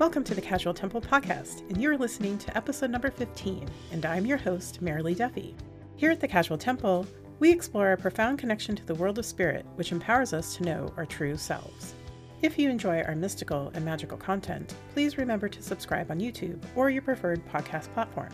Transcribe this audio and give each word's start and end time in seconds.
Welcome 0.00 0.24
to 0.24 0.34
the 0.34 0.40
Casual 0.40 0.72
Temple 0.72 1.02
podcast, 1.02 1.60
and 1.68 1.78
you're 1.78 1.98
listening 1.98 2.38
to 2.38 2.56
episode 2.56 2.88
number 2.88 3.10
15, 3.10 3.68
and 3.92 4.06
I'm 4.06 4.24
your 4.24 4.38
host, 4.38 4.80
Merrily 4.80 5.14
Duffy. 5.14 5.54
Here 5.96 6.10
at 6.10 6.20
the 6.20 6.26
Casual 6.26 6.56
Temple, 6.56 7.06
we 7.38 7.52
explore 7.52 7.92
a 7.92 7.98
profound 7.98 8.38
connection 8.38 8.74
to 8.76 8.86
the 8.86 8.94
world 8.94 9.18
of 9.18 9.26
spirit, 9.26 9.66
which 9.74 9.92
empowers 9.92 10.32
us 10.32 10.56
to 10.56 10.62
know 10.62 10.90
our 10.96 11.04
true 11.04 11.36
selves. 11.36 11.92
If 12.40 12.58
you 12.58 12.70
enjoy 12.70 13.02
our 13.02 13.14
mystical 13.14 13.70
and 13.74 13.84
magical 13.84 14.16
content, 14.16 14.74
please 14.94 15.18
remember 15.18 15.50
to 15.50 15.62
subscribe 15.62 16.10
on 16.10 16.18
YouTube 16.18 16.64
or 16.74 16.88
your 16.88 17.02
preferred 17.02 17.46
podcast 17.48 17.92
platform. 17.92 18.32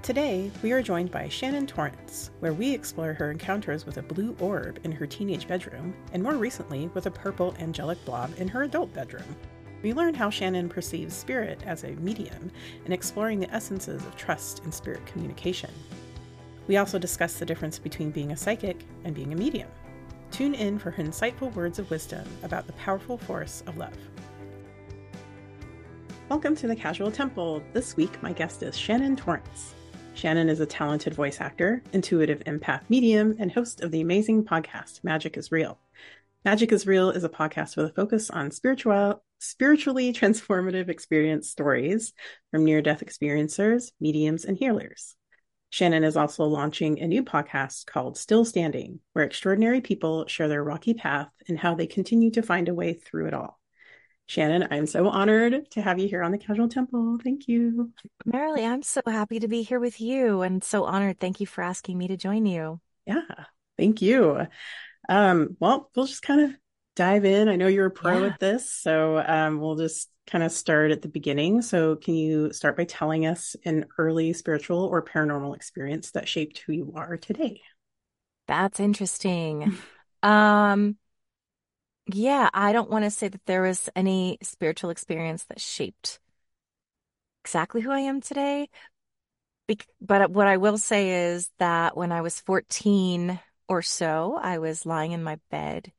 Today, 0.00 0.50
we 0.62 0.72
are 0.72 0.82
joined 0.82 1.10
by 1.10 1.28
Shannon 1.28 1.66
Torrence, 1.66 2.30
where 2.40 2.54
we 2.54 2.72
explore 2.72 3.12
her 3.12 3.30
encounters 3.30 3.84
with 3.84 3.98
a 3.98 4.02
blue 4.02 4.34
orb 4.40 4.78
in 4.84 4.92
her 4.92 5.06
teenage 5.06 5.46
bedroom, 5.48 5.92
and 6.14 6.22
more 6.22 6.36
recently, 6.36 6.88
with 6.94 7.04
a 7.04 7.10
purple 7.10 7.54
angelic 7.58 8.02
blob 8.06 8.32
in 8.38 8.48
her 8.48 8.62
adult 8.62 8.90
bedroom. 8.94 9.36
We 9.84 9.92
learn 9.92 10.14
how 10.14 10.30
Shannon 10.30 10.70
perceives 10.70 11.14
spirit 11.14 11.60
as 11.66 11.84
a 11.84 11.90
medium 11.96 12.50
and 12.86 12.94
exploring 12.94 13.38
the 13.38 13.54
essences 13.54 14.02
of 14.06 14.16
trust 14.16 14.64
and 14.64 14.72
spirit 14.72 15.04
communication. 15.04 15.68
We 16.66 16.78
also 16.78 16.98
discuss 16.98 17.38
the 17.38 17.44
difference 17.44 17.78
between 17.78 18.10
being 18.10 18.32
a 18.32 18.36
psychic 18.36 18.86
and 19.04 19.14
being 19.14 19.34
a 19.34 19.36
medium. 19.36 19.68
Tune 20.30 20.54
in 20.54 20.78
for 20.78 20.90
her 20.90 21.02
insightful 21.02 21.54
words 21.54 21.78
of 21.78 21.90
wisdom 21.90 22.26
about 22.42 22.66
the 22.66 22.72
powerful 22.72 23.18
force 23.18 23.62
of 23.66 23.76
love. 23.76 23.92
Welcome 26.30 26.56
to 26.56 26.66
the 26.66 26.74
Casual 26.74 27.12
Temple. 27.12 27.62
This 27.74 27.94
week, 27.94 28.22
my 28.22 28.32
guest 28.32 28.62
is 28.62 28.78
Shannon 28.78 29.16
Torrence. 29.16 29.74
Shannon 30.14 30.48
is 30.48 30.60
a 30.60 30.66
talented 30.66 31.12
voice 31.12 31.42
actor, 31.42 31.82
intuitive 31.92 32.42
empath 32.44 32.88
medium, 32.88 33.36
and 33.38 33.52
host 33.52 33.82
of 33.82 33.90
the 33.90 34.00
amazing 34.00 34.44
podcast 34.44 35.04
Magic 35.04 35.36
is 35.36 35.52
Real. 35.52 35.78
Magic 36.44 36.72
is 36.72 36.86
Real 36.86 37.08
is 37.08 37.24
a 37.24 37.30
podcast 37.30 37.74
with 37.74 37.86
a 37.86 37.94
focus 37.94 38.28
on 38.28 38.50
spiritual, 38.50 39.24
spiritually 39.38 40.12
transformative 40.12 40.90
experience 40.90 41.48
stories 41.48 42.12
from 42.50 42.66
near 42.66 42.82
death 42.82 43.02
experiencers, 43.02 43.92
mediums, 43.98 44.44
and 44.44 44.58
healers. 44.58 45.16
Shannon 45.70 46.04
is 46.04 46.18
also 46.18 46.44
launching 46.44 47.00
a 47.00 47.08
new 47.08 47.24
podcast 47.24 47.86
called 47.86 48.18
Still 48.18 48.44
Standing, 48.44 49.00
where 49.14 49.24
extraordinary 49.24 49.80
people 49.80 50.26
share 50.26 50.48
their 50.48 50.62
rocky 50.62 50.92
path 50.92 51.30
and 51.48 51.58
how 51.58 51.76
they 51.76 51.86
continue 51.86 52.30
to 52.32 52.42
find 52.42 52.68
a 52.68 52.74
way 52.74 52.92
through 52.92 53.28
it 53.28 53.34
all. 53.34 53.58
Shannon, 54.26 54.68
I'm 54.70 54.86
so 54.86 55.08
honored 55.08 55.70
to 55.70 55.80
have 55.80 55.98
you 55.98 56.08
here 56.08 56.22
on 56.22 56.30
the 56.30 56.36
Casual 56.36 56.68
Temple. 56.68 57.16
Thank 57.24 57.48
you. 57.48 57.90
Merrily, 58.26 58.66
I'm 58.66 58.82
so 58.82 59.00
happy 59.06 59.40
to 59.40 59.48
be 59.48 59.62
here 59.62 59.80
with 59.80 59.98
you 59.98 60.42
and 60.42 60.62
so 60.62 60.84
honored. 60.84 61.18
Thank 61.18 61.40
you 61.40 61.46
for 61.46 61.64
asking 61.64 61.96
me 61.96 62.08
to 62.08 62.18
join 62.18 62.44
you. 62.44 62.80
Yeah, 63.06 63.22
thank 63.78 64.02
you. 64.02 64.46
Um, 65.08 65.56
well, 65.60 65.90
we'll 65.94 66.06
just 66.06 66.22
kind 66.22 66.40
of 66.40 66.52
dive 66.96 67.24
in. 67.24 67.48
I 67.48 67.56
know 67.56 67.66
you're 67.66 67.86
a 67.86 67.90
pro 67.90 68.24
Yeah. 68.24 68.26
at 68.26 68.38
this, 68.38 68.72
so 68.72 69.18
um, 69.26 69.60
we'll 69.60 69.76
just 69.76 70.10
kind 70.26 70.42
of 70.44 70.52
start 70.52 70.90
at 70.90 71.02
the 71.02 71.08
beginning. 71.08 71.62
So, 71.62 71.96
can 71.96 72.14
you 72.14 72.52
start 72.52 72.76
by 72.76 72.84
telling 72.84 73.26
us 73.26 73.56
an 73.64 73.86
early 73.98 74.32
spiritual 74.32 74.84
or 74.84 75.02
paranormal 75.04 75.54
experience 75.56 76.12
that 76.12 76.28
shaped 76.28 76.58
who 76.58 76.72
you 76.72 76.92
are 76.96 77.16
today? 77.16 77.60
That's 78.46 78.80
interesting. 78.80 79.72
Um, 80.22 80.96
yeah, 82.06 82.50
I 82.52 82.72
don't 82.72 82.90
want 82.90 83.04
to 83.04 83.10
say 83.10 83.28
that 83.28 83.44
there 83.46 83.62
was 83.62 83.88
any 83.96 84.38
spiritual 84.42 84.90
experience 84.90 85.44
that 85.46 85.60
shaped 85.60 86.20
exactly 87.44 87.80
who 87.80 87.90
I 87.90 88.00
am 88.00 88.20
today. 88.20 88.68
Bec 89.68 89.86
but 90.00 90.30
what 90.30 90.46
I 90.46 90.58
will 90.58 90.78
say 90.78 91.30
is 91.30 91.50
that 91.58 91.96
when 91.96 92.12
I 92.12 92.20
was 92.20 92.40
14 92.40 93.40
or 93.68 93.82
so, 93.82 94.38
I 94.40 94.58
was 94.58 94.86
lying 94.86 95.12
in 95.12 95.22
my 95.22 95.38
bed 95.50 95.92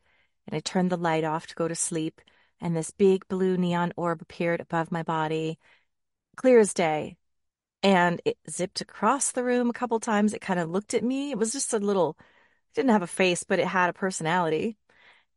and 0.48 0.56
I 0.56 0.60
turned 0.60 0.92
the 0.92 0.98
light 0.98 1.24
off 1.24 1.48
to 1.48 1.56
go 1.56 1.68
to 1.68 1.76
sleep, 1.76 2.22
and 2.62 2.76
this 2.76 2.92
big 2.92 3.28
blue 3.28 3.58
neon 3.58 3.94
orb 3.96 4.22
appeared 4.22 4.62
above 4.62 4.92
my 4.92 5.04
body, 5.04 5.58
clear 6.36 6.60
as 6.60 6.74
day. 6.74 7.18
And 7.84 8.22
it 8.26 8.38
zipped 8.50 8.82
across 8.82 9.32
the 9.32 9.44
room 9.44 9.70
a 9.70 9.74
couple 9.74 10.00
times. 10.00 10.34
It 10.34 10.42
kind 10.42 10.60
of 10.60 10.70
looked 10.70 10.94
at 10.94 11.04
me. 11.04 11.32
It 11.32 11.38
was 11.38 11.52
just 11.52 11.74
a 11.74 11.80
little, 11.80 12.18
it 12.20 12.76
didn't 12.76 12.92
have 12.92 13.02
a 13.04 13.08
face, 13.08 13.44
but 13.44 13.60
it 13.60 13.68
had 13.68 13.90
a 13.90 13.94
personality. 13.94 14.78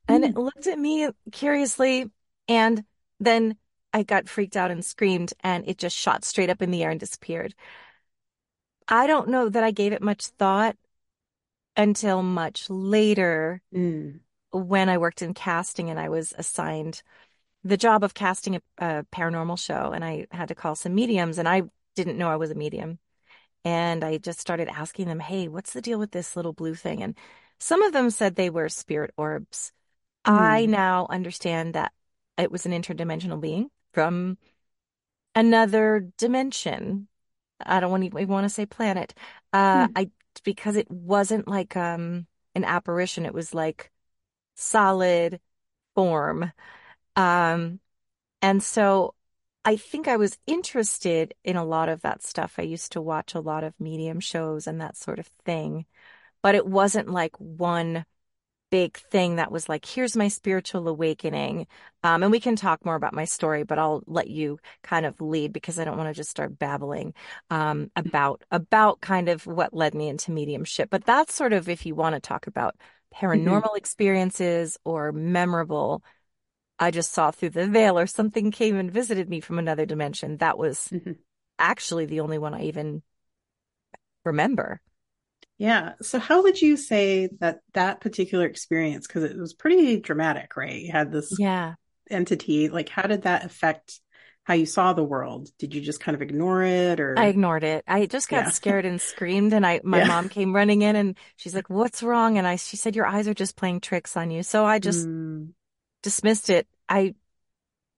And 0.07 0.25
it 0.25 0.33
hmm. 0.33 0.41
looked 0.41 0.67
at 0.67 0.79
me 0.79 1.09
curiously. 1.33 2.11
And 2.49 2.85
then 3.21 3.57
I 3.93 4.03
got 4.03 4.29
freaked 4.29 4.57
out 4.57 4.71
and 4.71 4.85
screamed, 4.85 5.33
and 5.41 5.69
it 5.69 5.79
just 5.79 5.97
shot 5.97 6.25
straight 6.25 6.51
up 6.51 6.63
in 6.63 6.71
the 6.71 6.83
air 6.83 6.91
and 6.91 7.01
disappeared. 7.01 7.55
I 8.87 9.07
don't 9.07 9.29
know 9.29 9.49
that 9.49 9.65
I 9.65 9.71
gave 9.71 9.93
it 9.93 10.03
much 10.03 10.27
thought 10.27 10.77
until 11.79 12.23
much 12.23 12.69
later 12.69 13.63
Mm. 13.75 14.21
when 14.51 14.89
I 14.89 14.99
worked 14.99 15.23
in 15.23 15.35
casting 15.35 15.91
and 15.91 16.01
I 16.01 16.09
was 16.09 16.35
assigned 16.37 17.03
the 17.65 17.77
job 17.77 18.05
of 18.05 18.15
casting 18.15 18.57
a, 18.57 18.63
a 18.79 19.05
paranormal 19.13 19.59
show. 19.59 19.93
And 19.93 20.05
I 20.05 20.27
had 20.31 20.49
to 20.49 20.55
call 20.55 20.75
some 20.75 20.95
mediums, 20.95 21.39
and 21.39 21.49
I 21.49 21.63
didn't 21.97 22.19
know 22.19 22.31
I 22.31 22.37
was 22.37 22.51
a 22.51 22.55
medium. 22.55 22.99
And 23.65 24.05
I 24.05 24.19
just 24.19 24.41
started 24.41 24.69
asking 24.69 25.09
them, 25.09 25.21
hey, 25.21 25.49
what's 25.49 25.73
the 25.73 25.83
deal 25.83 25.99
with 25.99 26.13
this 26.13 26.37
little 26.37 26.53
blue 26.53 26.75
thing? 26.75 27.03
And 27.03 27.17
some 27.59 27.83
of 27.83 27.93
them 27.93 28.11
said 28.11 28.37
they 28.37 28.51
were 28.51 28.69
spirit 28.69 29.13
orbs. 29.17 29.73
I 30.25 30.67
Mm. 30.67 30.71
now 30.71 31.07
understand 31.11 31.75
that 31.75 31.93
it 32.37 32.51
was 32.51 32.67
an 32.67 32.73
interdimensional 32.73 33.41
being 33.41 33.71
from 33.93 34.39
another 35.35 36.09
dimension. 36.19 37.09
I 37.61 37.81
don't 37.81 37.91
want 37.91 38.05
to 38.05 38.19
even 38.21 38.29
want 38.29 38.45
to 38.45 38.49
say 38.51 38.67
planet. 38.67 39.15
Uh, 39.53 39.87
Hmm. 39.87 39.93
I 39.97 40.11
because 40.45 40.77
it 40.77 40.91
wasn't 40.91 41.49
like 41.49 41.77
um 41.77 42.27
an 42.55 42.65
apparition. 42.65 43.27
It 43.27 43.35
was 43.35 43.55
like 43.55 43.91
solid 44.57 45.41
form. 45.95 46.53
Um, 47.17 47.81
and 48.43 48.63
so 48.63 49.15
I 49.65 49.77
think 49.77 50.09
I 50.09 50.17
was 50.17 50.39
interested 50.47 51.35
in 51.45 51.57
a 51.57 51.65
lot 51.65 51.89
of 51.89 52.03
that 52.03 52.23
stuff. 52.23 52.57
I 52.59 52.63
used 52.63 52.93
to 52.93 53.03
watch 53.03 53.35
a 53.35 53.41
lot 53.41 53.65
of 53.65 53.75
medium 53.81 54.21
shows 54.21 54.67
and 54.67 54.81
that 54.81 54.97
sort 54.97 55.19
of 55.19 55.27
thing, 55.45 55.87
but 56.43 56.55
it 56.55 56.67
wasn't 56.67 57.11
like 57.11 57.37
one 57.39 58.07
big 58.71 58.97
thing 58.99 59.37
that 59.37 59.51
was 59.53 59.69
like, 59.69 59.85
here's 59.87 60.17
my 60.17 60.29
spiritual 60.29 60.89
awakening. 60.89 61.67
Um, 62.03 62.23
and 62.23 62.31
we 62.33 62.41
can 62.41 62.57
talk 62.57 62.85
more 62.85 62.95
about 62.95 63.15
my 63.15 63.25
story, 63.25 63.63
but 63.65 63.79
I'll 63.79 64.03
let 64.07 64.29
you 64.29 64.59
kind 64.83 65.07
of 65.07 65.21
lead 65.21 65.53
because 65.53 65.79
I 65.79 65.85
don't 65.85 65.97
want 65.97 66.09
to 66.09 66.15
just 66.15 66.31
start 66.31 66.59
babbling 66.59 67.15
um, 67.51 67.91
about 67.97 68.45
about 68.51 69.01
kind 69.01 69.29
of 69.29 69.47
what 69.47 69.75
led 69.75 69.95
me 69.95 70.09
into 70.09 70.31
mediumship. 70.33 70.91
But 70.91 71.05
that's 71.05 71.35
sort 71.35 71.53
of 71.53 71.69
if 71.69 71.87
you 71.87 71.95
want 71.95 72.15
to 72.15 72.21
talk 72.21 72.47
about 72.47 72.77
paranormal 73.15 73.77
experiences 73.77 74.79
or 74.85 75.13
memorable. 75.13 76.03
I 76.79 76.91
just 76.91 77.13
saw 77.13 77.31
through 77.31 77.51
the 77.51 77.67
veil 77.67 77.99
or 77.99 78.07
something 78.07 78.51
came 78.51 78.77
and 78.77 78.91
visited 78.91 79.29
me 79.29 79.41
from 79.41 79.59
another 79.59 79.87
dimension. 79.87 80.37
That 80.39 80.59
was 80.59 80.93
Mhm. 80.93 81.19
actually 81.59 82.07
the 82.07 82.21
only 82.21 82.39
one 82.39 82.55
I 82.55 82.65
even 82.65 83.03
remember. 84.25 84.81
Yeah. 85.59 85.95
So, 86.03 86.19
how 86.19 86.43
would 86.43 86.61
you 86.61 86.77
say 86.77 87.29
that 87.41 87.61
that 87.75 88.01
particular 88.01 88.47
experience, 88.47 89.07
because 89.07 89.25
it 89.25 89.37
was 89.37 89.55
pretty 89.55 89.99
dramatic, 89.99 90.57
right? 90.57 90.81
You 90.83 90.93
had 90.93 91.11
this 91.13 91.39
Yeah. 91.39 91.77
entity, 92.11 92.69
like, 92.71 92.89
how 92.91 93.03
did 93.05 93.23
that 93.23 93.45
affect 93.47 94.01
how 94.45 94.55
you 94.55 94.67
saw 94.67 94.93
the 94.95 95.05
world? 95.05 95.51
Did 95.59 95.75
you 95.75 95.81
just 95.83 96.01
kind 96.01 96.15
of 96.17 96.23
ignore 96.23 96.63
it 96.65 97.01
or? 97.01 97.17
I 97.17 97.27
ignored 97.27 97.65
it. 97.65 97.85
I 97.89 98.07
just 98.07 98.29
got 98.29 98.47
Yeah. 98.47 98.49
scared 98.49 98.85
and 98.85 99.01
screamed 99.01 99.53
and 99.53 99.67
I 99.67 99.81
my 99.85 100.01
Yeah. 100.01 100.05
mom 100.05 100.29
came 100.29 100.55
running 100.55 100.83
in 100.83 100.95
and 100.97 101.19
she's 101.37 101.55
like, 101.55 101.69
"What's 101.69 102.03
wrong?" 102.03 102.39
And 102.39 102.47
I 102.47 102.57
she 102.57 102.77
said, 102.77 102.95
"Your 102.97 103.07
eyes 103.07 103.27
are 103.29 103.35
just 103.35 103.57
playing 103.57 103.81
tricks 103.81 104.17
on 104.17 104.31
you." 104.31 104.43
So 104.43 104.65
I 104.65 104.79
just 104.79 105.09
Mm, 105.09 105.53
dismissed 106.03 106.51
it. 106.51 106.69
I 106.89 107.15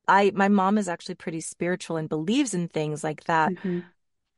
I 0.08 0.32
my 0.34 0.48
mom 0.48 0.78
is 0.78 0.88
actually 0.88 1.16
pretty 1.16 1.40
spiritual 1.42 1.96
and 1.98 2.08
believes 2.08 2.54
in 2.54 2.68
things 2.68 3.04
like 3.04 3.24
that, 3.26 3.54
mhm. 3.62 3.90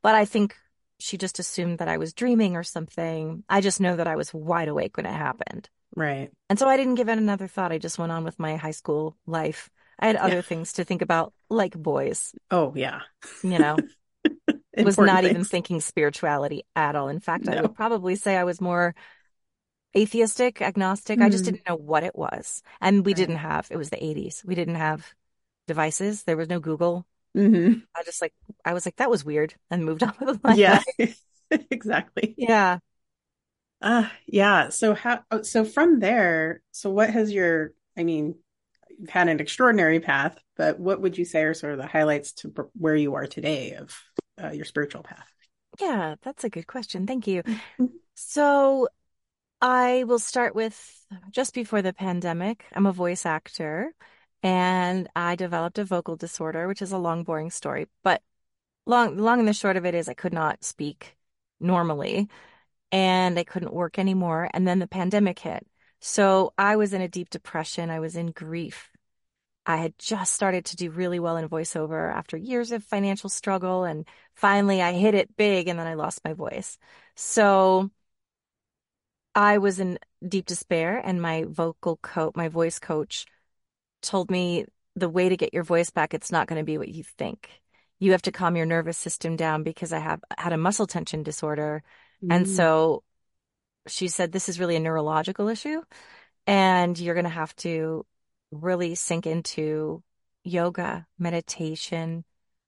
but 0.03 0.15
I 0.17 0.25
think 0.27 0.57
she 1.03 1.19
just 1.19 1.39
assumed 1.39 1.79
that 1.79 1.89
I 1.89 1.97
was 1.99 2.13
dreaming 2.15 2.57
or 2.57 2.63
something. 2.63 3.45
I 3.49 3.61
just 3.61 3.81
know 3.81 3.97
that 3.97 4.07
I 4.07 4.17
was 4.17 4.33
wide 4.33 4.69
awake 4.69 4.97
when 4.97 5.07
it 5.07 5.13
happened. 5.13 5.69
Right. 5.95 6.31
And 6.49 6.59
so 6.59 6.69
I 6.69 6.77
didn't 6.77 6.95
give 6.97 7.09
it 7.09 7.19
another 7.19 7.49
thought. 7.49 7.73
I 7.73 7.79
just 7.79 7.99
went 7.99 8.13
on 8.13 8.25
with 8.25 8.39
my 8.39 8.57
high 8.57 8.71
school 8.73 9.17
life. 9.27 9.71
I 9.99 10.07
had 10.07 10.17
other 10.17 10.37
Yeah. 10.37 10.43
things 10.43 10.73
to 10.75 10.85
think 10.85 11.03
about, 11.03 11.33
like 11.51 11.75
boys, 11.77 12.35
Oh, 12.51 12.73
yeah. 12.75 13.01
you 13.43 13.59
know. 13.59 13.77
was 14.77 14.99
not 14.99 15.25
even 15.25 15.45
thinking 15.45 15.81
spirituality 15.81 16.65
at 16.75 16.97
all. 16.97 17.09
In 17.09 17.21
fact, 17.21 17.49
I 17.49 17.61
would 17.61 17.75
probably 17.75 18.17
say 18.17 18.37
I 18.37 18.45
was 18.45 18.61
more 18.61 18.95
atheistic, 19.97 20.63
agnostic. 20.63 21.21
I 21.21 21.29
just 21.29 21.45
Mm. 21.45 21.53
didn't 21.53 21.69
know 21.69 21.77
what 21.77 22.05
it 22.05 22.15
was. 22.17 22.63
And 22.81 23.05
we 23.05 23.13
Right. 23.13 23.17
didn't 23.17 23.37
have, 23.37 23.69
it 23.71 23.77
was 23.77 23.91
the 23.91 24.03
80s. 24.03 24.43
We 24.45 24.55
didn't 24.55 24.77
have 24.77 25.15
devices. 25.67 26.25
There 26.25 26.37
was 26.37 26.49
no 26.49 26.61
Google. 26.61 27.07
Hmm 27.35 27.73
I 27.95 28.03
just 28.05 28.21
like, 28.23 28.33
I 28.65 28.75
was 28.75 28.87
like, 28.87 28.97
that 28.97 29.11
was 29.11 29.25
weird 29.25 29.55
and 29.71 29.85
moved 29.85 30.03
on 30.03 30.15
with 30.21 30.43
my 30.43 30.55
Yeah. 30.57 30.83
exactly. 31.71 32.35
Yeah. 32.37 32.79
Uh, 33.81 34.09
yeah. 34.27 34.69
So 34.69 34.95
how, 34.95 35.21
oh, 35.31 35.43
so 35.43 35.65
from 35.65 35.99
there, 35.99 36.63
so 36.71 36.91
what 36.91 37.11
has 37.11 37.33
your, 37.33 37.73
I 37.97 38.05
mean, 38.05 38.37
you've 38.99 39.11
had 39.11 39.29
an 39.29 39.41
extraordinary 39.41 39.99
path, 40.01 40.39
but 40.57 40.79
what 40.79 41.01
would 41.01 41.19
you 41.19 41.25
say 41.25 41.43
are 41.43 41.55
sort 41.55 41.73
of 41.73 41.79
the 41.79 41.87
highlights 41.87 42.33
to 42.35 42.53
where 42.75 42.95
you 42.97 43.15
are 43.15 43.27
today 43.27 43.73
of 43.75 43.95
uh, 44.43 44.51
your 44.51 44.65
spiritual 44.65 45.03
path? 45.03 45.27
Yeah. 45.81 46.15
That's 46.23 46.45
a 46.45 46.51
good 46.51 46.67
question. 46.67 47.07
Thank 47.07 47.27
you. 47.27 47.43
Mhm. 47.79 47.89
So 48.15 48.89
I 49.61 50.05
will 50.05 50.19
start 50.19 50.55
with 50.55 51.07
just 51.31 51.55
before 51.55 51.83
the 51.83 51.93
pandemic. 51.93 52.65
I'm 52.73 52.87
a 52.87 52.93
voice 52.93 53.27
actor 53.27 53.95
and 54.43 55.09
I 55.15 55.37
developed 55.37 55.79
a 55.79 55.85
vocal 55.85 56.17
disorder, 56.17 56.67
which 56.67 56.83
is 56.83 56.93
a 56.93 56.99
long, 56.99 57.23
boring 57.25 57.51
story. 57.51 57.87
But 58.03 58.23
long, 58.87 59.17
long 59.17 59.39
and 59.39 59.49
the 59.49 59.53
short 59.53 59.77
of 59.77 59.87
it 59.87 59.95
is 59.95 60.09
I 60.09 60.15
could 60.15 60.33
not 60.33 60.65
speak 60.65 61.17
normally 61.61 62.29
and 62.91 63.39
I 63.39 63.45
couldn't 63.45 63.73
work 63.73 63.99
anymore. 63.99 64.51
And 64.53 64.67
then 64.67 64.81
the 64.81 64.89
pandemic 64.89 65.39
hit. 65.39 65.67
So 66.01 66.53
I 66.59 66.77
was 66.77 66.93
in 66.93 67.01
a 67.01 67.09
deep 67.09 67.31
depression. 67.31 67.91
I 67.91 68.01
was 68.01 68.17
in 68.17 68.33
grief. 68.33 68.91
I 69.65 69.77
had 69.77 69.97
just 69.97 70.33
started 70.33 70.65
to 70.67 70.77
do 70.77 70.91
really 70.91 71.21
well 71.21 71.37
in 71.37 71.49
voiceover 71.49 72.13
after 72.13 72.37
years 72.37 72.73
of 72.73 72.83
financial 72.83 73.31
struggle. 73.31 73.85
And 73.85 74.07
finally 74.35 74.83
I 74.83 74.93
hit 74.93 75.15
it 75.15 75.37
big 75.37 75.69
and 75.69 75.79
then 75.79 75.87
I 75.87 75.95
lost 75.95 76.21
my 76.25 76.33
voice. 76.33 76.79
So 77.15 77.91
I 79.35 79.59
was 79.59 79.79
in 79.79 79.99
deep 80.27 80.47
despair 80.47 80.99
and 80.99 81.23
my 81.23 81.45
vocal 81.49 81.97
coach, 81.97 82.35
my 82.35 82.49
voice 82.49 82.81
coach 82.81 83.27
told 84.03 84.31
me 84.31 84.67
the 84.95 85.09
way 85.09 85.29
to 85.29 85.37
get 85.37 85.55
your 85.55 85.63
voice 85.63 85.91
back, 85.91 86.15
it's 86.15 86.33
not 86.33 86.47
going 86.47 86.61
to 86.61 86.65
be 86.65 86.79
what 86.79 86.89
you 86.89 87.03
think. 87.03 87.49
You 87.99 88.13
have 88.13 88.23
to 88.23 88.33
calm 88.33 88.57
your 88.57 88.67
nervous 88.67 88.99
system 88.99 89.37
down 89.37 89.63
because 89.63 89.93
I 89.93 89.99
have 89.99 90.21
had 90.37 90.53
a 90.53 90.59
muscle 90.59 90.87
tension 90.87 91.23
disorder. 91.23 91.83
Mm. 92.23 92.35
And 92.35 92.49
so 92.49 93.05
she 93.87 94.09
said, 94.09 94.33
this 94.33 94.49
is 94.49 94.61
really 94.61 94.77
a 94.77 94.81
neurological 94.81 95.49
issue 95.49 95.81
and 96.47 96.99
you're 96.99 97.15
going 97.15 97.25
to 97.25 97.31
have 97.31 97.55
to 97.57 98.05
really 98.51 98.95
sink 98.95 99.27
into 99.27 100.03
yoga, 100.45 101.07
meditation. 101.19 102.25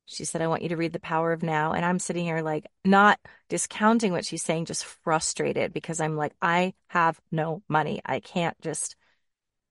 She 0.06 0.24
said, 0.24 0.42
I 0.42 0.46
want 0.46 0.62
you 0.62 0.68
to 0.70 0.76
read 0.76 0.92
The 0.92 1.00
Power 1.00 1.32
of 1.32 1.42
Now. 1.42 1.72
And 1.72 1.84
I'm 1.84 1.98
sitting 1.98 2.24
here 2.24 2.42
like 2.42 2.66
not 2.84 3.18
discounting 3.48 4.12
what 4.12 4.24
she's 4.24 4.42
saying, 4.42 4.66
just 4.66 4.84
frustrated 4.84 5.72
because 5.72 6.00
I'm 6.00 6.16
like, 6.16 6.32
I 6.40 6.74
have 6.88 7.20
no 7.32 7.62
money. 7.68 8.00
I 8.04 8.20
can't 8.20 8.58
just 8.60 8.96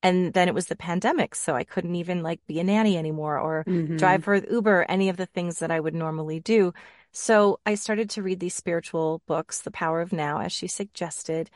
and 0.04 0.34
then 0.34 0.48
it 0.50 0.54
was 0.54 0.68
the 0.68 0.76
pandemic 0.76 1.34
so 1.34 1.56
i 1.56 1.64
couldn't 1.64 1.96
even 1.96 2.22
like 2.22 2.46
be 2.46 2.60
a 2.60 2.64
nanny 2.64 2.98
anymore 2.98 3.40
or 3.40 3.64
mm-hmm. 3.66 3.98
drive 3.98 4.24
for 4.24 4.36
uber 4.36 4.86
any 4.90 5.10
of 5.10 5.18
the 5.18 5.26
things 5.26 5.60
that 5.60 5.72
i 5.72 5.80
would 5.80 5.96
normally 5.96 6.40
do 6.40 6.74
so 7.12 7.60
i 7.66 7.74
started 7.74 8.10
to 8.10 8.22
read 8.22 8.40
these 8.40 8.54
spiritual 8.54 9.22
books 9.26 9.62
the 9.62 9.72
power 9.72 10.02
of 10.02 10.14
now 10.14 10.40
as 10.40 10.52
she 10.52 10.68
suggested 10.68 11.50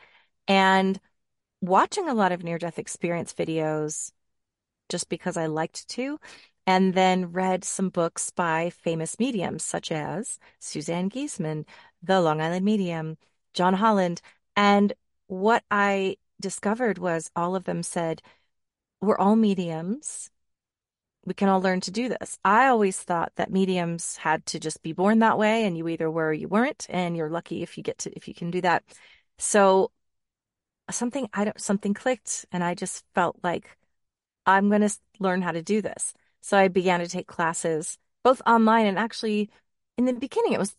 and 0.48 0.98
watching 1.60 2.08
a 2.08 2.14
lot 2.14 2.32
of 2.32 2.42
near 2.42 2.58
death 2.58 2.78
experience 2.78 3.32
videos 3.34 4.10
just 4.88 5.08
because 5.08 5.36
i 5.36 5.46
liked 5.46 5.86
to 5.88 6.18
and 6.66 6.92
then 6.92 7.32
read 7.32 7.64
some 7.64 7.88
books 7.88 8.30
by 8.30 8.70
famous 8.70 9.18
mediums 9.18 9.62
such 9.62 9.92
as 9.92 10.38
suzanne 10.58 11.10
giesemann 11.10 11.64
the 12.02 12.20
long 12.20 12.40
island 12.40 12.64
medium 12.64 13.16
john 13.52 13.74
holland 13.74 14.20
and 14.56 14.92
what 15.26 15.62
i 15.70 16.16
discovered 16.40 16.98
was 16.98 17.30
all 17.34 17.56
of 17.56 17.64
them 17.64 17.82
said 17.82 18.22
we're 19.00 19.18
all 19.18 19.36
mediums. 19.36 20.30
We 21.24 21.34
can 21.34 21.48
all 21.48 21.60
learn 21.60 21.80
to 21.82 21.90
do 21.90 22.08
this. 22.08 22.38
I 22.44 22.68
always 22.68 22.98
thought 22.98 23.32
that 23.36 23.50
mediums 23.50 24.16
had 24.16 24.46
to 24.46 24.58
just 24.58 24.82
be 24.82 24.92
born 24.92 25.18
that 25.18 25.38
way 25.38 25.64
and 25.64 25.76
you 25.76 25.86
either 25.88 26.10
were 26.10 26.28
or 26.28 26.32
you 26.32 26.48
weren't 26.48 26.86
and 26.88 27.16
you're 27.16 27.30
lucky 27.30 27.62
if 27.62 27.76
you 27.76 27.82
get 27.82 27.98
to 27.98 28.12
if 28.16 28.28
you 28.28 28.34
can 28.34 28.50
do 28.50 28.60
that. 28.62 28.82
So 29.38 29.90
something 30.90 31.28
I 31.34 31.44
don't 31.44 31.60
something 31.60 31.94
clicked 31.94 32.46
and 32.52 32.64
I 32.64 32.74
just 32.74 33.04
felt 33.14 33.36
like 33.42 33.76
I'm 34.46 34.68
going 34.68 34.80
to 34.82 34.90
learn 35.18 35.42
how 35.42 35.52
to 35.52 35.62
do 35.62 35.82
this. 35.82 36.14
So 36.40 36.56
I 36.56 36.68
began 36.68 37.00
to 37.00 37.08
take 37.08 37.26
classes 37.26 37.98
both 38.22 38.40
online 38.46 38.86
and 38.86 38.98
actually 38.98 39.50
in 39.96 40.06
the 40.06 40.14
beginning 40.14 40.52
it 40.52 40.58
was 40.58 40.74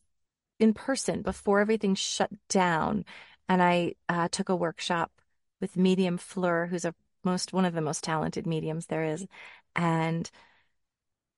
in 0.59 0.73
person 0.73 1.21
before 1.21 1.59
everything 1.59 1.95
shut 1.95 2.31
down 2.49 3.05
and 3.47 3.61
I 3.61 3.95
uh, 4.07 4.27
took 4.29 4.49
a 4.49 4.55
workshop 4.55 5.11
with 5.59 5.77
Medium 5.77 6.17
Fleur, 6.17 6.67
who's 6.67 6.85
a 6.85 6.93
most 7.23 7.53
one 7.53 7.65
of 7.65 7.73
the 7.73 7.81
most 7.81 8.03
talented 8.03 8.47
mediums 8.47 8.87
there 8.87 9.03
is. 9.03 9.27
And 9.75 10.29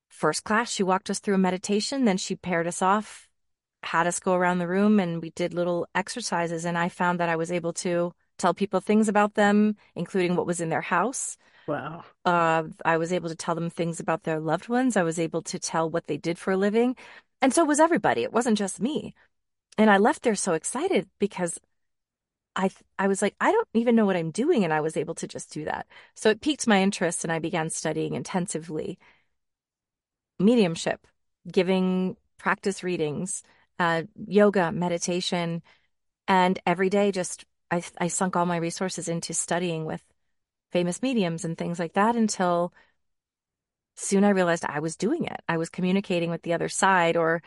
first 0.10 0.44
class, 0.44 0.72
she 0.72 0.84
walked 0.84 1.10
us 1.10 1.20
through 1.20 1.36
a 1.36 1.40
meditation, 1.40 2.06
then 2.06 2.18
she 2.18 2.36
paired 2.36 2.68
us 2.68 2.82
off, 2.82 3.28
had 3.84 4.08
us 4.08 4.20
go 4.20 4.34
around 4.34 4.60
the 4.60 4.68
room, 4.68 5.00
and 5.00 5.22
we 5.22 5.32
did 5.32 5.54
little 5.54 5.88
exercises. 5.96 6.66
And 6.66 6.78
I 6.78 6.90
found 6.90 7.20
that 7.20 7.30
I 7.30 7.36
was 7.36 7.52
able 7.52 7.74
to 7.74 8.14
tell 8.38 8.54
people 8.54 8.80
things 8.80 9.08
about 9.08 9.36
them, 9.36 9.76
including 9.96 10.36
what 10.36 10.46
was 10.46 10.62
in 10.62 10.70
their 10.70 10.82
house. 10.82 11.38
Wow. 11.68 12.04
Uh, 12.26 12.64
I 12.84 12.98
was 12.98 13.14
able 13.14 13.30
to 13.30 13.36
tell 13.36 13.56
them 13.56 13.70
things 13.70 14.00
about 14.00 14.24
their 14.24 14.40
loved 14.40 14.68
ones. 14.68 14.98
I 14.98 15.04
was 15.04 15.20
able 15.20 15.42
to 15.44 15.60
tell 15.60 15.90
what 15.90 16.08
they 16.08 16.18
did 16.18 16.38
for 16.38 16.52
a 16.52 16.58
living. 16.58 16.96
And 17.42 17.54
so 17.54 17.64
was 17.64 17.80
everybody. 17.80 18.24
It 18.24 18.34
wasn't 18.34 18.58
just 18.58 18.82
me. 18.82 19.14
And 19.78 19.90
I 19.90 19.98
left 19.98 20.24
there 20.24 20.36
so 20.36 20.54
excited 20.54 21.08
because 21.20 21.60
I 22.56 22.70
I 23.00 23.08
was 23.08 23.22
like, 23.22 23.36
I 23.40 23.52
don't 23.52 23.68
even 23.74 23.96
know 23.96 24.06
what 24.06 24.16
I'm 24.18 24.32
doing, 24.32 24.64
and 24.64 24.74
I 24.74 24.82
was 24.82 24.98
able 24.98 25.16
to 25.16 25.28
just 25.28 25.52
do 25.52 25.66
that. 25.66 25.88
So 26.16 26.30
it 26.30 26.42
piqued 26.42 26.68
my 26.68 26.82
interest, 26.82 27.24
and 27.24 27.32
I 27.32 27.40
began 27.40 27.70
studying 27.70 28.16
intensively 28.16 29.00
mediumship, 30.40 31.06
giving 31.52 32.18
practice 32.38 32.84
readings, 32.84 33.44
uh, 33.80 34.04
yoga, 34.28 34.72
meditation, 34.72 35.62
and 36.28 36.60
every 36.66 36.90
day 36.90 37.12
just 37.12 37.46
I 37.72 37.84
I 38.00 38.08
sunk 38.10 38.36
all 38.36 38.48
my 38.48 38.58
resources 38.58 39.10
into 39.10 39.34
studying 39.34 39.86
with 39.86 40.04
famous 40.72 41.02
mediums 41.02 41.46
and 41.46 41.58
things 41.58 41.80
like 41.80 41.94
that 41.94 42.16
until 42.16 42.74
soon 43.96 44.24
I 44.24 44.30
realized 44.30 44.66
I 44.66 44.80
was 44.80 44.96
doing 44.96 45.26
it. 45.26 45.42
I 45.48 45.58
was 45.58 45.70
communicating 45.70 46.30
with 46.30 46.42
the 46.44 46.54
other 46.54 46.70
side 46.70 47.18
or 47.18 47.42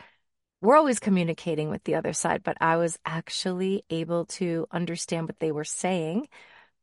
we're 0.65 0.77
always 0.77 0.99
communicating 0.99 1.69
with 1.69 1.83
the 1.83 1.95
other 1.95 2.13
side, 2.13 2.43
but 2.43 2.57
I 2.59 2.77
was 2.77 2.97
actually 3.05 3.83
able 3.89 4.25
to 4.25 4.67
understand 4.71 5.27
what 5.27 5.39
they 5.39 5.51
were 5.51 5.63
saying. 5.63 6.27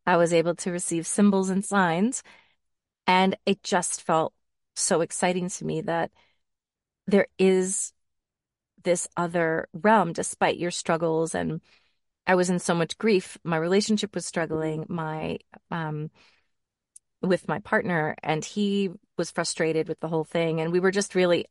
I 0.06 0.17
was 0.17 0.32
able 0.32 0.55
to 0.56 0.70
receive 0.70 1.06
symbols 1.06 1.50
and 1.50 1.64
signs. 1.64 2.23
And 3.06 3.37
it 3.46 3.62
just 3.62 4.02
felt 4.02 4.32
so 4.76 5.00
exciting 5.00 5.49
to 5.49 5.64
me 5.64 5.81
that 5.82 6.12
there 7.06 7.26
is 7.38 7.93
this 8.84 9.08
other 9.17 9.69
realm 9.73 10.12
despite 10.12 10.58
your 10.58 10.70
struggles. 10.70 11.34
And 11.34 11.61
I 12.26 12.37
was 12.37 12.50
in 12.50 12.61
so 12.61 12.75
much 12.75 12.99
grief. 12.99 13.37
My 13.43 13.56
relationship 13.56 14.14
was 14.14 14.26
struggling. 14.26 14.87
My, 14.88 15.38
um, 15.70 16.11
with 17.23 17.49
my 17.49 17.61
partner 17.61 18.17
and 18.23 18.44
he 18.44 18.90
was 19.17 19.31
frustrated 19.31 19.88
with 19.88 20.00
the 20.00 20.08
whole 20.08 20.25
thing 20.25 20.61
and 20.61 20.73
we 20.73 20.81
were 20.81 20.90
just 20.90 21.14
really 21.14 21.46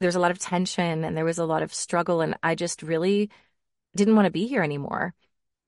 there's 0.00 0.14
a 0.14 0.20
lot 0.20 0.30
of 0.30 0.38
tension 0.38 1.04
and 1.04 1.16
there 1.16 1.24
was 1.24 1.38
a 1.38 1.44
lot 1.44 1.62
of 1.62 1.74
struggle 1.74 2.20
and 2.20 2.36
I 2.42 2.54
just 2.54 2.82
really 2.82 3.30
didn't 3.96 4.16
want 4.16 4.26
to 4.26 4.30
be 4.30 4.46
here 4.46 4.62
anymore. 4.62 5.14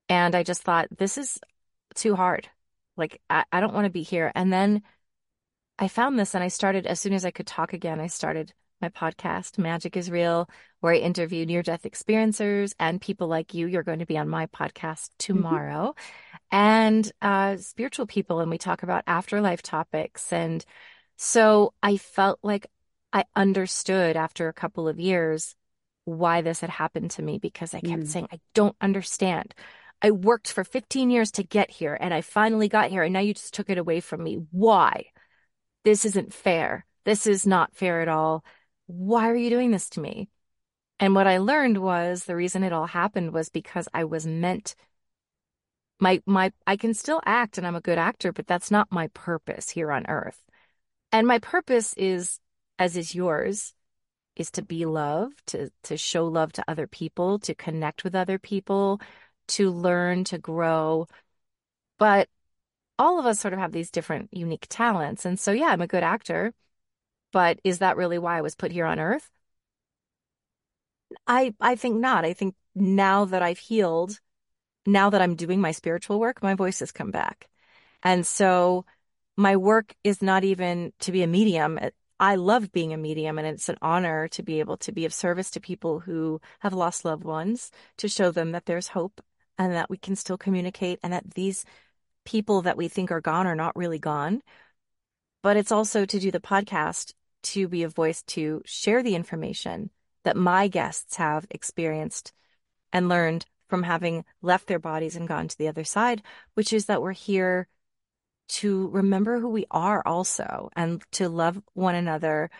And 0.08 0.34
I 0.34 0.42
just 0.42 0.62
thought, 0.62 0.88
this 0.96 1.18
is 1.18 1.38
too 1.94 2.16
hard. 2.16 2.48
Like, 2.96 3.20
I, 3.30 3.44
I 3.52 3.60
don't 3.60 3.74
want 3.74 3.84
to 3.84 3.90
be 3.90 4.02
here. 4.02 4.32
And 4.34 4.52
then 4.52 4.82
I 5.78 5.88
found 5.88 6.18
this 6.18 6.34
and 6.34 6.44
I 6.44 6.48
started, 6.48 6.86
as 6.86 7.00
soon 7.00 7.12
as 7.12 7.24
I 7.24 7.30
could 7.30 7.46
talk 7.46 7.72
again, 7.72 8.00
I 8.00 8.08
started 8.08 8.52
my 8.80 8.88
podcast, 8.88 9.58
Magic 9.58 9.96
is 9.96 10.10
Real, 10.10 10.48
where 10.80 10.94
I 10.94 10.98
interview 10.98 11.44
near 11.44 11.62
death 11.62 11.82
experiencers 11.82 12.72
and 12.78 13.00
people 13.00 13.28
like 13.28 13.54
you. 13.54 13.66
You're 13.66 13.82
going 13.82 13.98
to 13.98 14.06
be 14.06 14.18
on 14.18 14.28
my 14.28 14.46
podcast 14.46 15.10
mm-hmm. 15.10 15.34
tomorrow. 15.34 15.94
Mm-hmm. 15.94 16.56
And 16.56 17.12
uh, 17.22 17.56
spiritual 17.58 18.06
people, 18.06 18.40
and 18.40 18.50
we 18.50 18.58
talk 18.58 18.82
about 18.82 19.04
afterlife 19.06 19.62
topics. 19.62 20.32
And 20.32 20.64
so 21.16 21.74
I 21.82 21.98
felt 21.98 22.40
like 22.42 22.66
I 23.12 23.24
understood 23.34 24.16
after 24.16 24.48
a 24.48 24.52
couple 24.52 24.88
of 24.88 25.00
years 25.00 25.54
why 26.04 26.40
this 26.40 26.60
had 26.60 26.70
happened 26.70 27.10
to 27.12 27.22
me 27.22 27.38
because 27.38 27.74
I 27.74 27.80
kept 27.80 28.02
mm. 28.02 28.08
saying, 28.08 28.28
I 28.32 28.40
don't 28.54 28.76
understand. 28.80 29.54
I 30.02 30.10
worked 30.12 30.52
for 30.52 30.64
15 30.64 31.10
years 31.10 31.30
to 31.32 31.42
get 31.42 31.70
here 31.70 31.96
and 32.00 32.14
I 32.14 32.20
finally 32.20 32.68
got 32.68 32.90
here 32.90 33.02
and 33.02 33.12
now 33.12 33.20
you 33.20 33.34
just 33.34 33.54
took 33.54 33.68
it 33.68 33.78
away 33.78 34.00
from 34.00 34.22
me. 34.22 34.38
Why? 34.50 35.06
This 35.84 36.04
isn't 36.04 36.32
fair. 36.32 36.86
This 37.04 37.26
is 37.26 37.46
not 37.46 37.74
fair 37.74 38.00
at 38.00 38.08
all. 38.08 38.44
Why 38.86 39.28
are 39.28 39.36
you 39.36 39.50
doing 39.50 39.70
this 39.70 39.88
to 39.90 40.00
me? 40.00 40.28
And 40.98 41.14
what 41.14 41.26
I 41.26 41.38
learned 41.38 41.78
was 41.78 42.24
the 42.24 42.36
reason 42.36 42.62
it 42.62 42.72
all 42.72 42.86
happened 42.86 43.32
was 43.32 43.48
because 43.48 43.88
I 43.92 44.04
was 44.04 44.26
meant 44.26 44.74
my 45.98 46.22
my 46.26 46.52
I 46.66 46.76
can 46.76 46.94
still 46.94 47.20
act 47.24 47.58
and 47.58 47.66
I'm 47.66 47.76
a 47.76 47.80
good 47.80 47.98
actor, 47.98 48.32
but 48.32 48.46
that's 48.46 48.70
not 48.70 48.90
my 48.90 49.08
purpose 49.08 49.70
here 49.70 49.92
on 49.92 50.06
earth. 50.08 50.42
And 51.12 51.26
my 51.26 51.38
purpose 51.38 51.94
is 51.94 52.38
as 52.80 52.96
is 52.96 53.14
yours, 53.14 53.74
is 54.34 54.50
to 54.52 54.62
be 54.62 54.86
loved, 54.86 55.46
to, 55.48 55.70
to 55.84 55.96
show 55.96 56.26
love 56.26 56.52
to 56.54 56.64
other 56.66 56.86
people, 56.86 57.38
to 57.40 57.54
connect 57.54 58.02
with 58.02 58.14
other 58.14 58.38
people, 58.38 59.00
to 59.48 59.70
learn, 59.70 60.24
to 60.24 60.38
grow. 60.38 61.06
But 61.98 62.28
all 62.98 63.20
of 63.20 63.26
us 63.26 63.38
sort 63.38 63.52
of 63.54 63.60
have 63.60 63.72
these 63.72 63.90
different 63.90 64.30
unique 64.32 64.66
talents. 64.70 65.26
And 65.26 65.38
so, 65.38 65.52
yeah, 65.52 65.66
I'm 65.66 65.82
a 65.82 65.86
good 65.86 66.02
actor, 66.02 66.54
but 67.32 67.60
is 67.64 67.80
that 67.80 67.98
really 67.98 68.18
why 68.18 68.38
I 68.38 68.40
was 68.40 68.56
put 68.56 68.72
here 68.72 68.86
on 68.86 68.98
earth? 68.98 69.30
I 71.26 71.54
I 71.60 71.76
think 71.76 71.96
not. 72.00 72.24
I 72.24 72.32
think 72.32 72.54
now 72.74 73.26
that 73.26 73.42
I've 73.42 73.58
healed, 73.58 74.18
now 74.86 75.10
that 75.10 75.20
I'm 75.20 75.34
doing 75.36 75.60
my 75.60 75.72
spiritual 75.72 76.18
work, 76.20 76.42
my 76.42 76.54
voice 76.54 76.80
has 76.80 76.92
come 76.92 77.10
back. 77.10 77.48
And 78.02 78.26
so 78.26 78.86
my 79.36 79.56
work 79.56 79.94
is 80.04 80.22
not 80.22 80.44
even 80.44 80.92
to 81.00 81.12
be 81.12 81.22
a 81.22 81.26
medium. 81.26 81.78
I 82.20 82.34
love 82.34 82.70
being 82.70 82.92
a 82.92 82.98
medium 82.98 83.38
and 83.38 83.46
it's 83.46 83.70
an 83.70 83.78
honor 83.80 84.28
to 84.28 84.42
be 84.42 84.60
able 84.60 84.76
to 84.78 84.92
be 84.92 85.06
of 85.06 85.14
service 85.14 85.50
to 85.52 85.60
people 85.60 86.00
who 86.00 86.40
have 86.60 86.74
lost 86.74 87.04
loved 87.04 87.24
ones, 87.24 87.72
to 87.96 88.08
show 88.08 88.30
them 88.30 88.52
that 88.52 88.66
there's 88.66 88.88
hope 88.88 89.22
and 89.58 89.72
that 89.72 89.88
we 89.88 89.96
can 89.96 90.14
still 90.16 90.36
communicate 90.38 91.00
and 91.02 91.12
that 91.14 91.34
these 91.34 91.64
people 92.26 92.62
that 92.62 92.76
we 92.76 92.88
think 92.88 93.10
are 93.10 93.22
gone 93.22 93.46
are 93.46 93.56
not 93.56 93.74
really 93.74 93.98
gone. 93.98 94.42
but 95.42 95.56
it's 95.56 95.72
also 95.72 96.04
to 96.04 96.20
do 96.20 96.30
the 96.30 96.40
podcast 96.40 97.14
to 97.42 97.66
be 97.66 97.82
a 97.82 97.88
voice 97.88 98.22
to 98.22 98.60
share 98.66 99.02
the 99.02 99.14
information 99.14 99.90
that 100.24 100.36
my 100.36 100.68
guests 100.68 101.16
have 101.16 101.46
experienced 101.50 102.32
and 102.92 103.08
learned 103.08 103.46
from 103.68 103.82
having 103.84 104.24
left 104.42 104.66
their 104.66 104.78
bodies 104.78 105.16
and 105.16 105.26
gone 105.28 105.48
to 105.48 105.56
the 105.56 105.68
other 105.68 105.84
side, 105.84 106.22
which 106.54 106.72
is 106.74 106.86
that 106.86 107.00
we're 107.00 107.12
here 107.12 107.68
to 108.50 108.88
remember 108.88 109.38
who 109.38 109.48
we 109.48 109.66
are 109.70 110.02
also 110.06 110.70
and 110.76 111.02
to 111.12 111.28
love 111.28 111.60
one 111.74 111.94
another 111.94 112.50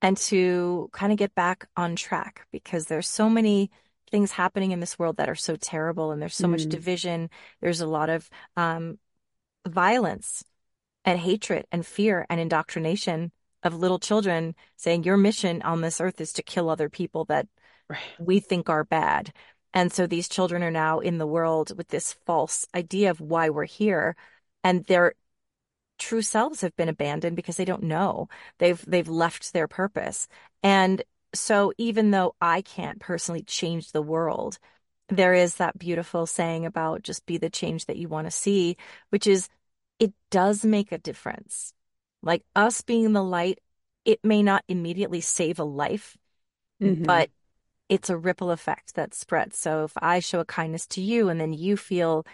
and 0.00 0.16
to 0.16 0.88
kind 0.92 1.12
of 1.12 1.18
get 1.18 1.34
back 1.34 1.68
on 1.76 1.96
track 1.96 2.46
because 2.52 2.86
there's 2.86 3.08
so 3.08 3.28
many 3.28 3.70
things 4.10 4.32
happening 4.32 4.70
in 4.70 4.80
this 4.80 4.98
world 4.98 5.16
that 5.16 5.28
are 5.28 5.34
so 5.34 5.56
terrible 5.56 6.12
and 6.12 6.22
there's 6.22 6.36
so 6.36 6.46
mm. 6.46 6.52
much 6.52 6.66
division. 6.66 7.30
There's 7.60 7.80
a 7.80 7.86
lot 7.86 8.10
of 8.10 8.28
um, 8.56 8.98
violence 9.66 10.44
and 11.04 11.18
hatred 11.18 11.66
and 11.72 11.84
fear 11.84 12.26
and 12.30 12.40
indoctrination 12.40 13.32
of 13.62 13.74
little 13.74 13.98
children 13.98 14.54
saying 14.76 15.04
your 15.04 15.16
mission 15.16 15.62
on 15.62 15.80
this 15.80 16.00
earth 16.00 16.20
is 16.20 16.32
to 16.34 16.42
kill 16.42 16.70
other 16.70 16.88
people 16.88 17.24
that 17.26 17.46
right. 17.88 18.00
we 18.18 18.40
think 18.40 18.68
are 18.68 18.84
bad. 18.84 19.32
And 19.74 19.92
so 19.92 20.06
these 20.06 20.28
children 20.28 20.62
are 20.62 20.70
now 20.70 21.00
in 21.00 21.18
the 21.18 21.26
world 21.26 21.76
with 21.76 21.88
this 21.88 22.14
false 22.24 22.66
idea 22.74 23.10
of 23.10 23.20
why 23.20 23.50
we're 23.50 23.64
here. 23.64 24.16
And 24.68 24.84
their 24.84 25.14
true 25.98 26.20
selves 26.20 26.60
have 26.60 26.76
been 26.76 26.90
abandoned 26.90 27.36
because 27.36 27.56
they 27.56 27.64
don't 27.64 27.84
know. 27.84 28.28
They've 28.58 28.84
they've 28.86 29.08
left 29.08 29.54
their 29.54 29.66
purpose. 29.66 30.28
And 30.62 31.02
so 31.34 31.72
even 31.78 32.10
though 32.10 32.34
I 32.38 32.60
can't 32.60 33.00
personally 33.00 33.42
change 33.44 33.92
the 33.92 34.02
world, 34.02 34.58
there 35.08 35.32
is 35.32 35.54
that 35.54 35.78
beautiful 35.78 36.26
saying 36.26 36.66
about 36.66 37.02
just 37.02 37.24
be 37.24 37.38
the 37.38 37.48
change 37.48 37.86
that 37.86 37.96
you 37.96 38.08
want 38.08 38.26
to 38.26 38.30
see, 38.30 38.76
which 39.08 39.26
is 39.26 39.48
it 39.98 40.12
does 40.30 40.66
make 40.66 40.92
a 40.92 40.98
difference. 40.98 41.72
Like 42.22 42.44
us 42.54 42.82
being 42.82 43.14
the 43.14 43.24
light, 43.24 43.58
it 44.04 44.20
may 44.22 44.42
not 44.42 44.64
immediately 44.68 45.22
save 45.22 45.58
a 45.58 45.64
life, 45.64 46.18
mm-hmm. 46.82 47.04
but 47.04 47.30
it's 47.88 48.10
a 48.10 48.18
ripple 48.18 48.50
effect 48.50 48.96
that 48.96 49.14
spreads. 49.14 49.56
So 49.56 49.84
if 49.84 49.92
I 49.96 50.20
show 50.20 50.40
a 50.40 50.44
kindness 50.44 50.86
to 50.88 51.00
you 51.00 51.30
and 51.30 51.40
then 51.40 51.54
you 51.54 51.78
feel 51.78 52.26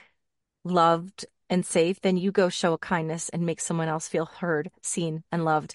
loved 0.64 1.26
and 1.50 1.64
safe, 1.64 2.00
then 2.00 2.16
you 2.16 2.32
go 2.32 2.48
show 2.48 2.72
a 2.72 2.78
kindness 2.78 3.28
and 3.28 3.44
make 3.44 3.60
someone 3.60 3.88
else 3.88 4.08
feel 4.08 4.26
heard, 4.26 4.70
seen, 4.82 5.24
and 5.30 5.44
loved. 5.44 5.74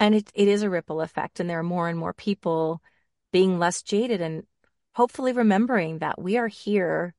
And 0.00 0.14
it, 0.14 0.30
it 0.34 0.48
is 0.48 0.62
a 0.62 0.70
ripple 0.70 1.00
effect. 1.00 1.40
And 1.40 1.48
there 1.48 1.58
are 1.58 1.64
more 1.64 1.88
and 1.88 1.98
more 1.98 2.12
people 2.12 2.82
being 3.32 3.58
less 3.58 3.82
jaded 3.82 4.20
and 4.20 4.44
hopefully 4.94 5.32
remembering 5.32 5.98
that 5.98 6.20
we 6.20 6.36
are 6.36 6.48
here. 6.48 7.14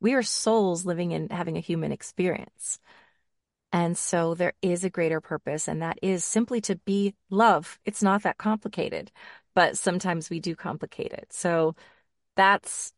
We 0.00 0.14
are 0.14 0.22
souls 0.22 0.86
living 0.86 1.12
and 1.12 1.30
having 1.30 1.56
a 1.56 1.60
human 1.60 1.92
experience. 1.92 2.78
And 3.72 3.96
so 3.96 4.34
there 4.34 4.54
is 4.62 4.82
a 4.82 4.90
greater 4.90 5.20
purpose, 5.20 5.68
and 5.68 5.80
that 5.82 5.98
is 6.02 6.24
simply 6.24 6.60
to 6.62 6.76
be 6.76 7.14
love. 7.30 7.78
It's 7.84 8.02
not 8.02 8.24
that 8.24 8.36
complicated, 8.36 9.12
but 9.54 9.78
sometimes 9.78 10.28
we 10.28 10.40
do 10.40 10.56
complicate 10.56 11.12
it. 11.12 11.32
So 11.32 11.76
that's 12.34 12.92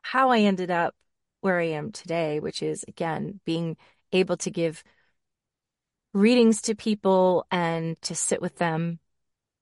how 0.00 0.30
I 0.30 0.40
ended 0.40 0.70
up 0.70 0.94
where 1.40 1.60
I 1.60 1.68
am 1.68 1.92
today, 1.92 2.40
which 2.40 2.62
is 2.62 2.84
again 2.88 3.40
being 3.44 3.76
able 4.12 4.36
to 4.38 4.50
give 4.50 4.82
readings 6.12 6.62
to 6.62 6.74
people 6.74 7.46
and 7.50 8.00
to 8.02 8.14
sit 8.14 8.40
with 8.40 8.56
them. 8.56 8.98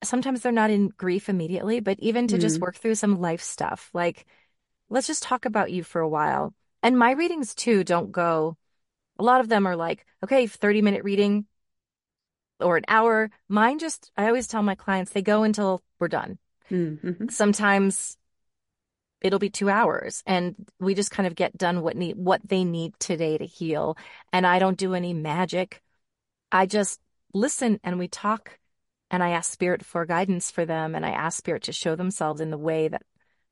Sometimes 0.02 0.40
they're 0.40 0.52
not 0.52 0.70
in 0.70 0.88
grief 0.88 1.28
immediately, 1.28 1.80
but 1.80 1.98
even 2.00 2.28
to 2.28 2.36
mm 2.36 2.40
just 2.40 2.60
work 2.60 2.76
through 2.76 2.94
some 2.94 3.20
life 3.20 3.42
stuff. 3.42 3.90
Like, 3.92 4.26
let's 4.88 5.06
just 5.06 5.22
talk 5.22 5.44
about 5.44 5.72
you 5.72 5.82
for 5.82 6.00
a 6.00 6.08
while. 6.08 6.54
And 6.82 6.98
my 6.98 7.12
readings 7.12 7.54
too 7.54 7.82
don't 7.82 8.12
go, 8.12 8.56
a 9.18 9.22
lot 9.22 9.40
of 9.40 9.48
them 9.48 9.66
are 9.66 9.76
like, 9.76 10.06
okay, 10.22 10.46
30 10.46 10.82
minute 10.82 11.04
reading 11.04 11.46
or 12.60 12.76
an 12.76 12.84
hour. 12.88 13.30
Mine 13.48 13.78
just, 13.78 14.10
I 14.16 14.26
always 14.26 14.46
tell 14.46 14.62
my 14.62 14.74
clients 14.74 15.12
they 15.12 15.22
go 15.22 15.42
until 15.42 15.82
we're 15.98 16.08
done. 16.08 16.38
Mm-hmm. 16.70 17.28
Sometimes 17.28 18.16
it'll 19.20 19.38
be 19.38 19.50
two 19.50 19.68
hours 19.70 20.22
and 20.26 20.54
we 20.78 20.94
just 20.94 21.10
kind 21.10 21.26
of 21.26 21.34
get 21.34 21.56
done 21.56 21.82
what 21.82 21.96
need 21.96 22.16
what 22.16 22.40
they 22.46 22.64
need 22.64 22.92
today 22.98 23.38
to 23.38 23.46
heal 23.46 23.96
and 24.32 24.46
i 24.46 24.58
don't 24.58 24.78
do 24.78 24.94
any 24.94 25.14
magic. 25.14 25.82
I 26.52 26.66
just 26.66 27.00
listen 27.34 27.80
and 27.82 27.98
we 27.98 28.08
talk 28.08 28.58
and 29.10 29.22
i 29.22 29.30
ask 29.30 29.52
spirit 29.52 29.84
for 29.84 30.06
guidance 30.06 30.50
for 30.50 30.64
them 30.64 30.94
and 30.94 31.04
i 31.04 31.10
ask 31.10 31.38
spirit 31.38 31.64
to 31.64 31.72
show 31.72 31.96
themselves 31.96 32.40
in 32.40 32.50
the 32.50 32.58
way 32.58 32.88
that 32.88 33.02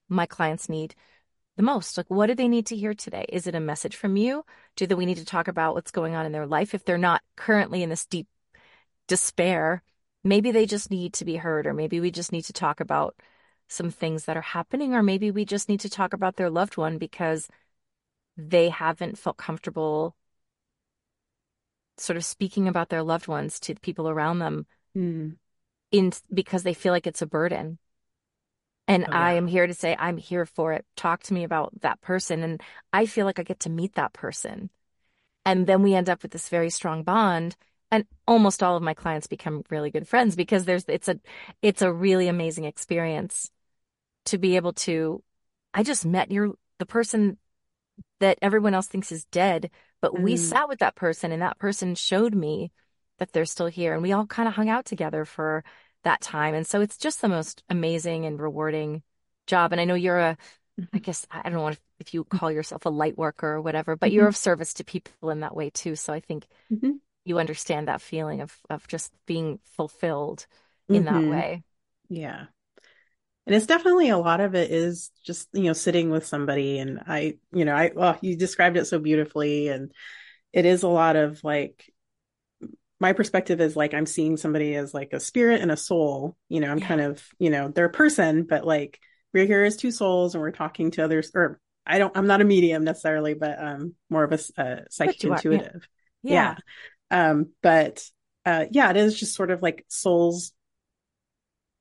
my 0.08 0.26
clients 0.26 0.68
need 0.68 0.94
the 1.56 1.62
most. 1.62 1.96
Like 1.96 2.10
what 2.10 2.26
do 2.26 2.34
they 2.34 2.48
need 2.48 2.66
to 2.66 2.76
hear 2.76 2.94
today? 2.94 3.26
Is 3.28 3.46
it 3.46 3.54
a 3.54 3.60
message 3.60 3.94
from 3.94 4.16
you? 4.16 4.44
Do 4.76 4.86
that 4.88 4.96
we 4.96 5.06
need 5.06 5.18
to 5.18 5.24
talk 5.24 5.46
about 5.46 5.74
what's 5.74 5.92
going 5.92 6.14
on 6.16 6.26
in 6.26 6.32
their 6.32 6.46
life? 6.46 6.74
If 6.74 6.84
they're 6.84 6.98
not 6.98 7.22
currently 7.36 7.82
in 7.82 7.90
this 7.90 8.06
deep 8.06 8.26
despair 9.06 9.82
maybe 10.24 10.50
they 10.50 10.66
just 10.66 10.90
need 10.90 11.12
to 11.14 11.24
be 11.24 11.36
heard 11.36 11.66
or 11.66 11.74
maybe 11.74 12.00
we 12.00 12.10
just 12.10 12.32
need 12.32 12.44
to 12.46 12.52
talk 12.52 12.80
about 12.80 13.14
some 13.68 13.90
things 13.90 14.24
that 14.24 14.36
are 14.36 14.42
happening, 14.42 14.94
or 14.94 15.02
maybe 15.02 15.30
we 15.30 15.44
just 15.44 15.68
need 15.68 15.80
to 15.80 15.90
talk 15.90 16.12
about 16.12 16.36
their 16.36 16.50
loved 16.50 16.76
one 16.76 16.98
because 16.98 17.48
they 18.36 18.68
haven't 18.68 19.18
felt 19.18 19.36
comfortable 19.36 20.14
sort 21.96 22.16
of 22.16 22.24
speaking 22.24 22.66
about 22.68 22.88
their 22.88 23.02
loved 23.02 23.28
ones 23.28 23.60
to 23.60 23.74
the 23.74 23.80
people 23.80 24.08
around 24.08 24.40
them 24.40 24.66
mm. 24.96 25.36
in 25.92 26.12
because 26.32 26.62
they 26.62 26.74
feel 26.74 26.92
like 26.92 27.06
it's 27.06 27.22
a 27.22 27.26
burden. 27.26 27.78
And 28.86 29.04
oh, 29.04 29.08
yeah. 29.10 29.18
I 29.18 29.32
am 29.34 29.46
here 29.46 29.66
to 29.66 29.74
say, 29.74 29.96
I'm 29.98 30.18
here 30.18 30.44
for 30.44 30.72
it. 30.72 30.84
Talk 30.96 31.22
to 31.24 31.34
me 31.34 31.44
about 31.44 31.80
that 31.80 32.00
person. 32.00 32.42
And 32.42 32.62
I 32.92 33.06
feel 33.06 33.24
like 33.24 33.38
I 33.38 33.42
get 33.42 33.60
to 33.60 33.70
meet 33.70 33.94
that 33.94 34.12
person. 34.12 34.70
And 35.46 35.66
then 35.66 35.82
we 35.82 35.94
end 35.94 36.10
up 36.10 36.22
with 36.22 36.32
this 36.32 36.48
very 36.48 36.70
strong 36.70 37.02
bond. 37.02 37.56
And 37.94 38.06
almost 38.26 38.60
all 38.60 38.76
of 38.76 38.82
my 38.82 38.94
clients 38.94 39.28
become 39.28 39.62
really 39.70 39.92
good 39.92 40.08
friends 40.08 40.34
because 40.34 40.64
there's, 40.64 40.84
it's 40.88 41.08
a, 41.08 41.20
it's 41.62 41.80
a 41.80 41.92
really 41.92 42.26
amazing 42.26 42.64
experience 42.64 43.52
to 44.24 44.36
be 44.36 44.56
able 44.56 44.72
to, 44.72 45.22
I 45.72 45.84
just 45.84 46.04
met 46.04 46.32
your, 46.32 46.54
the 46.80 46.86
person 46.86 47.38
that 48.18 48.38
everyone 48.42 48.74
else 48.74 48.88
thinks 48.88 49.12
is 49.12 49.26
dead, 49.26 49.70
but 50.02 50.12
mm. 50.12 50.22
we 50.22 50.36
sat 50.36 50.68
with 50.68 50.80
that 50.80 50.96
person 50.96 51.30
and 51.30 51.40
that 51.40 51.60
person 51.60 51.94
showed 51.94 52.34
me 52.34 52.72
that 53.18 53.30
they're 53.30 53.44
still 53.44 53.68
here. 53.68 53.94
And 53.94 54.02
we 54.02 54.10
all 54.10 54.26
kind 54.26 54.48
of 54.48 54.54
hung 54.54 54.68
out 54.68 54.86
together 54.86 55.24
for 55.24 55.62
that 56.02 56.20
time. 56.20 56.54
And 56.54 56.66
so 56.66 56.80
it's 56.80 56.96
just 56.96 57.20
the 57.20 57.28
most 57.28 57.62
amazing 57.68 58.26
and 58.26 58.40
rewarding 58.40 59.04
job. 59.46 59.70
And 59.70 59.80
I 59.80 59.84
know 59.84 59.94
you're 59.94 60.18
a, 60.18 60.36
I 60.76 60.82
mm-hmm. 60.82 60.98
guess, 60.98 61.28
I 61.30 61.42
don't 61.44 61.52
know 61.52 61.68
if, 61.68 61.80
if 62.00 62.12
you 62.12 62.24
call 62.24 62.50
yourself 62.50 62.86
a 62.86 62.90
light 62.90 63.16
worker 63.16 63.52
or 63.52 63.62
whatever, 63.62 63.94
but 63.94 64.08
mm-hmm. 64.08 64.16
you're 64.16 64.26
of 64.26 64.36
service 64.36 64.74
to 64.74 64.84
people 64.84 65.30
in 65.30 65.40
that 65.40 65.54
way 65.54 65.70
too. 65.70 65.94
So 65.94 66.12
I 66.12 66.18
think 66.18 66.46
mm-hmm. 66.72 66.94
You 67.24 67.38
understand 67.38 67.88
that 67.88 68.02
feeling 68.02 68.40
of, 68.40 68.56
of 68.68 68.86
just 68.86 69.12
being 69.26 69.58
fulfilled 69.76 70.46
in 70.88 71.04
that 71.04 71.14
mm-hmm. 71.14 71.30
way. 71.30 71.62
Yeah 72.08 72.46
and 73.46 73.54
it's 73.54 73.66
definitely 73.66 74.08
a 74.08 74.18
lot 74.18 74.40
of 74.40 74.54
it 74.54 74.70
is 74.70 75.10
just 75.24 75.48
you 75.52 75.64
know 75.64 75.72
sitting 75.72 76.10
with 76.10 76.26
somebody 76.26 76.78
and 76.78 77.00
i 77.06 77.34
you 77.52 77.64
know 77.64 77.74
i 77.74 77.90
well 77.94 78.18
you 78.20 78.36
described 78.36 78.76
it 78.76 78.86
so 78.86 78.98
beautifully 78.98 79.68
and 79.68 79.92
it 80.52 80.64
is 80.64 80.82
a 80.82 80.88
lot 80.88 81.16
of 81.16 81.42
like 81.44 81.90
my 83.00 83.12
perspective 83.12 83.60
is 83.60 83.76
like 83.76 83.94
i'm 83.94 84.06
seeing 84.06 84.36
somebody 84.36 84.74
as 84.74 84.94
like 84.94 85.12
a 85.12 85.20
spirit 85.20 85.60
and 85.60 85.70
a 85.70 85.76
soul 85.76 86.36
you 86.48 86.60
know 86.60 86.70
i'm 86.70 86.78
yeah. 86.78 86.88
kind 86.88 87.00
of 87.00 87.22
you 87.38 87.50
know 87.50 87.68
they're 87.68 87.86
a 87.86 87.90
person 87.90 88.44
but 88.44 88.66
like 88.66 88.98
we're 89.32 89.46
here 89.46 89.64
as 89.64 89.76
two 89.76 89.90
souls 89.90 90.34
and 90.34 90.42
we're 90.42 90.50
talking 90.50 90.90
to 90.90 91.04
others 91.04 91.30
or 91.34 91.60
i 91.86 91.98
don't 91.98 92.16
i'm 92.16 92.26
not 92.26 92.40
a 92.40 92.44
medium 92.44 92.84
necessarily 92.84 93.34
but 93.34 93.62
um 93.62 93.94
more 94.08 94.24
of 94.24 94.32
a, 94.32 94.62
a 94.62 94.80
psychic 94.90 95.24
intuitive 95.24 95.86
yeah. 96.22 96.32
yeah 96.32 96.56
um 97.14 97.46
but 97.62 98.04
uh 98.44 98.66
yeah 98.70 98.90
it 98.90 98.96
is 98.96 99.18
just 99.18 99.34
sort 99.34 99.50
of 99.50 99.62
like 99.62 99.84
souls 99.88 100.52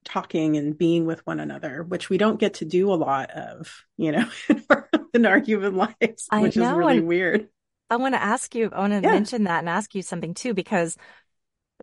talking 0.04 0.58
and 0.58 0.78
being 0.78 1.06
with 1.06 1.26
one 1.26 1.40
another, 1.40 1.84
which 1.84 2.10
we 2.10 2.18
don't 2.18 2.40
get 2.40 2.56
to 2.56 2.66
do 2.66 2.92
a 2.92 2.96
lot 2.96 3.32
of, 3.32 3.84
you 3.98 4.12
know, 4.12 4.30
in 5.14 5.26
our 5.26 5.40
human 5.40 5.76
lives, 5.76 6.28
which 6.32 6.58
is 6.58 6.72
really 6.72 7.00
weird. 7.00 7.50
I 7.90 7.98
want 7.98 8.16
to 8.16 8.22
ask 8.22 8.56
you, 8.56 8.70
I 8.72 8.80
want 8.80 8.94
to 8.94 9.02
yeah. 9.02 9.14
mention 9.14 9.44
that 9.44 9.60
and 9.60 9.70
ask 9.70 9.94
you 9.94 10.02
something 10.02 10.34
too, 10.34 10.54
because 10.54 10.98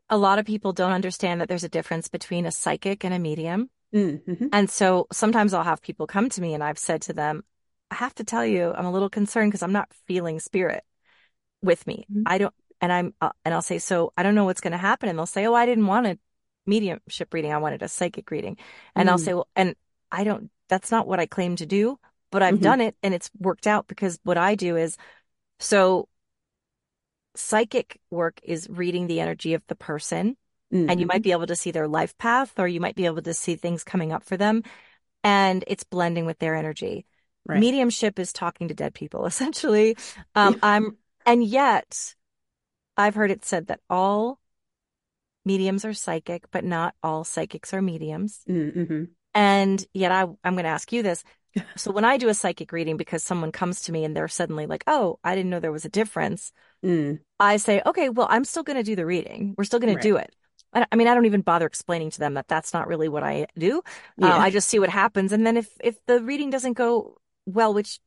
a 0.09 0.19
lot 0.19 0.39
of 0.39 0.47
people 0.47 0.73
don't 0.73 0.93
understand 0.93 1.41
that 1.41 1.49
there's 1.49 1.65
a 1.65 1.69
difference 1.69 2.09
between 2.09 2.47
a 2.47 2.53
psychic 2.53 3.05
and 3.05 3.15
a 3.15 3.19
medium. 3.19 3.71
Mm-hmm. 3.95 4.47
And 4.53 4.71
so 4.71 5.07
sometimes 5.13 5.55
I'll 5.55 5.65
have 5.65 5.83
people 5.83 6.07
come 6.07 6.29
to 6.31 6.41
me 6.41 6.55
and 6.55 6.63
I've 6.63 6.79
said 6.79 7.03
to 7.03 7.13
them, 7.13 7.45
I 7.91 7.97
have 7.97 8.15
to 8.17 8.25
tell 8.25 8.47
you, 8.47 8.73
I'm 8.73 8.87
a 8.87 8.93
little 8.93 9.11
concerned 9.11 9.51
because 9.51 9.63
I'm 9.63 9.73
not 9.73 9.93
feeling 10.07 10.41
spirit 10.41 10.85
with 11.63 11.87
me. 11.87 12.07
Mm-hmm. 12.11 12.23
I 12.27 12.39
don't, 12.39 12.55
and 12.81 12.93
I'm, 12.93 13.15
uh, 13.21 13.31
and 13.45 13.55
I'll 13.55 13.63
say, 13.63 13.79
so 13.79 14.13
I 14.17 14.23
don't 14.23 14.35
know 14.35 14.45
what's 14.45 14.61
going 14.61 14.73
to 14.73 14.79
happen. 14.79 15.09
And 15.09 15.19
they'll 15.19 15.27
say, 15.27 15.47
oh, 15.47 15.55
I 15.55 15.67
didn't 15.67 15.87
want 15.87 16.07
a 16.07 16.19
mediumship 16.67 17.33
reading. 17.35 17.53
I 17.53 17.59
wanted 17.59 17.83
a 17.83 17.89
psychic 17.89 18.31
reading. 18.31 18.57
And 18.95 19.09
mm. 19.09 19.13
I'll 19.13 19.19
say, 19.19 19.35
well, 19.35 19.49
and 19.55 19.75
I 20.11 20.25
don't, 20.25 20.51
that's 20.69 20.91
not 20.91 21.07
what 21.07 21.21
I 21.21 21.27
claim 21.27 21.57
to 21.57 21.67
do, 21.67 21.99
but 22.31 22.43
I've 22.43 22.55
mm-hmm. 22.55 22.65
done 22.65 22.81
it 22.81 22.97
and 23.03 23.13
it's 23.13 23.31
worked 23.39 23.67
out 23.67 23.87
because 23.87 24.19
what 24.23 24.39
I 24.39 24.55
do 24.55 24.77
is 24.77 24.97
so 25.59 26.09
psychic 27.35 28.01
work 28.11 28.41
is 28.43 28.69
reading 28.71 29.07
the 29.07 29.21
energy 29.21 29.55
of 29.55 29.63
the 29.67 29.75
person. 29.75 30.37
Mm-hmm. 30.73 30.89
And 30.89 31.01
you 31.01 31.07
might 31.07 31.17
mm-hmm. 31.17 31.23
be 31.23 31.33
able 31.33 31.47
to 31.47 31.57
see 31.57 31.73
their 31.73 31.89
life 31.89 32.17
path 32.17 32.59
or 32.59 32.69
you 32.69 32.81
might 32.81 32.95
be 32.95 33.07
able 33.07 33.23
to 33.23 33.35
see 33.35 33.57
things 33.57 33.85
coming 33.85 34.13
up 34.13 34.25
for 34.25 34.37
them. 34.37 34.63
And 35.23 35.65
it's 35.67 35.85
blending 35.85 36.27
with 36.27 36.39
their 36.39 36.55
energy. 36.55 37.07
Right. 37.47 37.59
Mediumship 37.59 38.19
is 38.19 38.33
talking 38.33 38.69
to 38.69 38.75
dead 38.75 38.95
people, 38.95 39.27
essentially. 39.27 39.97
Um, 40.35 40.59
I'm, 40.63 40.97
and 41.27 41.45
yet 41.45 42.15
I've 42.97 43.15
heard 43.15 43.31
it 43.31 43.45
said 43.45 43.69
that 43.69 43.81
all 43.89 44.41
mediums 45.45 45.85
are 45.85 45.95
psychic, 45.95 46.51
but 46.51 46.65
not 46.65 46.95
all 47.03 47.25
psychics 47.25 47.73
are 47.73 47.83
mediums. 47.83 48.41
Mm-hmm. 48.49 49.05
And 49.35 49.85
yet 49.95 50.13
I, 50.13 50.23
I'm 50.23 50.55
going 50.55 50.65
to 50.65 50.71
ask 50.71 50.93
you 50.93 51.03
this. 51.03 51.25
So 51.75 51.91
when 51.91 52.05
I 52.05 52.17
do 52.17 52.29
a 52.29 52.35
psychic 52.35 52.71
reading 52.71 52.97
because 52.97 53.25
someone 53.25 53.51
comes 53.51 53.81
to 53.83 53.93
me 53.93 54.05
and 54.05 54.17
they're 54.17 54.29
suddenly 54.29 54.67
like, 54.67 54.85
oh, 54.87 55.19
I 55.25 55.35
didn't 55.35 55.51
know 55.51 55.59
there 55.59 55.73
was 55.73 55.85
a 55.85 55.89
difference. 55.89 56.53
Mm. 56.85 57.19
I 57.41 57.57
say, 57.57 57.83
okay, 57.85 58.09
well, 58.09 58.29
I'm 58.31 58.45
still 58.45 58.63
going 58.63 58.77
to 58.77 58.85
do 58.85 58.95
the 58.95 59.05
reading. 59.05 59.57
We're 59.59 59.65
still 59.65 59.81
going 59.81 59.93
Right. 59.93 60.01
to 60.01 60.09
do 60.09 60.17
it. 60.17 60.33
I 60.73 60.95
mean, 60.95 61.09
I 61.09 61.15
don't 61.15 61.27
even 61.27 61.41
bother 61.41 61.67
explaining 61.67 62.11
to 62.11 62.21
them 62.21 62.35
that 62.35 62.47
that's 62.47 62.73
not 62.73 62.87
really 62.87 63.09
what 63.09 63.25
I 63.25 63.49
do. 63.59 63.83
Uh, 64.23 64.29
I 64.29 64.51
just 64.51 64.69
see 64.69 64.79
what 64.79 64.91
happens. 64.91 65.33
And 65.33 65.45
then 65.45 65.57
if, 65.57 65.69
if 65.83 65.97
the 66.07 66.23
reading 66.23 66.51
doesn't 66.51 66.75
go 66.75 67.17
well, 67.47 67.75
which 67.75 67.99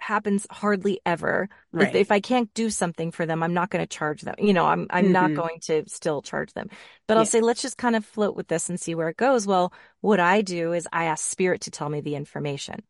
happens 0.00 0.46
hardly 0.50 1.00
ever, 1.06 1.48
if, 1.78 1.92
Right. 1.92 1.94
if 1.94 2.10
I 2.10 2.20
can't 2.20 2.52
do 2.54 2.70
something 2.70 3.10
for 3.12 3.26
them, 3.26 3.42
I'm 3.42 3.54
not 3.54 3.70
going 3.70 3.82
to 3.82 3.86
charge 3.96 4.22
them. 4.22 4.34
You 4.38 4.52
know, 4.52 4.66
I'm, 4.66 4.86
I'm 4.90 5.12
not 5.12 5.32
Mhm. 5.32 5.36
going 5.36 5.60
to 5.62 5.84
still 5.88 6.22
charge 6.22 6.52
them, 6.52 6.68
but 7.06 7.16
I'll 7.16 7.24
say, 7.26 7.40
let's 7.40 7.62
just 7.62 7.76
kind 7.78 7.96
of 7.96 8.04
float 8.04 8.36
with 8.36 8.48
this 8.48 8.68
and 8.68 8.80
see 8.80 8.94
where 8.94 9.08
it 9.08 9.16
goes. 9.16 9.46
Well, 9.46 9.72
what 10.00 10.20
I 10.20 10.42
do 10.42 10.72
is 10.72 10.88
I 10.92 11.04
ask 11.04 11.24
spirit 11.28 11.62
to 11.62 11.70
tell 11.70 11.88
me 11.88 12.00
the 12.00 12.14
information. 12.16 12.82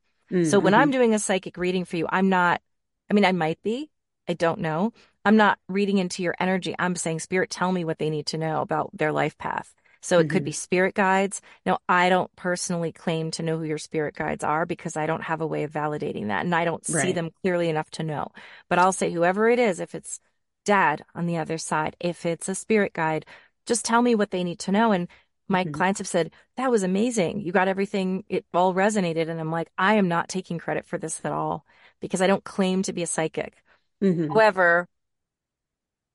So 0.43 0.59
when. 0.61 0.75
I'm 0.75 0.91
doing 0.91 1.15
a 1.15 1.19
psychic 1.19 1.57
reading 1.57 1.85
for 1.85 1.97
you, 1.97 2.07
I'm 2.09 2.29
not, 2.29 2.63
I 3.11 3.15
mean, 3.15 3.25
I 3.25 3.33
might 3.33 3.61
be, 3.63 3.91
I 4.29 4.35
don't 4.35 4.61
know. 4.61 4.93
I'm 5.25 5.37
not 5.37 5.59
reading 5.69 5.99
into 5.99 6.23
your 6.23 6.35
energy. 6.41 6.75
I'm 6.79 6.97
saying, 6.97 7.21
Spirit, 7.21 7.51
tell 7.51 7.73
me 7.73 7.85
what 7.85 7.99
they 7.99 8.11
need 8.11 8.27
to 8.27 8.39
know 8.39 8.63
about 8.63 8.91
their 8.97 9.13
life 9.13 9.37
path. 9.37 9.75
So 10.03 10.19
it 10.19 10.29
could 10.29 10.43
Mhm. 10.43 10.47
be 10.47 10.53
spirit 10.53 10.95
guides. 10.95 11.41
Now, 11.67 11.79
I 11.89 12.09
don't 12.09 12.35
personally 12.37 12.93
claim 12.93 13.31
to 13.33 13.43
know 13.43 13.59
who 13.59 13.65
your 13.65 13.79
spirit 13.79 14.15
guides 14.15 14.43
are 14.43 14.65
because 14.67 14.97
I 14.97 15.07
don't 15.07 15.23
have 15.23 15.41
a 15.41 15.47
way 15.47 15.63
of 15.65 15.73
validating 15.73 16.29
that. 16.29 16.45
And 16.45 16.55
I 16.55 16.65
don't 16.65 16.85
see 16.87 17.13
them 17.13 17.31
clearly 17.43 17.69
enough 17.69 17.91
to 17.93 18.03
know. 18.03 18.29
But 18.69 18.79
I'll 18.79 18.93
say, 18.93 19.11
whoever 19.13 19.49
it 19.49 19.59
is, 19.59 19.79
if 19.81 19.95
it's 19.95 20.21
dad 20.65 21.05
on 21.15 21.27
the 21.27 21.37
other 21.37 21.59
side, 21.59 21.97
if 22.01 22.25
it's 22.25 22.49
a 22.49 22.55
spirit 22.55 22.93
guide, 22.93 23.27
just 23.67 23.85
tell 23.85 24.03
me 24.03 24.15
what 24.15 24.31
they 24.31 24.43
need 24.43 24.59
to 24.61 24.73
know. 24.73 24.93
And 24.93 25.09
my 25.49 25.65
Mhm. 25.65 25.73
clients 25.73 25.99
have 25.99 26.09
said, 26.09 26.33
that 26.57 26.71
was 26.71 26.83
amazing. 26.83 27.41
You 27.41 27.53
got 27.53 27.69
everything. 27.69 28.25
It 28.29 28.47
all 28.55 28.73
resonated. 28.73 29.29
And 29.29 29.41
I'm 29.41 29.51
like, 29.51 29.69
I 29.77 29.95
am 29.95 30.09
not 30.09 30.29
taking 30.29 30.59
credit 30.59 30.87
for 30.87 30.97
this 30.97 31.21
at 31.25 31.33
all 31.33 31.67
because 32.01 32.23
I 32.23 32.27
don't 32.27 32.45
claim 32.45 32.83
to 32.85 32.93
be 32.93 33.03
a 33.03 33.07
psychic. 33.07 33.63
Mhm. 34.03 34.29
However, 34.29 34.89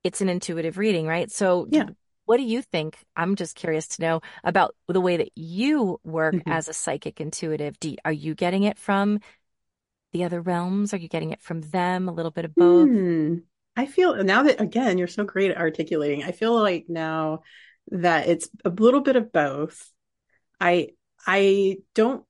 it's 0.04 0.22
an 0.22 0.30
intuitive 0.30 0.78
reading, 0.78 1.06
right? 1.08 1.32
So, 1.32 1.68
Yeah. 1.70 1.90
What 2.26 2.38
do 2.38 2.44
you 2.44 2.62
think? 2.62 2.98
I'm 3.16 3.36
just 3.36 3.56
curious 3.56 3.88
to 3.90 4.02
know 4.02 4.22
about 4.44 4.76
the 4.88 5.02
way 5.02 5.18
that 5.18 5.32
you 5.36 6.00
work 6.04 6.38
Mhm. 6.38 6.44
as 6.48 6.68
a 6.68 6.74
psychic 6.74 7.22
intuitive. 7.22 7.80
Do 7.80 7.96
are 8.06 8.12
you 8.12 8.36
getting 8.36 8.64
it 8.64 8.78
from 8.78 9.20
the 10.14 10.24
other 10.26 10.42
realms? 10.42 10.94
Are 10.94 10.98
you 10.98 11.10
getting 11.10 11.32
it 11.32 11.42
from 11.42 11.62
them? 11.62 12.10
A 12.10 12.14
little 12.14 12.32
bit 12.32 12.46
of 12.46 12.58
both? 12.58 12.92
Hmm. 12.96 13.38
I 13.76 13.86
feel 13.88 14.24
now 14.24 14.44
that 14.44 14.62
again, 14.62 14.98
you're 14.98 15.08
so 15.08 15.26
great 15.26 15.52
at 15.52 15.58
articulating. 15.58 16.24
I 16.24 16.32
feel 16.32 16.54
like 16.54 16.86
now 16.88 17.42
that 17.92 18.28
it's 18.30 18.50
a 18.64 18.70
little 18.70 19.02
bit 19.02 19.16
of 19.18 19.32
both. 19.32 19.92
I 20.62 20.90
I 21.28 21.80
don't 21.96 22.26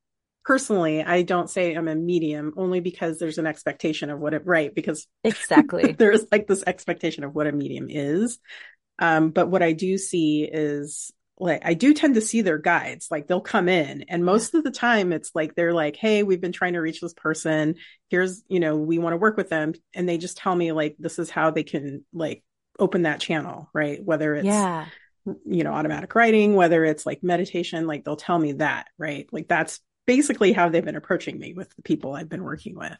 personally, 0.46 1.04
I 1.04 1.24
don't 1.24 1.50
say 1.50 1.76
I'm 1.76 1.88
a 1.90 1.96
medium 1.96 2.54
only 2.58 2.82
because 2.82 3.20
there's 3.20 3.40
an 3.40 3.48
expectation 3.48 4.10
of 4.12 4.20
what 4.20 4.34
it 4.36 4.46
right 4.46 4.74
because 4.76 5.08
Exactly. 5.24 6.00
there's 6.00 6.26
like 6.32 6.48
this 6.48 6.64
expectation 6.68 7.24
of 7.24 7.36
what 7.36 7.48
a 7.48 7.52
medium 7.52 7.88
is. 7.90 8.40
Um, 9.00 9.30
but 9.32 9.48
what 9.50 9.64
I 9.64 9.74
do 9.74 9.98
see 9.98 10.44
is 10.44 11.12
like 11.38 11.62
I 11.66 11.74
do 11.74 11.94
tend 11.94 12.16
to 12.16 12.22
see 12.22 12.42
their 12.42 12.58
guides. 12.58 13.10
Like 13.12 13.28
they'll 13.28 13.42
come 13.42 13.68
in 13.68 14.04
and 14.04 14.24
most 14.24 14.54
of 14.54 14.64
the 14.64 14.72
time 14.72 15.12
it's 15.12 15.32
like 15.36 15.54
they're 15.56 15.74
like, 15.74 15.98
Hey, 15.98 16.24
we've 16.24 16.42
been 16.42 16.54
trying 16.54 16.74
to 16.74 16.80
reach 16.80 17.02
this 17.02 17.14
person. 17.14 17.76
Here's, 18.10 18.42
you 18.48 18.60
know, 18.62 18.78
we 18.78 19.00
want 19.00 19.14
to 19.14 19.18
work 19.18 19.36
with 19.38 19.50
them. 19.50 19.74
And 19.94 20.08
they 20.08 20.18
just 20.18 20.38
tell 20.38 20.56
me 20.56 20.72
like 20.72 20.96
this 20.98 21.20
is 21.20 21.30
how 21.30 21.52
they 21.52 21.64
can 21.64 22.06
like 22.14 22.44
open 22.80 23.04
that 23.04 23.20
channel, 23.20 23.70
right? 23.74 24.04
Whether 24.04 24.36
it's 24.36 24.70
Yeah. 24.70 24.90
you 25.46 25.64
know, 25.64 25.74
automatic 25.74 26.14
writing, 26.16 26.56
whether 26.56 26.86
it's 26.86 27.06
like 27.06 27.24
meditation, 27.24 27.88
like 27.88 28.04
they'll 28.04 28.16
tell 28.16 28.38
me 28.38 28.54
that, 28.54 28.88
right? 28.98 29.28
Like 29.32 29.48
that's 29.48 29.80
basically 30.06 30.54
how 30.54 30.70
they've 30.70 30.86
been 30.86 30.96
approaching 30.96 31.40
me 31.40 31.54
with 31.54 31.70
the 31.76 31.82
people 31.82 32.14
I've 32.14 32.30
been 32.30 32.44
working 32.44 32.76
with. 32.78 32.96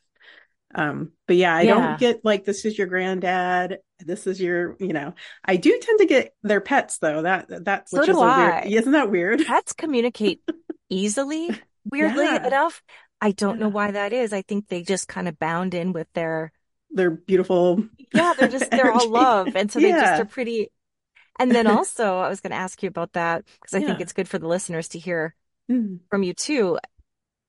Um, 0.76 1.14
but 1.28 1.38
yeah, 1.38 1.56
I 1.56 1.66
Yeah. 1.66 1.68
don't 1.68 1.98
get 1.98 2.26
like 2.26 2.44
this 2.46 2.66
is 2.66 2.78
your 2.78 2.88
granddad, 2.88 3.80
this 4.00 4.28
is 4.28 4.42
your, 4.42 4.76
you 4.80 4.94
know, 4.94 5.14
I 5.46 5.56
do 5.58 5.80
tend 5.82 6.00
to 6.00 6.06
get 6.06 6.36
their 6.44 6.62
pets 6.62 6.98
though. 7.00 7.22
That 7.22 7.48
that's 7.66 7.94
So 7.96 8.02
which 8.02 8.08
do 8.08 8.20
is 8.20 8.22
a 8.22 8.30
weird, 8.30 8.60
isn't 8.64 8.92
that 8.92 9.10
weird? 9.12 9.42
Pets 9.44 9.74
communicate 9.74 10.42
easily, 10.90 11.56
weirdly 11.86 12.36
Yeah. 12.36 12.46
enough. 12.46 12.84
I 13.22 13.32
don't 13.32 13.60
know 13.60 13.70
why 13.70 13.92
that 13.92 14.14
is. 14.14 14.34
I 14.34 14.42
think 14.44 14.68
they 14.68 14.84
just 14.84 15.08
kind 15.08 15.28
of 15.28 15.40
bound 15.40 15.74
in 15.74 15.94
with 15.94 16.12
their 16.14 16.52
They're 16.92 17.12
beautiful. 17.12 17.84
Yeah, 18.12 18.34
they're 18.36 18.48
just 18.48 18.74
they're 18.76 18.92
all 18.92 19.10
love, 19.10 19.56
and 19.56 19.72
so 19.72 19.80
they 19.80 19.94
just 19.94 20.20
are 20.20 20.26
pretty. 20.26 20.72
And 21.40 21.56
then 21.56 21.68
also, 21.68 22.20
I 22.20 22.30
was 22.30 22.42
going 22.42 22.52
to 22.52 22.58
ask 22.58 22.84
you 22.84 22.90
about 22.90 23.14
that 23.14 23.46
because 23.62 23.76
I 23.76 23.82
think 23.82 24.02
it's 24.02 24.14
good 24.14 24.30
for 24.30 24.40
the 24.40 24.48
listeners 24.48 24.90
to 24.90 25.00
hear 25.00 25.36
Mm, 25.70 26.00
from 26.10 26.24
you 26.24 26.34
too, 26.34 26.80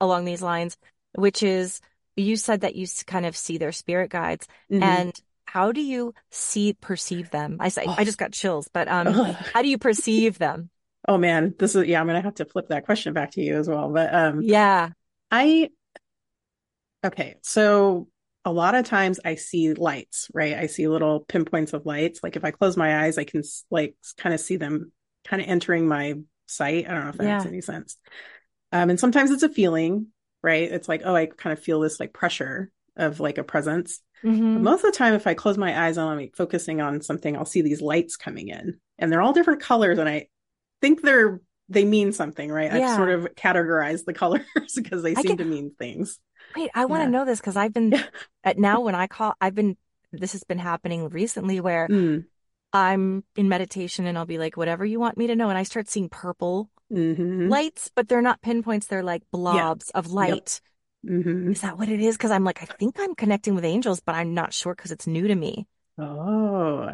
along 0.00 0.24
these 0.26 0.42
lines, 0.42 0.76
which 1.14 1.42
is 1.42 1.80
you 2.16 2.36
said 2.36 2.62
that 2.62 2.74
you 2.74 2.86
kind 3.06 3.26
of 3.26 3.36
see 3.36 3.58
their 3.58 3.72
spirit 3.72 4.10
guides, 4.10 4.48
mhm. 4.70 4.82
and 4.82 5.20
how 5.44 5.72
do 5.72 5.80
you 5.80 6.14
see 6.30 6.72
perceive 6.72 7.30
them? 7.30 7.58
I 7.60 7.68
say 7.68 7.86
I 7.86 8.04
just 8.04 8.18
got 8.18 8.32
chills, 8.32 8.68
but 8.72 8.88
um, 8.88 9.06
Ugh. 9.06 9.36
how 9.52 9.62
do 9.62 9.68
you 9.68 9.78
perceive 9.78 10.38
them? 10.38 10.70
Oh 11.08 11.18
man, 11.18 11.54
this 11.58 11.76
is 11.76 11.86
yeah, 11.86 12.00
I'm 12.00 12.06
gonna 12.06 12.22
have 12.22 12.34
to 12.36 12.44
flip 12.44 12.68
that 12.68 12.84
question 12.84 13.12
back 13.12 13.32
to 13.32 13.42
you 13.42 13.56
as 13.56 13.68
well. 13.68 13.90
But 13.90 14.12
um 14.12 14.42
Yeah, 14.42 14.90
I 15.30 15.70
okay, 17.04 17.36
so 17.42 18.08
a 18.44 18.52
lot 18.52 18.74
of 18.74 18.84
times 18.84 19.20
I 19.24 19.34
see 19.36 19.74
lights, 19.74 20.28
right? 20.32 20.54
I 20.54 20.66
see 20.66 20.88
little 20.88 21.20
pinpoints 21.20 21.72
of 21.72 21.84
lights. 21.86 22.20
Like 22.22 22.36
if 22.36 22.44
I 22.44 22.50
close 22.50 22.76
my 22.76 23.04
eyes, 23.04 23.18
I 23.18 23.24
can 23.24 23.42
like 23.70 23.94
kind 24.16 24.34
of 24.34 24.40
see 24.40 24.56
them 24.56 24.92
kind 25.24 25.42
of 25.42 25.48
entering 25.48 25.86
my 25.88 26.14
sight. 26.46 26.88
I 26.88 26.92
don't 26.92 27.04
know 27.04 27.10
if 27.10 27.16
that 27.16 27.24
makes 27.24 27.46
any 27.46 27.60
sense. 27.60 27.96
Um, 28.72 28.90
and 28.90 29.00
sometimes 29.00 29.30
it's 29.30 29.42
a 29.42 29.48
feeling, 29.48 30.08
right? 30.46 30.72
It's 30.72 30.88
like, 30.88 31.02
oh, 31.06 31.16
I 31.16 31.26
kind 31.26 31.52
of 31.58 31.64
feel 31.64 31.80
this 31.80 32.00
like 32.00 32.14
pressure 32.14 32.72
of 32.96 33.20
like 33.20 33.38
a 33.38 33.44
presence. 33.44 34.02
But 34.54 34.62
hmm 34.62 34.64
most 34.64 34.84
of 34.84 34.92
the 34.92 34.98
time, 34.98 35.14
if 35.14 35.26
I 35.26 35.34
close 35.34 35.58
my 35.58 35.86
eyes 35.86 35.98
and 35.98 36.08
I'm 36.08 36.18
like 36.18 36.36
focusing 36.36 36.80
on 36.80 37.02
something, 37.02 37.36
I'll 37.36 37.46
see 37.46 37.62
these 37.62 37.82
lights 37.82 38.16
coming 38.16 38.48
in, 38.48 38.78
and 38.98 39.12
they're 39.12 39.22
all 39.22 39.34
different 39.34 39.62
colors, 39.62 39.98
and 39.98 40.08
I 40.08 40.28
think 40.82 41.02
they're 41.02 41.40
they 41.68 41.84
mean 41.84 42.12
something, 42.12 42.50
right? 42.50 42.72
I've 42.72 42.88
sort 42.88 43.10
of 43.10 43.24
categorized 43.36 44.04
the 44.06 44.14
colors 44.14 44.44
because 44.76 45.02
they 45.02 45.14
I 45.14 45.22
seem 45.22 45.36
get- 45.36 45.38
to 45.38 45.44
mean 45.44 45.72
things. 45.78 46.18
Wait, 46.54 46.70
I 46.74 46.86
want 46.86 47.02
to 47.02 47.06
Yeah. 47.06 47.10
know 47.10 47.24
this 47.24 47.40
because 47.40 47.56
I've 47.56 47.72
been 47.72 47.94
at 48.44 48.58
now 48.58 48.80
when 48.80 48.94
I 48.94 49.06
call, 49.06 49.34
I've 49.40 49.54
been. 49.54 49.76
This 50.12 50.32
has 50.32 50.44
been 50.44 50.58
happening 50.58 51.08
recently 51.10 51.60
where 51.60 51.90
Mm, 51.90 52.26
I'm 52.72 53.24
in 53.36 53.48
meditation 53.48 54.06
and 54.06 54.18
I'll 54.18 54.26
be 54.26 54.38
like, 54.38 54.56
whatever 54.56 54.84
you 54.84 55.00
want 55.00 55.18
me 55.18 55.26
to 55.28 55.36
know. 55.36 55.50
And 55.50 55.58
I 55.58 55.64
start 55.64 55.88
seeing 55.88 56.08
purple 56.10 56.70
hmm 56.90 57.56
lights, 57.56 57.90
but 57.94 58.08
they're 58.08 58.22
not 58.22 58.42
pinpoints. 58.42 58.86
They're 58.86 59.02
like 59.02 59.22
blobs 59.30 59.90
of 59.90 60.08
light. 60.12 60.60
hmm 61.04 61.54
Is 61.54 61.62
that 61.62 61.78
what 61.78 61.88
it 61.88 62.00
is? 62.00 62.16
Because 62.16 62.30
I'm 62.30 62.44
like, 62.44 62.62
I 62.62 62.66
think 62.78 62.96
I'm 63.00 63.14
connecting 63.14 63.54
with 63.54 63.64
angels, 63.64 64.00
but 64.00 64.14
I'm 64.14 64.34
not 64.34 64.52
sure 64.54 64.74
because 64.74 64.92
it's 64.92 65.06
new 65.06 65.28
to 65.28 65.34
me. 65.34 65.66
Oh, 65.98 66.90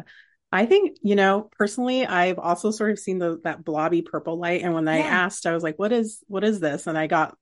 I 0.51 0.65
think, 0.65 0.97
you 1.01 1.15
know, 1.15 1.49
personally, 1.57 2.05
I've 2.05 2.39
also 2.39 2.71
sort 2.71 2.91
of 2.91 2.99
seen 2.99 3.17
the, 3.19 3.39
that 3.43 3.65
blobby 3.65 4.01
purple 4.01 4.37
light. 4.37 4.61
And 4.61 4.73
when 4.73 4.87
I 4.87 4.99
Yeah. 4.99 5.03
asked, 5.03 5.45
I 5.45 5.53
was 5.53 5.63
like, 5.63 5.79
what 5.79 5.91
is, 5.91 6.23
what 6.27 6.43
is 6.43 6.59
this? 6.59 6.87
And 6.87 6.97
I 6.97 7.07
got, 7.07 7.35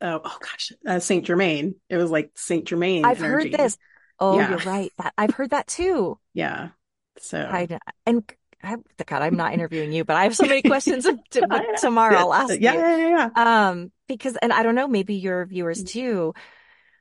uh, 0.00 0.20
oh 0.24 0.38
gosh, 0.40 0.72
uh, 0.86 1.00
Saint 1.00 1.26
Germain. 1.26 1.76
It 1.90 1.96
was 1.98 2.10
like 2.10 2.32
Saint 2.36 2.66
Germain 2.66 3.10
I've 3.10 3.20
energy. 3.20 3.50
heard 3.50 3.50
this. 3.52 3.76
Oh, 4.18 4.40
Yeah. 4.40 4.40
you're 4.40 4.60
right. 4.60 4.92
That 4.98 5.14
I've 5.18 5.32
heard 5.32 5.50
that 5.50 5.66
too. 5.66 6.18
Yeah. 6.34 6.70
So, 7.18 7.38
I, 7.48 7.68
and 8.06 8.30
I, 8.62 8.76
God, 9.04 9.22
I'm 9.22 9.36
not 9.36 9.54
interviewing 9.54 9.92
you, 9.92 10.04
but 10.04 10.16
I 10.16 10.24
have 10.24 10.36
so 10.36 10.46
many 10.46 10.62
questions 10.62 11.04
to, 11.04 11.64
tomorrow. 11.78 12.16
I'll 12.16 12.34
ask 12.34 12.58
yeah, 12.60 12.74
you. 12.74 12.78
yeah, 12.80 12.96
yeah, 12.96 13.30
yeah. 13.34 13.68
Um, 13.68 13.92
because, 14.08 14.36
and 14.36 14.52
I 14.52 14.62
don't 14.62 14.74
know, 14.74 14.88
maybe 14.88 15.14
your 15.14 15.44
viewers 15.46 15.82
too, 15.82 16.34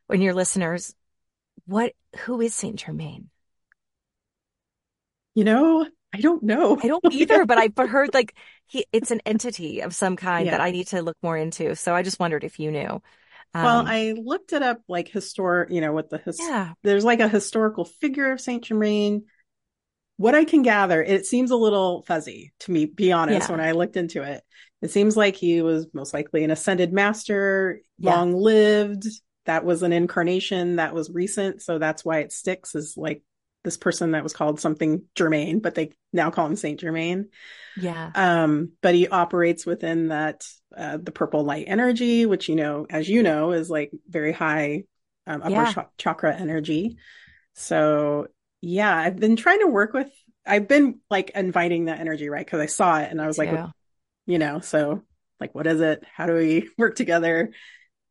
and 0.09 0.23
your 0.23 0.33
listeners, 0.33 0.95
what, 1.65 1.93
who 2.25 2.41
is 2.41 2.53
Saint 2.53 2.77
Germain? 2.77 3.29
You 5.35 5.43
know, 5.45 5.87
I 6.13 6.19
don't 6.19 6.43
know. 6.43 6.77
I 6.81 6.87
don't 6.87 7.05
either, 7.13 7.45
but 7.45 7.57
I've 7.57 7.77
heard 7.77 8.13
like 8.13 8.35
he, 8.67 8.85
it's 8.91 9.11
an 9.11 9.21
entity 9.25 9.81
of 9.81 9.95
some 9.95 10.15
kind 10.15 10.47
that 10.47 10.61
I 10.61 10.71
need 10.71 10.87
to 10.87 11.01
look 11.01 11.17
more 11.23 11.37
into. 11.37 11.75
So 11.75 11.95
I 11.95 12.03
just 12.03 12.19
wondered 12.19 12.43
if 12.43 12.59
you 12.59 12.71
knew. 12.71 13.01
Well, 13.53 13.79
Um, 13.79 13.85
I 13.87 14.13
looked 14.17 14.53
it 14.53 14.61
up 14.61 14.81
like 14.87 15.07
historic, 15.07 15.71
you 15.71 15.81
know, 15.81 15.93
what 15.93 16.09
the 16.09 16.17
his, 16.17 16.39
yeah, 16.39 16.73
there's 16.83 17.05
like 17.05 17.19
a 17.19 17.27
historical 17.27 17.85
figure 17.85 18.31
of 18.31 18.41
Saint 18.41 18.63
Germain. 18.63 19.25
What 20.21 20.35
I 20.35 20.45
can 20.45 20.61
gather, 20.61 21.01
it 21.01 21.25
seems 21.25 21.49
a 21.49 21.55
little 21.55 22.03
fuzzy 22.03 22.53
to 22.59 22.71
me, 22.71 22.85
be 22.85 23.11
honest, 23.11 23.49
Yeah. 23.49 23.55
when 23.55 23.65
I 23.65 23.71
looked 23.71 23.97
into 23.97 24.21
it. 24.21 24.43
It 24.79 24.91
seems 24.91 25.17
like 25.17 25.35
he 25.35 25.63
was 25.63 25.87
most 25.93 26.13
likely 26.13 26.43
an 26.43 26.51
ascended 26.51 26.93
master, 26.93 27.81
Yeah. 27.97 28.15
long 28.15 28.33
lived. 28.33 29.05
That 29.45 29.65
was 29.65 29.81
an 29.81 29.93
incarnation 29.93 30.75
that 30.75 30.93
was 30.93 31.09
recent. 31.09 31.63
So 31.63 31.79
that's 31.79 32.05
why 32.05 32.19
it 32.19 32.31
sticks 32.31 32.75
is 32.75 32.95
like 32.95 33.23
this 33.63 33.77
person 33.77 34.11
that 34.11 34.21
was 34.21 34.33
called 34.33 34.59
something 34.59 35.01
Germain, 35.15 35.59
but 35.59 35.73
they 35.73 35.89
now 36.13 36.29
call 36.29 36.45
him 36.45 36.55
Saint 36.55 36.79
Germain. 36.79 37.29
yeah, 37.75 38.11
Um, 38.13 38.73
but 38.81 38.93
he 38.93 39.07
operates 39.07 39.65
within 39.65 40.09
that, 40.09 40.45
uh, 40.77 40.97
the 40.97 41.11
purple 41.11 41.43
light 41.43 41.65
energy, 41.67 42.27
which, 42.27 42.47
you 42.47 42.55
know, 42.55 42.85
as 42.91 43.09
you 43.09 43.23
know, 43.23 43.53
is 43.53 43.71
like 43.71 43.91
very 44.07 44.33
high, 44.33 44.83
um, 45.25 45.41
upper 45.41 45.51
Yeah. 45.51 45.71
cha- 45.73 45.89
chakra 45.97 46.35
energy. 46.35 46.97
So 47.53 48.27
yeah, 48.61 48.95
I've 48.95 49.17
been 49.17 49.35
trying 49.35 49.59
to 49.59 49.67
work 49.67 49.93
with 49.93 50.09
I've 50.45 50.67
been 50.67 50.99
like 51.09 51.31
inviting 51.31 51.85
that 51.85 51.99
energy, 51.99 52.27
right? 52.29 52.45
Because 52.45 52.59
I 52.61 52.65
saw 52.65 52.99
it 52.99 53.11
and 53.11 53.21
I 53.21 53.27
was 53.27 53.37
like, 53.37 53.51
Yeah. 53.51 53.71
you 54.27 54.39
know, 54.39 54.59
so 54.61 55.03
like, 55.39 55.55
what 55.55 55.67
is 55.67 55.81
it? 55.81 56.03
How 56.15 56.27
do 56.27 56.33
we 56.35 56.69
work 56.77 56.95
together? 56.95 57.53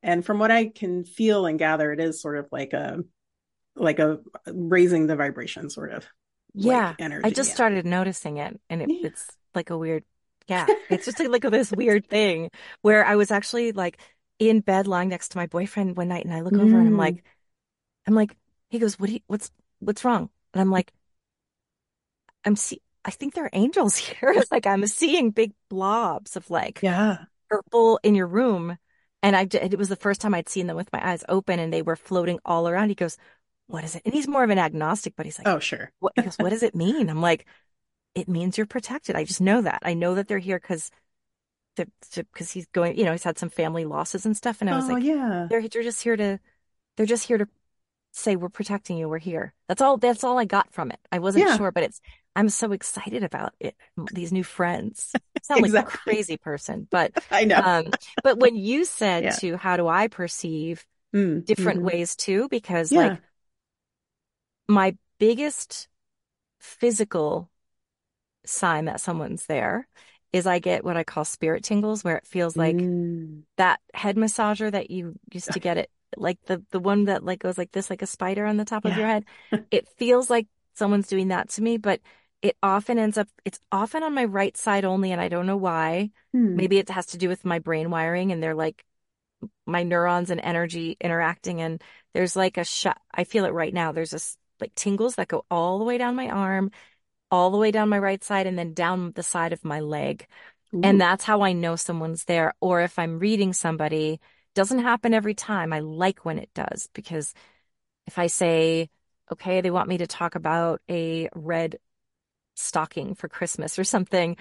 And 0.02 0.24
from 0.24 0.38
what 0.38 0.50
I 0.52 0.68
can 0.68 1.04
feel 1.04 1.46
and 1.46 1.58
gather, 1.58 1.92
it 1.92 2.00
is 2.00 2.22
sort 2.22 2.38
of 2.38 2.48
like 2.52 2.72
a 2.74 3.00
like 3.76 3.98
a 4.00 4.20
raising 4.46 5.06
the 5.08 5.16
vibration 5.16 5.70
sort 5.70 5.92
of 5.92 6.06
Yeah. 6.54 6.94
like 6.94 6.96
energy. 6.98 7.22
I 7.22 7.30
just 7.30 7.50
yeah. 7.50 7.52
started 7.52 7.86
noticing 7.86 8.38
it 8.38 8.60
and 8.68 8.82
it, 8.82 8.92
Yeah. 8.92 8.96
it's 9.02 9.36
like 9.54 9.70
a 9.70 9.78
weird, 9.78 10.04
yeah, 10.48 10.70
it's 10.88 11.04
just 11.04 11.18
like, 11.20 11.28
like 11.28 11.42
this 11.52 11.70
weird 11.72 12.06
thing 12.08 12.50
where 12.82 13.04
I 13.04 13.16
was 13.16 13.30
actually 13.30 13.72
like 13.72 13.98
in 14.38 14.60
bed 14.60 14.86
lying 14.86 15.08
next 15.10 15.30
to 15.30 15.38
my 15.38 15.46
boyfriend 15.46 15.96
one 15.96 16.08
night 16.08 16.24
and 16.24 16.34
I 16.34 16.40
look 16.40 16.58
over 16.58 16.78
and 16.78 16.88
I'm 16.88 16.96
Mm. 16.96 16.96
like, 16.96 17.24
I'm 18.06 18.14
like, 18.14 18.36
he 18.70 18.78
goes, 18.80 18.98
what 18.98 19.08
do 19.08 19.14
you, 19.14 19.20
what's, 19.28 19.50
what's 19.80 20.04
wrong? 20.04 20.30
And 20.54 20.60
I'm 20.60 20.70
like, 20.70 20.92
I'm 22.44 22.56
see, 22.56 22.80
I 23.04 23.10
think 23.10 23.34
there 23.34 23.44
are 23.44 23.50
angels 23.52 23.96
here. 23.96 24.30
It's 24.36 24.50
like 24.50 24.66
I'm 24.66 24.86
seeing 24.86 25.30
big 25.30 25.52
blobs 25.68 26.36
of 26.36 26.50
like 26.50 26.82
Yeah. 26.82 27.26
purple 27.50 28.00
in 28.04 28.16
your 28.16 28.26
room. 28.26 28.78
And 29.22 29.36
I, 29.36 29.48
it 29.52 29.78
was 29.78 29.88
the 29.90 29.96
first 29.96 30.20
time 30.20 30.34
I'd 30.34 30.48
seen 30.48 30.66
them 30.68 30.76
with 30.76 30.92
my 30.92 31.06
eyes 31.12 31.24
open 31.28 31.58
and 31.60 31.72
they 31.72 31.82
were 31.82 31.96
floating 31.96 32.40
all 32.44 32.68
around. 32.68 32.90
He 32.90 32.94
goes, 32.96 33.18
what 33.68 33.84
is 33.84 33.96
it? 33.96 34.02
And 34.04 34.14
he's 34.14 34.28
more 34.28 34.44
of 34.44 34.50
an 34.50 34.58
agnostic, 34.58 35.14
but 35.16 35.26
he's 35.26 35.38
like, 35.38 35.50
Oh, 35.50 35.58
sure. 35.58 35.92
what, 36.00 36.12
he 36.16 36.22
goes, 36.22 36.38
what 36.38 36.50
does 36.50 36.62
it 36.62 36.74
mean? 36.76 37.10
I'm 37.10 37.22
like, 37.22 37.46
it 38.14 38.28
means 38.28 38.58
you're 38.58 38.66
protected. 38.66 39.16
I 39.16 39.24
just 39.24 39.40
know 39.42 39.62
that. 39.62 39.80
I 39.84 39.94
know 39.94 40.14
that 40.16 40.28
they're 40.28 40.38
here 40.38 40.60
because 40.60 40.90
because 41.76 42.50
he's 42.52 42.66
going, 42.68 42.96
you 42.98 43.04
know, 43.04 43.12
he's 43.12 43.24
had 43.24 43.38
some 43.38 43.50
family 43.50 43.84
losses 43.84 44.26
and 44.26 44.36
stuff. 44.36 44.60
And 44.60 44.68
I 44.70 44.74
was 44.74 44.88
Oh, 44.88 44.88
like, 44.88 44.98
yeah. 44.98 45.50
they're 45.50 45.66
they're 45.68 45.82
just 45.82 46.02
here 46.02 46.16
to 46.16 46.38
they're 46.96 47.06
just 47.06 47.26
here 47.26 47.38
to 47.38 47.48
say 48.12 48.36
we're 48.36 48.48
protecting 48.48 48.96
you. 48.98 49.08
We're 49.08 49.18
here. 49.18 49.54
That's 49.68 49.80
all 49.80 49.96
that's 49.96 50.24
all 50.24 50.38
I 50.38 50.44
got 50.44 50.72
from 50.72 50.90
it. 50.90 51.00
I 51.12 51.18
wasn't 51.18 51.42
Yeah. 51.42 51.56
sure, 51.56 51.70
but 51.72 51.82
it's 51.84 52.00
I'm 52.36 52.48
so 52.48 52.72
excited 52.72 53.24
about 53.24 53.54
it. 53.60 53.76
These 54.10 54.32
new 54.32 54.44
friends. 54.44 55.16
Sound 55.42 55.62
like 55.62 55.74
a 55.74 55.82
crazy 55.82 56.36
person, 56.36 56.86
but 56.90 57.12
I 57.30 57.44
know. 57.44 57.62
um 57.62 57.94
but 58.22 58.38
when 58.38 58.56
you 58.56 58.84
said 58.84 59.24
Yeah. 59.24 59.32
to 59.32 59.56
how 59.56 59.76
do 59.76 59.88
I 59.88 60.08
perceive 60.08 60.86
Mm, 61.14 61.44
different 61.46 61.80
mhm. 61.80 61.84
ways 61.84 62.16
too, 62.16 62.48
because 62.50 62.90
Yeah. 62.90 62.96
like 62.96 63.20
my 64.68 64.96
biggest 65.18 65.88
physical 66.60 67.50
sign 68.46 68.86
that 68.86 69.00
someone's 69.00 69.46
there 69.46 69.88
is 70.32 70.46
I 70.46 70.58
get 70.58 70.84
what 70.84 70.96
I 70.96 71.04
call 71.04 71.24
spirit 71.24 71.64
tingles, 71.64 72.04
where 72.04 72.16
it 72.18 72.26
feels 72.26 72.58
like 72.58 72.90
Mm. 72.90 73.42
that 73.56 73.80
head 73.94 74.16
massager 74.16 74.70
that 74.72 74.90
you 74.90 75.14
used 75.32 75.54
to 75.54 75.60
get 75.60 75.78
it, 75.78 75.90
like 76.16 76.38
the 76.46 76.62
the 76.70 76.80
one 76.80 77.04
that 77.04 77.24
like 77.24 77.40
goes 77.40 77.58
like 77.58 77.72
this, 77.72 77.90
like 77.90 78.02
a 78.02 78.06
spider 78.06 78.46
on 78.46 78.56
the 78.56 78.64
top 78.64 78.84
of 78.84 78.96
your 78.96 79.06
head. 79.06 79.24
It 79.70 79.88
feels 79.98 80.30
like 80.30 80.46
someone's 80.74 81.08
doing 81.08 81.28
that 81.28 81.50
to 81.50 81.62
me, 81.62 81.76
but 81.76 82.00
it 82.42 82.56
often 82.62 82.98
ends 82.98 83.18
up, 83.18 83.28
it's 83.44 83.60
often 83.70 84.02
on 84.02 84.14
my 84.14 84.24
right 84.24 84.56
side 84.56 84.84
only, 84.84 85.12
and 85.12 85.20
I 85.20 85.28
don't 85.28 85.46
know 85.46 85.56
why. 85.56 86.10
Hmm. 86.32 86.56
Maybe 86.56 86.78
it 86.78 86.88
has 86.88 87.06
to 87.06 87.18
do 87.18 87.28
with 87.28 87.44
my 87.44 87.58
brain 87.58 87.90
wiring, 87.90 88.32
and 88.32 88.42
they're 88.42 88.54
like 88.54 88.84
my 89.66 89.82
neurons 89.82 90.30
and 90.30 90.40
energy 90.42 90.96
interacting, 91.00 91.60
and 91.60 91.82
there's 92.14 92.36
like 92.36 92.56
a 92.56 92.64
shot. 92.64 93.00
I 93.12 93.24
feel 93.24 93.44
it 93.44 93.52
right 93.52 93.74
now. 93.74 93.92
There's 93.92 94.10
this 94.10 94.36
like 94.60 94.74
tingles 94.74 95.16
that 95.16 95.28
go 95.28 95.44
all 95.50 95.78
the 95.78 95.84
way 95.84 95.98
down 95.98 96.16
my 96.16 96.28
arm, 96.28 96.70
all 97.30 97.50
the 97.50 97.58
way 97.58 97.70
down 97.70 97.88
my 97.88 97.98
right 97.98 98.22
side, 98.22 98.46
and 98.46 98.58
then 98.58 98.74
down 98.74 99.12
the 99.12 99.22
side 99.22 99.52
of 99.52 99.64
my 99.64 99.80
leg. 99.80 100.26
Ooh. 100.74 100.80
And 100.82 101.00
that's 101.00 101.24
how 101.24 101.42
I 101.42 101.52
know 101.52 101.76
someone's 101.76 102.24
there. 102.24 102.54
Or 102.60 102.80
if 102.80 102.98
I'm 102.98 103.18
reading 103.18 103.52
somebody, 103.52 104.20
doesn't 104.54 104.80
happen 104.80 105.14
every 105.14 105.34
time. 105.34 105.72
I 105.72 105.80
like 105.80 106.24
when 106.24 106.38
it 106.38 106.50
does 106.54 106.88
because 106.94 107.34
if 108.06 108.18
I 108.18 108.28
say, 108.28 108.90
okay, 109.32 109.60
they 109.60 109.70
want 109.70 109.88
me 109.88 109.98
to 109.98 110.06
talk 110.06 110.34
about 110.36 110.82
a 110.90 111.28
red 111.34 111.78
stocking 112.56 113.14
for 113.14 113.28
Christmas 113.28 113.78
or 113.78 113.84
something, 113.84 114.36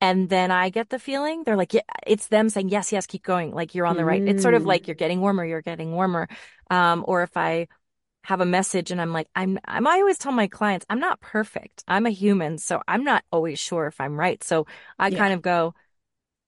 and 0.00 0.28
then 0.28 0.50
I 0.50 0.68
get 0.68 0.90
the 0.90 0.98
feeling 0.98 1.42
they're 1.44 1.56
like, 1.56 1.72
yeah, 1.72 1.80
it's 2.06 2.28
them 2.28 2.48
saying, 2.50 2.68
yes, 2.68 2.92
yes, 2.92 3.06
keep 3.06 3.22
going. 3.22 3.52
Like 3.54 3.74
you're 3.74 3.86
on 3.86 3.96
the 3.96 4.04
right. 4.04 4.22
It's 4.26 4.42
sort 4.42 4.54
of 4.54 4.64
Mm. 4.64 4.66
like 4.66 4.86
you're 4.88 4.94
getting 4.94 5.20
warmer, 5.20 5.44
you're 5.44 5.62
getting 5.62 5.92
warmer. 5.92 6.28
Um, 6.70 7.04
or 7.08 7.22
if 7.22 7.36
I 7.36 7.68
have 8.24 8.40
a 8.40 8.46
message 8.46 8.90
and 8.90 9.00
I'm 9.00 9.12
like, 9.12 9.28
I'm, 9.36 9.58
I'm, 9.66 9.86
I 9.86 9.98
always 10.00 10.18
tell 10.18 10.32
my 10.32 10.48
clients, 10.48 10.86
I'm 10.90 11.00
not 11.00 11.20
perfect. 11.20 11.84
I'm 11.88 12.06
a 12.06 12.10
human. 12.10 12.58
So 12.58 12.82
I'm 12.88 13.04
not 13.04 13.24
always 13.32 13.58
sure 13.58 13.86
if 13.86 14.00
I'm 14.00 14.18
right. 14.18 14.42
So 14.44 14.66
I 14.98 15.10
Yeah. 15.10 15.18
kind 15.18 15.34
of 15.34 15.42
go, 15.42 15.74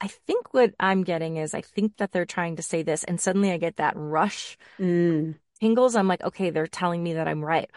I 0.00 0.08
think 0.08 0.54
what 0.54 0.74
I'm 0.78 1.02
getting 1.02 1.36
is 1.38 1.54
I 1.54 1.60
think 1.60 1.96
that 1.96 2.12
they're 2.12 2.24
trying 2.24 2.56
to 2.56 2.62
say 2.62 2.82
this. 2.82 3.04
And 3.04 3.20
suddenly 3.20 3.50
I 3.50 3.58
get 3.58 3.76
that 3.76 3.94
rush 3.96 4.56
Mm. 4.78 5.34
tingles. 5.60 5.96
I'm 5.96 6.06
like, 6.08 6.22
okay, 6.22 6.50
they're 6.50 6.66
telling 6.68 7.02
me 7.02 7.14
that 7.14 7.26
I'm 7.26 7.44
right. 7.44 7.70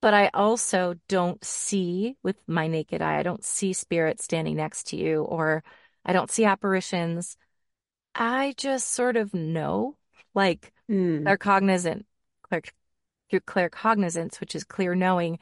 But 0.00 0.14
I 0.14 0.30
also 0.32 0.94
don't 1.08 1.44
see 1.44 2.16
with 2.22 2.36
my 2.46 2.68
naked 2.68 3.02
eye, 3.02 3.18
I 3.18 3.24
don't 3.24 3.44
see 3.44 3.72
spirit 3.72 4.22
standing 4.22 4.56
next 4.56 4.88
to 4.88 4.96
you 4.96 5.22
or 5.22 5.64
I 6.04 6.12
don't 6.12 6.30
see 6.30 6.44
apparitions. 6.44 7.36
I 8.14 8.54
just 8.56 8.88
sort 8.88 9.16
of 9.16 9.34
know, 9.34 9.96
like 10.34 10.72
Mm. 10.88 11.24
they're 11.24 11.36
cognizant, 11.36 12.06
clear, 12.42 12.62
through 13.28 13.40
clear 13.40 13.68
cognizance, 13.68 14.40
which 14.40 14.54
is 14.54 14.64
clear 14.64 14.94
knowing 14.94 15.38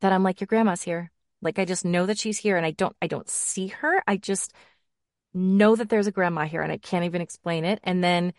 that 0.00 0.12
I'm 0.12 0.22
like, 0.22 0.40
your 0.40 0.46
grandma's 0.46 0.82
here. 0.82 1.10
Like 1.42 1.58
I 1.58 1.64
just 1.66 1.84
know 1.84 2.06
that 2.06 2.18
she's 2.18 2.38
here 2.38 2.56
and 2.56 2.66
I 2.66 2.70
don't, 2.72 2.96
I 3.02 3.06
don't 3.06 3.28
see 3.28 3.68
her. 3.68 4.02
I 4.06 4.16
just 4.16 4.52
know 5.34 5.76
that 5.76 5.88
there's 5.88 6.06
a 6.06 6.12
grandma 6.12 6.44
here 6.44 6.62
and 6.62 6.72
I 6.72 6.78
can't 6.78 7.04
even 7.04 7.22
explain 7.22 7.64
it. 7.64 7.80
And 7.84 8.02
then 8.02 8.32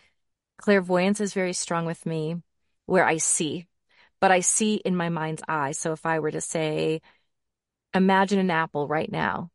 clairvoyance 0.58 1.22
is 1.22 1.34
very 1.34 1.54
strong 1.54 1.86
with 1.86 2.06
me 2.06 2.38
where 2.86 3.06
I 3.06 3.18
see, 3.18 3.68
but 4.20 4.32
I 4.32 4.42
see 4.42 4.76
in 4.76 4.96
my 4.96 5.10
mind's 5.10 5.44
eye. 5.48 5.72
So 5.72 5.94
if 5.94 6.06
I 6.06 6.20
were 6.20 6.32
to 6.32 6.42
say, 6.42 7.02
imagine 7.94 8.40
an 8.40 8.52
apple 8.52 8.88
right 8.88 9.12
now. 9.12 9.52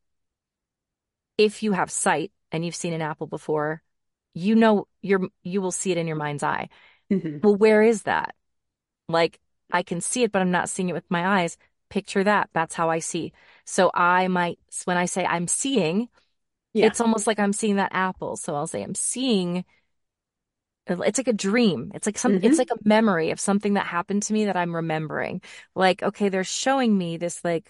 If 1.37 1.63
you 1.63 1.73
have 1.73 1.91
sight 1.91 2.33
and 2.53 2.65
you've 2.65 2.77
seen 2.77 2.93
an 2.93 3.03
apple 3.03 3.27
before, 3.27 3.83
you 4.35 4.55
know 4.55 4.87
you're 5.03 5.29
you 5.43 5.61
will 5.61 5.73
see 5.73 5.91
it 5.93 5.99
in 5.99 6.07
your 6.07 6.17
mind's 6.17 6.43
eye. 6.43 6.69
Mhm. 7.11 7.43
Well, 7.43 7.57
where 7.57 7.83
is 7.83 8.05
that? 8.05 8.35
Like 9.09 9.41
I 9.73 9.83
can 9.83 10.01
see 10.01 10.23
it, 10.23 10.33
but 10.33 10.43
I'm 10.43 10.51
not 10.51 10.69
seeing 10.69 10.89
it 10.89 10.95
with 10.95 11.11
my 11.11 11.43
eyes. 11.43 11.57
Picture 11.91 12.25
that. 12.25 12.51
That's 12.53 12.75
how 12.75 12.91
I 12.91 13.01
see. 13.01 13.33
So 13.65 13.91
I 13.95 14.29
might, 14.29 14.59
when 14.85 14.97
I 14.97 15.07
say 15.07 15.25
I'm 15.25 15.49
seeing, 15.49 16.09
Yeah. 16.75 16.87
it's 16.87 17.01
almost 17.01 17.27
like 17.27 17.39
I'm 17.39 17.53
seeing 17.53 17.77
that 17.77 17.93
apple. 17.95 18.37
So 18.37 18.55
I'll 18.55 18.67
say 18.67 18.83
I'm 18.83 18.95
seeing. 18.95 19.65
It's 20.87 21.19
like 21.19 21.29
a 21.29 21.33
dream. 21.33 21.93
It's 21.95 22.05
like 22.07 22.19
some, 22.19 22.33
Mhm. 22.35 22.45
it's 22.45 22.59
like 22.59 22.71
a 22.71 22.77
memory 22.89 23.31
of 23.31 23.41
something 23.41 23.75
that 23.75 23.87
happened 23.87 24.23
to 24.25 24.33
me 24.35 24.45
that 24.47 24.57
I'm 24.57 24.75
remembering. 24.77 25.41
Like, 25.75 26.03
okay, 26.03 26.29
they're 26.29 26.45
showing 26.45 26.97
me 26.99 27.17
this 27.17 27.43
like 27.45 27.67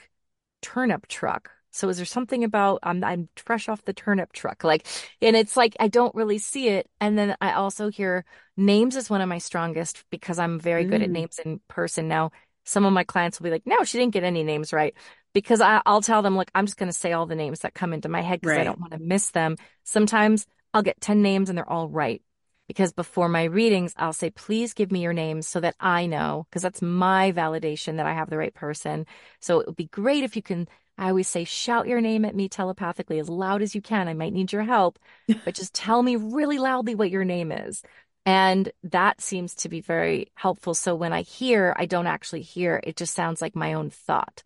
turnip 0.62 1.06
truck. 1.08 1.50
So 1.70 1.88
is 1.88 1.96
there 1.98 2.06
something 2.06 2.44
about 2.44 2.80
I'm 2.84 3.02
I'm 3.04 3.28
fresh 3.36 3.68
off 3.68 3.84
the 3.84 3.92
turnip 3.92 4.32
truck? 4.32 4.64
Like, 4.64 4.86
and 5.22 5.36
it's 5.36 5.56
like 5.56 5.76
I 5.80 5.88
don't 5.88 6.14
really 6.14 6.38
see 6.38 6.68
it. 6.68 6.88
And 7.00 7.18
then 7.18 7.36
I 7.40 7.52
also 7.52 7.88
hear 7.90 8.24
names 8.56 8.96
is 8.96 9.10
one 9.10 9.20
of 9.20 9.28
my 9.28 9.38
strongest 9.38 10.04
because 10.10 10.38
I'm 10.38 10.58
very 10.60 10.84
good 10.84 11.02
at 11.02 11.10
Mm. 11.10 11.12
names 11.12 11.38
in 11.40 11.60
person. 11.68 12.08
Now, 12.08 12.30
some 12.64 12.84
of 12.84 12.92
my 12.92 13.04
clients 13.04 13.38
will 13.40 13.44
be 13.44 13.50
like, 13.50 13.66
no, 13.66 13.84
she 13.84 13.98
didn't 13.98 14.12
get 14.14 14.24
any 14.24 14.44
names 14.44 14.72
right. 14.72 14.94
Because 15.34 15.60
I, 15.60 15.82
I'll 15.84 16.00
tell 16.00 16.22
them, 16.22 16.36
look, 16.36 16.50
I'm 16.54 16.64
just 16.64 16.78
going 16.78 16.90
to 16.90 16.96
say 16.96 17.12
all 17.12 17.26
the 17.26 17.34
names 17.34 17.60
that 17.60 17.74
come 17.74 17.92
into 17.92 18.08
my 18.08 18.22
head 18.22 18.40
because 18.40 18.56
I 18.56 18.64
don't 18.64 18.80
want 18.80 18.92
to 18.92 18.98
miss 18.98 19.30
them. 19.30 19.56
Sometimes 19.82 20.46
I'll 20.72 20.82
get 20.82 21.00
10 21.00 21.20
names 21.22 21.48
and 21.48 21.58
they're 21.58 21.68
all 21.68 21.88
right. 21.88 22.22
Because 22.66 22.94
before 22.94 23.28
my 23.28 23.44
readings, 23.44 23.92
I'll 23.98 24.14
say, 24.14 24.30
please 24.30 24.72
give 24.72 24.90
me 24.90 25.02
your 25.02 25.12
names 25.12 25.46
so 25.46 25.60
that 25.60 25.76
I 25.78 26.06
know, 26.06 26.46
because 26.48 26.62
that's 26.62 26.80
my 26.80 27.30
validation 27.30 27.98
that 27.98 28.06
I 28.06 28.14
have 28.14 28.30
the 28.30 28.38
right 28.38 28.54
person. 28.54 29.06
So 29.40 29.60
it 29.60 29.66
would 29.66 29.76
be 29.76 29.88
great 29.88 30.24
if 30.24 30.34
you 30.34 30.40
can, 30.40 30.66
I 30.96 31.08
always 31.10 31.28
say, 31.28 31.44
shout 31.44 31.86
your 31.86 32.00
name 32.00 32.24
at 32.24 32.34
me 32.34 32.48
telepathically 32.48 33.18
as 33.18 33.28
loud 33.28 33.60
as 33.60 33.74
you 33.74 33.82
can. 33.82 34.08
I 34.08 34.14
might 34.14 34.32
need 34.32 34.50
your 34.50 34.62
help, 34.62 34.98
but 35.44 35.54
just 35.54 35.74
tell 35.74 36.02
me 36.02 36.16
really 36.16 36.58
loudly 36.58 36.94
what 36.94 37.10
your 37.10 37.24
name 37.24 37.52
is. 37.52 37.82
And 38.24 38.72
that 38.84 39.20
seems 39.20 39.54
to 39.56 39.68
be 39.68 39.82
very 39.82 40.28
helpful. 40.34 40.72
So 40.72 40.94
when 40.94 41.12
I 41.12 41.20
hear, 41.20 41.74
I 41.76 41.84
don't 41.84 42.06
actually 42.06 42.42
hear. 42.42 42.80
It 42.82 42.96
just 42.96 43.14
sounds 43.14 43.42
like 43.42 43.54
my 43.54 43.74
own 43.74 43.90
thought. 43.90 44.42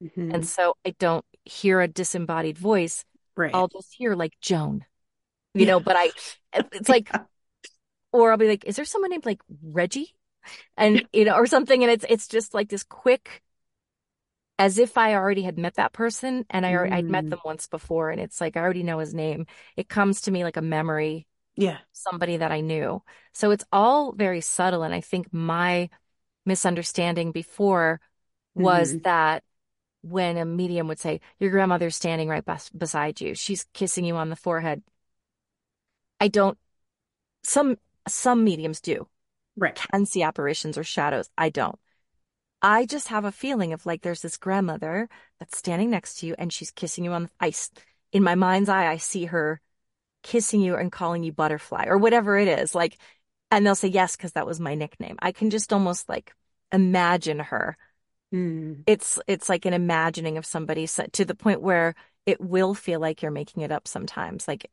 Mhm. 0.00 0.30
And 0.34 0.46
so 0.46 0.74
I 0.86 0.90
don't 0.98 1.24
hear 1.44 1.80
a 1.80 1.88
disembodied 1.88 2.58
voice. 2.58 3.04
Right. 3.36 3.54
I'll 3.54 3.68
just 3.68 3.94
hear 3.94 4.14
like 4.14 4.34
Joan, 4.40 4.84
you 5.54 5.66
Yeah. 5.66 5.72
know, 5.72 5.80
but 5.80 5.96
I, 5.98 6.12
it's 6.72 6.88
like, 6.88 7.10
or 8.12 8.30
I'll 8.30 8.38
be 8.38 8.48
like, 8.48 8.64
is 8.64 8.76
there 8.76 8.84
someone 8.84 9.10
named 9.10 9.26
like 9.26 9.40
Reggie? 9.62 10.14
And, 10.76 11.06
you 11.12 11.24
know, 11.24 11.34
or 11.36 11.46
something. 11.46 11.82
And 11.82 11.92
it's, 11.92 12.04
it's 12.08 12.28
just 12.28 12.54
like 12.54 12.68
this 12.68 12.84
quick, 12.84 13.42
as 14.58 14.78
if 14.78 14.98
I 14.98 15.14
already 15.14 15.42
had 15.42 15.58
met 15.58 15.74
that 15.74 15.92
person 15.92 16.44
and 16.50 16.66
I 16.66 16.74
already, 16.74 16.92
I'd 16.92 17.08
met 17.08 17.26
Mm. 17.26 17.30
them 17.30 17.40
once 17.44 17.66
before. 17.68 18.10
And 18.10 18.20
it's 18.20 18.40
like, 18.40 18.56
I 18.56 18.60
already 18.60 18.82
know 18.82 18.98
his 18.98 19.14
name. 19.14 19.46
It 19.76 19.88
comes 19.88 20.22
to 20.22 20.30
me 20.30 20.42
like 20.44 20.56
a 20.56 20.62
memory 20.62 21.26
Yeah. 21.56 21.78
somebody 21.92 22.38
that 22.38 22.52
I 22.52 22.60
knew. 22.62 23.02
So 23.34 23.50
it's 23.52 23.64
all 23.72 24.12
very 24.12 24.40
subtle. 24.40 24.82
And 24.84 24.94
I 24.94 25.00
think 25.02 25.32
my 25.32 25.90
misunderstanding 26.46 27.32
before 27.32 28.00
was 28.54 28.94
Mhm. 28.94 29.02
that 29.04 29.44
when 30.10 30.36
a 30.36 30.44
medium 30.44 30.88
would 30.88 30.98
say, 30.98 31.20
Your 31.38 31.50
grandmother's 31.50 31.96
standing 31.96 32.28
right 32.28 32.44
bes- 32.44 32.70
beside 32.70 33.20
you, 33.20 33.34
she's 33.34 33.66
kissing 33.72 34.04
you 34.04 34.16
on 34.16 34.30
the 34.30 34.36
forehead. 34.36 34.82
I 36.20 36.28
don't, 36.28 36.58
some, 37.44 37.76
some 38.06 38.44
mediums 38.44 38.80
do, 38.80 39.08
Right. 39.56 39.74
can 39.92 40.06
see 40.06 40.22
apparitions 40.22 40.76
or 40.76 40.84
shadows. 40.84 41.30
I 41.36 41.50
don't. 41.50 41.78
I 42.60 42.86
just 42.86 43.08
have 43.08 43.24
a 43.24 43.32
feeling 43.32 43.72
of 43.72 43.86
like 43.86 44.02
there's 44.02 44.22
this 44.22 44.36
grandmother 44.36 45.08
that's 45.38 45.56
standing 45.56 45.90
next 45.90 46.18
to 46.18 46.26
you 46.26 46.34
and 46.38 46.52
she's 46.52 46.72
kissing 46.72 47.04
you 47.04 47.12
on 47.12 47.24
the 47.24 47.30
ice. 47.38 47.70
In 48.12 48.24
my 48.24 48.34
mind's 48.34 48.68
eye, 48.68 48.90
I 48.90 48.96
see 48.96 49.26
her 49.26 49.60
kissing 50.22 50.60
you 50.60 50.74
and 50.74 50.90
calling 50.90 51.22
you 51.22 51.32
butterfly 51.32 51.84
or 51.86 51.98
whatever 51.98 52.36
it 52.36 52.48
is. 52.48 52.74
Like, 52.74 52.98
and 53.50 53.64
they'll 53.64 53.74
say 53.74 53.88
yes, 53.88 54.16
because 54.16 54.32
that 54.32 54.46
was 54.46 54.60
my 54.60 54.74
nickname. 54.74 55.16
I 55.20 55.32
can 55.32 55.50
just 55.50 55.72
almost 55.72 56.08
like 56.08 56.34
imagine 56.72 57.38
her. 57.38 57.76
Mm. 58.32 58.82
It's 58.86 59.18
it's 59.26 59.48
like 59.48 59.64
an 59.64 59.72
imagining 59.74 60.38
of 60.38 60.46
somebody 60.46 60.86
to 60.86 61.24
the 61.24 61.34
point 61.34 61.62
where 61.62 61.94
it 62.26 62.40
will 62.40 62.74
feel 62.74 63.00
like 63.00 63.22
you're 63.22 63.30
making 63.30 63.62
it 63.62 63.72
up 63.72 63.88
sometimes. 63.88 64.46
Like, 64.46 64.70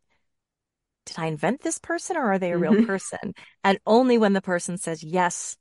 did 1.06 1.18
I 1.20 1.28
invent 1.28 1.62
this 1.62 1.80
person 1.80 2.18
or 2.18 2.32
are 2.34 2.40
they 2.40 2.52
a 2.52 2.58
real 2.58 2.74
Mhm. 2.74 2.88
person? 2.88 3.34
And 3.64 3.80
only 3.86 4.18
when 4.18 4.34
the 4.34 4.42
person 4.42 4.78
says, 4.78 5.04
yes, 5.04 5.58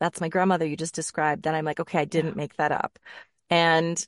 that's 0.00 0.20
my 0.20 0.28
grandmother 0.28 0.66
you 0.66 0.76
just 0.76 0.94
described, 0.94 1.42
then 1.42 1.54
I'm 1.54 1.64
like, 1.64 1.80
okay, 1.80 2.00
I 2.00 2.04
didn't 2.04 2.30
Yeah. 2.30 2.36
make 2.36 2.56
that 2.56 2.72
up. 2.72 2.98
And 3.50 4.04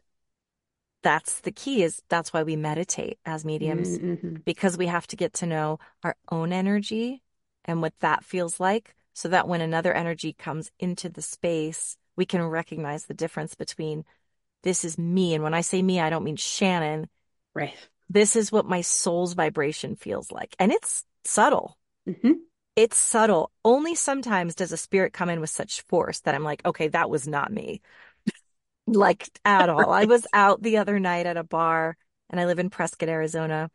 that's 1.03 1.41
the 1.41 1.53
key 1.53 1.83
is 1.83 2.03
that's 2.09 2.33
why 2.33 2.43
we 2.43 2.57
meditate 2.57 3.19
as 3.25 3.45
mediums 3.45 3.99
Mhm. 3.99 4.43
because 4.45 4.77
we 4.77 4.87
have 4.87 5.07
to 5.09 5.17
get 5.17 5.33
to 5.35 5.47
know 5.47 5.79
our 6.03 6.17
own 6.31 6.53
energy 6.53 7.23
and 7.65 7.81
what 7.83 7.99
that 8.01 8.25
feels 8.25 8.59
like 8.61 8.95
so 9.13 9.29
that 9.29 9.49
when 9.49 9.61
another 9.61 9.93
energy 9.93 10.33
comes 10.33 10.71
into 10.79 11.09
the 11.09 11.23
space, 11.23 11.97
we 12.19 12.27
can 12.27 12.43
recognize 12.43 13.07
the 13.07 13.15
difference 13.15 13.55
between 13.55 14.05
this 14.65 14.85
is 14.85 14.99
me. 14.99 15.35
And 15.35 15.45
when 15.45 15.55
I 15.55 15.61
say 15.61 15.81
me, 15.81 16.01
I 16.01 16.11
don't 16.11 16.25
mean 16.25 16.37
Shannon. 16.37 17.09
Right. 17.55 17.75
This 18.11 18.37
is 18.37 18.51
what 18.51 18.67
my 18.67 18.81
soul's 18.81 19.35
vibration 19.35 19.95
feels 19.95 20.33
like. 20.33 20.57
And 20.59 20.73
it's 20.73 21.05
subtle. 21.25 21.79
hmm 22.07 22.49
It's 22.77 22.99
subtle. 22.99 23.53
Only 23.65 23.95
sometimes 23.95 24.55
does 24.55 24.73
a 24.73 24.77
spirit 24.77 25.13
come 25.13 25.31
in 25.31 25.41
with 25.41 25.51
such 25.51 25.83
force 25.83 26.21
that 26.21 26.35
I'm 26.35 26.45
like, 26.45 26.65
okay, 26.67 26.89
that 26.89 27.09
was 27.09 27.29
not 27.29 27.53
me. 27.53 27.81
like 28.87 29.29
at 29.45 29.69
all. 29.69 29.93
I 29.93 30.05
was 30.05 30.27
out 30.33 30.63
the 30.63 30.79
other 30.79 30.99
night 30.99 31.27
at 31.27 31.37
a 31.37 31.45
bar 31.45 31.97
and 32.31 32.41
I 32.41 32.47
live 32.47 32.59
in 32.59 32.71
Prescott, 32.71 33.09
Arizona. 33.09 33.71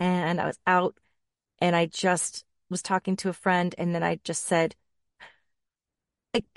And 0.00 0.40
I 0.40 0.46
was 0.46 0.58
out 0.66 0.96
and 1.60 1.76
I 1.76 1.86
just 1.86 2.44
was 2.70 2.82
talking 2.82 3.16
to 3.16 3.28
a 3.28 3.32
friend 3.34 3.74
and 3.78 3.94
then 3.94 4.02
I 4.02 4.16
just 4.24 4.44
said, 4.44 4.74
"Hey, 4.74 4.76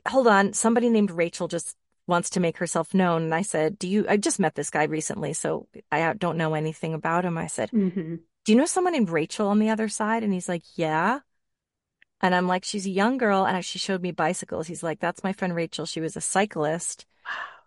hold 0.08 0.28
on, 0.28 0.54
somebody 0.54 0.90
named 0.90 1.12
Rachel 1.12 1.48
just 1.48 1.76
wants 2.08 2.32
to 2.32 2.40
make 2.40 2.58
herself 2.58 2.94
known. 2.94 3.24
And 3.24 3.36
I 3.36 3.44
said, 3.44 3.78
do 3.78 3.88
you, 3.88 4.06
I 4.10 4.18
just 4.18 4.40
met 4.40 4.56
this 4.56 4.70
guy 4.70 4.84
recently, 4.84 5.34
so 5.34 5.68
I 5.92 6.14
don't 6.14 6.38
know 6.38 6.56
anything 6.56 6.94
about 6.94 7.26
him. 7.26 7.38
I 7.38 7.48
said, 7.48 7.70
hmm 7.70 8.16
do 8.46 8.54
you 8.54 8.58
know 8.58 8.66
someone 8.66 8.94
named 8.94 9.10
Rachel 9.12 9.48
on 9.48 9.60
the 9.60 9.70
other 9.70 9.88
side? 9.90 10.24
And 10.24 10.34
he's 10.34 10.50
like, 10.50 10.64
yeah. 10.76 11.20
And 12.22 12.34
I'm 12.34 12.48
like, 12.48 12.64
she's 12.64 12.88
a 12.88 12.90
young 12.90 13.18
girl. 13.18 13.46
And 13.46 13.64
she 13.64 13.78
showed 13.78 14.02
me 14.02 14.12
bicycles. 14.12 14.66
He's 14.66 14.82
like, 14.82 15.00
that's 15.00 15.24
my 15.24 15.34
friend 15.34 15.56
Rachel. 15.56 15.86
She 15.86 16.02
was 16.02 16.18
a 16.18 16.22
cyclist. 16.22 17.06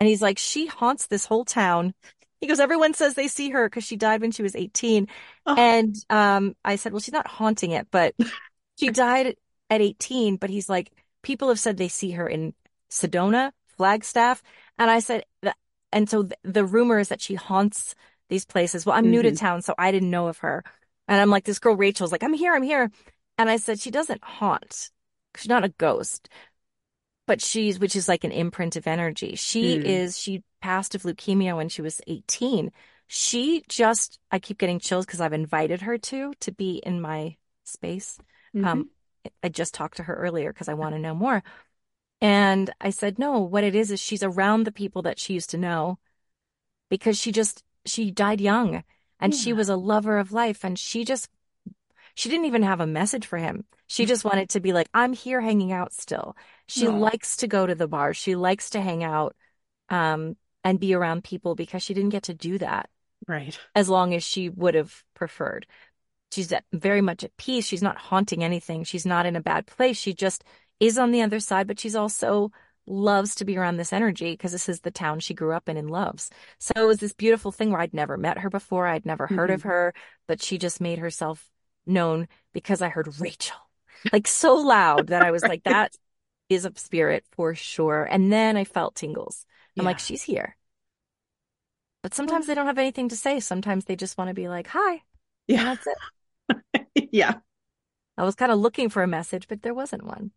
And 0.01 0.09
he's 0.09 0.23
like, 0.23 0.39
she 0.39 0.67
haunts 0.67 1.07
this 1.07 1.25
whole 1.25 1.45
town. 1.45 1.95
He 2.41 2.49
goes, 2.49 2.59
everyone 2.59 2.95
says 2.95 3.15
they 3.15 3.29
see 3.29 3.51
her 3.51 3.69
because 3.69 3.85
she 3.85 3.97
died 3.97 4.21
when 4.21 4.33
she 4.33 4.43
was 4.43 4.57
18. 4.57 5.07
Oh. 5.47 5.55
And 5.57 5.95
um, 6.11 6.57
I 6.65 6.75
said, 6.75 6.93
well, 6.93 7.01
she's 7.01 7.15
not 7.15 7.29
haunting 7.29 7.71
it, 7.71 7.87
but 7.93 8.17
she 8.77 8.89
died 8.91 9.37
at 9.71 9.81
18. 9.81 10.37
But 10.37 10.51
he's 10.51 10.69
like, 10.69 10.91
people 11.23 11.49
have 11.49 11.59
said 11.61 11.77
they 11.77 11.89
see 11.89 12.13
her 12.13 12.29
in 12.29 12.55
Sedona, 12.91 13.53
Flagstaff. 13.77 14.43
And 14.79 14.91
I 14.91 15.01
said, 15.01 15.25
that, 15.43 15.57
and 15.93 16.09
so 16.09 16.25
th- 16.25 16.35
the 16.45 16.65
rumor 16.65 16.99
is 16.99 17.09
that 17.09 17.21
she 17.21 17.35
haunts 17.35 17.95
these 18.29 18.45
places. 18.45 18.87
Well, 18.87 18.97
I'm 18.97 19.11
new 19.11 19.23
to 19.23 19.33
Mhm. 19.33 19.39
town, 19.39 19.63
so 19.63 19.75
I 19.79 19.91
didn't 19.93 20.11
know 20.11 20.29
of 20.29 20.39
her. 20.39 20.65
And 21.09 21.21
I'm 21.21 21.31
like, 21.31 21.45
this 21.45 21.59
girl 21.59 21.77
Rachel's 21.77 22.13
like, 22.13 22.23
I'm 22.23 22.35
here, 22.35 22.55
I'm 22.55 22.63
here. 22.63 22.91
And 23.39 23.51
I 23.51 23.57
said, 23.57 23.81
she 23.81 23.91
doesn't 23.91 24.23
haunt. 24.25 24.91
She's 25.37 25.49
not 25.49 25.65
a 25.65 25.69
ghost, 25.71 26.29
but 27.27 27.41
she's, 27.41 27.79
which 27.79 27.97
is 27.97 28.09
like 28.09 28.25
an 28.25 28.33
imprint 28.33 28.77
of 28.77 28.87
energy. 28.87 29.37
She 29.37 29.79
Mm. 29.79 29.85
is, 29.85 30.19
she 30.19 30.43
passed 30.61 30.95
of 30.95 31.03
leukemia 31.03 31.57
when 31.57 31.69
she 31.69 31.83
was 31.83 32.01
18. 32.07 32.73
She 33.07 33.65
just, 33.69 34.19
I 34.31 34.39
keep 34.39 34.59
getting 34.59 34.79
chills 34.79 35.07
because 35.07 35.21
I've 35.21 35.33
invited 35.33 35.83
her 35.83 35.99
to, 35.99 36.33
to 36.41 36.53
be 36.53 36.77
in 36.85 37.01
my 37.01 37.37
space. 37.65 38.19
Mhm. 38.55 38.65
Um, 38.67 38.91
I 39.43 39.49
just 39.49 39.75
talked 39.75 39.97
to 39.99 40.05
her 40.05 40.15
earlier 40.15 40.53
because 40.53 40.69
I 40.69 40.75
want 40.75 40.95
to 40.95 41.01
know 41.01 41.15
more. 41.15 41.43
And 42.21 42.71
I 42.81 42.91
said, 42.91 43.19
no, 43.19 43.41
what 43.41 43.65
it 43.65 43.75
is 43.75 43.91
is 43.91 44.01
she's 44.01 44.23
around 44.23 44.65
the 44.65 44.73
people 44.73 45.03
that 45.03 45.19
she 45.19 45.35
used 45.35 45.51
to 45.51 45.59
know 45.59 45.99
because 46.89 47.19
she 47.19 47.33
just, 47.33 47.65
she 47.85 48.11
died 48.11 48.41
young 48.41 48.85
and 49.19 49.35
she 49.35 49.53
was 49.53 49.69
a 49.69 49.77
lover 49.77 50.19
of 50.19 50.33
life 50.33 50.65
and 50.65 50.79
she 50.79 51.05
just, 51.05 51.29
she 52.15 52.29
didn't 52.29 52.47
even 52.47 52.63
have 52.63 52.81
a 52.81 52.87
message 52.87 53.27
for 53.27 53.39
him. 53.39 53.65
She 53.87 54.07
just 54.07 54.25
wanted 54.25 54.51
to 54.51 54.61
be 54.61 54.73
like, 54.73 54.89
I'm 54.95 55.13
here 55.13 55.41
hanging 55.41 55.73
out 55.73 55.93
still. 55.93 56.37
She 56.67 56.87
Aw. 56.87 56.97
likes 56.97 57.37
to 57.39 57.47
go 57.47 57.67
to 57.67 57.75
the 57.75 57.89
bar. 57.89 58.15
She 58.15 58.37
likes 58.37 58.71
to 58.71 58.81
hang 58.81 59.05
out, 59.05 59.35
um, 59.89 60.37
and 60.65 60.79
be 60.79 60.95
around 60.95 61.25
people 61.25 61.55
because 61.55 61.83
she 61.83 61.95
didn't 61.95 62.11
get 62.11 62.25
to 62.25 62.35
do 62.35 62.59
that 62.59 62.89
right. 63.27 63.59
as 63.75 63.89
long 63.89 64.15
as 64.15 64.23
she 64.23 64.49
would 64.49 64.75
have 64.75 65.05
preferred. 65.15 65.67
She's 66.33 66.53
at, 66.53 66.65
very 66.73 67.01
much 67.03 67.25
at 67.25 67.37
peace. 67.37 67.67
She's 67.67 67.83
not 67.83 67.99
haunting 67.99 68.43
anything. 68.43 68.85
She's 68.85 69.07
not 69.07 69.27
in 69.27 69.37
a 69.37 69.41
bad 69.43 69.67
place. 69.67 69.97
She 69.97 70.15
just 70.15 70.45
is 70.81 70.99
on 70.99 71.11
the 71.13 71.23
other 71.23 71.41
side, 71.41 71.67
but 71.67 71.79
she's 71.79 71.95
also 71.95 72.51
loves 72.87 73.35
to 73.37 73.45
be 73.45 73.57
around 73.57 73.77
this 73.77 73.93
energy 73.93 74.33
because 74.33 74.53
this 74.53 74.69
is 74.69 74.81
the 74.81 74.91
town 74.91 75.21
she 75.21 75.35
grew 75.35 75.53
up 75.53 75.69
in 75.69 75.77
and 75.77 75.91
loves. 75.91 76.31
So 76.59 76.73
it 76.77 76.87
was 76.87 76.99
this 76.99 77.13
beautiful 77.15 77.53
thing 77.53 77.71
where 77.71 77.81
I'd 77.81 77.95
never 77.95 78.17
met 78.17 78.39
her 78.39 78.51
before. 78.51 78.87
I'd 78.87 79.07
never 79.07 79.27
heard 79.29 79.51
of 79.51 79.63
Mhm. 79.63 79.67
her, 79.67 79.95
but 80.27 80.43
she 80.43 80.59
just 80.59 80.81
made 80.81 80.99
herself 80.99 81.51
known 81.87 82.29
because 82.53 82.83
I 82.83 82.89
heard 82.89 83.21
Rachel 83.21 83.57
like 84.13 84.27
so 84.27 84.55
loud 84.57 85.09
that 85.09 85.23
I 85.23 85.31
was 85.31 85.47
like, 85.47 85.63
that 85.65 85.97
is 86.49 86.65
a 86.65 86.73
spirit 86.77 87.25
for 87.33 87.55
sure. 87.55 88.05
And 88.05 88.33
then 88.33 88.57
I 88.57 88.65
felt 88.65 88.95
tingles. 88.97 89.47
I'm 89.79 89.85
like, 89.85 89.99
she's 89.99 90.23
here. 90.23 90.57
But 92.03 92.15
sometimes 92.15 92.47
they 92.47 92.55
don't 92.55 92.67
have 92.67 92.79
anything 92.79 93.09
to 93.11 93.17
say. 93.17 93.41
Sometimes 93.41 93.85
they 93.85 93.97
just 93.97 94.19
want 94.19 94.29
to 94.29 94.35
be 94.35 94.49
like, 94.49 94.67
hi. 94.69 94.93
And 94.93 95.03
Yeah. 95.47 95.65
that's 95.67 95.87
it. 95.87 95.99
yeah. 97.37 97.41
I 98.17 98.25
was 98.25 98.35
kind 98.35 98.51
of 98.51 98.59
looking 98.59 98.89
for 98.89 99.03
a 99.03 99.07
message, 99.07 99.49
but 99.49 99.61
there 99.63 99.75
wasn't 99.75 100.05
one. 100.05 100.33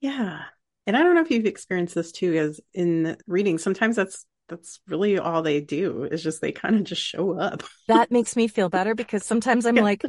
Yeah. 0.00 0.42
And 0.86 0.96
I 0.96 1.02
don't 1.02 1.14
know 1.14 1.20
if 1.20 1.30
you've 1.30 1.46
experienced 1.46 1.94
this 1.94 2.12
too, 2.12 2.34
as 2.36 2.60
in 2.74 3.16
reading, 3.26 3.58
sometimes 3.58 3.96
that's 3.96 4.26
that's 4.48 4.80
really 4.88 5.18
all 5.18 5.42
they 5.42 5.60
do 5.60 6.04
is 6.04 6.22
just 6.22 6.40
they 6.40 6.50
kind 6.52 6.74
of 6.74 6.84
just 6.84 7.02
show 7.02 7.38
up. 7.38 7.62
That 7.88 8.10
makes 8.10 8.36
me 8.36 8.48
feel 8.48 8.68
better 8.68 8.94
because 8.94 9.24
sometimes 9.24 9.66
I'm 9.66 9.76
Yeah. 9.76 9.82
like, 9.82 10.06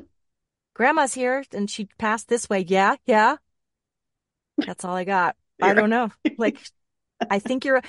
Grandma's 0.76 1.14
here 1.16 1.46
and 1.54 1.70
she 1.70 1.86
passed 2.00 2.30
this 2.30 2.50
way. 2.50 2.62
Yeah, 2.68 2.98
yeah. 3.06 3.38
That's 4.66 4.86
all 4.86 4.96
I 4.96 5.04
got. 5.04 5.36
I 5.62 5.74
don't 5.74 5.90
know. 5.90 6.10
Like, 6.38 6.60
I 7.30 7.40
think 7.40 7.66
you're, 7.66 7.82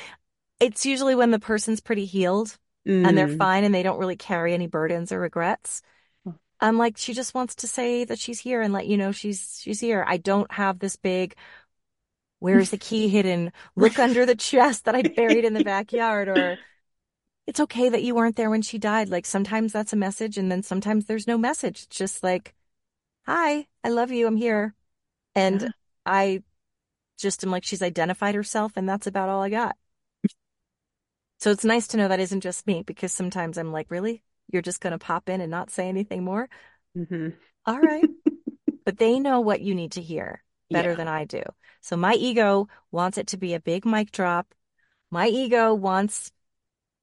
it's 0.60 0.86
usually 0.86 1.14
when 1.16 1.30
the 1.30 1.40
person's 1.40 1.80
pretty 1.80 2.06
healed 2.06 2.58
and 3.04 3.16
they're 3.18 3.28
Mm. 3.28 3.28
fine 3.28 3.64
and 3.64 3.74
they 3.74 3.82
don't 3.82 3.98
really 4.00 4.16
carry 4.16 4.54
any 4.54 4.66
burdens 4.66 5.12
or 5.12 5.20
regrets. 5.20 5.82
I'm 6.62 6.78
like, 6.78 6.98
she 6.98 7.14
just 7.14 7.34
wants 7.34 7.56
to 7.56 7.68
say 7.68 8.04
that 8.06 8.20
she's 8.20 8.40
here 8.40 8.62
and 8.62 8.72
let 8.74 8.88
you 8.88 8.98
know 8.98 9.12
she's 9.12 9.60
she's 9.62 9.80
here. 9.80 10.04
I 10.08 10.18
don't 10.18 10.50
have 10.52 10.80
this 10.80 10.96
big, 10.96 11.36
where's 12.38 12.70
the 12.70 12.78
key 12.78 13.08
hidden? 13.10 13.52
Look 13.76 13.98
under 13.98 14.26
the 14.26 14.34
chest 14.36 14.84
that 14.84 14.94
I 14.94 15.02
buried 15.02 15.44
in 15.44 15.54
the 15.54 15.62
backyard, 15.62 16.28
or 16.28 16.60
it's 17.46 17.60
okay 17.60 17.88
that 17.90 18.02
you 18.02 18.14
weren't 18.14 18.36
there 18.36 18.50
when 18.50 18.62
she 18.62 18.78
died. 18.78 19.08
Like 19.10 19.26
sometimes 19.26 19.72
that's 19.72 19.92
a 19.92 19.96
message, 19.96 20.38
and 20.38 20.50
then 20.52 20.62
sometimes 20.62 21.06
there's 21.06 21.28
no 21.28 21.38
message. 21.38 21.84
It's 21.84 21.98
just 21.98 22.22
like, 22.24 22.54
hi, 23.26 23.68
I 23.84 23.90
love 23.90 24.12
you, 24.12 24.26
I'm 24.28 24.36
here. 24.36 24.74
And 25.34 25.62
Yeah. 25.62 25.68
I 26.06 26.42
just 27.18 27.44
am 27.44 27.50
like, 27.52 27.64
she's 27.64 27.82
identified 27.82 28.34
herself, 28.36 28.74
and 28.76 28.88
that's 28.88 29.06
about 29.08 29.28
all 29.30 29.42
I 29.42 29.50
got. 29.50 29.76
So 31.40 31.50
it's 31.50 31.64
nice 31.64 31.86
to 31.88 31.96
know 31.98 32.08
that 32.08 32.20
isn't 32.20 32.40
just 32.40 32.66
me 32.66 32.82
because 32.82 33.12
sometimes 33.12 33.58
I'm 33.58 33.70
like, 33.72 33.90
really? 33.90 34.22
You're 34.50 34.62
just 34.62 34.80
going 34.80 34.92
to 34.92 34.98
pop 34.98 35.28
in 35.28 35.40
and 35.40 35.50
not 35.50 35.70
say 35.70 35.88
anything 35.88 36.24
more? 36.24 36.48
Mhm. 36.96 37.36
All 37.66 37.80
right. 37.80 38.10
but 38.84 38.98
they 38.98 39.18
know 39.18 39.40
what 39.40 39.60
you 39.60 39.74
need 39.74 39.92
to 39.92 40.02
hear 40.02 40.42
better 40.70 40.90
Yeah. 40.90 40.96
than 40.96 41.08
I 41.08 41.24
do. 41.24 41.42
So 41.80 41.96
my 41.96 42.14
ego 42.14 42.68
wants 42.90 43.18
it 43.18 43.28
to 43.28 43.36
be 43.36 43.54
a 43.54 43.60
big 43.60 43.84
mic 43.84 44.10
drop. 44.12 44.54
My 45.10 45.28
ego 45.28 45.74
wants 45.74 46.32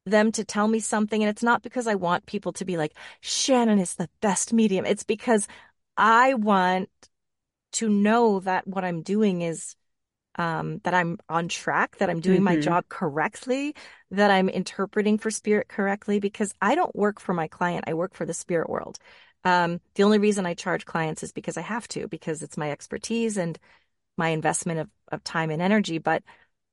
them 0.05 0.31
to 0.33 0.43
tell 0.43 0.67
me 0.67 0.79
something. 0.79 1.21
And 1.21 1.29
it's 1.29 1.43
not 1.43 1.61
because 1.61 1.87
I 1.87 1.95
want 1.95 2.25
people 2.25 2.53
to 2.53 2.65
be 2.65 2.77
like, 2.77 2.95
Shannon 3.21 3.79
is 3.79 3.95
the 3.95 4.09
best 4.21 4.53
medium. 4.53 4.85
It's 4.85 5.03
because 5.03 5.47
I 5.97 6.33
want 6.33 6.89
to 7.73 7.89
know 7.89 8.39
that 8.41 8.67
what 8.67 8.83
I'm 8.83 9.01
doing 9.01 9.41
is 9.41 9.75
um, 10.39 10.79
that 10.85 10.95
I'm 10.95 11.19
on 11.29 11.49
track, 11.49 11.97
that 11.99 12.09
I'm 12.09 12.21
doing 12.21 12.43
my 12.43 12.55
Mhm. 12.55 12.61
job 12.63 12.89
correctly, 12.89 13.75
that 14.11 14.31
I'm 14.31 14.49
interpreting 14.49 15.19
for 15.19 15.31
spirit 15.31 15.67
correctly, 15.69 16.19
because 16.19 16.53
I 16.61 16.75
don't 16.75 16.95
work 16.95 17.19
for 17.19 17.33
my 17.33 17.47
client. 17.49 17.85
I 17.87 17.93
work 17.95 18.15
for 18.15 18.25
the 18.25 18.33
spirit 18.33 18.69
world. 18.69 18.99
Um, 19.43 19.81
the 19.95 20.03
only 20.03 20.17
reason 20.19 20.45
I 20.47 20.55
charge 20.55 20.85
clients 20.85 21.23
is 21.23 21.33
because 21.33 21.57
I 21.57 21.61
have 21.61 21.87
to, 21.89 22.07
because 22.07 22.41
it's 22.43 22.57
my 22.57 22.71
expertise 22.71 23.37
and 23.37 23.59
my 24.17 24.29
investment 24.29 24.79
of, 24.81 24.89
of 25.11 25.23
time 25.23 25.51
and 25.51 25.61
energy. 25.61 25.97
But 25.99 26.23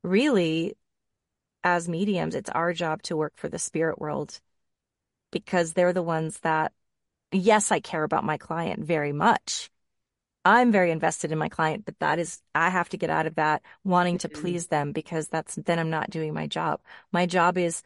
really, 0.05 0.77
as 1.65 1.89
mediums, 1.89 2.35
it's 2.37 2.51
our 2.51 2.73
job 2.73 3.03
to 3.05 3.17
work 3.17 3.35
for 3.37 3.49
the 3.49 3.59
spirit 3.59 3.99
world 4.01 4.41
because 5.33 5.73
they're 5.75 5.93
the 5.93 6.03
ones 6.03 6.41
that, 6.41 6.73
yes, 7.33 7.73
I 7.73 7.81
care 7.81 8.05
about 8.05 8.25
my 8.25 8.39
client 8.39 8.85
very 8.85 9.13
much. 9.13 9.71
I'm 10.47 10.71
very 10.71 10.93
invested 10.93 11.33
in 11.33 11.39
my 11.39 11.49
client, 11.49 11.85
but 11.85 11.99
that 11.99 12.21
is, 12.21 12.41
I 12.55 12.71
have 12.71 12.89
to 12.91 12.97
get 12.97 13.11
out 13.11 13.27
of 13.27 13.35
that 13.35 13.63
wanting 13.83 14.17
to 14.19 14.29
Mhm. 14.29 14.33
please 14.41 14.69
them 14.69 14.93
because 14.93 15.27
that's, 15.27 15.57
then 15.57 15.81
I'm 15.81 15.91
not 15.91 16.09
doing 16.09 16.33
my 16.33 16.47
job. 16.47 16.81
My 17.11 17.27
job 17.27 17.59
is 17.59 17.83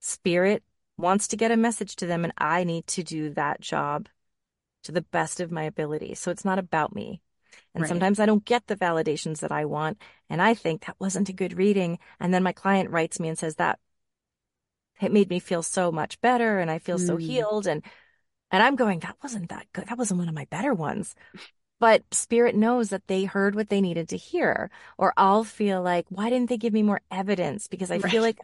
spirit 0.00 0.64
wants 0.98 1.28
to 1.28 1.36
get 1.36 1.52
a 1.52 1.56
message 1.56 1.94
to 1.96 2.06
them 2.06 2.24
and 2.24 2.32
I 2.36 2.64
need 2.64 2.88
to 2.88 3.04
do 3.04 3.30
that 3.34 3.60
job 3.60 4.08
to 4.82 4.90
the 4.90 5.02
best 5.02 5.38
of 5.38 5.52
my 5.52 5.62
ability. 5.62 6.16
So 6.16 6.32
it's 6.32 6.44
not 6.44 6.58
about 6.58 6.92
me. 6.92 7.22
And 7.72 7.82
Right. 7.82 7.88
sometimes 7.88 8.18
I 8.18 8.26
don't 8.26 8.44
get 8.44 8.66
the 8.66 8.74
validations 8.76 9.38
that 9.38 9.52
I 9.52 9.64
want. 9.64 10.02
And 10.28 10.42
I 10.42 10.54
think 10.54 10.86
that 10.86 10.96
wasn't 10.98 11.28
a 11.28 11.32
good 11.32 11.56
reading. 11.56 12.00
And 12.18 12.34
then 12.34 12.42
my 12.42 12.52
client 12.52 12.90
writes 12.90 13.20
me 13.20 13.28
and 13.28 13.38
says 13.38 13.54
that 13.56 13.78
it 15.00 15.12
made 15.12 15.30
me 15.30 15.38
feel 15.38 15.62
so 15.62 15.92
much 15.92 16.20
better 16.20 16.58
and 16.58 16.68
I 16.68 16.80
feel 16.80 16.98
so 16.98 17.16
Mm. 17.16 17.22
healed. 17.22 17.66
And, 17.68 17.84
and 18.50 18.60
I'm 18.60 18.74
going, 18.74 18.98
that 19.00 19.16
wasn't 19.22 19.50
that 19.50 19.66
good. 19.72 19.86
That 19.86 19.98
wasn't 19.98 20.18
one 20.18 20.28
of 20.28 20.34
my 20.34 20.46
better 20.46 20.74
ones. 20.74 21.14
But 21.82 22.14
spirit 22.14 22.54
knows 22.54 22.90
that 22.90 23.08
they 23.08 23.24
heard 23.24 23.56
what 23.56 23.68
they 23.68 23.80
needed 23.80 24.08
to 24.10 24.16
hear. 24.16 24.70
Or 24.98 25.12
I'll 25.16 25.42
feel 25.42 25.82
like, 25.82 26.06
why 26.10 26.30
didn't 26.30 26.48
they 26.48 26.56
give 26.56 26.72
me 26.72 26.84
more 26.84 27.00
evidence? 27.10 27.66
Because 27.66 27.90
I 27.90 27.98
Right. 27.98 28.12
feel 28.12 28.22
like 28.22 28.38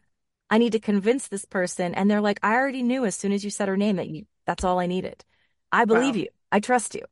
I 0.51 0.59
need 0.59 0.72
to 0.72 0.81
convince 0.81 1.29
this 1.29 1.44
person. 1.44 1.94
And 1.94 2.11
they're 2.11 2.20
like, 2.20 2.40
I 2.42 2.55
already 2.57 2.83
knew 2.83 3.05
as 3.05 3.14
soon 3.14 3.31
as 3.31 3.44
you 3.44 3.51
said 3.51 3.68
her 3.68 3.77
name 3.77 3.94
that 3.94 4.09
you, 4.09 4.27
that's 4.44 4.64
all 4.64 4.81
I 4.81 4.87
needed. 4.87 5.24
I 5.70 5.85
believe 5.85 6.16
Wow. 6.16 6.22
you. 6.22 6.29
I 6.51 6.59
trust 6.59 6.96
you. 6.96 7.05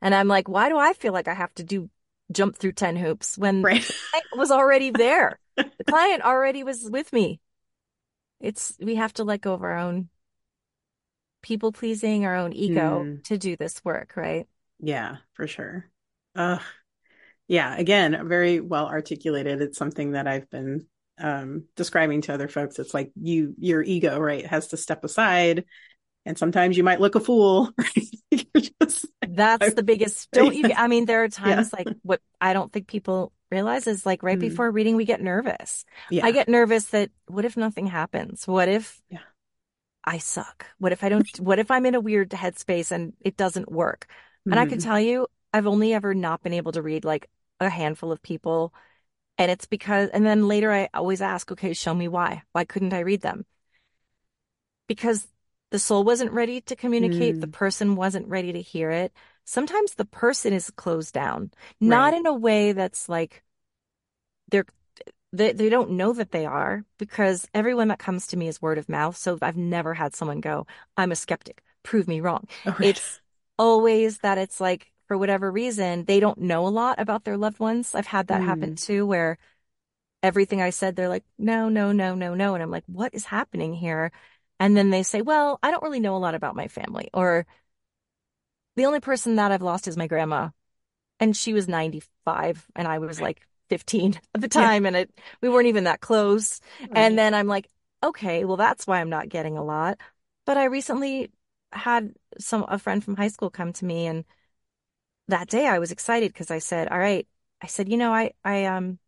And 0.00 0.14
I'm 0.14 0.28
like, 0.28 0.48
why 0.48 0.68
do 0.68 0.78
I 0.78 0.92
feel 0.92 1.12
like 1.12 1.26
I 1.26 1.34
have 1.34 1.52
to 1.56 1.64
do 1.64 1.90
jump 2.30 2.56
through 2.56 2.72
10 2.74 2.94
hoops 2.94 3.36
when 3.36 3.64
Right. 3.64 3.84
I 4.14 4.22
was 4.32 4.52
already 4.52 4.90
there? 4.90 5.40
the 5.78 5.84
client 5.84 6.22
already 6.22 6.62
was 6.62 6.88
with 6.90 7.12
me. 7.12 7.40
It's, 8.38 8.76
we 8.80 8.94
have 8.94 9.14
to 9.14 9.24
let 9.24 9.40
go 9.40 9.52
of 9.54 9.62
our 9.64 9.76
own 9.78 10.10
people 11.42 11.72
pleasing, 11.72 12.24
our 12.24 12.36
own 12.36 12.52
ego 12.52 13.04
Mm. 13.04 13.24
to 13.24 13.36
do 13.36 13.56
this 13.56 13.84
work, 13.84 14.12
right? 14.16 14.46
Yeah, 14.82 15.16
for 15.34 15.46
sure. 15.46 15.88
Uh, 16.34 16.58
yeah, 17.48 17.76
again, 17.76 18.28
very 18.28 18.60
well 18.60 18.86
articulated. 18.86 19.62
It's 19.62 19.78
something 19.78 20.12
that 20.12 20.26
I've 20.26 20.50
been 20.50 20.86
um, 21.18 21.64
describing 21.76 22.22
to 22.22 22.34
other 22.34 22.48
folks. 22.48 22.78
It's 22.78 22.92
like 22.94 23.12
you, 23.20 23.54
your 23.58 23.82
ego, 23.82 24.18
right, 24.18 24.44
has 24.46 24.68
to 24.68 24.76
step 24.76 25.04
aside, 25.04 25.64
and 26.26 26.36
sometimes 26.36 26.76
you 26.76 26.82
might 26.84 27.00
look 27.00 27.14
a 27.14 27.20
fool. 27.20 27.70
Right? 28.34 28.72
Just, 28.80 29.06
That's 29.26 29.74
the 29.74 29.82
biggest. 29.82 30.30
Don't 30.32 30.54
you? 30.54 30.72
I 30.76 30.88
mean, 30.88 31.04
there 31.04 31.22
are 31.24 31.28
times 31.28 31.72
like 31.72 31.86
what 32.02 32.20
I 32.40 32.52
don't 32.54 32.72
think 32.72 32.86
people 32.86 33.32
realize 33.50 33.86
is 33.86 34.06
like 34.06 34.22
right 34.22 34.38
Mm. 34.38 34.40
before 34.40 34.70
reading, 34.70 34.96
we 34.96 35.04
get 35.04 35.20
nervous. 35.20 35.84
yeah, 36.10 36.24
I 36.24 36.32
get 36.32 36.48
nervous 36.48 36.86
that 36.86 37.10
what 37.26 37.44
if 37.44 37.56
nothing 37.56 37.86
happens? 37.86 38.46
What 38.46 38.68
if 38.68 39.00
Yeah. 39.10 39.18
I 40.04 40.18
suck? 40.18 40.66
What 40.78 40.92
if 40.92 41.04
I 41.04 41.08
don't? 41.08 41.28
What 41.38 41.58
if 41.58 41.70
I'm 41.70 41.86
in 41.86 41.94
a 41.94 42.00
weird 42.00 42.30
headspace 42.30 42.90
and 42.90 43.12
it 43.20 43.36
doesn't 43.36 43.70
work? 43.70 44.06
And 44.50 44.60
I 44.60 44.66
can 44.66 44.78
Mhm. 44.78 44.80
tell 44.80 45.00
you, 45.00 45.26
I've 45.52 45.66
only 45.66 45.94
ever 45.94 46.14
not 46.14 46.42
been 46.42 46.52
able 46.52 46.72
to 46.72 46.82
read 46.82 47.04
like 47.04 47.28
a 47.60 47.68
handful 47.70 48.12
of 48.12 48.22
people. 48.22 48.74
And 49.38 49.50
it's 49.50 49.66
because, 49.66 50.10
and 50.10 50.26
then 50.26 50.48
later 50.48 50.72
I 50.72 50.88
always 50.94 51.22
ask, 51.22 51.52
okay, 51.52 51.74
show 51.74 51.94
me 51.94 52.08
why. 52.08 52.42
Why 52.52 52.64
couldn't 52.64 52.94
I 52.94 53.00
read 53.00 53.22
them? 53.22 53.46
Because 54.86 55.28
the 55.70 55.78
soul 55.78 56.04
wasn't 56.04 56.32
ready 56.32 56.60
to 56.62 56.76
communicate. 56.76 57.40
The 57.40 57.46
Mm. 57.46 57.48
person 57.48 57.96
wasn't 57.96 58.28
ready 58.28 58.52
to 58.52 58.60
hear 58.60 58.90
it. 58.90 59.12
Sometimes 59.44 59.94
the 59.94 60.04
person 60.04 60.52
is 60.52 60.70
closed 60.70 61.14
down, 61.14 61.50
not 61.80 62.14
in 62.14 62.26
a 62.26 62.34
way 62.34 62.72
that's 62.72 63.08
like 63.08 63.42
they're, 64.50 64.66
they, 65.32 65.52
they 65.52 65.70
don't 65.70 65.92
know 65.92 66.14
that 66.14 66.32
they 66.32 66.46
are 66.46 66.84
because 66.98 67.48
everyone 67.54 67.88
that 67.88 68.00
comes 68.00 68.28
to 68.28 68.38
me 68.38 68.48
is 68.48 68.62
word 68.62 68.78
of 68.78 68.90
mouth. 68.90 69.16
So 69.16 69.38
I've 69.42 69.58
never 69.58 69.94
had 69.94 70.16
someone 70.16 70.40
go, 70.42 70.66
I'm 70.98 71.12
a 71.12 71.16
skeptic. 71.16 71.62
Prove 71.84 72.08
me 72.08 72.20
wrong 72.20 72.48
Oh, 72.66 72.76
right. 72.78 73.00
it's 73.02 73.20
always 73.58 74.18
that 74.18 74.38
it's 74.38 74.60
like 74.60 74.92
for 75.08 75.16
whatever 75.18 75.50
reason 75.50 76.04
they 76.04 76.20
don't 76.20 76.38
know 76.38 76.66
a 76.66 76.70
lot 76.70 76.98
about 77.00 77.24
their 77.24 77.36
loved 77.36 77.58
ones 77.60 77.94
i've 77.94 78.06
had 78.06 78.28
that 78.28 78.42
happen 78.42 78.74
mm. 78.74 78.76
too 78.76 79.06
where 79.06 79.38
everything 80.22 80.62
i 80.62 80.70
said 80.70 80.96
they're 80.96 81.08
like 81.08 81.24
no 81.38 81.68
no 81.68 81.92
no 81.92 82.14
no 82.14 82.34
no 82.34 82.54
and 82.54 82.62
i'm 82.62 82.70
like 82.70 82.84
what 82.86 83.14
is 83.14 83.26
happening 83.26 83.74
here 83.74 84.12
and 84.60 84.76
then 84.76 84.90
they 84.90 85.02
say 85.02 85.22
well 85.22 85.58
i 85.62 85.70
don't 85.70 85.82
really 85.82 86.00
know 86.00 86.16
a 86.16 86.18
lot 86.18 86.34
about 86.34 86.56
my 86.56 86.68
family 86.68 87.10
or 87.14 87.46
the 88.76 88.86
only 88.86 89.00
person 89.00 89.36
that 89.36 89.52
i've 89.52 89.62
lost 89.62 89.88
is 89.88 89.96
my 89.96 90.06
grandma 90.06 90.48
and 91.20 91.36
she 91.36 91.52
was 91.52 91.68
95 91.68 92.66
and 92.76 92.88
i 92.88 92.98
was 92.98 93.20
like 93.20 93.46
15 93.68 94.20
at 94.34 94.40
the 94.40 94.48
Yeah. 94.52 94.70
time 94.70 94.86
and 94.86 94.96
it 94.96 95.10
we 95.42 95.48
weren't 95.48 95.68
even 95.68 95.84
that 95.84 96.00
close 96.00 96.60
Right. 96.80 96.96
and 96.96 97.18
then 97.18 97.34
I'm 97.34 97.48
like, 97.48 97.68
okay, 98.04 98.44
well, 98.44 98.56
that's 98.58 98.86
why 98.86 99.00
I'm 99.00 99.10
not 99.10 99.28
getting 99.28 99.56
a 99.58 99.64
lot. 99.64 99.98
But 100.46 100.56
I 100.58 100.64
recently 100.66 101.30
had 101.72 102.14
some 102.38 102.64
a 102.68 102.78
friend 102.78 103.04
from 103.04 103.16
high 103.16 103.28
school 103.28 103.50
come 103.50 103.72
to 103.74 103.84
me, 103.84 104.06
and 104.06 104.24
that 105.28 105.48
day 105.48 105.66
I 105.66 105.78
was 105.78 105.92
excited 105.92 106.32
because 106.32 106.50
I 106.50 106.58
said, 106.58 106.88
all 106.88 106.98
right, 106.98 107.26
I 107.60 107.66
said, 107.66 107.88
you 107.88 107.96
know, 107.96 108.12
I 108.12 108.32
I 108.44 108.64
um 108.66 108.98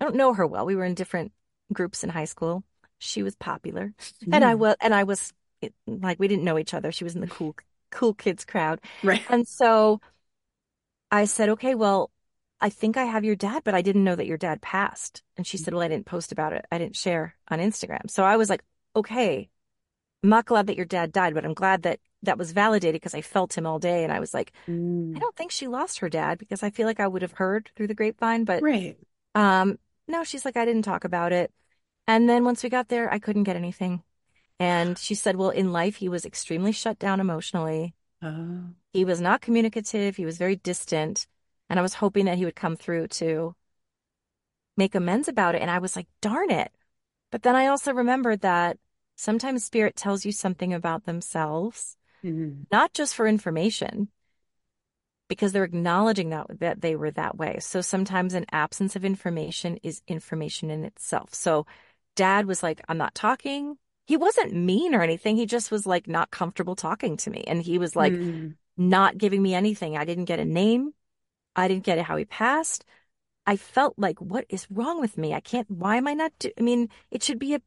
I 0.00 0.04
don't 0.04 0.16
know 0.16 0.34
her 0.34 0.46
well. 0.46 0.66
We 0.66 0.76
were 0.76 0.84
in 0.84 0.94
different 0.94 1.32
groups 1.72 2.04
in 2.04 2.10
high 2.10 2.26
school. 2.26 2.64
She 2.98 3.22
was 3.24 3.36
popular, 3.36 3.94
and 4.32 4.44
I 4.44 4.54
Mm. 4.54 4.56
was 4.56 4.76
and 4.80 4.94
I 4.94 5.04
was 5.04 5.32
it- 5.62 5.74
like 5.86 6.20
we 6.20 6.28
didn't 6.28 6.44
know 6.44 6.58
each 6.58 6.74
other. 6.74 6.92
She 6.92 7.04
was 7.04 7.14
in 7.16 7.20
the 7.22 7.28
cool 7.28 7.56
cool 7.90 8.14
kids 8.14 8.44
crowd, 8.44 8.80
right. 9.02 9.26
and 9.28 9.48
so 9.48 10.00
I 11.10 11.24
said, 11.24 11.48
okay, 11.50 11.74
well, 11.74 12.10
I 12.60 12.68
think 12.70 12.96
I 12.96 13.04
have 13.04 13.24
your 13.24 13.36
dad, 13.36 13.62
but 13.64 13.74
I 13.74 13.82
didn't 13.82 14.04
know 14.04 14.16
that 14.16 14.26
your 14.26 14.38
dad 14.38 14.62
passed. 14.62 15.22
And 15.36 15.46
she 15.46 15.56
said, 15.58 15.74
well, 15.74 15.82
I 15.82 15.88
didn't 15.88 16.06
post 16.06 16.32
about 16.32 16.52
it. 16.52 16.64
I 16.70 16.78
didn't 16.78 16.96
share 16.96 17.36
on 17.48 17.58
Instagram. 17.58 18.10
So 18.10 18.24
I 18.24 18.36
was 18.36 18.48
like, 18.50 18.62
okay, 18.94 19.50
I'm 20.26 20.30
not 20.30 20.46
glad 20.46 20.66
that 20.66 20.76
your 20.76 20.86
dad 20.86 21.12
died, 21.12 21.34
but 21.34 21.44
I'm 21.44 21.54
glad 21.54 21.82
that 21.84 22.00
that 22.24 22.36
was 22.36 22.50
validated 22.50 23.00
because 23.00 23.14
I 23.14 23.20
felt 23.20 23.56
him 23.56 23.64
all 23.64 23.78
day. 23.78 24.02
And 24.02 24.12
I 24.12 24.18
was 24.18 24.34
like, 24.34 24.52
I 25.14 25.18
Mm. 25.18 25.20
don't 25.20 25.36
think 25.36 25.52
she 25.52 25.68
lost 25.68 26.00
her 26.00 26.08
dad 26.08 26.38
because 26.38 26.64
I 26.64 26.70
feel 26.70 26.84
like 26.84 26.98
I 26.98 27.06
would 27.06 27.22
have 27.22 27.34
heard 27.34 27.70
through 27.76 27.86
the 27.86 27.94
grapevine. 27.94 28.42
But 28.42 28.64
Right. 28.64 28.96
um, 29.36 29.78
no, 30.08 30.24
she's 30.24 30.44
like, 30.44 30.56
I 30.56 30.64
didn't 30.64 30.82
talk 30.82 31.04
about 31.04 31.30
it. 31.30 31.52
And 32.08 32.28
then 32.28 32.44
once 32.44 32.64
we 32.64 32.68
got 32.70 32.88
there, 32.88 33.08
I 33.08 33.20
couldn't 33.20 33.44
get 33.44 33.54
anything. 33.54 34.02
And 34.58 34.98
she 34.98 35.14
said, 35.14 35.36
well, 35.36 35.50
in 35.50 35.70
life, 35.70 35.94
he 35.94 36.08
was 36.08 36.24
extremely 36.26 36.72
shut 36.72 36.98
down 36.98 37.20
emotionally. 37.20 37.94
Oh, 38.20 38.74
He 38.92 39.04
was 39.04 39.20
not 39.20 39.42
communicative. 39.42 40.16
He 40.16 40.24
was 40.24 40.38
very 40.38 40.56
distant. 40.56 41.28
And 41.70 41.78
I 41.78 41.82
was 41.82 41.94
hoping 41.94 42.24
that 42.24 42.36
he 42.38 42.44
would 42.44 42.56
come 42.56 42.74
through 42.74 43.06
to 43.22 43.54
make 44.76 44.96
amends 44.96 45.28
about 45.28 45.54
it. 45.54 45.62
And 45.62 45.70
I 45.70 45.78
was 45.78 45.94
like, 45.94 46.08
darn 46.20 46.50
it. 46.50 46.72
But 47.30 47.42
then 47.44 47.54
I 47.54 47.68
also 47.68 47.94
remembered 47.94 48.40
that 48.40 48.78
sometimes 49.16 49.64
spirit 49.64 49.96
tells 49.96 50.24
you 50.24 50.32
something 50.32 50.72
about 50.72 51.04
themselves, 51.04 51.96
Mhm. 52.22 52.66
not 52.70 52.92
just 52.92 53.14
for 53.14 53.26
information, 53.26 54.08
because 55.28 55.52
they're 55.52 55.64
acknowledging 55.64 56.30
that 56.30 56.46
that 56.60 56.80
they 56.80 56.94
were 56.94 57.10
that 57.10 57.36
way. 57.36 57.58
So 57.58 57.80
sometimes 57.80 58.34
an 58.34 58.46
absence 58.52 58.94
of 58.94 59.04
information 59.04 59.78
is 59.82 60.02
information 60.06 60.70
in 60.70 60.84
itself. 60.84 61.34
So 61.34 61.66
dad 62.14 62.46
was 62.46 62.62
like, 62.62 62.80
I'm 62.88 62.98
not 62.98 63.14
talking. 63.14 63.76
He 64.06 64.16
wasn't 64.16 64.54
mean 64.54 64.94
or 64.94 65.02
anything. 65.02 65.36
He 65.36 65.46
just 65.46 65.72
was 65.72 65.84
like 65.86 66.06
not 66.06 66.30
comfortable 66.30 66.76
talking 66.76 67.16
to 67.18 67.30
me. 67.30 67.42
And 67.46 67.60
he 67.60 67.78
was 67.78 67.96
like, 67.96 68.12
Mm. 68.12 68.54
not 68.76 69.18
giving 69.18 69.42
me 69.42 69.54
anything. 69.54 69.96
I 69.96 70.04
didn't 70.04 70.26
get 70.26 70.38
a 70.38 70.44
name. 70.44 70.94
I 71.56 71.66
didn't 71.66 71.84
get 71.84 71.98
how 71.98 72.16
he 72.16 72.24
passed. 72.24 72.84
I 73.46 73.56
felt 73.56 73.94
like, 73.98 74.20
what 74.20 74.44
is 74.48 74.70
wrong 74.70 75.00
with 75.00 75.16
me? 75.18 75.34
I 75.34 75.40
can't, 75.40 75.70
why 75.70 75.96
am 75.96 76.06
I 76.06 76.14
not 76.14 76.32
do, 76.38 76.50
I 76.58 76.62
mean, 76.62 76.88
it 77.10 77.22
should 77.22 77.38
be 77.38 77.54
a, 77.54 77.62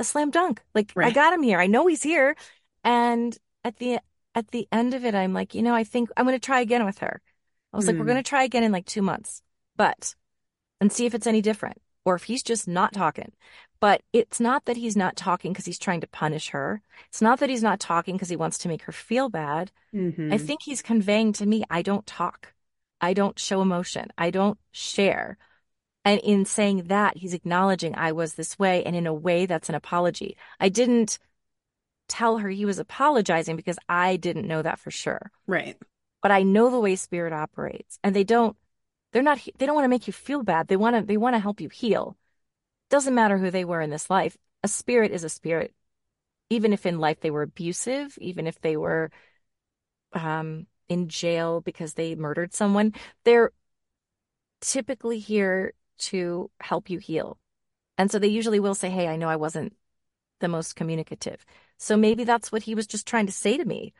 a 0.00 0.04
slam 0.04 0.30
dunk. 0.30 0.62
Like 0.74 0.92
I 0.96 1.10
got 1.10 1.32
him 1.32 1.42
here. 1.42 1.60
I 1.60 1.66
know 1.68 1.86
he's 1.86 2.02
here. 2.02 2.34
And 2.82 3.36
at 3.64 3.76
the, 3.76 4.00
at 4.34 4.48
the 4.48 4.66
end 4.72 4.94
of 4.94 5.04
it, 5.04 5.14
I'm 5.14 5.32
like, 5.34 5.54
you 5.54 5.62
know, 5.62 5.74
I 5.74 5.84
think 5.84 6.10
I'm 6.16 6.26
going 6.26 6.34
to 6.38 6.44
try 6.44 6.60
again 6.60 6.84
with 6.84 6.98
her. 6.98 7.20
I 7.72 7.76
was 7.76 7.86
like, 7.86 7.98
we're 7.98 8.04
Mm. 8.04 8.08
going 8.08 8.24
to 8.24 8.28
try 8.28 8.42
again 8.44 8.64
in 8.64 8.72
like 8.72 8.86
two 8.86 9.02
months, 9.02 9.42
but, 9.76 10.14
and 10.80 10.92
see 10.92 11.06
if 11.06 11.14
it's 11.14 11.26
any 11.26 11.42
different 11.42 11.80
or 12.04 12.14
if 12.14 12.24
he's 12.24 12.42
just 12.42 12.66
not 12.66 12.92
talking. 12.92 13.32
But 13.78 14.02
it's 14.12 14.40
not 14.40 14.64
that 14.64 14.76
he's 14.76 14.96
not 14.96 15.16
talking 15.16 15.52
because 15.52 15.66
he's 15.66 15.78
trying 15.78 16.00
to 16.00 16.06
punish 16.06 16.50
her. 16.50 16.82
It's 17.08 17.22
not 17.22 17.38
that 17.40 17.50
he's 17.50 17.62
not 17.62 17.80
talking 17.80 18.14
because 18.16 18.28
he 18.30 18.36
wants 18.36 18.58
to 18.58 18.68
make 18.68 18.82
her 18.82 18.92
feel 18.92 19.28
bad. 19.28 19.70
I 20.30 20.38
Mhm. 20.38 20.46
think 20.46 20.62
he's 20.62 20.82
conveying 20.82 21.32
to 21.34 21.46
me, 21.46 21.64
I 21.70 21.82
don't 21.82 22.06
talk. 22.06 22.54
I 23.00 23.14
don't 23.14 23.38
show 23.38 23.62
emotion. 23.62 24.08
I 24.18 24.30
don't 24.30 24.58
share. 24.72 25.38
And 26.04 26.20
in 26.20 26.44
saying 26.44 26.84
that, 26.84 27.18
he's 27.18 27.34
acknowledging 27.34 27.94
I 27.94 28.12
was 28.12 28.34
this 28.34 28.58
way 28.58 28.84
and 28.84 28.96
in 28.96 29.06
a 29.06 29.14
way 29.14 29.46
that's 29.46 29.68
an 29.68 29.74
apology. 29.74 30.36
I 30.58 30.68
didn't 30.68 31.18
tell 32.08 32.38
her 32.38 32.48
he 32.48 32.64
was 32.64 32.78
apologizing 32.78 33.56
because 33.56 33.78
I 33.88 34.16
didn't 34.16 34.48
know 34.48 34.62
that 34.62 34.78
for 34.78 34.90
sure. 34.90 35.30
Right. 35.46 35.76
But 36.22 36.32
I 36.32 36.42
know 36.42 36.70
the 36.70 36.80
way 36.80 36.96
spirit 36.96 37.32
operates 37.32 37.98
and 38.02 38.16
they 38.16 38.24
don't, 38.24 38.56
they're 39.12 39.22
not, 39.22 39.40
they 39.58 39.66
don't 39.66 39.74
want 39.74 39.84
to 39.84 39.90
make 39.90 40.06
you 40.06 40.12
feel 40.12 40.42
bad. 40.42 40.68
They 40.68 40.76
want 40.76 40.96
to, 40.96 41.02
they 41.02 41.16
want 41.16 41.34
to 41.34 41.40
help 41.40 41.60
you 41.60 41.68
heal. 41.68 42.16
Doesn't 42.88 43.14
matter 43.14 43.38
who 43.38 43.50
they 43.50 43.64
were 43.64 43.80
in 43.80 43.90
this 43.90 44.10
life. 44.10 44.36
A 44.62 44.68
spirit 44.68 45.12
is 45.12 45.24
a 45.24 45.28
spirit. 45.28 45.74
Even 46.48 46.72
if 46.72 46.84
in 46.84 46.98
life 46.98 47.20
they 47.20 47.30
were 47.30 47.42
abusive, 47.42 48.18
even 48.20 48.46
if 48.46 48.60
they 48.60 48.76
were, 48.76 49.10
um, 50.12 50.66
in 50.88 51.08
jail 51.08 51.60
because 51.60 51.94
they 51.94 52.16
murdered 52.16 52.52
someone, 52.52 52.92
they're 53.24 53.52
typically 54.60 55.20
here 55.20 55.72
to 56.00 56.50
help 56.60 56.90
you 56.90 56.98
heal. 56.98 57.38
And 57.98 58.10
so 58.10 58.18
they 58.18 58.28
usually 58.28 58.60
will 58.60 58.74
say, 58.74 58.90
Hey, 58.90 59.08
I 59.08 59.16
know 59.16 59.28
I 59.28 59.36
wasn't 59.36 59.74
the 60.40 60.48
most 60.48 60.76
communicative. 60.76 61.44
So 61.78 61.96
maybe 61.96 62.24
that's 62.24 62.52
what 62.52 62.62
he 62.62 62.74
was 62.74 62.86
just 62.86 63.06
trying 63.06 63.26
to 63.26 63.32
say 63.32 63.56
to 63.56 63.64
me. 63.64 63.92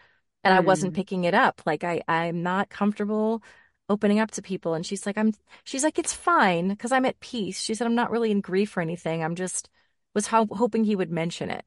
And 0.44 0.54
I 0.54 0.60
wasn't 0.60 0.92
Mm. 0.92 0.96
picking 0.96 1.24
it 1.24 1.34
up. 1.34 1.62
Like 1.66 1.84
I, 1.84 2.02
I'm 2.08 2.42
not 2.42 2.70
comfortable 2.70 3.42
opening 3.88 4.20
up 4.20 4.30
to 4.32 4.42
people. 4.42 4.74
And 4.74 4.86
she's 4.86 5.06
like, 5.06 5.18
I'm, 5.18 5.32
she's 5.64 5.84
like, 5.84 5.98
it's 5.98 6.14
fine 6.14 6.68
because 6.68 6.92
I'm 6.92 7.04
at 7.06 7.20
peace. 7.20 7.60
She 7.60 7.74
said, 7.74 7.86
I'm 7.86 7.94
not 7.94 8.10
really 8.10 8.30
in 8.30 8.40
grief 8.40 8.76
or 8.76 8.80
anything. 8.80 9.22
I'm 9.24 9.34
just 9.34 9.68
was 10.14 10.26
ho- 10.28 10.48
hoping 10.50 10.84
he 10.84 10.96
would 10.96 11.10
mention 11.10 11.50
it. 11.50 11.64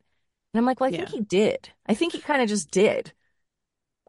And 0.54 0.60
I'm 0.60 0.66
like, 0.66 0.80
well, 0.80 0.90
I 0.90 0.92
think 0.92 1.10
he 1.10 1.22
did. 1.22 1.70
I 1.88 1.94
think 1.96 2.14
he 2.14 2.22
kind 2.22 2.42
of 2.42 2.50
just 2.50 2.72
did. 2.72 3.14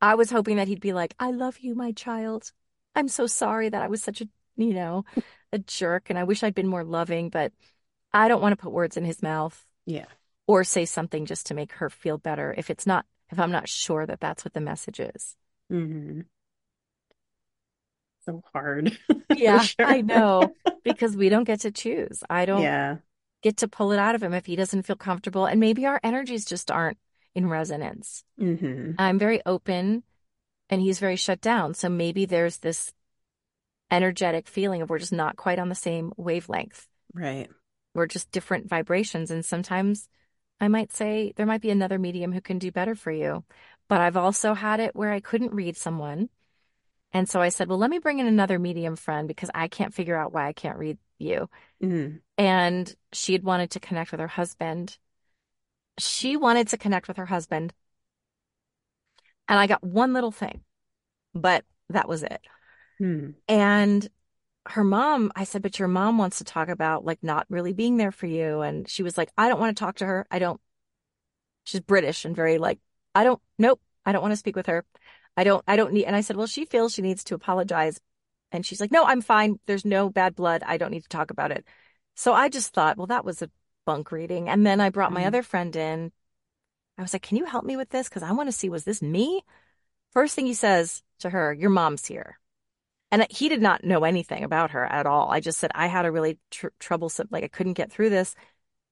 I 0.00 0.14
was 0.14 0.30
hoping 0.30 0.56
that 0.56 0.68
he'd 0.68 0.80
be 0.80 0.92
like, 0.92 1.14
I 1.18 1.30
love 1.30 1.58
you, 1.60 1.74
my 1.74 1.92
child. 1.92 2.52
I'm 2.94 3.08
so 3.08 3.26
sorry 3.26 3.68
that 3.68 3.82
I 3.82 3.88
was 3.88 4.02
such 4.02 4.20
a, 4.20 4.28
you 4.56 4.74
know, 4.74 5.04
a 5.54 5.58
jerk 5.58 6.10
and 6.10 6.18
I 6.18 6.24
wish 6.24 6.42
I'd 6.42 6.54
been 6.54 6.66
more 6.68 6.84
loving, 6.84 7.28
but 7.30 7.52
I 8.12 8.28
don't 8.28 8.42
want 8.42 8.52
to 8.52 8.62
put 8.62 8.72
words 8.72 8.96
in 8.96 9.04
his 9.04 9.22
mouth 9.22 9.64
Yeah. 9.86 10.06
or 10.46 10.64
say 10.64 10.84
something 10.84 11.26
just 11.26 11.46
to 11.46 11.54
make 11.54 11.72
her 11.74 11.88
feel 11.90 12.18
better 12.18 12.54
if 12.56 12.70
it's 12.70 12.86
not, 12.86 13.06
if 13.30 13.38
I'm 13.38 13.50
not 13.52 13.68
sure 13.68 14.04
that 14.06 14.20
that's 14.20 14.44
what 14.44 14.52
the 14.54 14.60
message 14.60 15.00
is. 15.00 15.36
Mm-hmm. 15.72 16.20
So 18.26 18.42
hard. 18.52 18.96
Yeah, 19.36 19.58
sure. 19.62 19.84
I 19.86 20.00
know 20.00 20.54
because 20.84 21.16
we 21.16 21.28
don't 21.28 21.44
get 21.44 21.60
to 21.60 21.70
choose. 21.72 22.22
I 22.30 22.44
don't 22.44 22.62
Yeah. 22.62 22.96
get 23.42 23.56
to 23.58 23.68
pull 23.68 23.90
it 23.92 23.98
out 23.98 24.14
of 24.14 24.22
him 24.22 24.32
if 24.32 24.46
he 24.46 24.54
doesn't 24.54 24.84
feel 24.84 24.96
comfortable. 24.96 25.44
And 25.46 25.58
maybe 25.58 25.86
our 25.86 25.98
energies 26.04 26.44
just 26.44 26.70
aren't 26.70 26.98
in 27.34 27.48
resonance. 27.48 28.22
Mm-hmm. 28.40 28.92
I'm 28.98 29.18
very 29.18 29.40
open 29.44 30.04
and 30.70 30.80
he's 30.80 31.00
very 31.00 31.16
shut 31.16 31.40
down. 31.40 31.74
So 31.74 31.88
maybe 31.88 32.26
there's 32.26 32.58
this 32.58 32.92
energetic 33.90 34.48
feeling 34.48 34.82
of 34.82 34.90
we're 34.90 34.98
just 34.98 35.12
not 35.12 35.36
quite 35.36 35.58
on 35.58 35.68
the 35.68 35.74
same 35.74 36.12
wavelength. 36.16 36.88
Right. 37.12 37.48
We're 37.94 38.06
just 38.06 38.30
different 38.30 38.68
vibrations. 38.68 39.30
And 39.30 39.44
sometimes 39.44 40.08
I 40.60 40.68
might 40.68 40.92
say 40.92 41.32
there 41.36 41.46
might 41.46 41.60
be 41.60 41.70
another 41.70 41.98
medium 41.98 42.32
who 42.32 42.40
can 42.40 42.58
do 42.58 42.72
better 42.72 42.94
for 42.94 43.12
you. 43.12 43.44
But 43.88 44.00
I've 44.00 44.16
also 44.16 44.54
had 44.54 44.80
it 44.80 44.96
where 44.96 45.12
I 45.12 45.20
couldn't 45.20 45.52
read 45.52 45.76
someone. 45.76 46.28
And 47.12 47.28
so 47.28 47.40
I 47.40 47.50
said, 47.50 47.68
well, 47.68 47.78
let 47.78 47.90
me 47.90 48.00
bring 48.00 48.18
in 48.18 48.26
another 48.26 48.58
medium 48.58 48.96
friend 48.96 49.28
because 49.28 49.50
I 49.54 49.68
can't 49.68 49.94
figure 49.94 50.16
out 50.16 50.32
why 50.32 50.48
I 50.48 50.52
can't 50.52 50.78
read 50.78 50.98
you. 51.18 51.48
hmm 51.80 52.16
And 52.36 52.92
she 53.12 53.32
had 53.32 53.44
wanted 53.44 53.70
to 53.72 53.80
connect 53.80 54.10
with 54.10 54.20
her 54.20 54.28
husband. 54.28 54.98
She 55.98 56.36
wanted 56.36 56.68
to 56.68 56.78
connect 56.78 57.06
with 57.08 57.16
her 57.18 57.26
husband. 57.26 57.72
And 59.48 59.58
I 59.58 59.66
got 59.66 59.84
one 59.84 60.12
little 60.12 60.30
thing, 60.30 60.62
but 61.34 61.64
that 61.90 62.08
was 62.08 62.22
it. 62.22 62.40
Hmm. 63.04 63.30
And 63.48 64.08
her 64.64 64.82
mom, 64.82 65.30
I 65.36 65.44
said, 65.44 65.60
but 65.60 65.78
your 65.78 65.88
mom 65.88 66.16
wants 66.16 66.38
to 66.38 66.44
talk 66.44 66.70
about 66.70 67.04
like 67.04 67.22
not 67.22 67.44
really 67.50 67.74
being 67.74 67.98
there 67.98 68.10
for 68.12 68.24
you. 68.24 68.62
And 68.62 68.88
she 68.88 69.02
was 69.02 69.18
like, 69.18 69.30
I 69.36 69.48
don't 69.48 69.60
want 69.60 69.76
to 69.76 69.78
talk 69.84 69.96
to 69.96 70.06
her. 70.06 70.26
I 70.30 70.38
don't, 70.38 70.58
she's 71.64 71.82
British 71.82 72.24
and 72.24 72.34
very 72.34 72.56
like, 72.56 72.78
I 73.14 73.24
don't, 73.24 73.42
nope, 73.58 73.78
I 74.06 74.12
don't 74.12 74.22
want 74.22 74.32
to 74.32 74.38
speak 74.38 74.56
with 74.56 74.68
her. 74.68 74.86
I 75.36 75.44
don't, 75.44 75.62
I 75.68 75.76
don't 75.76 75.92
need, 75.92 76.06
and 76.06 76.16
I 76.16 76.22
said, 76.22 76.36
well, 76.36 76.46
she 76.46 76.64
feels 76.64 76.94
she 76.94 77.02
needs 77.02 77.24
to 77.24 77.34
apologize. 77.34 78.00
And 78.52 78.64
she's 78.64 78.80
like, 78.80 78.90
no, 78.90 79.04
I'm 79.04 79.20
fine. 79.20 79.58
There's 79.66 79.84
no 79.84 80.08
bad 80.08 80.34
blood. 80.34 80.62
I 80.64 80.78
don't 80.78 80.92
need 80.92 81.02
to 81.02 81.08
talk 81.10 81.30
about 81.30 81.50
it. 81.50 81.66
So 82.14 82.32
I 82.32 82.48
just 82.48 82.72
thought, 82.72 82.96
well, 82.96 83.08
that 83.08 83.26
was 83.26 83.42
a 83.42 83.50
bunk 83.84 84.12
reading. 84.12 84.48
And 84.48 84.64
then 84.64 84.80
I 84.80 84.88
brought 84.88 85.12
my 85.12 85.24
Mhm. 85.24 85.26
other 85.26 85.42
friend 85.42 85.76
in. 85.76 86.10
I 86.96 87.02
was 87.02 87.12
like, 87.12 87.22
can 87.22 87.36
you 87.36 87.44
help 87.44 87.66
me 87.66 87.76
with 87.76 87.90
this? 87.90 88.08
Because 88.08 88.22
I 88.22 88.32
want 88.32 88.48
to 88.48 88.52
see, 88.52 88.70
was 88.70 88.84
this 88.84 89.02
me? 89.02 89.44
First 90.12 90.34
thing 90.34 90.46
he 90.46 90.54
says 90.54 91.02
to 91.18 91.28
her, 91.28 91.52
your 91.52 91.70
mom's 91.70 92.06
here. 92.06 92.38
And 93.14 93.24
he 93.30 93.48
did 93.48 93.62
not 93.62 93.84
know 93.84 94.02
anything 94.02 94.42
about 94.42 94.72
her 94.72 94.84
at 94.84 95.06
all. 95.06 95.30
I 95.30 95.38
just 95.38 95.60
said, 95.60 95.70
I 95.72 95.86
had 95.86 96.04
a 96.04 96.10
really 96.10 96.40
tr- 96.50 96.66
troublesome, 96.80 97.28
like 97.30 97.44
I 97.44 97.48
couldn't 97.48 97.74
get 97.74 97.92
through 97.92 98.10
this. 98.10 98.34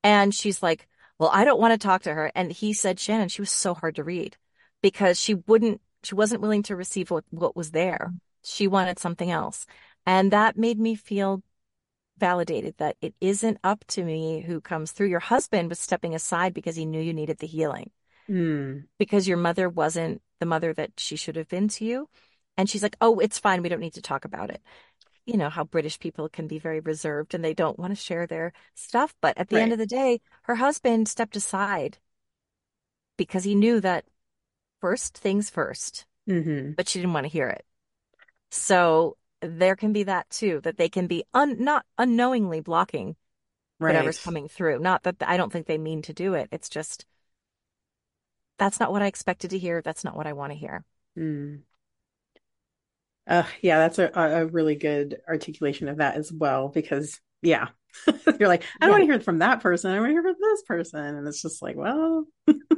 And 0.04 0.32
she's 0.32 0.62
like, 0.62 0.86
well, 1.18 1.28
I 1.32 1.44
don't 1.44 1.58
want 1.58 1.72
to 1.72 1.84
talk 1.84 2.02
to 2.02 2.14
her. 2.14 2.30
And 2.36 2.52
he 2.52 2.72
said, 2.72 3.00
Shannon, 3.00 3.28
she 3.30 3.42
was 3.42 3.50
so 3.50 3.74
hard 3.74 3.96
to 3.96 4.04
read 4.04 4.36
because 4.80 5.18
she 5.18 5.34
wouldn't, 5.34 5.80
she 6.04 6.14
wasn't 6.14 6.40
willing 6.40 6.62
to 6.64 6.76
receive 6.76 7.10
what, 7.10 7.24
what 7.30 7.56
was 7.56 7.72
there. 7.72 8.12
She 8.44 8.68
wanted 8.68 9.00
something 9.00 9.28
else. 9.28 9.66
And 10.06 10.30
that 10.30 10.56
made 10.56 10.78
me 10.78 10.94
feel 10.94 11.42
validated 12.16 12.76
that 12.78 12.96
it 13.00 13.16
isn't 13.20 13.58
up 13.64 13.84
to 13.88 14.04
me 14.04 14.40
who 14.42 14.60
comes 14.60 14.92
through. 14.92 15.08
Your 15.08 15.18
husband 15.18 15.68
was 15.68 15.80
stepping 15.80 16.14
aside 16.14 16.54
because 16.54 16.76
he 16.76 16.86
knew 16.86 17.00
you 17.00 17.12
needed 17.12 17.38
the 17.38 17.48
healing 17.48 17.90
Mm. 18.30 18.84
because 18.98 19.26
your 19.26 19.36
mother 19.36 19.68
wasn't 19.68 20.22
the 20.38 20.46
mother 20.46 20.72
that 20.74 20.92
she 20.96 21.16
should 21.16 21.34
have 21.34 21.48
been 21.48 21.66
to 21.66 21.84
you. 21.84 22.08
And 22.57 22.68
she's 22.68 22.82
like, 22.82 22.96
oh, 23.00 23.18
it's 23.18 23.38
fine. 23.38 23.62
We 23.62 23.68
don't 23.68 23.80
need 23.80 23.94
to 23.94 24.03
talk 24.03 24.24
about 24.24 24.50
it. 24.50 24.62
You 25.26 25.36
know 25.36 25.50
how 25.50 25.64
British 25.64 25.98
people 25.98 26.28
can 26.28 26.48
be 26.48 26.59
very 26.59 26.80
reserved 26.80 27.34
and 27.34 27.44
they 27.44 27.55
don't 27.55 27.78
want 27.78 27.92
to 27.92 27.96
share 27.96 28.26
their 28.26 28.53
stuff. 28.74 29.14
But 29.20 29.38
at 29.38 29.48
the 29.48 29.61
end 29.61 29.72
of 29.72 29.78
the 29.78 29.86
day, 29.86 30.20
her 30.44 30.57
husband 30.57 31.09
stepped 31.09 31.36
aside 31.36 31.98
because 33.16 33.44
he 33.44 33.55
knew 33.55 33.80
that 33.80 34.05
first 34.80 35.16
things 35.16 35.50
first, 35.50 36.07
hmm 36.26 36.72
but 36.76 36.88
she 36.88 36.98
didn't 37.00 37.14
want 37.14 37.24
to 37.24 37.32
hear 37.32 37.48
it. 37.48 37.64
So 38.50 39.16
there 39.40 39.76
can 39.76 39.92
be 39.92 40.05
that 40.05 40.30
too, 40.30 40.61
that 40.62 40.76
they 40.76 40.88
can 40.88 41.07
be 41.07 41.24
un- 41.34 41.62
not 41.62 41.86
unknowingly 41.98 42.61
blocking 42.61 43.16
Right. 43.78 43.92
whatever's 43.92 44.20
coming 44.20 44.48
through. 44.48 44.78
Not 44.78 45.03
that 45.05 45.16
I 45.26 45.36
don't 45.36 45.53
think 45.53 45.66
they 45.66 45.78
mean 45.78 46.03
to 46.03 46.12
do 46.12 46.34
it. 46.34 46.48
It's 46.53 46.68
just 46.68 47.05
that's 48.59 48.80
not 48.80 48.92
what 48.92 49.03
I 49.03 49.07
expected 49.07 49.50
to 49.50 49.59
hear. 49.59 49.82
That's 49.82 50.05
not 50.05 50.16
what 50.16 50.26
I 50.26 50.32
want 50.32 50.53
to 50.53 50.59
hear. 50.59 50.84
Mm. 51.16 51.62
Uh, 53.26 53.44
yeah, 53.60 53.78
that's 53.78 53.98
a, 53.98 54.10
a 54.14 54.46
really 54.46 54.74
good 54.74 55.20
articulation 55.28 55.88
of 55.88 55.98
that 55.98 56.16
as 56.16 56.32
well, 56.32 56.68
because 56.68 57.20
yeah, 57.40 57.68
you're 58.38 58.48
like, 58.48 58.64
I 58.80 58.86
don't 58.86 58.90
Yeah. 58.90 58.94
want 58.94 59.02
to 59.02 59.06
hear 59.06 59.14
it 59.16 59.24
from 59.24 59.38
that 59.38 59.60
person. 59.60 59.92
I 59.92 60.00
want 60.00 60.10
to 60.10 60.14
hear 60.14 60.22
from 60.22 60.36
this 60.40 60.62
person. 60.62 61.00
And 61.00 61.28
it's 61.28 61.42
just 61.42 61.62
like, 61.62 61.76
well, 61.76 62.26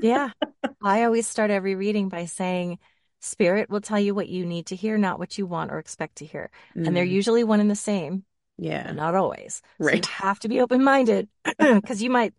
Yeah. 0.01 0.31
I 0.83 1.05
always 1.05 1.27
start 1.27 1.51
every 1.51 1.75
reading 1.75 2.09
by 2.09 2.27
saying, 2.27 2.79
Spirit 3.21 3.71
will 3.71 3.81
tell 3.81 3.99
you 3.99 4.15
what 4.15 4.29
you 4.29 4.45
need 4.45 4.67
to 4.67 4.77
hear, 4.77 4.99
not 4.99 5.19
what 5.19 5.39
you 5.39 5.47
want 5.47 5.71
or 5.73 5.79
expect 5.79 6.17
to 6.17 6.27
hear. 6.27 6.51
And 6.85 6.95
they're 6.95 7.05
mm, 7.05 7.05
usually 7.05 7.43
one 7.45 7.61
and 7.61 7.71
the 7.71 7.77
same, 7.77 8.25
yeah, 8.59 8.97
not 8.97 9.15
always. 9.15 9.63
So 9.81 9.97
you 9.97 10.03
right. 10.03 10.09
have 10.09 10.41
to 10.41 10.49
be 10.49 10.61
open-minded 10.61 11.29
because 11.59 12.03
you 12.03 12.11
might 12.11 12.35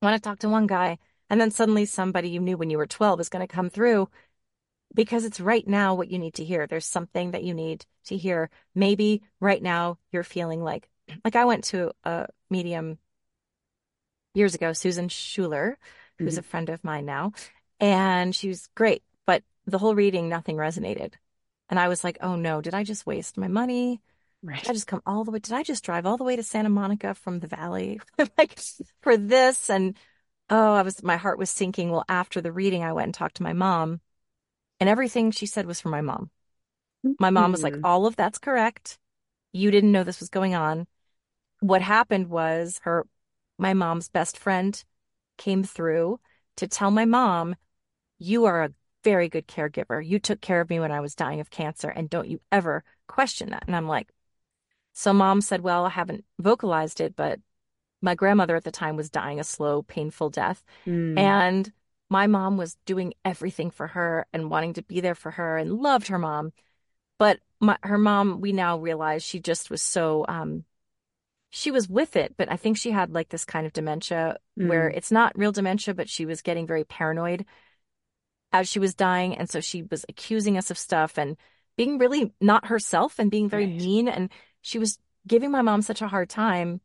want 0.00 0.14
to 0.16 0.20
talk 0.20 0.38
to 0.40 0.48
one 0.48 0.66
guy 0.66 0.98
and 1.30 1.40
then 1.40 1.50
suddenly 1.50 1.84
somebody 1.86 2.28
you 2.28 2.40
knew 2.40 2.56
when 2.56 2.70
you 2.70 2.78
were 2.78 2.86
12 2.86 3.20
is 3.20 3.28
going 3.28 3.46
to 3.46 3.52
come 3.52 3.70
through 3.70 4.08
because 4.94 5.24
it's 5.24 5.40
right 5.40 5.66
now 5.66 5.94
what 5.94 6.10
you 6.10 6.18
need 6.18 6.34
to 6.34 6.44
hear. 6.44 6.66
There's 6.66 6.86
something 6.86 7.32
that 7.32 7.44
you 7.44 7.54
need 7.54 7.84
to 8.06 8.16
hear. 8.16 8.50
Maybe 8.74 9.22
right 9.40 9.62
now 9.62 9.98
you're 10.10 10.22
feeling 10.22 10.62
like, 10.62 10.88
like 11.24 11.36
I 11.36 11.44
went 11.44 11.64
to 11.64 11.92
a 12.04 12.26
medium 12.50 12.98
years 14.34 14.54
ago, 14.54 14.72
Susan 14.72 15.08
Schuler, 15.08 15.78
who's 16.18 16.34
mm-hmm. 16.34 16.40
a 16.40 16.42
friend 16.42 16.68
of 16.68 16.84
mine 16.84 17.04
now, 17.04 17.32
and 17.80 18.34
she 18.34 18.48
was 18.48 18.68
great, 18.74 19.02
but 19.26 19.42
the 19.66 19.78
whole 19.78 19.94
reading, 19.94 20.28
nothing 20.28 20.56
resonated. 20.56 21.14
And 21.68 21.78
I 21.78 21.88
was 21.88 22.04
like, 22.04 22.18
oh 22.20 22.36
no, 22.36 22.60
did 22.60 22.74
I 22.74 22.84
just 22.84 23.06
waste 23.06 23.36
my 23.36 23.48
money? 23.48 24.00
Right. 24.42 24.60
Did 24.60 24.70
I 24.70 24.72
just 24.74 24.86
come 24.86 25.02
all 25.06 25.24
the 25.24 25.30
way? 25.30 25.38
Did 25.38 25.54
I 25.54 25.62
just 25.62 25.84
drive 25.84 26.04
all 26.04 26.16
the 26.16 26.24
way 26.24 26.36
to 26.36 26.42
Santa 26.42 26.68
Monica 26.68 27.14
from 27.14 27.38
the 27.38 27.46
valley? 27.46 28.00
like 28.38 28.58
for 29.00 29.16
this? 29.16 29.70
And 29.70 29.96
oh, 30.50 30.74
I 30.74 30.82
was, 30.82 31.02
my 31.02 31.16
heart 31.16 31.38
was 31.38 31.48
sinking. 31.48 31.90
Well, 31.90 32.04
after 32.08 32.40
the 32.40 32.52
reading, 32.52 32.82
I 32.82 32.92
went 32.92 33.06
and 33.06 33.14
talked 33.14 33.36
to 33.36 33.42
my 33.42 33.52
mom, 33.52 34.00
and 34.82 34.88
everything 34.88 35.30
she 35.30 35.46
said 35.46 35.64
was 35.64 35.80
for 35.80 35.90
my 35.90 36.00
mom. 36.00 36.28
My 37.20 37.30
mom 37.30 37.52
was 37.52 37.62
like, 37.62 37.74
Mm. 37.74 37.82
all 37.84 38.04
of 38.04 38.16
that's 38.16 38.38
correct. 38.38 38.98
You 39.52 39.70
didn't 39.70 39.92
know 39.92 40.02
this 40.02 40.18
was 40.18 40.28
going 40.28 40.56
on. 40.56 40.88
What 41.60 41.82
happened 41.82 42.26
was 42.26 42.80
her, 42.82 43.06
my 43.58 43.74
mom's 43.74 44.08
best 44.08 44.36
friend 44.36 44.82
came 45.38 45.62
through 45.62 46.18
to 46.56 46.66
tell 46.66 46.90
my 46.90 47.04
mom, 47.04 47.54
you 48.18 48.46
are 48.46 48.64
a 48.64 48.72
very 49.04 49.28
good 49.28 49.46
caregiver. 49.46 50.04
You 50.04 50.18
took 50.18 50.40
care 50.40 50.60
of 50.60 50.68
me 50.68 50.80
when 50.80 50.90
I 50.90 50.98
was 50.98 51.14
dying 51.14 51.38
of 51.38 51.48
cancer, 51.48 51.88
and 51.88 52.10
don't 52.10 52.28
you 52.28 52.40
ever 52.50 52.82
question 53.06 53.50
that. 53.50 53.62
And 53.68 53.76
I'm 53.76 53.86
like, 53.86 54.08
so 54.94 55.12
mom 55.12 55.42
said, 55.42 55.60
well, 55.60 55.86
I 55.86 55.90
haven't 55.90 56.24
vocalized 56.40 57.00
it, 57.00 57.14
but 57.14 57.38
my 58.00 58.16
grandmother 58.16 58.56
at 58.56 58.64
the 58.64 58.72
time 58.72 58.96
was 58.96 59.10
dying 59.10 59.38
a 59.38 59.44
slow, 59.44 59.82
painful 59.82 60.30
death. 60.30 60.64
Mm. 60.86 61.16
And 61.16 61.72
my 62.12 62.26
mom 62.26 62.58
was 62.58 62.76
doing 62.84 63.14
everything 63.24 63.70
for 63.70 63.86
her 63.86 64.26
and 64.34 64.50
wanting 64.50 64.74
to 64.74 64.82
be 64.82 65.00
there 65.00 65.14
for 65.14 65.30
her 65.30 65.56
and 65.56 65.72
loved 65.72 66.08
her 66.08 66.18
mom. 66.18 66.52
But 67.18 67.40
my, 67.58 67.78
her 67.82 67.96
mom, 67.96 68.42
we 68.42 68.52
now 68.52 68.78
realize 68.78 69.24
she 69.24 69.40
just 69.40 69.70
was 69.70 69.80
so, 69.80 70.26
um, 70.28 70.64
she 71.48 71.70
was 71.70 71.88
with 71.88 72.14
it, 72.16 72.34
but 72.36 72.52
I 72.52 72.56
think 72.56 72.76
she 72.76 72.90
had 72.90 73.14
like 73.14 73.30
this 73.30 73.46
kind 73.46 73.66
of 73.66 73.72
dementia 73.72 74.36
where 74.56 74.90
Mm. 74.90 74.96
it's 74.96 75.10
not 75.10 75.38
real 75.38 75.52
dementia, 75.52 75.94
but 75.94 76.08
she 76.10 76.26
was 76.26 76.42
getting 76.42 76.66
very 76.66 76.84
paranoid 76.84 77.46
as 78.52 78.68
she 78.68 78.78
was 78.78 78.94
dying. 78.94 79.34
And 79.38 79.48
so 79.48 79.60
she 79.60 79.82
was 79.82 80.04
accusing 80.08 80.58
us 80.58 80.70
of 80.70 80.76
stuff 80.76 81.18
and 81.18 81.36
being 81.76 81.96
really 81.96 82.32
not 82.40 82.66
herself 82.66 83.18
and 83.18 83.30
being 83.30 83.48
very 83.48 83.66
Right. 83.66 83.76
mean. 83.76 84.08
And 84.08 84.30
she 84.60 84.78
was 84.78 84.98
giving 85.26 85.50
my 85.50 85.62
mom 85.62 85.80
such 85.80 86.02
a 86.02 86.08
hard 86.08 86.28
time 86.28 86.80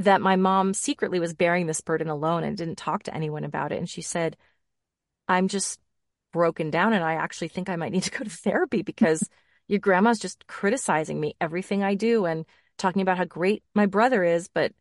that 0.00 0.22
my 0.22 0.36
mom 0.36 0.72
secretly 0.72 1.20
was 1.20 1.34
bearing 1.34 1.66
this 1.66 1.80
burden 1.82 2.08
alone 2.08 2.42
and 2.42 2.56
didn't 2.56 2.78
talk 2.78 3.02
to 3.04 3.14
anyone 3.14 3.44
about 3.44 3.70
it. 3.70 3.78
And 3.78 3.88
she 3.88 4.02
said, 4.02 4.36
I'm 5.28 5.48
just 5.48 5.78
broken 6.32 6.70
down 6.70 6.92
and 6.92 7.04
I 7.04 7.14
actually 7.14 7.48
think 7.48 7.68
I 7.68 7.76
might 7.76 7.92
need 7.92 8.04
to 8.04 8.10
go 8.10 8.24
to 8.24 8.30
therapy 8.30 8.82
because 8.82 9.28
your 9.68 9.78
grandma's 9.78 10.18
just 10.18 10.46
criticizing 10.46 11.20
me, 11.20 11.36
everything 11.40 11.82
I 11.82 11.94
do, 11.94 12.24
and 12.24 12.46
talking 12.78 13.02
about 13.02 13.18
how 13.18 13.24
great 13.24 13.62
my 13.74 13.86
brother 13.86 14.24
is, 14.24 14.48
but 14.48 14.72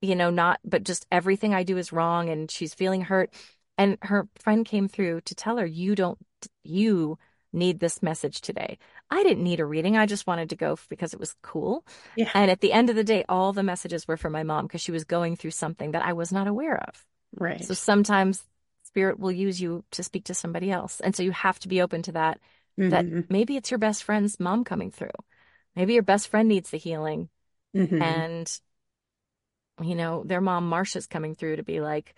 you 0.00 0.14
know, 0.14 0.28
not, 0.28 0.60
but 0.62 0.84
just 0.84 1.06
everything 1.10 1.54
I 1.54 1.62
do 1.62 1.78
is 1.78 1.92
wrong 1.92 2.28
and 2.28 2.50
she's 2.50 2.74
feeling 2.74 3.00
hurt. 3.00 3.32
And 3.78 3.96
her 4.02 4.28
friend 4.38 4.66
came 4.66 4.88
through 4.88 5.22
to 5.22 5.34
tell 5.34 5.56
her, 5.56 5.64
you 5.64 5.94
don't, 5.94 6.18
you 6.62 7.18
need 7.52 7.80
this 7.80 8.02
message 8.02 8.42
today. 8.42 8.78
I 9.10 9.22
didn't 9.22 9.44
need 9.44 9.60
a 9.60 9.64
reading. 9.64 9.96
I 9.96 10.06
just 10.06 10.26
wanted 10.26 10.50
to 10.50 10.56
go 10.56 10.76
because 10.88 11.12
it 11.14 11.20
was 11.20 11.36
cool. 11.42 11.84
Yeah. 12.16 12.30
And 12.34 12.50
at 12.50 12.60
the 12.60 12.72
end 12.72 12.90
of 12.90 12.96
the 12.96 13.04
day, 13.04 13.24
all 13.28 13.52
the 13.52 13.62
messages 13.62 14.08
were 14.08 14.16
for 14.16 14.30
my 14.30 14.42
mom 14.42 14.66
because 14.66 14.80
she 14.80 14.92
was 14.92 15.04
going 15.04 15.36
through 15.36 15.52
something 15.52 15.92
that 15.92 16.04
I 16.04 16.12
was 16.14 16.32
not 16.32 16.46
aware 16.48 16.76
of. 16.78 17.04
Right. 17.38 17.64
So 17.64 17.74
sometimes 17.74 18.44
spirit 18.84 19.18
will 19.18 19.32
use 19.32 19.60
you 19.60 19.84
to 19.92 20.02
speak 20.02 20.24
to 20.24 20.34
somebody 20.34 20.70
else. 20.70 21.00
And 21.00 21.14
so 21.14 21.22
you 21.22 21.32
have 21.32 21.58
to 21.60 21.68
be 21.68 21.82
open 21.82 22.02
to 22.02 22.12
that, 22.12 22.40
that 22.76 23.04
Mhm. 23.04 23.30
maybe 23.30 23.56
it's 23.56 23.70
your 23.70 23.78
best 23.78 24.04
friend's 24.04 24.40
mom 24.40 24.64
coming 24.64 24.90
through. 24.90 25.10
Maybe 25.76 25.94
your 25.94 26.02
best 26.02 26.28
friend 26.28 26.48
needs 26.48 26.70
the 26.70 26.76
healing 26.76 27.28
Mhm. 27.74 28.00
and 28.02 28.60
you 29.82 29.94
know 29.94 30.22
their 30.24 30.40
mom 30.40 30.70
Marsha's 30.70 31.06
coming 31.06 31.34
through 31.34 31.56
to 31.56 31.62
be 31.64 31.80
like 31.80 32.14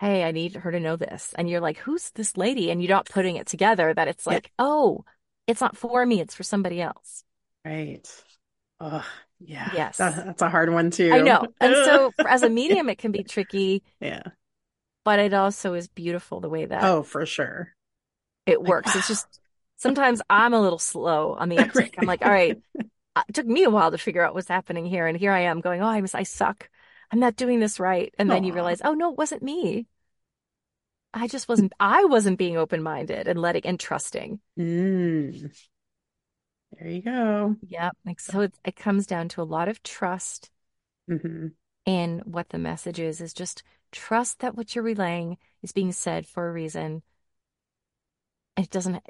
hey 0.00 0.24
I 0.24 0.32
need 0.32 0.56
her 0.56 0.70
to 0.72 0.80
know 0.80 0.96
this 0.96 1.34
and 1.38 1.48
you're 1.48 1.60
like 1.60 1.78
who's 1.78 2.10
this 2.10 2.36
lady 2.36 2.70
and 2.70 2.82
you're 2.82 2.90
not 2.90 3.08
putting 3.08 3.36
it 3.36 3.46
together 3.46 3.94
that 3.94 4.08
it's 4.08 4.26
Yeah. 4.26 4.32
like 4.32 4.52
oh 4.58 5.04
it's 5.46 5.60
not 5.60 5.76
for 5.76 6.04
me 6.04 6.20
it's 6.20 6.34
for 6.34 6.42
somebody 6.42 6.80
else 6.80 7.24
Right. 7.64 8.06
Oh, 8.78 9.04
yeah. 9.40 9.70
Yes. 9.74 9.96
That- 9.96 10.26
that's 10.26 10.42
a 10.42 10.48
hard 10.50 10.72
one 10.72 10.90
too. 10.90 11.12
I 11.12 11.20
know 11.20 11.46
and 11.60 11.74
so 11.84 12.12
as 12.28 12.42
a 12.42 12.50
medium 12.50 12.88
it 12.88 12.98
can 12.98 13.12
be 13.12 13.24
tricky 13.24 13.82
yeah. 14.00 14.22
but 15.04 15.18
it 15.18 15.34
also 15.34 15.74
is 15.74 15.88
beautiful 15.88 16.40
the 16.40 16.48
way 16.48 16.66
that 16.66 16.82
Oh, 16.84 17.02
for 17.02 17.24
sure. 17.26 17.72
it 18.46 18.60
Like, 18.60 18.68
works 18.68 18.94
it's 18.96 19.08
just 19.08 19.40
sometimes 19.76 20.22
I'm 20.30 20.54
a 20.54 20.60
little 20.60 20.78
slow 20.78 21.34
on 21.34 21.48
the 21.48 21.56
uptick 21.64 21.94
I'm 21.98 22.06
like 22.06 22.22
all 22.22 22.30
right 22.30 22.58
uh, 23.16 23.22
it 23.28 23.34
took 23.34 23.46
me 23.46 23.64
a 23.64 23.70
while 23.70 23.90
to 23.90 23.98
figure 23.98 24.22
out 24.24 24.34
what's 24.34 24.48
happening 24.48 24.86
here 24.86 25.06
and 25.06 25.16
here 25.18 25.32
I 25.32 25.40
am 25.42 25.60
going 25.60 25.82
oh 25.82 25.86
I'm 25.86 26.06
I 26.14 26.22
suck 26.24 26.68
I'm 27.10 27.20
not 27.20 27.36
doing 27.36 27.60
this 27.60 27.80
right 27.80 28.14
and 28.18 28.30
then 28.30 28.44
you 28.44 28.52
realize 28.52 28.80
oh 28.84 28.94
no 28.94 29.10
it 29.12 29.18
wasn't 29.18 29.42
me 29.42 29.86
I 31.16 31.26
just 31.28 31.48
wasn't 31.48 31.72
I 31.80 32.04
wasn't 32.04 32.38
being 32.38 32.56
open-minded 32.56 33.26
and 33.26 33.40
letting 33.40 33.64
and 33.64 33.80
trusting. 33.80 34.40
Mm. 34.58 35.50
There 36.78 36.88
you 36.88 37.02
go. 37.02 37.56
yeah 37.66 37.90
like 38.04 38.20
so 38.20 38.40
it, 38.40 38.54
it 38.64 38.76
comes 38.76 39.06
down 39.06 39.28
to 39.30 39.42
a 39.42 39.44
lot 39.44 39.68
of 39.68 39.82
trust. 39.82 40.50
Hmm 41.08 41.48
in 41.86 42.20
what 42.24 42.48
the 42.48 42.58
message 42.58 42.98
is 42.98 43.20
is 43.20 43.32
just 43.32 43.62
trust 43.92 44.40
that 44.40 44.56
what 44.56 44.74
you're 44.74 44.84
relaying 44.84 45.38
is 45.62 45.72
being 45.72 45.92
said 45.92 46.26
for 46.26 46.48
a 46.48 46.52
reason. 46.52 47.02
It 48.56 48.70
doesn't 48.70 49.02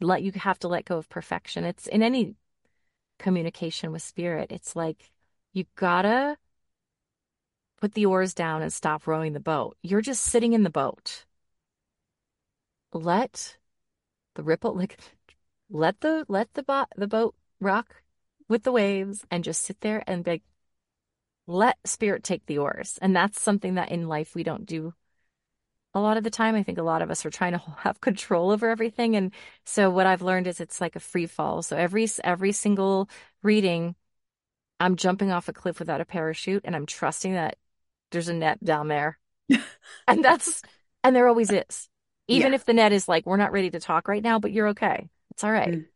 let 0.00 0.22
you 0.22 0.32
have 0.32 0.58
to 0.60 0.68
let 0.68 0.84
go 0.84 0.96
of 0.96 1.08
perfection. 1.08 1.64
It's 1.64 1.86
in 1.88 2.02
any 2.02 2.36
communication 3.18 3.92
with 3.92 4.00
spirit 4.00 4.50
it's 4.50 4.74
like 4.74 5.10
you 5.52 5.64
gotta 5.76 6.38
put 7.78 7.92
the 7.92 8.06
oars 8.06 8.32
down 8.32 8.62
and 8.62 8.72
stop 8.72 9.06
rowing 9.06 9.32
the 9.34 9.40
boat. 9.40 9.76
You're 9.82 10.00
just 10.00 10.22
sitting 10.22 10.52
in 10.54 10.62
the 10.62 10.70
boat 10.70 11.26
let 12.92 13.56
the 14.34 14.42
ripple 14.42 14.74
like 14.74 14.98
let 15.70 16.00
the 16.00 16.24
let 16.28 16.52
the 16.54 16.62
bo- 16.62 16.86
the 16.96 17.06
boat 17.06 17.34
rock 17.60 18.02
with 18.48 18.64
the 18.64 18.72
waves 18.72 19.24
and 19.30 19.44
just 19.44 19.62
sit 19.62 19.80
there 19.80 20.02
and 20.06 20.24
be 20.24 20.32
like 20.32 20.42
let 21.46 21.78
spirit 21.84 22.22
take 22.22 22.46
the 22.46 22.58
oars. 22.58 22.98
And 23.02 23.14
that's 23.14 23.40
something 23.40 23.74
that 23.74 23.90
in 23.90 24.08
life 24.08 24.34
we 24.34 24.44
don't 24.44 24.66
do 24.66 24.94
a 25.92 26.00
lot 26.00 26.16
of 26.16 26.22
the 26.22 26.30
time. 26.30 26.54
I 26.54 26.62
think 26.62 26.78
a 26.78 26.84
lot 26.84 27.02
of 27.02 27.10
us 27.10 27.26
are 27.26 27.30
trying 27.30 27.52
to 27.52 27.58
have 27.78 28.00
control 28.00 28.50
over 28.50 28.68
everything. 28.70 29.16
And 29.16 29.32
so 29.64 29.90
what 29.90 30.06
i've 30.06 30.22
learned 30.22 30.46
is 30.46 30.60
it's 30.60 30.80
like 30.80 30.96
a 30.96 31.00
free 31.00 31.26
fall. 31.26 31.62
So 31.62 31.76
every 31.76 32.08
every 32.24 32.52
single 32.52 33.08
reading 33.42 33.94
i'm 34.78 34.96
jumping 34.96 35.30
off 35.30 35.48
a 35.48 35.52
cliff 35.52 35.78
without 35.78 36.00
a 36.00 36.04
parachute 36.06 36.62
and 36.64 36.74
i'm 36.74 36.86
trusting 36.86 37.34
that 37.34 37.56
there's 38.10 38.28
a 38.28 38.34
net 38.34 38.62
down 38.64 38.88
there. 38.88 39.18
And 40.08 40.24
that's 40.24 40.62
and 41.04 41.14
there 41.14 41.28
always 41.28 41.52
is 41.52 41.89
even 42.30 42.52
Yeah. 42.52 42.56
if 42.56 42.64
the 42.64 42.72
net 42.74 42.92
is 42.92 43.08
like 43.08 43.26
we're 43.26 43.36
not 43.36 43.52
ready 43.52 43.70
to 43.70 43.80
talk 43.80 44.08
right 44.08 44.22
now 44.22 44.38
but 44.38 44.52
you're 44.52 44.68
okay. 44.68 45.08
It's 45.32 45.44
all 45.44 45.52
right. 45.52 45.70
Mm. 45.72 45.86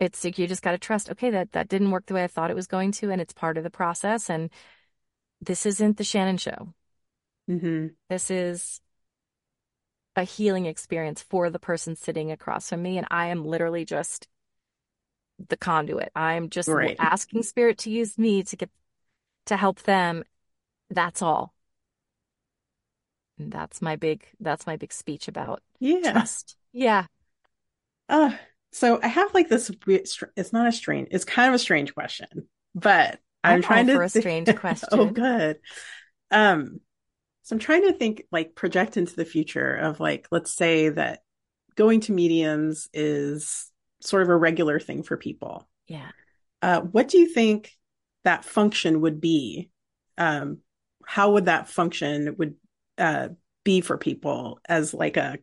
it's 0.00 0.24
like 0.24 0.38
you 0.38 0.46
just 0.46 0.62
got 0.62 0.72
to 0.72 0.78
trust 0.78 1.10
okay 1.10 1.30
that 1.30 1.52
that 1.52 1.68
didn't 1.68 1.90
work 1.90 2.06
the 2.06 2.14
way 2.14 2.24
i 2.24 2.26
thought 2.26 2.50
it 2.50 2.56
was 2.56 2.66
going 2.66 2.92
to 2.92 3.10
and 3.10 3.20
it's 3.20 3.32
part 3.32 3.56
of 3.58 3.64
the 3.64 3.70
process 3.70 4.30
and 4.30 4.50
this 5.40 5.66
isn't 5.66 5.96
the 5.98 6.04
shannon 6.04 6.36
show. 6.38 6.74
Hmm 7.48 7.86
this 8.10 8.30
is 8.30 8.80
a 10.16 10.24
healing 10.24 10.66
experience 10.66 11.22
for 11.22 11.50
the 11.50 11.58
person 11.58 11.94
sitting 11.96 12.30
across 12.32 12.68
from 12.70 12.82
me 12.82 12.98
and 12.98 13.06
i 13.10 13.26
am 13.26 13.44
literally 13.44 13.84
just 13.84 14.28
the 15.48 15.56
conduit. 15.56 16.10
I'm 16.14 16.48
just 16.50 16.68
Right. 16.68 16.96
asking 16.98 17.42
spirit 17.42 17.78
to 17.78 17.90
use 17.90 18.18
me 18.18 18.42
to 18.44 18.56
get 18.56 18.70
to 19.46 19.56
help 19.56 19.82
them. 19.82 20.24
That's 20.90 21.22
all 21.22 21.54
and 23.38 23.52
that's 23.52 23.82
my 23.82 23.96
big 23.96 24.24
that's 24.40 24.66
my 24.66 24.76
big 24.76 24.92
speech 24.92 25.28
about 25.28 25.62
Yeah. 25.78 26.12
trust 26.12 26.56
yeah 26.72 27.06
Uh, 28.08 28.32
so 28.72 29.00
I 29.02 29.08
have 29.08 29.32
like 29.34 29.48
this 29.48 29.70
weird, 29.86 30.06
it's 30.36 30.52
not 30.52 30.66
a 30.68 30.72
strange, 30.72 31.08
it's 31.10 31.24
kind 31.24 31.48
of 31.48 31.54
a 31.54 31.58
strange 31.58 31.94
question, 31.94 32.48
but 32.74 33.18
I'm, 33.42 33.56
I'm 33.56 33.62
trying 33.62 33.86
to 33.86 33.94
for 33.94 34.02
a 34.02 34.08
strange 34.08 34.54
question. 34.54 34.88
Oh, 34.92 35.06
good. 35.06 35.58
Um, 36.30 36.80
so 37.42 37.54
I'm 37.56 37.60
trying 37.60 37.82
to 37.82 37.92
think, 37.92 38.24
like, 38.32 38.54
project 38.54 38.96
into 38.96 39.14
the 39.16 39.24
future 39.24 39.74
of 39.74 40.00
like, 40.00 40.26
let's 40.30 40.52
say 40.52 40.88
that 40.90 41.20
going 41.76 42.00
to 42.00 42.12
mediums 42.12 42.88
is 42.92 43.70
sort 44.00 44.22
of 44.22 44.28
a 44.28 44.36
regular 44.36 44.78
thing 44.80 45.02
for 45.02 45.16
people. 45.16 45.68
yeah 45.88 46.10
Uh, 46.62 46.80
what 46.80 47.08
do 47.08 47.18
you 47.18 47.28
think 47.28 47.72
that 48.24 48.44
function 48.44 49.00
would 49.00 49.20
be? 49.20 49.70
Um, 50.18 50.58
how 51.06 51.32
would 51.32 51.44
that 51.46 51.68
function 51.68 52.34
would 52.38 52.56
uh, 52.98 53.28
be 53.64 53.80
for 53.80 53.98
people 53.98 54.60
as 54.68 54.94
like 54.94 55.16
a 55.16 55.38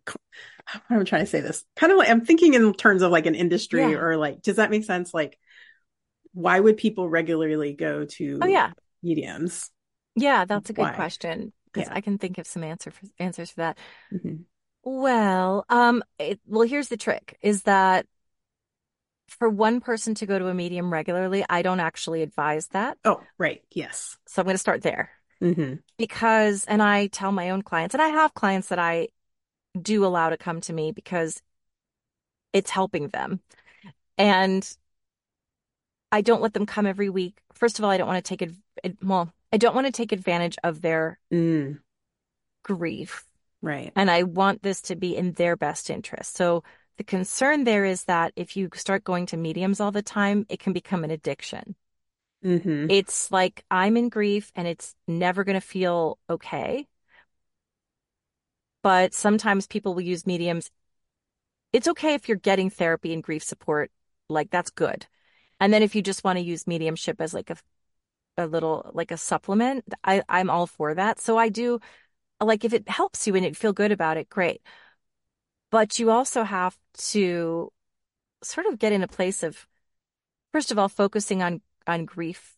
how 0.66 0.82
am 0.91 1.01
I 1.01 1.04
trying 1.04 1.24
to 1.24 1.30
say 1.30 1.41
this? 1.41 1.66
Kind 1.76 1.91
of 1.91 1.97
like 1.97 2.10
I'm 2.10 2.26
thinking 2.26 2.54
in 2.54 2.74
terms 2.74 3.01
of 3.01 3.12
like 3.12 3.26
an 3.26 3.36
industry 3.36 3.82
Yeah. 3.82 3.99
or 3.99 4.18
like 4.18 4.41
does 4.41 4.58
that 4.58 4.72
make 4.72 4.86
sense? 4.86 5.14
Like 5.14 5.38
why 6.34 6.60
would 6.60 6.78
people 6.78 7.10
regularly 7.10 7.74
go 7.74 8.06
to 8.06 8.39
oh 8.41 8.47
yeah 8.47 8.72
mediums? 9.04 9.70
yeah 10.16 10.45
that's 10.45 10.70
a 10.70 10.74
good 10.74 10.84
Why? 10.84 10.93
question 10.93 11.54
because 11.66 11.89
Yeah. 11.89 11.95
i 11.95 12.01
can 12.01 12.18
think 12.18 12.38
of 12.38 12.47
some 12.47 12.64
answer 12.64 12.91
for, 12.91 13.06
answers 13.20 13.51
for 13.51 13.62
that 13.62 13.78
Mhm. 14.12 14.45
Well, 14.86 15.66
um, 15.70 16.04
it, 16.20 16.39
well, 16.45 16.68
here's 16.68 16.89
the 16.89 16.97
trick 16.97 17.38
is 17.41 17.64
that 17.64 18.06
for 19.30 19.49
one 19.49 19.80
person 19.80 20.14
to 20.16 20.26
go 20.26 20.38
to 20.38 20.47
a 20.47 20.54
medium 20.54 20.91
regularly, 20.91 21.45
I 21.49 21.62
don't 21.62 21.80
actually 21.80 22.22
advise 22.22 22.68
that. 22.68 22.97
Oh, 23.06 23.22
right. 23.38 23.64
Yes. 23.72 24.18
So 24.28 24.41
I'm 24.41 24.45
going 24.45 24.56
to 24.56 24.60
start 24.60 24.82
there 24.82 25.12
hmm 25.43 25.73
because, 25.97 26.65
and 26.65 26.81
I 26.81 27.07
tell 27.07 27.31
my 27.31 27.51
own 27.51 27.61
clients, 27.61 27.93
and 27.93 28.01
I 28.01 28.07
have 28.07 28.33
clients 28.33 28.69
that 28.69 28.79
I 28.79 29.09
do 29.79 30.05
allow 30.05 30.29
to 30.29 30.37
come 30.37 30.61
to 30.61 30.73
me 30.73 30.91
because 30.91 31.41
it's 32.51 32.71
helping 32.71 33.09
them. 33.09 33.41
And 34.17 34.69
I 36.11 36.21
don't 36.21 36.41
let 36.41 36.53
them 36.53 36.65
come 36.65 36.85
every 36.85 37.09
week. 37.09 37.39
First 37.53 37.79
of 37.79 37.85
all, 37.85 37.91
I 37.91 37.97
don't 37.97 38.07
want 38.07 38.23
to 38.23 38.29
take 38.29 38.41
it, 38.41 38.51
it 38.83 38.97
well, 39.03 39.33
I 39.51 39.57
don't 39.57 39.75
want 39.75 39.87
to 39.87 39.91
take 39.91 40.11
advantage 40.11 40.57
of 40.63 40.81
their 40.81 41.19
Mm, 41.31 41.79
grief. 42.63 43.25
right. 43.61 43.91
And 43.95 44.11
I 44.11 44.23
want 44.23 44.63
this 44.63 44.81
to 44.83 44.95
be 44.95 45.15
in 45.15 45.33
their 45.33 45.55
best 45.55 45.89
interest. 45.89 46.35
So 46.35 46.63
the 46.97 47.03
concern 47.03 47.63
there 47.63 47.85
is 47.85 48.05
that 48.05 48.33
if 48.35 48.55
you 48.55 48.69
start 48.75 49.03
going 49.03 49.25
to 49.27 49.37
mediums 49.37 49.79
all 49.79 49.91
the 49.91 50.03
time, 50.03 50.45
it 50.49 50.59
can 50.59 50.73
become 50.73 51.03
an 51.03 51.11
addiction. 51.11 51.75
Hmm 52.43 52.87
It's 52.87 53.31
like 53.31 53.63
I'm 53.71 53.97
in 53.97 54.09
grief 54.09 54.51
and 54.55 54.67
it's 54.67 54.95
never 55.07 55.43
going 55.43 55.55
to 55.59 55.61
feel 55.61 56.19
okay. 56.29 56.87
But 58.83 59.13
sometimes 59.13 59.65
people 59.67 59.93
will 59.95 60.01
use 60.01 60.27
mediums. 60.27 60.69
It's 61.71 61.87
okay 61.87 62.13
if 62.13 62.27
you're 62.27 62.37
getting 62.37 62.69
therapy 62.69 63.13
and 63.13 63.23
grief 63.23 63.43
support, 63.43 63.91
like 64.29 64.49
that's 64.51 64.69
good. 64.69 65.07
And 65.59 65.73
then 65.73 65.83
if 65.83 65.95
you 65.95 66.01
just 66.01 66.23
want 66.23 66.37
to 66.37 66.43
use 66.45 66.67
mediumship 66.67 67.21
as 67.21 67.33
like 67.33 67.49
a 67.49 67.57
a 68.37 68.47
little 68.47 68.91
like 68.93 69.11
a 69.11 69.17
supplement, 69.17 69.85
I 70.03 70.23
I'm 70.29 70.49
all 70.49 70.67
for 70.67 70.95
that. 70.95 71.19
So 71.21 71.37
I 71.37 71.49
do 71.49 71.79
like 72.41 72.65
if 72.65 72.73
it 72.73 72.89
helps 72.89 73.27
you 73.27 73.35
and 73.35 73.45
you 73.45 73.53
feel 73.55 73.73
good 73.73 73.91
about 73.93 74.17
it, 74.17 74.29
great. 74.29 74.61
But 75.71 75.97
you 75.99 76.11
also 76.11 76.43
have 76.43 76.77
to 77.11 77.71
sort 78.43 78.67
of 78.67 78.79
get 78.79 78.93
in 78.93 79.03
a 79.03 79.09
place 79.09 79.43
of 79.43 79.67
first 80.53 80.71
of 80.71 80.79
all 80.79 80.89
focusing 80.89 81.43
on 81.43 81.61
on 81.88 82.05
grief 82.05 82.57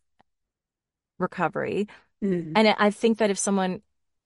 recovery. 1.20 1.88
Mm, 2.22 2.56
And 2.56 2.70
I 2.80 2.92
think 2.92 3.18
that 3.20 3.30
if 3.30 3.40
someone 3.40 3.82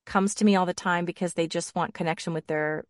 comes 0.05 0.35
to 0.35 0.45
me 0.45 0.55
all 0.55 0.65
the 0.65 0.73
time 0.73 1.05
because 1.05 1.33
they 1.35 1.47
just 1.47 1.75
want 1.75 1.93
connection 1.93 2.33
with 2.33 2.47
their 2.47 2.85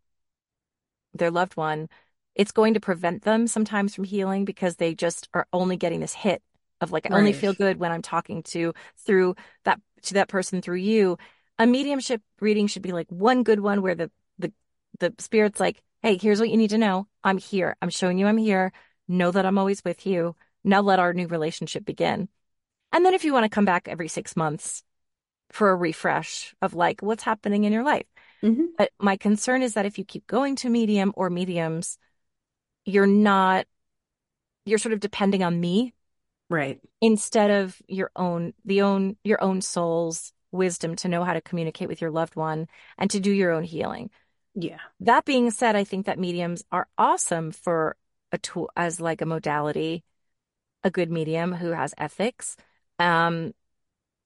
their 1.14 1.30
loved 1.30 1.56
one, 1.56 1.88
it's 2.34 2.52
going 2.52 2.74
to 2.74 2.80
prevent 2.80 3.22
them 3.22 3.46
sometimes 3.46 3.94
from 3.94 4.04
healing 4.04 4.44
because 4.44 4.76
they 4.76 4.94
just 4.94 5.28
are 5.34 5.46
only 5.52 5.76
getting 5.76 6.00
this 6.00 6.14
hit 6.14 6.42
of 6.80 6.92
like 6.92 7.06
I 7.06 7.10
only 7.10 7.32
feel 7.32 7.52
good 7.52 7.78
when 7.78 7.92
I'm 7.92 8.02
talking 8.02 8.42
to 8.44 8.72
through 8.98 9.34
that 9.64 9.80
to 10.02 10.14
that 10.14 10.28
person 10.28 10.62
through 10.62 10.76
you. 10.78 11.18
A 11.58 11.66
mediumship 11.66 12.22
reading 12.40 12.66
should 12.66 12.82
be 12.82 12.92
like 12.92 13.08
one 13.10 13.42
good 13.42 13.60
one 13.60 13.82
where 13.82 13.94
the 13.94 14.10
the 14.38 14.52
the 15.00 15.14
spirit's 15.18 15.60
like, 15.60 15.82
"Hey, 16.02 16.16
here's 16.16 16.40
what 16.40 16.48
you 16.50 16.56
need 16.56 16.70
to 16.70 16.78
know. 16.78 17.06
I'm 17.24 17.38
here. 17.38 17.76
I'm 17.82 17.90
showing 17.90 18.18
you 18.18 18.26
I'm 18.26 18.38
here. 18.38 18.72
Know 19.08 19.30
that 19.32 19.44
I'm 19.44 19.58
always 19.58 19.84
with 19.84 20.06
you. 20.06 20.36
Now 20.64 20.80
let 20.80 20.98
our 20.98 21.12
new 21.12 21.26
relationship 21.26 21.84
begin." 21.84 22.28
And 22.92 23.04
then 23.04 23.14
if 23.14 23.24
you 23.24 23.32
want 23.32 23.44
to 23.44 23.48
come 23.54 23.64
back 23.64 23.88
every 23.88 24.08
6 24.08 24.36
months 24.36 24.82
for 25.50 25.70
a 25.70 25.76
refresh 25.76 26.54
of 26.62 26.74
like 26.74 27.02
what's 27.02 27.24
happening 27.24 27.64
in 27.64 27.72
your 27.72 27.84
life. 27.84 28.06
mhm. 28.42 28.68
But 28.78 28.92
my 28.98 29.16
concern 29.16 29.62
is 29.62 29.74
that 29.74 29.86
if 29.86 29.98
you 29.98 30.04
keep 30.04 30.26
going 30.26 30.56
to 30.56 30.70
medium 30.70 31.12
or 31.16 31.28
mediums, 31.30 31.98
you're 32.84 33.06
not, 33.06 33.66
you're 34.64 34.78
sort 34.78 34.92
of 34.92 35.00
depending 35.00 35.42
on 35.42 35.60
me 35.60 35.92
Right. 36.48 36.80
instead 37.00 37.50
of 37.50 37.80
your 37.86 38.10
own, 38.16 38.54
the 38.64 38.82
own, 38.82 39.16
your 39.24 39.42
own 39.42 39.60
soul's 39.60 40.32
wisdom 40.50 40.96
to 40.96 41.08
know 41.08 41.22
how 41.22 41.32
to 41.32 41.40
communicate 41.40 41.88
with 41.88 42.00
your 42.00 42.10
loved 42.10 42.34
one 42.34 42.66
and 42.98 43.10
to 43.10 43.20
do 43.20 43.30
your 43.30 43.52
own 43.52 43.62
healing. 43.62 44.10
Yeah. 44.54 44.80
That 45.00 45.24
being 45.24 45.50
said, 45.50 45.76
I 45.76 45.84
think 45.84 46.06
that 46.06 46.18
mediums 46.18 46.64
are 46.72 46.88
awesome 46.98 47.52
for 47.52 47.96
a 48.32 48.38
tool 48.38 48.70
as 48.76 49.00
like 49.00 49.20
a 49.20 49.26
modality, 49.26 50.04
a 50.84 50.90
good 50.90 51.10
medium 51.10 51.52
who 51.52 51.70
has 51.72 51.94
ethics. 51.98 52.56
Um, 52.98 53.52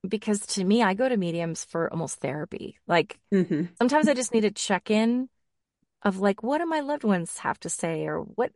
because 0.08 0.40
to 0.46 0.64
me, 0.64 0.82
I 0.82 0.94
go 0.94 1.08
to 1.08 1.16
mediums 1.16 1.64
for 1.64 1.90
almost 1.92 2.20
therapy. 2.20 2.78
Like 2.86 3.18
hmm 3.32 3.68
sometimes 3.78 4.08
I 4.08 4.14
just 4.14 4.34
need 4.34 4.44
a 4.44 4.50
check 4.50 4.90
in 4.90 5.28
of 6.02 6.18
like, 6.18 6.42
what 6.42 6.58
do 6.58 6.66
my 6.66 6.80
loved 6.80 7.04
ones 7.04 7.38
have 7.38 7.60
to 7.60 7.70
say, 7.70 8.06
or 8.06 8.20
what 8.20 8.52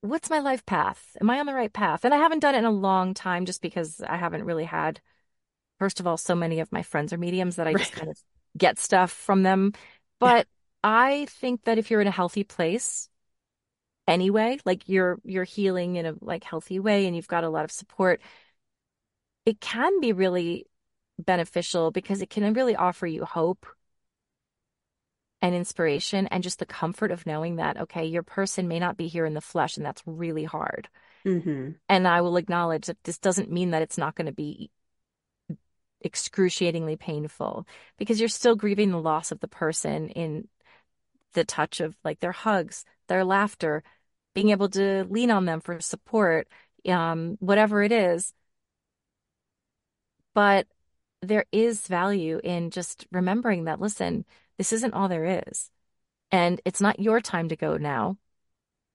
what's 0.00 0.30
my 0.30 0.38
life 0.40 0.64
path? 0.66 1.16
Am 1.20 1.30
I 1.30 1.40
on 1.40 1.46
the 1.46 1.54
right 1.54 1.72
path? 1.72 2.04
And 2.04 2.14
I 2.14 2.18
haven't 2.18 2.40
done 2.40 2.54
it 2.54 2.58
in 2.58 2.64
a 2.64 2.70
long 2.70 3.14
time 3.14 3.46
just 3.46 3.62
because 3.62 4.00
I 4.06 4.16
haven't 4.16 4.44
really 4.44 4.64
had, 4.64 5.00
first 5.78 6.00
of 6.00 6.06
all, 6.06 6.16
so 6.16 6.34
many 6.34 6.60
of 6.60 6.72
my 6.72 6.82
friends 6.82 7.12
are 7.12 7.18
mediums 7.18 7.56
that 7.56 7.68
I 7.68 7.74
just 7.74 7.92
kind 7.92 8.10
of 8.10 8.18
get 8.56 8.78
stuff 8.78 9.12
from 9.12 9.42
them. 9.42 9.72
But 10.20 10.48
I 10.84 11.26
think 11.30 11.64
that 11.64 11.78
if 11.78 11.90
you're 11.90 12.00
in 12.00 12.06
a 12.08 12.12
healthy 12.12 12.44
place 12.44 13.07
anyway, 14.08 14.58
like 14.64 14.88
you're 14.88 15.20
you're 15.24 15.44
healing 15.44 15.96
in 15.96 16.06
a 16.06 16.14
like 16.20 16.42
healthy 16.42 16.80
way 16.80 17.06
and 17.06 17.14
you've 17.14 17.28
got 17.28 17.44
a 17.44 17.48
lot 17.50 17.64
of 17.64 17.70
support, 17.70 18.20
it 19.46 19.60
can 19.60 20.00
be 20.00 20.12
really 20.12 20.66
beneficial 21.18 21.90
because 21.90 22.22
it 22.22 22.30
can 22.30 22.52
really 22.54 22.74
offer 22.76 23.06
you 23.06 23.24
hope 23.24 23.66
and 25.40 25.54
inspiration 25.54 26.26
and 26.28 26.42
just 26.42 26.58
the 26.58 26.66
comfort 26.66 27.12
of 27.12 27.26
knowing 27.26 27.56
that, 27.56 27.76
okay, 27.76 28.04
your 28.06 28.24
person 28.24 28.66
may 28.66 28.78
not 28.78 28.96
be 28.96 29.06
here 29.06 29.24
in 29.24 29.34
the 29.34 29.40
flesh, 29.40 29.76
and 29.76 29.86
that's 29.86 30.02
really 30.04 30.44
hard. 30.44 30.88
hmm 31.24 31.70
And 31.88 32.08
I 32.08 32.20
will 32.22 32.36
acknowledge 32.36 32.86
that 32.86 33.02
this 33.04 33.18
doesn't 33.18 33.50
mean 33.50 33.70
that 33.70 33.82
it's 33.82 33.98
not 33.98 34.14
going 34.14 34.26
to 34.26 34.32
be 34.32 34.70
excruciatingly 36.04 36.96
painful 36.96 37.66
because 37.98 38.20
you're 38.20 38.28
still 38.28 38.54
grieving 38.54 38.90
the 38.90 39.00
loss 39.00 39.32
of 39.32 39.40
the 39.40 39.48
person 39.48 40.08
in 40.10 40.48
the 41.34 41.44
touch 41.44 41.80
of 41.80 41.96
like 42.04 42.20
their 42.20 42.32
hugs, 42.32 42.84
their 43.08 43.24
laughter, 43.24 43.82
being 44.38 44.50
able 44.50 44.68
to 44.68 45.04
lean 45.10 45.32
on 45.32 45.46
them 45.46 45.60
for 45.60 45.80
support, 45.80 46.46
um, 46.86 47.36
whatever 47.40 47.82
it 47.82 47.90
is. 47.90 48.32
But 50.32 50.68
there 51.22 51.44
is 51.50 51.88
value 51.88 52.40
in 52.44 52.70
just 52.70 53.04
remembering 53.10 53.64
that, 53.64 53.80
listen, 53.80 54.24
this 54.56 54.72
isn't 54.72 54.94
all 54.94 55.08
there 55.08 55.42
is. 55.48 55.72
And 56.30 56.60
it's 56.64 56.80
not 56.80 57.00
your 57.00 57.20
time 57.20 57.48
to 57.48 57.56
go 57.56 57.78
now. 57.78 58.16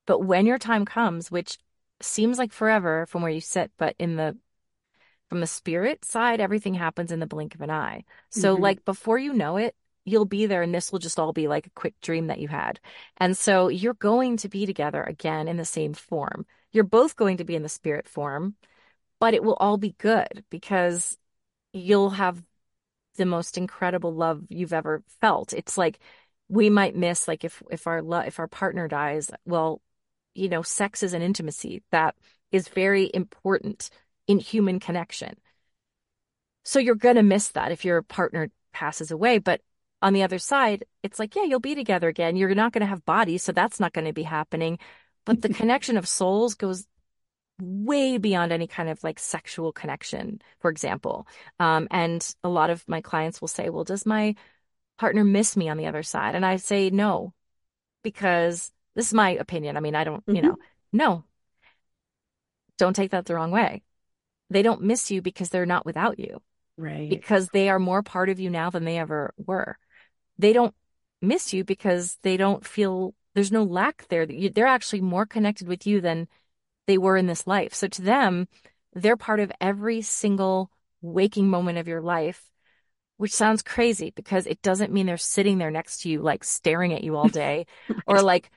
But 0.06 0.20
when 0.20 0.46
your 0.46 0.58
time 0.58 0.86
comes, 0.86 1.30
which 1.30 1.58
seems 2.02 2.38
like 2.38 2.54
forever 2.54 3.06
from 3.06 3.22
where 3.22 3.32
you 3.32 3.42
sit, 3.42 3.70
but 3.78 3.96
in 4.00 4.16
the 4.16 4.38
from 5.28 5.42
the 5.42 5.48
spirit 5.48 6.06
side, 6.06 6.40
everything 6.40 6.76
happens 6.76 7.12
in 7.12 7.20
the 7.20 7.28
blink 7.28 7.54
of 7.54 7.60
an 7.62 7.70
eye. 7.70 8.06
So 8.30 8.56
Mhm. 8.56 8.62
like 8.62 8.86
before 8.86 9.18
you 9.18 9.34
know 9.34 9.58
it, 9.58 9.76
you'll 10.06 10.26
be 10.26 10.46
there 10.46 10.62
and 10.62 10.74
this 10.74 10.92
will 10.92 11.00
just 11.00 11.20
all 11.20 11.34
be 11.34 11.48
like 11.48 11.68
a 11.68 11.72
quick 11.72 12.00
dream 12.02 12.28
that 12.28 12.40
you 12.40 12.48
had. 12.48 12.80
And 13.18 13.38
so 13.38 13.70
you're 13.70 13.94
going 13.94 14.38
to 14.38 14.50
be 14.50 14.66
together 14.66 15.02
again 15.02 15.48
in 15.48 15.58
the 15.58 15.66
same 15.66 15.94
form. 15.94 16.46
You're 16.72 16.84
both 16.84 17.16
going 17.16 17.38
to 17.38 17.46
be 17.46 17.56
in 17.56 17.64
the 17.64 17.70
spirit 17.70 18.08
form, 18.08 18.56
but 19.20 19.34
it 19.34 19.44
will 19.44 19.56
all 19.56 19.78
be 19.78 19.96
good 19.98 20.44
because 20.50 21.18
you'll 21.72 22.12
have 22.12 22.44
the 23.16 23.26
most 23.26 23.58
incredible 23.58 24.14
love 24.14 24.44
you've 24.50 24.74
ever 24.74 25.04
felt. 25.22 25.54
It's 25.54 25.78
like 25.78 26.00
we 26.50 26.70
might 26.70 26.96
miss 26.96 27.28
like 27.28 27.44
if 27.44 27.62
if 27.72 27.88
our 27.88 28.02
lo- 28.02 28.20
if 28.20 28.40
our 28.40 28.48
partner 28.48 28.88
dies, 28.88 29.32
well, 29.46 29.82
you 30.34 30.50
know, 30.50 30.62
sex 30.62 31.04
is 31.04 31.14
an 31.14 31.22
intimacy 31.22 31.84
that 31.92 32.16
is 32.52 32.68
very 32.68 33.10
important 33.14 33.90
in 34.28 34.40
human 34.40 34.80
connection. 34.80 35.36
So 36.64 36.80
you're 36.80 36.96
going 36.96 37.16
to 37.16 37.24
miss 37.24 37.50
that 37.50 37.72
if 37.72 37.86
your 37.86 38.02
partner 38.02 38.50
passes 38.72 39.12
away, 39.12 39.38
but 39.38 39.62
on 40.04 40.14
the 40.14 40.24
other 40.24 40.38
side, 40.38 40.86
it's 41.02 41.18
like, 41.18 41.36
yeah, 41.36 41.44
you'll 41.44 41.60
be 41.60 41.76
together 41.76 42.10
again. 42.10 42.36
You're 42.36 42.54
not 42.54 42.74
going 42.74 42.82
to 42.82 42.88
have 42.88 43.06
bodies, 43.06 43.42
so 43.42 43.52
that's 43.54 43.80
not 43.80 43.94
going 43.94 44.06
to 44.06 44.14
be 44.14 44.24
happening. 44.24 44.78
But 45.26 45.42
the 45.42 45.50
connection 45.54 45.98
of 45.98 46.08
souls 46.08 46.54
goes 46.56 46.86
way 47.62 48.18
beyond 48.18 48.52
any 48.52 48.68
kind 48.68 48.90
of 48.90 49.04
like 49.04 49.18
sexual 49.18 49.72
connection, 49.72 50.42
for 50.60 50.70
example. 50.70 51.26
Um, 51.60 51.88
and 51.90 52.36
a 52.44 52.50
lot 52.50 52.70
of 52.70 52.88
my 52.88 53.02
clients 53.02 53.40
will 53.42 53.48
say, 53.48 53.70
well, 53.70 53.86
does 53.86 54.06
my 54.06 54.36
partner 55.00 55.24
miss 55.24 55.56
me 55.56 55.70
on 55.70 55.78
the 55.78 55.88
other 55.88 56.04
side? 56.04 56.36
And 56.36 56.46
I 56.46 56.58
say, 56.58 56.90
no, 56.90 57.34
because 58.04 58.72
this 58.96 59.08
is 59.08 59.14
my 59.14 59.32
opinion. 59.32 59.78
I 59.78 59.80
mean, 59.80 59.96
I 59.96 60.04
don't, 60.04 60.24
you 60.28 60.36
Mhm. 60.36 60.44
know, 60.44 60.58
no, 60.92 61.24
don't 62.78 62.96
take 62.96 63.12
that 63.12 63.26
the 63.26 63.36
wrong 63.36 63.52
way. 63.52 63.84
They 64.50 64.62
don't 64.62 64.82
miss 64.84 65.10
you 65.10 65.22
because 65.22 65.50
they're 65.50 65.66
not 65.66 65.86
without 65.86 66.20
you, 66.20 66.42
Right. 66.78 67.10
because 67.10 67.50
they 67.50 67.70
are 67.70 67.80
more 67.80 68.04
part 68.04 68.30
of 68.30 68.40
you 68.40 68.50
now 68.50 68.70
than 68.70 68.84
they 68.84 68.98
ever 68.98 69.34
were. 69.38 69.78
They 70.38 70.54
don't 70.54 70.74
miss 71.22 71.54
you 71.54 71.64
because 71.64 72.18
they 72.22 72.38
don't 72.38 72.66
feel 72.66 73.14
there's 73.34 73.52
no 73.52 73.64
lack 73.64 74.08
there. 74.10 74.26
They're 74.26 74.68
actually 74.68 75.02
more 75.02 75.26
connected 75.26 75.68
with 75.68 75.88
you 75.88 76.02
than 76.02 76.28
they 76.86 76.98
were 76.98 77.18
in 77.18 77.28
this 77.28 77.48
life. 77.48 77.74
So 77.74 77.88
to 77.88 78.02
them, 78.02 78.48
they're 78.94 79.18
part 79.18 79.40
of 79.40 79.52
every 79.60 80.02
single 80.02 80.70
waking 81.02 81.50
moment 81.50 81.78
of 81.78 81.88
your 81.88 82.02
life, 82.02 82.50
which 83.18 83.34
sounds 83.34 83.62
crazy 83.62 84.12
because 84.16 84.46
it 84.46 84.62
doesn't 84.62 84.92
mean 84.92 85.06
they're 85.06 85.18
sitting 85.18 85.58
there 85.58 85.72
next 85.72 86.02
to 86.02 86.10
you, 86.10 86.22
like 86.22 86.44
staring 86.44 86.94
at 86.94 87.04
you 87.04 87.16
all 87.16 87.28
day 87.30 87.66
or 88.06 88.22
like 88.22 88.52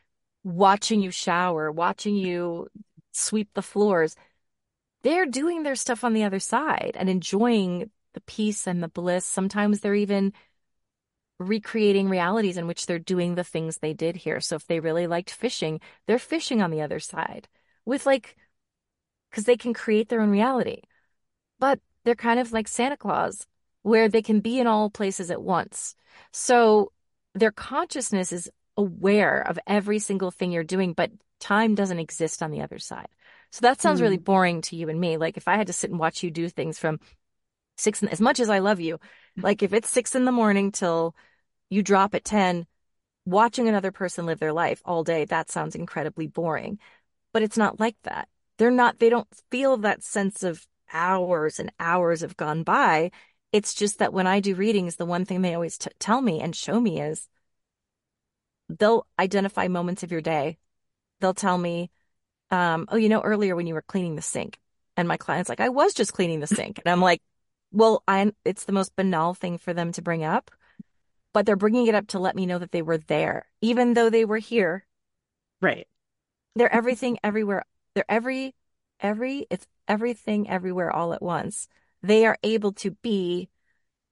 watching 0.45 1.01
you 1.01 1.11
shower, 1.11 1.73
watching 1.73 2.17
you 2.17 2.69
sweep 3.13 3.49
the 3.55 3.63
floors. 3.63 4.15
They're 5.03 5.27
doing 5.27 5.63
their 5.63 5.77
stuff 5.77 6.05
on 6.05 6.13
the 6.13 6.25
other 6.25 6.41
side 6.41 6.93
and 6.97 7.09
enjoying 7.09 7.91
the 8.13 8.21
peace 8.23 8.67
and 8.67 8.83
the 8.83 8.89
bliss. 8.89 9.25
Sometimes 9.25 9.81
they're 9.81 9.95
even 9.95 10.33
recreating 11.39 12.09
realities 12.09 12.57
in 12.57 12.67
which 12.67 12.87
they're 12.87 12.99
doing 12.99 13.35
the 13.35 13.45
things 13.45 13.79
they 13.79 13.93
did 13.93 14.17
here. 14.17 14.41
So 14.41 14.57
if 14.57 14.67
they 14.67 14.81
really 14.81 15.07
liked 15.07 15.31
fishing, 15.31 15.81
they're 16.07 16.19
fishing 16.19 16.63
on 16.63 16.71
the 16.71 16.81
other 16.83 17.01
side 17.01 17.49
with 17.85 18.07
like, 18.07 18.37
because 19.31 19.45
they 19.45 19.57
can 19.57 19.75
create 19.75 20.09
their 20.09 20.21
own 20.21 20.31
reality. 20.31 20.83
But 21.59 21.81
they're 22.05 22.15
kind 22.15 22.41
of 22.41 22.53
like 22.53 22.69
Santa 22.69 22.97
Claus, 22.97 23.47
where 23.83 24.09
they 24.09 24.23
can 24.23 24.41
be 24.41 24.59
in 24.59 24.67
all 24.67 24.91
places 24.91 25.31
at 25.31 25.43
once. 25.43 25.95
So 26.33 26.93
their 27.35 27.53
consciousness 27.53 28.33
is 28.33 28.51
aware 28.77 29.41
of 29.41 29.59
every 29.67 29.99
single 29.99 30.31
thing 30.31 30.53
you're 30.53 30.65
doing, 30.65 30.93
but 30.93 31.11
time 31.41 31.75
doesn't 31.75 31.99
exist 31.99 32.43
on 32.43 32.51
the 32.51 32.63
other 32.63 32.79
side. 32.79 33.09
So 33.53 33.61
that 33.63 33.81
sounds 33.81 34.01
really 34.01 34.19
Mm. 34.19 34.25
boring 34.25 34.61
to 34.63 34.77
you 34.77 34.89
and 34.89 35.01
me. 35.01 35.17
Like 35.17 35.37
if 35.37 35.49
I 35.49 35.57
had 35.57 35.69
to 35.69 35.73
sit 35.73 35.91
and 35.91 35.99
watch 35.99 36.23
you 36.23 36.31
do 36.31 36.49
things 36.49 36.79
from 36.79 36.99
six, 37.77 38.03
as 38.03 38.21
much 38.21 38.41
as 38.41 38.49
I 38.49 38.59
love 38.59 38.81
you, 38.81 38.99
like 39.37 39.63
if 39.63 39.73
it's 39.73 39.91
six 39.91 40.15
in 40.15 40.25
the 40.25 40.33
morning 40.33 40.73
till 40.73 41.15
you 41.71 41.83
drop 41.83 42.15
at 42.15 42.25
10, 42.25 42.67
watching 43.25 43.69
another 43.69 43.93
person 43.93 44.27
live 44.27 44.39
their 44.39 44.53
life 44.53 44.81
all 44.85 45.05
day, 45.05 45.25
that 45.27 45.51
sounds 45.51 45.75
incredibly 45.75 46.27
boring. 46.27 46.79
But 47.33 47.43
it's 47.43 47.57
not 47.59 47.81
like 47.81 47.97
that. 48.05 48.29
They're 48.59 48.71
not, 48.71 48.99
they 48.99 49.11
don't 49.11 49.29
feel 49.51 49.77
that 49.79 50.03
sense 50.03 50.43
of 50.43 50.67
hours 50.93 51.59
and 51.59 51.73
hours 51.79 52.21
have 52.23 52.37
gone 52.37 52.63
by. 52.63 53.11
It's 53.53 53.75
just 53.75 53.99
that 53.99 54.13
when 54.13 54.27
I 54.27 54.41
do 54.41 54.55
readings, 54.55 54.97
the 54.97 55.07
one 55.07 55.25
thing 55.25 55.43
they 55.43 55.55
always 55.55 55.79
t 55.79 55.91
tell 55.99 56.21
me 56.21 56.41
and 56.41 56.55
show 56.55 56.81
me 56.81 57.01
is 57.01 57.29
they'll 58.69 59.07
identify 59.19 59.69
moments 59.69 60.03
of 60.03 60.13
your 60.13 60.21
day. 60.21 60.59
They'll 61.21 61.35
tell 61.35 61.57
me, 61.57 61.91
um, 62.51 62.87
oh, 62.91 62.97
you 62.97 63.09
know, 63.09 63.21
earlier 63.21 63.57
when 63.57 63.67
you 63.67 63.75
were 63.75 63.83
cleaning 63.83 64.17
the 64.17 64.23
sink, 64.23 64.59
and 64.97 65.09
my 65.09 65.17
client's 65.17 65.49
like, 65.49 65.61
I 65.61 65.69
was 65.69 65.95
just 65.95 66.13
cleaning 66.13 66.41
the 66.41 66.47
sink. 66.47 66.81
And 66.85 66.91
I'm 66.91 67.01
like, 67.01 67.21
well, 67.77 68.03
I 68.09 68.33
it's 68.45 68.65
the 68.65 68.73
most 68.73 68.97
banal 68.97 69.35
thing 69.35 69.59
for 69.59 69.75
them 69.75 69.93
to 69.93 70.03
bring 70.03 70.25
up, 70.25 70.51
but 71.35 71.45
they're 71.45 71.57
bringing 71.57 71.87
it 71.87 71.95
up 71.95 72.07
to 72.09 72.19
let 72.19 72.35
me 72.35 72.47
know 72.47 72.59
that 72.59 72.73
they 72.73 72.81
were 72.81 72.97
there, 72.97 73.47
even 73.61 73.93
though 73.93 74.09
they 74.09 74.25
were 74.25 74.39
here. 74.39 74.87
Right. 75.61 75.87
They're 76.55 76.73
everything 76.73 77.19
everywhere. 77.23 77.67
They're 77.95 78.11
every, 78.11 78.55
every, 78.99 79.47
it's 79.51 79.67
everything 79.87 80.49
everywhere 80.49 80.91
all 80.91 81.13
at 81.13 81.21
once. 81.21 81.69
They 82.03 82.25
are 82.25 82.39
able 82.43 82.73
to 82.73 82.93
be 83.03 83.51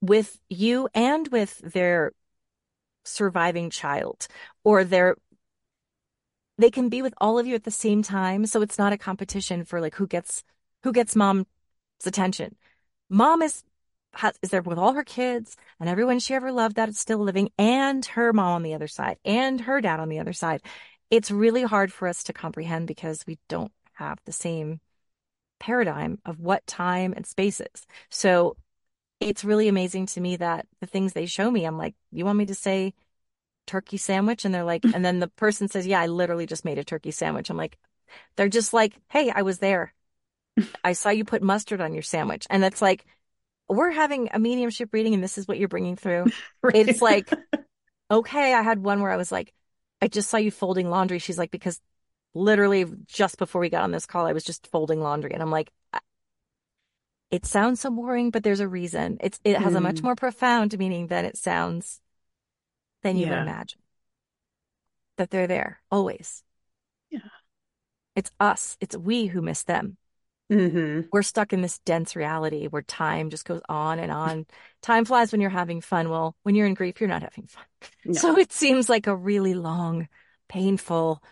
with 0.02 0.38
you 0.50 0.90
and 0.94 1.26
with 1.28 1.58
their 1.58 2.12
surviving 3.04 3.70
child 3.70 4.26
or 4.62 4.84
their, 4.84 5.16
they 6.58 6.70
can 6.70 6.90
be 6.90 7.00
with 7.00 7.14
all 7.16 7.38
of 7.38 7.46
you 7.46 7.54
at 7.54 7.64
the 7.64 7.70
same 7.70 8.02
time. 8.02 8.44
So 8.44 8.60
it's 8.60 8.78
not 8.78 8.92
a 8.92 8.98
competition 8.98 9.64
for 9.64 9.80
like 9.80 9.94
who 9.94 10.06
gets, 10.06 10.44
who 10.82 10.92
gets 10.92 11.16
mom's 11.16 11.46
attention. 12.04 12.56
Mom 13.08 13.42
is, 13.42 13.62
has, 14.14 14.38
is 14.42 14.50
there 14.50 14.62
with 14.62 14.78
all 14.78 14.92
her 14.92 15.04
kids 15.04 15.56
and 15.80 15.88
everyone 15.88 16.18
she 16.18 16.34
ever 16.34 16.52
loved 16.52 16.76
that 16.76 16.88
is 16.88 16.98
still 16.98 17.18
living 17.18 17.50
and 17.58 18.04
her 18.06 18.32
mom 18.32 18.56
on 18.56 18.62
the 18.62 18.74
other 18.74 18.88
side 18.88 19.18
and 19.24 19.60
her 19.62 19.80
dad 19.80 20.00
on 20.00 20.08
the 20.08 20.20
other 20.20 20.32
side. 20.32 20.62
It's 21.10 21.30
really 21.30 21.62
hard 21.62 21.92
for 21.92 22.08
us 22.08 22.24
to 22.24 22.32
comprehend 22.32 22.86
because 22.86 23.24
we 23.26 23.38
don't 23.48 23.72
have 23.94 24.18
the 24.24 24.32
same 24.32 24.80
paradigm 25.60 26.18
of 26.24 26.40
what 26.40 26.66
time 26.66 27.12
and 27.16 27.26
space 27.26 27.60
is. 27.60 27.86
So 28.10 28.56
it's 29.20 29.44
really 29.44 29.68
amazing 29.68 30.06
to 30.06 30.20
me 30.20 30.36
that 30.36 30.66
the 30.80 30.86
things 30.86 31.12
they 31.12 31.26
show 31.26 31.50
me, 31.50 31.64
I'm 31.64 31.78
like, 31.78 31.94
you 32.12 32.24
want 32.24 32.38
me 32.38 32.46
to 32.46 32.54
say 32.54 32.94
turkey 33.66 33.96
sandwich? 33.96 34.44
And 34.44 34.54
they're 34.54 34.64
like, 34.64 34.84
and 34.92 35.04
then 35.04 35.20
the 35.20 35.28
person 35.28 35.68
says, 35.68 35.86
yeah, 35.86 36.00
I 36.00 36.06
literally 36.06 36.46
just 36.46 36.64
made 36.64 36.78
a 36.78 36.84
turkey 36.84 37.10
sandwich. 37.10 37.50
I'm 37.50 37.56
like, 37.56 37.78
they're 38.36 38.48
just 38.48 38.72
like, 38.72 38.94
hey, 39.10 39.30
I 39.30 39.42
was 39.42 39.58
there. 39.58 39.94
I 40.84 40.92
saw 40.92 41.10
you 41.10 41.24
put 41.24 41.42
mustard 41.42 41.80
on 41.80 41.94
your 41.94 42.02
sandwich. 42.02 42.46
And 42.50 42.64
it's 42.64 42.82
like, 42.82 43.04
we're 43.68 43.90
having 43.90 44.28
a 44.32 44.38
mediumship 44.38 44.90
reading 44.92 45.14
and 45.14 45.22
this 45.22 45.38
is 45.38 45.48
what 45.48 45.58
you're 45.58 45.68
bringing 45.68 45.96
through. 45.96 46.26
right. 46.62 46.88
It's 46.88 47.02
like, 47.02 47.30
okay, 48.10 48.54
I 48.54 48.62
had 48.62 48.82
one 48.82 49.00
where 49.00 49.10
I 49.10 49.16
was 49.16 49.32
like, 49.32 49.52
I 50.02 50.08
just 50.08 50.28
saw 50.28 50.36
you 50.36 50.50
folding 50.50 50.90
laundry. 50.90 51.18
She's 51.18 51.38
like, 51.38 51.50
because 51.50 51.80
literally 52.34 52.84
just 53.06 53.38
before 53.38 53.60
we 53.60 53.70
got 53.70 53.82
on 53.82 53.90
this 53.90 54.06
call, 54.06 54.26
I 54.26 54.32
was 54.32 54.44
just 54.44 54.66
folding 54.66 55.00
laundry. 55.00 55.32
And 55.32 55.42
I'm 55.42 55.50
like, 55.50 55.70
it 57.30 57.46
sounds 57.46 57.80
so 57.80 57.90
boring, 57.90 58.30
but 58.30 58.44
there's 58.44 58.60
a 58.60 58.68
reason. 58.68 59.18
It's 59.20 59.40
it 59.42 59.56
has 59.56 59.72
mm. 59.72 59.78
a 59.78 59.80
much 59.80 59.96
mm. 59.96 60.04
more 60.04 60.14
profound 60.14 60.78
meaning 60.78 61.08
than 61.08 61.24
it 61.24 61.36
sounds 61.36 62.00
than 63.02 63.16
you 63.16 63.26
yeah. 63.26 63.30
would 63.30 63.42
imagine. 63.42 63.80
That 65.16 65.30
they're 65.30 65.46
there 65.46 65.80
always. 65.90 66.44
Yeah. 67.10 67.20
It's 68.14 68.30
us. 68.38 68.76
It's 68.80 68.96
we 68.96 69.26
who 69.26 69.42
miss 69.42 69.62
them. 69.64 69.96
Mm-hmm. 70.52 71.08
We're 71.12 71.22
stuck 71.22 71.52
in 71.52 71.62
this 71.62 71.78
dense 71.80 72.14
reality 72.14 72.66
where 72.66 72.82
time 72.82 73.30
just 73.30 73.46
goes 73.46 73.62
on 73.68 73.98
and 73.98 74.12
on. 74.12 74.46
time 74.82 75.04
flies 75.04 75.32
when 75.32 75.40
you're 75.40 75.50
having 75.50 75.80
fun. 75.80 76.10
Well, 76.10 76.36
when 76.42 76.54
you're 76.54 76.66
in 76.66 76.74
grief, 76.74 77.00
you're 77.00 77.08
not 77.08 77.22
having 77.22 77.46
fun. 77.46 77.64
No. 78.06 78.14
So 78.14 78.38
it 78.38 78.50
seems 78.50 78.88
like 78.88 79.06
a 79.06 79.14
really 79.14 79.52
long, 79.52 80.08
painful, 80.48 81.22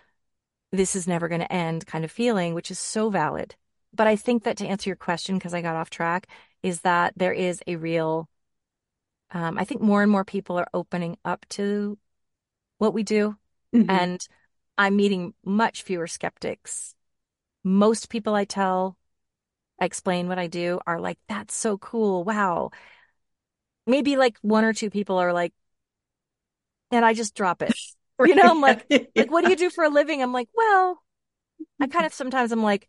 this 0.71 0.97
is 0.97 1.07
never 1.07 1.29
going 1.29 1.41
to 1.41 1.53
end 1.53 1.87
kind 1.87 2.05
of 2.05 2.11
feeling, 2.11 2.55
which 2.55 2.71
is 2.71 2.79
so 2.79 3.11
valid. 3.11 3.55
But 3.95 4.07
I 4.07 4.17
think 4.17 4.45
that 4.45 4.57
to 4.59 4.67
answer 4.67 4.89
your 4.89 4.97
question, 4.97 5.37
because 5.37 5.55
I 5.55 5.63
got 5.63 5.77
off 5.77 5.91
track, 5.91 6.27
is 6.63 6.81
that 6.81 7.13
there 7.17 7.33
is 7.33 7.63
a 7.67 7.77
real, 7.77 8.29
um, 9.31 9.59
I 9.59 9.65
think 9.65 9.83
more 9.83 10.03
and 10.03 10.11
more 10.11 10.25
people 10.25 10.59
are 10.59 10.69
opening 10.73 11.19
up 11.25 11.47
to 11.51 11.99
what 12.79 12.95
we 12.95 13.03
do. 13.03 13.37
Mm-hmm. 13.75 13.91
And 13.91 14.29
I'm 14.79 14.97
meeting 14.97 15.35
much 15.45 15.83
fewer 15.83 16.07
skeptics. 16.07 16.95
Most 17.65 18.09
people 18.09 18.35
I 18.35 18.45
tell, 18.45 18.97
explain 19.85 20.29
what 20.29 20.39
I 20.39 20.47
do, 20.47 20.81
are 20.87 21.01
like, 21.01 21.19
that's 21.29 21.55
so 21.55 21.79
cool. 21.79 22.25
Wow. 22.25 22.71
Maybe 23.87 24.17
like 24.17 24.37
one 24.43 24.65
or 24.65 24.73
two 24.73 24.91
people 24.91 25.19
are 25.19 25.33
like, 25.33 25.53
and 26.91 27.05
I 27.05 27.15
just 27.15 27.35
drop 27.35 27.63
it. 27.63 27.75
You 28.27 28.37
know, 28.37 28.51
I'm 28.51 28.61
like, 28.61 28.85
yeah. 28.89 28.99
like, 29.17 29.31
what 29.31 29.45
do 29.45 29.51
you 29.51 29.57
do 29.57 29.71
for 29.71 29.83
a 29.83 29.89
living? 29.89 30.23
I'm 30.23 30.33
like, 30.33 30.49
well, 30.55 31.03
I 31.81 31.89
kind 31.89 32.07
of 32.07 32.15
sometimes 32.15 32.53
I'm 32.53 32.63
like, 32.63 32.89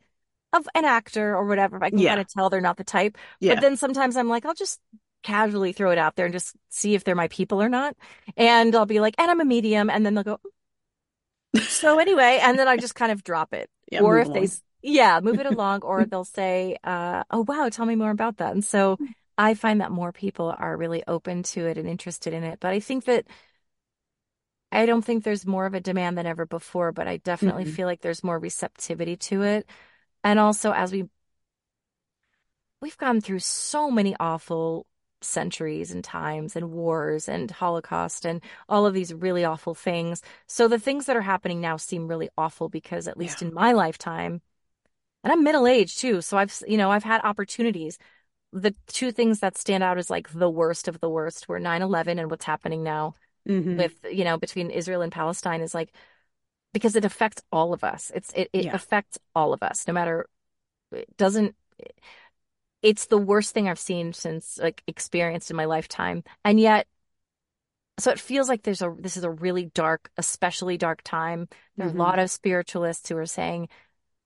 of 0.52 0.68
an 0.76 0.86
actor 0.86 1.36
or 1.36 1.48
whatever. 1.48 1.84
I 1.84 1.90
can 1.90 1.98
yeah. 1.98 2.10
kind 2.10 2.22
of 2.22 2.28
tell 2.28 2.50
they're 2.50 2.62
not 2.62 2.78
the 2.78 2.84
type. 2.84 3.18
Yeah. 3.40 3.56
But 3.56 3.62
then 3.62 3.76
sometimes 3.76 4.16
I'm 4.16 4.30
like, 4.30 4.46
I'll 4.46 4.54
just 4.54 4.80
casually 5.24 5.74
throw 5.74 5.90
it 5.90 5.98
out 5.98 6.16
there 6.16 6.26
and 6.28 6.34
just 6.34 6.56
see 6.70 6.94
if 6.94 7.04
they're 7.04 7.16
my 7.16 7.30
people 7.30 7.62
or 7.62 7.70
not. 7.70 7.96
And 8.38 8.76
I'll 8.76 8.86
be 8.86 9.00
like, 9.00 9.16
and 9.18 9.32
I'm 9.32 9.40
a 9.42 9.46
medium. 9.46 9.90
And 9.90 10.06
then 10.06 10.14
they'll 10.14 10.24
go, 10.24 10.40
mm. 11.56 11.62
so 11.64 11.98
anyway, 11.98 12.40
and 12.44 12.60
then 12.60 12.68
I 12.68 12.78
just 12.78 12.94
kind 12.94 13.12
of 13.12 13.24
drop 13.24 13.54
it. 13.54 13.70
Yeah, 13.92 14.02
or 14.02 14.20
if 14.20 14.28
along. 14.28 14.42
they, 14.42 14.48
yeah, 14.84 15.20
move 15.22 15.40
it 15.40 15.46
along, 15.52 15.82
or 15.82 16.06
they'll 16.06 16.26
say, 16.26 16.78
uh, 16.84 17.24
oh, 17.32 17.46
wow, 17.48 17.70
tell 17.70 17.86
me 17.86 17.96
more 17.96 18.12
about 18.12 18.38
that. 18.38 18.54
And 18.54 18.64
so 18.64 18.98
I 19.38 19.56
find 19.56 19.82
that 19.82 19.92
more 19.92 20.12
people 20.12 20.54
are 20.56 20.78
really 20.78 21.04
open 21.08 21.44
to 21.44 21.66
it 21.66 21.78
and 21.78 21.90
interested 21.90 22.34
in 22.34 22.44
it. 22.44 22.60
But 22.60 22.74
I 22.74 22.80
think 22.80 23.06
that 23.06 23.26
I 24.72 24.86
don't 24.86 25.04
think 25.04 25.24
there's 25.24 25.46
more 25.46 25.66
of 25.66 25.74
a 25.74 25.80
demand 25.80 26.18
than 26.18 26.26
ever 26.26 26.46
before, 26.46 26.92
but 26.92 27.08
I 27.08 27.18
definitely 27.18 27.64
mm-hmm. 27.64 27.74
feel 27.74 27.88
like 27.88 28.02
there's 28.02 28.24
more 28.24 28.40
receptivity 28.40 29.16
to 29.18 29.44
it. 29.44 29.68
And 30.24 30.40
also 30.40 30.72
as 30.74 30.92
we 30.92 31.06
we've 32.82 32.98
gone 32.98 33.22
through 33.22 33.40
so 33.40 33.90
many 33.90 34.16
awful 34.20 34.86
centuries 35.22 35.92
and 35.92 36.04
times 36.04 36.56
and 36.56 36.72
wars 36.72 37.30
and 37.30 37.50
holocaust 37.50 38.26
and 38.26 38.42
all 38.68 38.86
of 38.86 38.94
these 38.94 39.14
really 39.14 39.46
awful 39.46 39.74
things. 39.74 40.22
So 40.48 40.68
the 40.68 40.80
things 40.80 41.06
that 41.06 41.16
are 41.16 41.22
happening 41.22 41.62
now 41.62 41.78
seem 41.78 42.08
really 42.08 42.30
awful 42.38 42.68
because 42.68 43.08
at 43.08 43.18
least 43.18 43.42
yeah. 43.42 43.48
in 43.48 43.54
my 43.54 43.72
lifetime 43.72 44.42
and 45.24 45.32
I'm 45.32 45.44
middle 45.44 45.68
aged 45.68 46.00
too, 46.00 46.22
so 46.22 46.38
I've 46.38 46.56
you 46.68 46.78
know, 46.78 46.92
I've 46.92 47.04
had 47.04 47.22
opportunities. 47.24 47.98
The 48.52 48.76
two 48.88 49.12
things 49.12 49.40
that 49.40 49.58
stand 49.58 49.84
out 49.84 49.98
as 49.98 50.10
like 50.10 50.32
the 50.32 50.50
worst 50.50 50.88
of 50.88 51.00
the 51.00 51.10
worst 51.10 51.48
were 51.48 51.60
9/11 51.60 52.20
and 52.20 52.30
what's 52.30 52.46
happening 52.46 52.84
now 52.84 53.16
mm-hmm. 53.48 53.78
with 53.78 53.94
you 54.12 54.24
know 54.24 54.38
between 54.38 54.70
Israel 54.70 55.02
and 55.02 55.12
Palestine 55.12 55.62
is 55.62 55.74
like 55.74 55.94
because 56.74 56.96
it 56.96 57.06
affects 57.06 57.42
all 57.52 57.74
of 57.74 57.84
us. 57.84 58.12
It's 58.14 58.32
it, 58.34 58.50
it 58.54 58.66
yeah. 58.66 58.76
affects 58.76 59.18
all 59.36 59.54
of 59.54 59.64
us, 59.64 59.88
no 59.88 59.94
matter 59.94 60.28
it 60.92 61.16
doesn't 61.18 61.56
it's 62.82 63.06
the 63.06 63.18
worst 63.18 63.54
thing 63.54 63.70
I've 63.70 63.80
seen 63.80 64.14
since 64.14 64.60
like 64.62 64.84
experienced 64.88 65.50
in 65.50 65.56
my 65.56 65.66
lifetime. 65.66 66.24
And 66.44 66.60
yet 66.60 66.88
so 68.00 68.12
it 68.12 68.20
feels 68.20 68.50
like 68.50 68.64
there's 68.64 68.82
a 68.82 68.94
this 69.00 69.18
is 69.18 69.24
a 69.24 69.30
really 69.30 69.66
dark, 69.66 70.12
especially 70.18 70.78
dark 70.78 71.02
time. 71.04 71.48
There 71.78 71.88
are 71.88 71.90
mm-hmm. 71.90 72.00
a 72.00 72.04
lot 72.04 72.20
of 72.20 72.32
spiritualists 72.32 73.08
who 73.10 73.18
are 73.18 73.26
saying 73.26 73.70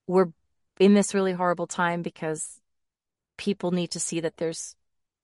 we're 0.08 0.32
in 0.80 0.94
this 0.94 1.14
really 1.14 1.34
horrible 1.34 1.68
time 1.68 2.02
because 2.02 2.60
people 3.38 3.72
need 3.72 3.92
to 3.92 4.00
see 4.00 4.20
that 4.20 4.38
there's 4.38 4.76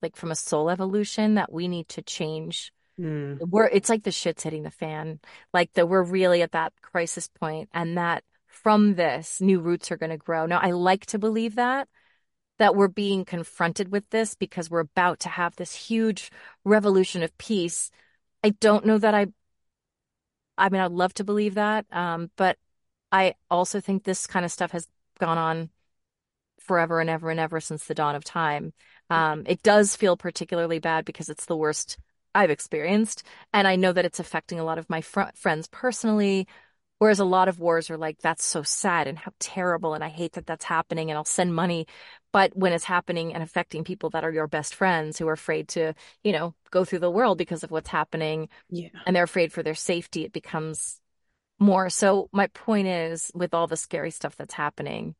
like 0.01 0.15
from 0.15 0.31
a 0.31 0.35
soul 0.35 0.69
evolution 0.69 1.35
that 1.35 1.51
we 1.51 1.67
need 1.67 1.87
to 1.89 2.01
change 2.01 2.71
Mm. 2.99 3.39
We're 3.49 3.67
it's 3.67 3.89
like 3.89 4.03
the 4.03 4.11
shit's 4.11 4.43
hitting 4.43 4.63
the 4.63 4.71
fan. 4.71 5.19
Like 5.53 5.73
that 5.73 5.89
we're 5.89 6.03
really 6.03 6.41
at 6.41 6.51
that 6.51 6.73
crisis 6.81 7.27
point 7.27 7.69
and 7.73 7.97
that 7.97 8.23
from 8.47 8.95
this 8.95 9.41
new 9.41 9.59
roots 9.59 9.91
are 9.91 9.97
going 9.97 10.11
to 10.11 10.17
grow. 10.17 10.45
Now 10.45 10.59
I 10.59 10.71
like 10.71 11.05
to 11.07 11.19
believe 11.19 11.55
that 11.55 11.87
that 12.59 12.75
we're 12.75 12.87
being 12.87 13.25
confronted 13.25 13.91
with 13.91 14.07
this 14.11 14.35
because 14.35 14.69
we're 14.69 14.79
about 14.79 15.19
to 15.21 15.29
have 15.29 15.55
this 15.55 15.73
huge 15.73 16.31
revolution 16.63 17.23
of 17.23 17.35
peace. 17.37 17.89
I 18.43 18.49
don't 18.49 18.85
know 18.85 18.97
that 18.99 19.15
I 19.15 19.27
I 20.57 20.69
mean 20.69 20.81
I'd 20.81 20.91
love 20.91 21.13
to 21.15 21.23
believe 21.23 21.55
that 21.55 21.85
um 21.91 22.29
but 22.35 22.57
I 23.11 23.35
also 23.49 23.79
think 23.79 24.03
this 24.03 24.27
kind 24.27 24.45
of 24.45 24.51
stuff 24.51 24.71
has 24.71 24.87
gone 25.23 25.37
on 25.37 25.69
forever 26.59 26.99
and 26.99 27.09
ever 27.09 27.29
and 27.29 27.39
ever 27.39 27.61
since 27.61 27.85
the 27.85 27.95
dawn 27.95 28.15
of 28.15 28.23
time. 28.23 28.73
Um, 29.09 29.43
it 29.45 29.63
does 29.63 29.95
feel 29.95 30.17
particularly 30.17 30.79
bad 30.79 31.05
because 31.05 31.29
it's 31.29 31.45
the 31.45 31.55
worst 31.55 31.97
I've 32.35 32.49
experienced. 32.49 33.23
And 33.53 33.67
I 33.67 33.77
know 33.77 33.93
that 33.93 34.05
it's 34.05 34.19
affecting 34.19 34.59
a 34.59 34.65
lot 34.65 34.77
of 34.77 34.89
my 34.89 35.01
fr- 35.01 35.33
friends 35.35 35.67
personally. 35.67 36.47
Whereas 36.99 37.19
a 37.19 37.25
lot 37.25 37.47
of 37.47 37.59
wars 37.59 37.89
are 37.89 37.97
like, 37.97 38.19
that's 38.19 38.45
so 38.45 38.63
sad 38.63 39.07
and 39.07 39.17
how 39.17 39.31
terrible. 39.39 39.93
And 39.93 40.03
I 40.03 40.09
hate 40.09 40.33
that 40.33 40.45
that's 40.45 40.65
happening 40.65 41.09
and 41.09 41.17
I'll 41.17 41.25
send 41.25 41.53
money. 41.53 41.85
But 42.31 42.55
when 42.55 42.73
it's 42.73 42.85
happening 42.85 43.33
and 43.33 43.43
affecting 43.43 43.83
people 43.83 44.09
that 44.11 44.23
are 44.23 44.31
your 44.31 44.47
best 44.47 44.73
friends 44.75 45.19
who 45.19 45.27
are 45.27 45.33
afraid 45.33 45.67
to, 45.69 45.93
you 46.23 46.31
know, 46.31 46.53
go 46.71 46.85
through 46.85 46.99
the 46.99 47.11
world 47.11 47.37
because 47.37 47.63
of 47.63 47.71
what's 47.71 47.89
happening 47.89 48.49
yeah. 48.69 48.89
and 49.05 49.15
they're 49.15 49.23
afraid 49.23 49.51
for 49.53 49.63
their 49.63 49.75
safety, 49.75 50.23
it 50.23 50.33
becomes 50.33 50.99
more. 51.63 51.89
So 51.89 52.29
my 52.31 52.47
point 52.47 52.87
is 52.87 53.31
with 53.33 53.53
all 53.53 53.67
the 53.67 53.77
scary 53.77 54.11
stuff 54.11 54.35
that's 54.35 54.53
happening, 54.53 55.15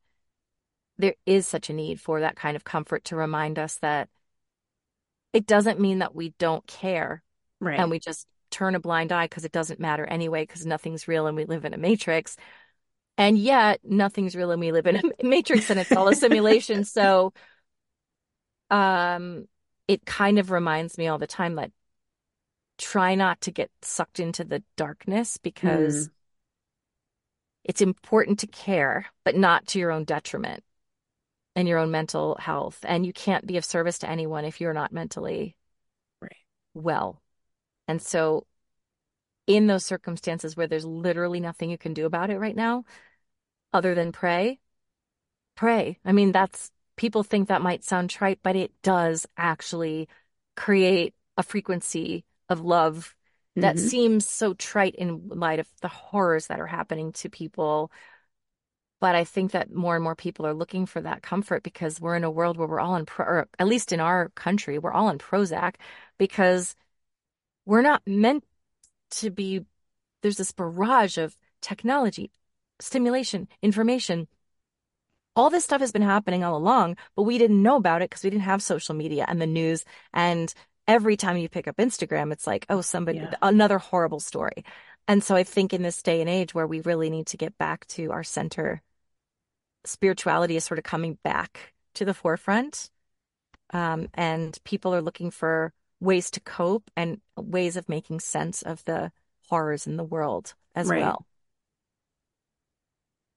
there 0.98 1.14
is 1.26 1.46
such 1.46 1.70
a 1.70 1.72
need 1.72 2.00
for 2.00 2.20
that 2.20 2.36
kind 2.36 2.56
of 2.56 2.64
comfort 2.64 3.04
to 3.06 3.16
remind 3.16 3.58
us 3.58 3.76
that 3.76 4.08
it 5.32 5.46
doesn't 5.46 5.80
mean 5.80 5.98
that 5.98 6.14
we 6.14 6.32
don't 6.38 6.64
care 6.66 7.22
right. 7.60 7.80
and 7.80 7.90
we 7.90 7.98
just 7.98 8.26
turn 8.50 8.76
a 8.76 8.80
blind 8.80 9.10
eye 9.10 9.24
because 9.24 9.44
it 9.44 9.50
doesn't 9.50 9.80
matter 9.80 10.04
anyway 10.04 10.44
because 10.44 10.64
nothing's 10.64 11.08
real 11.08 11.26
and 11.26 11.36
we 11.36 11.44
live 11.44 11.64
in 11.64 11.74
a 11.74 11.78
matrix 11.78 12.36
and 13.18 13.36
yet 13.36 13.80
nothing's 13.82 14.36
real 14.36 14.52
and 14.52 14.60
we 14.60 14.70
live 14.70 14.86
in 14.86 14.96
a 14.96 15.02
matrix 15.26 15.70
and 15.70 15.80
it's 15.80 15.90
all 15.90 16.06
a 16.06 16.14
simulation 16.14 16.84
so 16.84 17.32
um 18.70 19.46
it 19.88 20.06
kind 20.06 20.38
of 20.38 20.52
reminds 20.52 20.96
me 20.96 21.08
all 21.08 21.18
the 21.18 21.26
time 21.26 21.56
that 21.56 21.72
try 22.78 23.16
not 23.16 23.40
to 23.40 23.50
get 23.50 23.70
sucked 23.82 24.20
into 24.20 24.44
the 24.44 24.62
darkness 24.76 25.36
because 25.36 26.08
mm. 26.08 26.13
It's 27.64 27.80
important 27.80 28.40
to 28.40 28.46
care 28.46 29.06
but 29.24 29.36
not 29.36 29.66
to 29.68 29.78
your 29.78 29.90
own 29.90 30.04
detriment 30.04 30.62
and 31.56 31.68
your 31.68 31.78
own 31.78 31.90
mental 31.90 32.36
health. 32.38 32.78
And 32.82 33.06
you 33.06 33.12
can't 33.12 33.46
be 33.46 33.56
of 33.56 33.64
service 33.64 33.98
to 34.00 34.10
anyone 34.10 34.44
if 34.44 34.60
you're 34.60 34.74
not 34.74 34.92
mentally 34.92 35.56
right. 36.20 36.36
well. 36.74 37.22
And 37.88 38.00
so, 38.00 38.46
in 39.46 39.66
those 39.66 39.84
circumstances 39.84 40.56
where 40.56 40.66
there's 40.66 40.86
literally 40.86 41.40
nothing 41.40 41.70
you 41.70 41.78
can 41.78 41.92
do 41.92 42.06
about 42.06 42.30
it 42.30 42.38
right 42.38 42.56
now, 42.56 42.84
other 43.72 43.94
than 43.94 44.10
pray, 44.10 44.58
pray. 45.54 45.98
I 46.04 46.12
mean, 46.12 46.32
that's 46.32 46.70
people 46.96 47.22
think 47.22 47.48
that 47.48 47.60
might 47.60 47.84
sound 47.84 48.08
trite, 48.08 48.40
but 48.42 48.56
it 48.56 48.72
does 48.82 49.26
actually 49.36 50.08
create 50.56 51.14
a 51.36 51.42
frequency 51.42 52.24
of 52.48 52.60
love 52.60 53.14
that 53.56 53.76
mm-hmm. 53.76 53.86
seems 53.86 54.28
so 54.28 54.54
trite 54.54 54.94
in 54.96 55.28
light 55.28 55.58
of 55.58 55.68
the 55.80 55.88
horrors 55.88 56.48
that 56.48 56.60
are 56.60 56.66
happening 56.66 57.12
to 57.12 57.28
people 57.28 57.90
but 59.04 59.14
I 59.14 59.24
think 59.24 59.52
that 59.52 59.70
more 59.70 59.96
and 59.96 60.02
more 60.02 60.14
people 60.14 60.46
are 60.46 60.54
looking 60.54 60.86
for 60.86 61.02
that 61.02 61.22
comfort 61.22 61.62
because 61.62 62.00
we're 62.00 62.16
in 62.16 62.24
a 62.24 62.30
world 62.30 62.56
where 62.56 62.66
we're 62.66 62.80
all 62.80 62.96
in, 62.96 63.04
pro- 63.04 63.26
or 63.26 63.48
at 63.58 63.66
least 63.66 63.92
in 63.92 64.00
our 64.00 64.30
country, 64.30 64.78
we're 64.78 64.94
all 64.94 65.10
in 65.10 65.18
Prozac 65.18 65.74
because 66.16 66.74
we're 67.66 67.82
not 67.82 68.00
meant 68.06 68.44
to 69.10 69.28
be. 69.28 69.66
There's 70.22 70.38
this 70.38 70.52
barrage 70.52 71.18
of 71.18 71.36
technology, 71.60 72.30
stimulation, 72.80 73.46
information. 73.60 74.26
All 75.36 75.50
this 75.50 75.64
stuff 75.64 75.82
has 75.82 75.92
been 75.92 76.00
happening 76.00 76.42
all 76.42 76.56
along, 76.56 76.96
but 77.14 77.24
we 77.24 77.36
didn't 77.36 77.62
know 77.62 77.76
about 77.76 78.00
it 78.00 78.08
because 78.08 78.24
we 78.24 78.30
didn't 78.30 78.44
have 78.44 78.62
social 78.62 78.94
media 78.94 79.26
and 79.28 79.38
the 79.38 79.46
news 79.46 79.84
and 80.14 80.54
every 80.86 81.16
time 81.16 81.36
you 81.36 81.48
pick 81.48 81.68
up 81.68 81.76
Instagram, 81.76 82.32
it's 82.32 82.46
like, 82.46 82.66
oh, 82.68 82.80
somebody, 82.80 83.18
Yeah. 83.18 83.34
another 83.42 83.78
horrible 83.78 84.20
story. 84.20 84.64
And 85.06 85.22
so 85.22 85.34
I 85.36 85.44
think 85.44 85.72
in 85.72 85.82
this 85.82 86.02
day 86.02 86.20
and 86.20 86.30
age 86.30 86.54
where 86.54 86.66
we 86.66 86.80
really 86.80 87.10
need 87.10 87.26
to 87.28 87.36
get 87.36 87.56
back 87.58 87.86
to 87.88 88.12
our 88.12 88.24
center, 88.24 88.82
spirituality 89.84 90.56
is 90.56 90.64
sort 90.64 90.78
of 90.78 90.84
coming 90.84 91.18
back 91.22 91.74
to 91.94 92.04
the 92.04 92.14
forefront. 92.14 92.90
Um, 93.70 94.08
and 94.14 94.56
people 94.64 94.94
are 94.94 95.02
looking 95.02 95.30
for 95.30 95.72
ways 96.00 96.30
to 96.32 96.40
cope 96.40 96.90
and 96.96 97.20
ways 97.36 97.76
of 97.76 97.88
making 97.88 98.20
sense 98.20 98.62
of 98.62 98.84
the 98.84 99.10
horrors 99.48 99.86
in 99.86 99.96
the 99.96 100.04
world 100.04 100.54
as 100.74 100.88
Right. 100.88 101.00
well. 101.02 101.26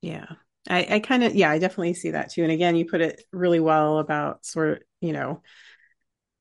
Yeah. 0.02 0.26
I, 0.70 0.96
I 0.96 1.00
kind 1.00 1.24
of, 1.24 1.34
yeah, 1.36 1.50
I 1.50 1.60
definitely 1.60 1.94
see 1.94 2.12
that 2.12 2.32
too. 2.32 2.44
And 2.44 2.52
again, 2.52 2.76
you 2.76 2.86
put 2.86 3.02
it 3.02 3.24
really 3.32 3.60
well 3.60 4.00
about 4.00 4.46
sort 4.46 4.70
of, 4.70 4.80
you 5.02 5.14
know, 5.14 5.42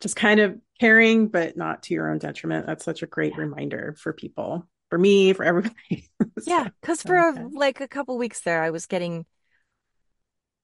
just 0.01 0.17
kind 0.17 0.41
of 0.41 0.59
caring, 0.81 1.29
but 1.29 1.57
not 1.57 1.85
to 1.85 1.95
your 1.95 2.11
own 2.11 2.19
detriment. 2.19 2.67
That's 2.67 2.85
such 2.85 3.03
a 3.03 3.07
great 3.07 3.37
reminder 3.37 3.97
for 3.99 4.13
people, 4.13 4.69
for 4.91 4.99
me, 4.99 5.33
for 5.33 5.45
everybody. 5.45 6.09
So, 6.39 6.53
Yeah, 6.53 6.69
because 6.81 7.03
for 7.03 7.33
okay. 7.33 7.45
like 7.55 7.81
a 7.81 7.89
couple 7.89 8.17
weeks 8.19 8.41
there, 8.43 8.63
I 8.63 8.71
was 8.71 8.87
getting 8.87 9.27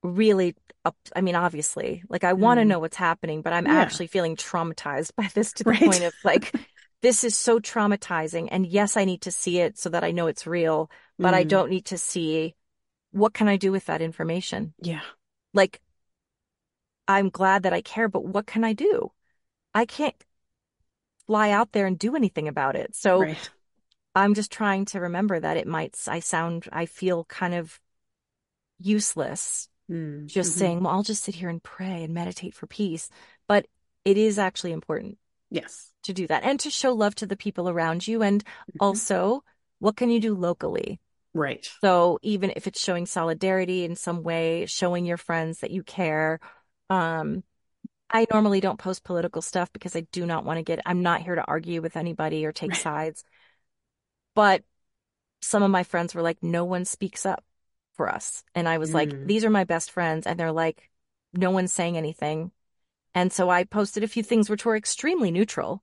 really 0.02 0.54
up. 0.84 0.96
I 1.14 1.20
mean, 1.20 1.34
obviously, 1.34 2.02
like 2.08 2.24
I 2.24 2.32
want 2.32 2.58
to 2.58 2.64
Mm. 2.64 2.68
know 2.68 2.78
what's 2.78 2.96
happening, 2.96 3.42
but 3.42 3.52
I'm 3.52 3.66
Yeah. 3.66 3.72
actually 3.72 4.08
feeling 4.08 4.36
traumatized 4.36 5.14
by 5.16 5.28
this 5.34 5.52
to 5.54 5.64
the 5.64 5.70
Right. 5.70 5.80
point 5.84 6.04
of 6.04 6.14
like, 6.24 6.54
this 7.02 7.24
is 7.24 7.36
so 7.36 7.58
traumatizing. 7.60 8.48
And 8.50 8.66
yes, 8.66 8.96
I 8.96 9.04
need 9.04 9.22
to 9.22 9.30
see 9.32 9.58
it 9.60 9.78
so 9.78 9.88
that 9.90 10.04
I 10.04 10.10
know 10.10 10.26
it's 10.26 10.46
real, 10.46 10.90
but 11.20 11.34
I 11.34 11.44
Mm. 11.44 11.48
don't 11.48 11.70
need 11.70 11.86
to 11.86 11.98
see 11.98 12.54
what 13.12 13.34
can 13.34 13.48
I 13.48 13.56
do 13.56 13.72
with 13.72 13.86
that 13.86 14.02
information? 14.02 14.74
Yeah. 14.82 15.02
Like, 15.54 15.80
I'm 17.08 17.30
glad 17.30 17.62
that 17.64 17.72
I 17.72 17.80
care, 17.82 18.08
but 18.08 18.24
what 18.24 18.46
can 18.46 18.64
I 18.64 18.72
do? 18.72 19.12
I 19.74 19.84
can't 19.84 20.14
fly 21.26 21.50
out 21.50 21.72
there 21.72 21.86
and 21.86 21.98
do 21.98 22.16
anything 22.16 22.48
about 22.48 22.76
it. 22.76 22.94
So 22.94 23.20
Right. 23.20 23.50
I'm 24.14 24.34
just 24.34 24.52
trying 24.52 24.84
to 24.86 25.00
remember 25.00 25.40
that 25.40 25.56
it 25.56 25.66
might, 25.66 25.96
I 26.06 26.20
sound, 26.20 26.68
I 26.72 26.86
feel 26.86 27.24
kind 27.24 27.54
of 27.54 27.80
useless 28.78 29.68
Mm. 29.90 30.26
just 30.26 30.54
Mhm. 30.54 30.58
saying, 30.58 30.80
well, 30.82 30.94
I'll 30.94 31.02
just 31.02 31.24
sit 31.24 31.34
here 31.34 31.48
and 31.48 31.62
pray 31.62 32.04
and 32.04 32.14
meditate 32.14 32.54
for 32.54 32.66
peace. 32.66 33.10
But 33.46 33.66
it 34.04 34.16
is 34.16 34.38
actually 34.38 34.72
important 34.72 35.18
Yes. 35.50 35.92
to 36.02 36.12
do 36.12 36.26
that 36.26 36.44
and 36.44 36.58
to 36.60 36.70
show 36.70 36.92
love 36.92 37.14
to 37.16 37.26
the 37.26 37.36
people 37.36 37.68
around 37.68 38.06
you. 38.06 38.22
And 38.22 38.42
Mhm. 38.44 38.76
also, 38.80 39.44
what 39.78 39.96
can 39.96 40.10
you 40.10 40.20
do 40.20 40.34
locally? 40.34 41.00
Right. 41.34 41.68
So 41.80 42.18
even 42.22 42.52
if 42.54 42.66
it's 42.66 42.80
showing 42.80 43.06
solidarity 43.06 43.84
in 43.84 43.96
some 43.96 44.22
way, 44.22 44.66
showing 44.66 45.04
your 45.04 45.16
friends 45.16 45.60
that 45.60 45.70
you 45.70 45.82
care. 45.82 46.40
Um, 46.90 47.42
I 48.12 48.26
normally 48.30 48.60
don't 48.60 48.78
post 48.78 49.04
political 49.04 49.42
stuff 49.42 49.72
because 49.72 49.96
I 49.96 50.00
do 50.12 50.26
not 50.26 50.44
want 50.44 50.58
to 50.58 50.62
get, 50.62 50.80
I'm 50.84 51.02
not 51.02 51.22
here 51.22 51.34
to 51.34 51.44
argue 51.44 51.80
with 51.80 51.96
anybody 51.96 52.44
or 52.44 52.52
take 52.52 52.72
Right. 52.72 52.80
sides. 52.80 53.24
But 54.34 54.62
some 55.40 55.62
of 55.62 55.70
my 55.70 55.82
friends 55.82 56.14
were 56.14 56.22
like, 56.22 56.42
no 56.42 56.64
one 56.64 56.84
speaks 56.84 57.24
up 57.26 57.44
for 57.94 58.08
us. 58.08 58.44
And 58.54 58.68
I 58.68 58.78
was 58.78 58.94
like, 58.94 59.10
Mm. 59.10 59.26
these 59.26 59.44
are 59.44 59.50
my 59.50 59.64
best 59.64 59.90
friends. 59.90 60.26
And 60.26 60.38
they're 60.38 60.52
like, 60.52 60.90
no 61.32 61.50
one's 61.50 61.72
saying 61.72 61.96
anything. 61.96 62.52
And 63.14 63.32
so 63.32 63.50
I 63.50 63.64
posted 63.64 64.04
a 64.04 64.08
few 64.08 64.22
things 64.22 64.48
which 64.48 64.64
were 64.64 64.76
extremely 64.76 65.30
neutral. 65.30 65.82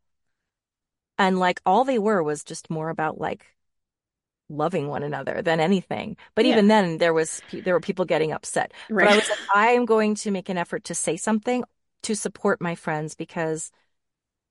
And 1.17 1.37
like 1.39 1.61
all 1.65 1.83
they 1.83 1.99
were 1.99 2.23
was 2.23 2.43
just 2.43 2.69
more 2.69 2.89
about 2.89 3.19
like 3.19 3.45
loving 4.49 4.87
one 4.87 5.03
another 5.03 5.41
than 5.41 5.59
anything. 5.59 6.17
But 6.35 6.45
even 6.45 6.67
then 6.67 6.97
there 6.97 7.13
was 7.13 7.41
there 7.51 7.73
were 7.73 7.79
people 7.79 8.05
getting 8.05 8.31
upset. 8.31 8.73
But 8.97 9.07
I 9.07 9.15
was 9.15 9.29
like, 9.29 9.39
I 9.53 9.71
am 9.71 9.85
going 9.85 10.15
to 10.15 10.31
make 10.31 10.49
an 10.49 10.57
effort 10.57 10.85
to 10.85 10.95
say 10.95 11.17
something 11.17 11.63
to 12.03 12.15
support 12.15 12.61
my 12.61 12.75
friends 12.75 13.15
because 13.15 13.71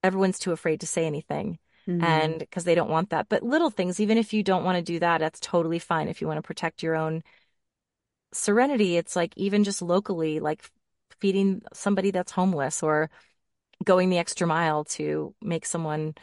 everyone's 0.03 0.39
too 0.39 0.53
afraid 0.53 0.81
to 0.81 0.87
say 0.87 1.07
anything 1.07 1.59
Mhm. 1.87 2.03
and 2.05 2.39
because 2.39 2.65
they 2.65 2.75
don't 2.75 2.91
want 2.91 3.11
that. 3.11 3.29
But 3.29 3.43
little 3.43 3.71
things, 3.71 4.01
even 4.01 4.19
if 4.19 4.33
you 4.33 4.43
don't 4.43 4.65
want 4.65 4.77
to 4.77 4.83
do 4.93 4.99
that, 5.01 5.19
that's 5.19 5.41
totally 5.41 5.79
fine. 5.79 6.09
If 6.09 6.21
you 6.21 6.27
want 6.27 6.39
to 6.39 6.47
protect 6.47 6.83
your 6.83 6.95
own 6.95 7.23
serenity, 8.33 8.97
it's 8.97 9.17
like 9.17 9.33
even 9.37 9.65
just 9.65 9.83
locally, 9.83 10.41
like 10.41 10.63
feeding 11.21 11.63
somebody 11.73 12.11
that's 12.11 12.33
homeless 12.33 12.83
or 12.83 13.11
going 13.85 14.11
the 14.11 14.19
extra 14.19 14.47
mile 14.47 14.85
to 14.85 15.35
make 15.41 15.65
someone 15.67 16.15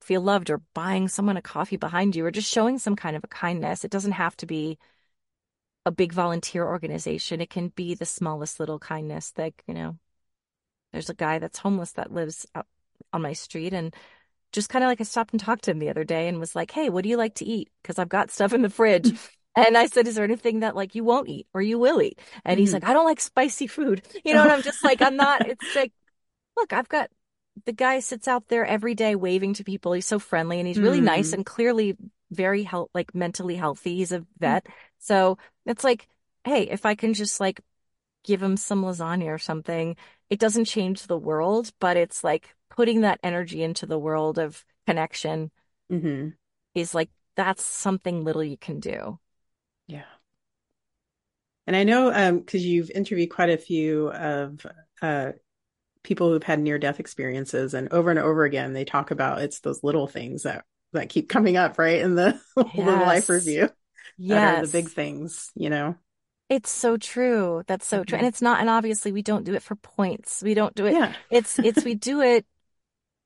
feel 0.00 0.20
loved 0.20 0.50
or 0.50 0.62
buying 0.74 1.08
someone 1.08 1.36
a 1.36 1.42
coffee 1.42 1.76
behind 1.76 2.14
you 2.14 2.24
or 2.24 2.30
just 2.30 2.52
showing 2.52 2.78
some 2.78 2.96
kind 2.96 3.16
of 3.16 3.24
a 3.24 3.28
kindness. 3.28 3.84
It 3.84 3.90
doesn't 3.90 4.12
have 4.12 4.36
to 4.38 4.46
be 4.46 4.78
a 5.84 5.90
big 5.90 6.12
volunteer 6.12 6.64
organization. 6.66 7.40
It 7.40 7.50
can 7.50 7.68
be 7.68 7.94
the 7.94 8.06
smallest 8.06 8.60
little 8.60 8.78
kindness. 8.78 9.32
Like, 9.36 9.62
you 9.66 9.74
know, 9.74 9.96
there's 10.92 11.10
a 11.10 11.14
guy 11.14 11.38
that's 11.38 11.58
homeless 11.58 11.92
that 11.92 12.12
lives 12.12 12.46
out 12.54 12.66
on 13.12 13.22
my 13.22 13.32
street 13.32 13.72
and 13.72 13.94
just 14.52 14.68
kind 14.70 14.84
of 14.84 14.88
like 14.88 15.00
I 15.00 15.04
stopped 15.04 15.32
and 15.32 15.40
talked 15.40 15.64
to 15.64 15.70
him 15.72 15.78
the 15.78 15.90
other 15.90 16.04
day 16.04 16.28
and 16.28 16.38
was 16.40 16.54
like, 16.56 16.70
"Hey, 16.70 16.88
what 16.88 17.02
do 17.02 17.08
you 17.10 17.16
like 17.16 17.34
to 17.36 17.44
eat?" 17.44 17.70
Because 17.82 17.98
I've 17.98 18.08
got 18.08 18.30
stuff 18.30 18.52
in 18.52 18.62
the 18.62 18.70
fridge. 18.70 19.12
And 19.58 19.78
I 19.78 19.86
said, 19.86 20.06
"Is 20.06 20.16
there 20.16 20.24
anything 20.24 20.60
that 20.60 20.76
like 20.76 20.94
you 20.94 21.02
won't 21.02 21.30
eat 21.30 21.46
or 21.54 21.62
you 21.62 21.78
will 21.78 22.02
eat?" 22.02 22.18
And 22.44 22.60
he's 22.60 22.70
Mhm. 22.70 22.74
like, 22.74 22.84
"I 22.84 22.92
don't 22.92 23.06
like 23.06 23.20
spicy 23.20 23.66
food." 23.66 24.02
You 24.24 24.34
know, 24.34 24.42
and 24.42 24.52
I'm 24.52 24.60
just 24.62 24.84
like, 24.84 25.00
I'm 25.00 25.16
not. 25.16 25.46
It's 25.46 25.74
like, 25.74 25.92
look, 26.56 26.72
I've 26.72 26.88
got 26.88 27.10
the 27.64 27.72
guy 27.72 28.00
sits 28.00 28.28
out 28.28 28.48
there 28.48 28.66
every 28.66 28.94
day 28.94 29.14
waving 29.14 29.54
to 29.54 29.64
people. 29.64 29.92
He's 29.92 30.06
so 30.06 30.18
friendly 30.18 30.58
and 30.58 30.68
he's 30.68 30.80
really 30.80 31.00
nice 31.00 31.30
Mm. 31.30 31.34
and 31.38 31.46
clearly 31.46 31.96
very 32.30 32.62
health, 32.64 32.90
like 32.94 33.14
mentally 33.14 33.56
healthy. 33.56 33.96
He's 33.96 34.12
a 34.12 34.26
vet, 34.38 34.66
so 34.98 35.38
it's 35.64 35.84
like, 35.84 36.08
hey, 36.44 36.64
if 36.64 36.84
I 36.86 36.94
can 36.94 37.14
just 37.14 37.40
like 37.40 37.60
give 38.24 38.42
him 38.42 38.56
some 38.56 38.82
lasagna 38.84 39.26
or 39.28 39.38
something, 39.38 39.96
it 40.30 40.38
doesn't 40.40 40.66
change 40.66 41.04
the 41.06 41.18
world, 41.18 41.72
but 41.80 41.96
it's 41.96 42.24
like 42.24 42.54
putting 42.70 43.02
that 43.02 43.20
energy 43.22 43.62
into 43.62 43.86
the 43.86 43.98
world 43.98 44.38
of 44.38 44.64
connection 44.86 45.50
Mhm. 45.90 46.36
is 46.74 46.94
like 46.94 47.10
that's 47.36 47.64
something 47.64 48.24
little 48.24 48.44
you 48.44 48.56
can 48.58 48.80
do. 48.80 49.18
Yeah. 49.86 50.04
And 51.66 51.74
I 51.76 51.84
know 51.84 52.12
um 52.12 52.40
because 52.40 52.64
you've 52.64 52.90
interviewed 52.90 53.30
quite 53.30 53.50
a 53.50 53.56
few 53.58 54.08
of 54.12 54.64
uh 55.02 55.32
people 56.04 56.30
who've 56.30 56.42
had 56.42 56.60
near 56.60 56.78
death 56.78 57.00
experiences 57.00 57.74
and 57.74 57.92
over 57.92 58.10
and 58.10 58.18
over 58.20 58.44
again 58.44 58.72
they 58.74 58.84
talk 58.86 59.10
about 59.12 59.42
it's 59.42 59.60
those 59.60 59.84
little 59.84 60.06
things 60.08 60.44
that 60.44 60.64
that 60.92 61.10
keep 61.10 61.28
coming 61.28 61.56
up, 61.56 61.78
right? 61.78 62.00
In 62.00 62.16
the 62.16 62.40
the 62.76 62.96
life 62.96 63.28
review 63.28 63.70
that 64.28 64.44
are 64.44 64.56
the 64.58 64.68
big 64.68 64.90
things, 64.90 65.52
you 65.56 65.70
know. 65.70 65.96
It's 66.48 66.70
so 66.70 66.96
true. 66.96 67.62
That's 67.66 67.86
so 67.86 68.04
true. 68.04 68.18
And 68.18 68.26
it's 68.26 68.40
not, 68.40 68.60
and 68.60 68.70
obviously 68.70 69.12
we 69.12 69.22
don't 69.22 69.44
do 69.44 69.54
it 69.54 69.62
for 69.62 69.74
points. 69.76 70.42
We 70.42 70.54
don't 70.54 70.74
do 70.74 70.86
it. 70.86 70.94
Yeah. 70.94 71.12
It's, 71.30 71.58
it's, 71.58 71.84
we 71.84 71.94
do 71.96 72.20
it 72.20 72.46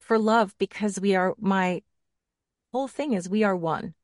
for 0.01 0.19
love 0.19 0.55
because 0.59 0.99
we 0.99 1.15
are, 1.15 1.35
my 1.39 1.83
whole 2.73 2.89
thing 2.89 3.13
is 3.13 3.29
we 3.29 3.45
are 3.45 3.57
one. 3.57 3.95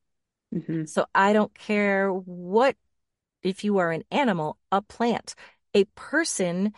hmm 0.53 0.85
So 0.85 1.05
I 1.15 1.33
don't 1.33 1.53
care 1.55 2.11
what, 2.11 2.75
if 3.43 3.63
you 3.63 3.77
are 3.79 3.91
an 3.91 4.03
animal, 4.11 4.57
a 4.71 4.81
plant, 4.81 5.35
a 5.73 5.85
person 5.95 6.73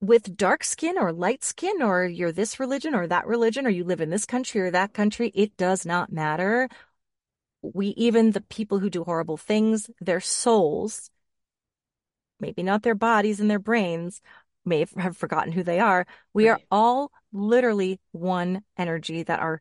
with 0.00 0.36
dark 0.36 0.64
skin 0.64 0.98
or 0.98 1.12
light 1.12 1.44
skin, 1.44 1.82
or 1.82 2.04
you're 2.04 2.32
this 2.32 2.60
religion 2.60 2.94
or 2.94 3.06
that 3.06 3.26
religion, 3.26 3.66
or 3.66 3.70
you 3.70 3.84
live 3.84 4.00
in 4.00 4.10
this 4.10 4.26
country 4.26 4.60
or 4.60 4.70
that 4.70 4.92
country, 4.92 5.30
it 5.34 5.56
does 5.56 5.86
not 5.86 6.12
matter. 6.12 6.68
We, 7.62 7.88
even 7.88 8.32
the 8.32 8.42
people 8.42 8.78
who 8.80 8.90
do 8.90 9.04
horrible 9.04 9.36
things, 9.38 9.88
their 10.00 10.20
souls, 10.20 11.10
maybe 12.40 12.62
not 12.62 12.82
their 12.82 12.94
bodies 12.94 13.40
and 13.40 13.50
their 13.50 13.58
brains, 13.58 14.20
may 14.64 14.86
have- 14.96 15.16
forgotten 15.16 15.52
who 15.52 15.62
they 15.62 15.80
are. 15.80 16.06
We 16.32 16.48
are 16.48 16.60
all 16.70 17.12
literally 17.32 18.00
one 18.12 18.62
energy 18.78 19.22
that 19.24 19.40
are, 19.40 19.60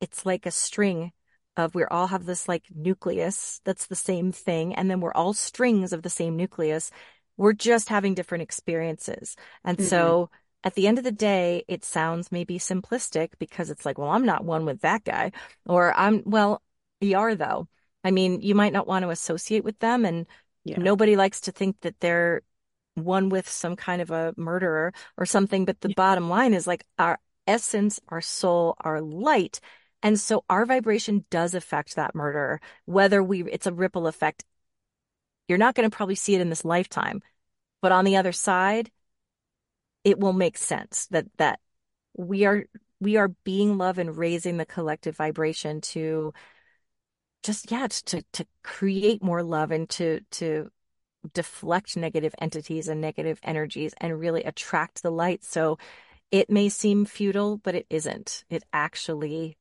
it's 0.00 0.26
like 0.26 0.46
a 0.46 0.50
string 0.50 1.12
of 1.56 1.74
we 1.74 1.84
all 1.84 2.08
have 2.08 2.26
this 2.26 2.48
like 2.48 2.64
nucleus 2.74 3.60
that's 3.64 3.86
the 3.86 3.94
same 3.96 4.32
thing, 4.32 4.74
and 4.74 4.90
then 4.90 5.00
we're 5.00 5.14
all 5.14 5.32
strings 5.32 5.92
of 5.92 6.02
the 6.02 6.10
same 6.10 6.36
nucleus. 6.36 6.90
We're 7.36 7.52
just 7.54 7.88
having 7.88 8.14
different 8.14 8.42
experiences. 8.42 9.36
And 9.64 9.78
Mhm. 9.78 9.88
so 9.88 10.30
at 10.64 10.74
the 10.74 10.86
end 10.86 10.98
of 10.98 11.04
the 11.04 11.12
day, 11.12 11.64
it 11.68 11.84
sounds 11.84 12.32
maybe 12.32 12.58
simplistic 12.58 13.30
because 13.38 13.70
it's 13.70 13.86
like, 13.86 13.98
well, 13.98 14.10
I'm 14.10 14.26
not 14.26 14.44
one 14.44 14.66
with 14.66 14.80
that 14.82 15.04
guy, 15.04 15.32
or 15.66 15.94
I'm, 15.94 16.22
well, 16.26 16.62
you 17.00 17.16
are 17.18 17.34
though. 17.34 17.68
I 18.04 18.10
mean, 18.10 18.40
you 18.42 18.54
might 18.54 18.72
not 18.72 18.86
want 18.86 19.02
to 19.04 19.10
associate 19.10 19.64
with 19.64 19.78
them, 19.80 20.04
and 20.04 20.26
Yeah. 20.66 20.78
nobody 20.78 21.16
likes 21.16 21.42
to 21.42 21.52
think 21.52 21.80
that 21.82 21.98
they're 22.00 22.42
one 22.94 23.28
with 23.28 23.48
some 23.48 23.76
kind 23.76 24.02
of 24.02 24.10
a 24.10 24.34
murderer 24.36 24.92
or 25.16 25.26
something. 25.26 25.64
But 25.64 25.80
the 25.80 25.90
Yeah. 25.90 25.94
bottom 25.96 26.28
line 26.28 26.54
is 26.54 26.66
like 26.66 26.84
our 26.98 27.20
essence, 27.46 28.00
our 28.08 28.20
soul, 28.20 28.74
our 28.80 29.00
light. 29.00 29.60
And 30.02 30.18
so 30.18 30.44
our 30.50 30.66
vibration 30.66 31.24
does 31.30 31.54
affect 31.54 31.96
that 31.96 32.14
murderer, 32.14 32.60
whether 32.84 33.22
we, 33.22 33.44
it's 33.44 33.66
a 33.66 33.72
ripple 33.72 34.06
effect. 34.06 34.44
You're 35.48 35.58
not 35.58 35.74
going 35.74 35.88
to 35.88 35.96
probably 35.96 36.16
see 36.16 36.34
it 36.34 36.40
in 36.40 36.50
this 36.50 36.64
lifetime, 36.64 37.22
but 37.80 37.92
on 37.92 38.04
the 38.04 38.16
other 38.16 38.32
side, 38.32 38.90
it 40.02 40.18
will 40.18 40.32
make 40.32 40.58
sense 40.58 41.06
that, 41.08 41.26
that 41.36 41.60
we 42.16 42.44
are, 42.44 42.64
we 43.00 43.16
are 43.16 43.28
being 43.44 43.78
love 43.78 43.98
and 43.98 44.16
raising 44.16 44.56
the 44.56 44.66
collective 44.66 45.16
vibration 45.16 45.80
to 45.82 46.32
just, 47.46 47.70
yeah, 47.70 47.86
to, 47.88 48.22
to 48.32 48.46
create 48.62 49.22
more 49.22 49.42
love 49.42 49.70
and 49.70 49.88
to, 49.90 50.20
to 50.32 50.70
deflect 51.32 51.96
negative 51.96 52.34
entities 52.40 52.88
and 52.88 53.00
negative 53.00 53.38
energies 53.42 53.94
and 53.98 54.18
really 54.18 54.44
attract 54.44 55.02
the 55.02 55.10
light. 55.10 55.44
So 55.44 55.78
it 56.30 56.50
may 56.50 56.68
seem 56.68 57.04
futile, 57.04 57.56
but 57.58 57.74
it 57.74 57.86
isn't. 57.88 58.44
It 58.50 58.64
actually 58.72 59.56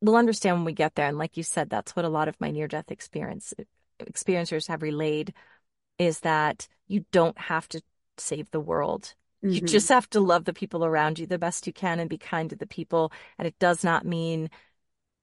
we'll 0.00 0.16
understand 0.16 0.56
when 0.56 0.64
we 0.64 0.72
get 0.72 0.94
there. 0.94 1.08
And 1.08 1.18
like 1.18 1.36
you 1.36 1.42
said, 1.42 1.70
that's 1.70 1.96
what 1.96 2.04
a 2.04 2.10
lot 2.10 2.28
of 2.28 2.40
my 2.40 2.50
near 2.50 2.68
death 2.68 2.90
experience 2.90 3.52
experiencers 4.00 4.68
have 4.68 4.82
relayed 4.82 5.32
is 5.98 6.20
that 6.20 6.68
you 6.86 7.04
don't 7.12 7.38
have 7.38 7.68
to 7.68 7.80
save 8.18 8.50
the 8.50 8.60
world. 8.60 9.14
Mm-hmm. 9.42 9.54
You 9.54 9.60
just 9.62 9.88
have 9.88 10.08
to 10.10 10.20
love 10.20 10.44
the 10.44 10.52
people 10.52 10.84
around 10.84 11.18
you 11.18 11.26
the 11.26 11.38
best 11.38 11.66
you 11.66 11.72
can 11.72 11.98
and 11.98 12.10
be 12.10 12.18
kind 12.18 12.50
to 12.50 12.56
the 12.56 12.66
people. 12.66 13.12
And 13.38 13.48
it 13.48 13.58
does 13.58 13.82
not 13.82 14.04
mean 14.04 14.50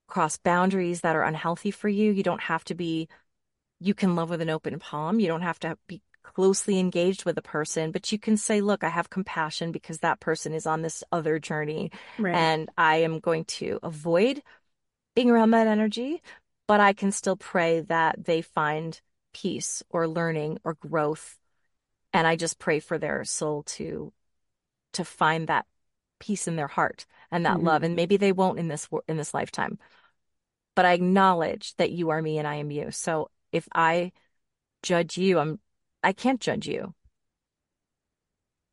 cross 0.07 0.37
boundaries 0.37 1.01
that 1.01 1.15
are 1.15 1.23
unhealthy 1.23 1.71
for 1.71 1.89
you. 1.89 2.11
You 2.11 2.23
don't 2.23 2.41
have 2.41 2.63
to 2.65 2.75
be, 2.75 3.07
you 3.79 3.93
can 3.93 4.15
love 4.15 4.29
with 4.29 4.41
an 4.41 4.49
open 4.49 4.79
palm. 4.79 5.19
You 5.19 5.27
don't 5.27 5.41
have 5.41 5.59
to 5.59 5.77
be 5.87 6.01
closely 6.23 6.79
engaged 6.79 7.25
with 7.25 7.37
a 7.37 7.41
person, 7.41 7.91
but 7.91 8.11
you 8.11 8.17
can 8.17 8.37
say, 8.37 8.61
look, 8.61 8.83
I 8.83 8.89
have 8.89 9.09
compassion 9.09 9.71
because 9.71 9.99
that 9.99 10.19
person 10.19 10.53
is 10.53 10.65
on 10.65 10.81
this 10.81 11.03
other 11.11 11.39
journey. 11.39 11.91
Right. 12.17 12.35
And 12.35 12.69
I 12.77 12.97
am 12.97 13.19
going 13.19 13.45
to 13.45 13.79
avoid 13.83 14.41
being 15.15 15.29
around 15.29 15.51
that 15.51 15.67
energy, 15.67 16.21
but 16.67 16.79
I 16.79 16.93
can 16.93 17.11
still 17.11 17.35
pray 17.35 17.81
that 17.81 18.25
they 18.25 18.41
find 18.41 18.99
peace 19.33 19.83
or 19.89 20.07
learning 20.07 20.59
or 20.63 20.75
growth. 20.75 21.37
And 22.13 22.25
I 22.25 22.35
just 22.35 22.59
pray 22.59 22.79
for 22.79 22.97
their 22.97 23.23
soul 23.25 23.63
to 23.63 24.13
to 24.93 25.03
find 25.03 25.47
that 25.47 25.65
peace 26.23 26.47
in 26.47 26.55
their 26.55 26.67
heart 26.67 27.05
and 27.31 27.45
that 27.45 27.57
mm-hmm. 27.57 27.67
love. 27.67 27.83
And 27.83 27.95
maybe 27.95 28.17
they 28.17 28.31
won't 28.31 28.59
in 28.59 28.67
this 28.67 28.87
in 29.07 29.17
this 29.17 29.33
lifetime. 29.33 29.77
But 30.75 30.85
I 30.85 30.93
acknowledge 30.93 31.75
that 31.75 31.91
you 31.91 32.09
are 32.09 32.21
me 32.21 32.37
and 32.37 32.47
I 32.47 32.55
am 32.55 32.71
you. 32.71 32.91
So 32.91 33.29
if 33.51 33.67
I 33.73 34.11
judge 34.81 35.17
you, 35.17 35.39
I'm 35.39 35.59
I 36.01 36.13
can't 36.13 36.39
judge 36.39 36.67
you. 36.67 36.93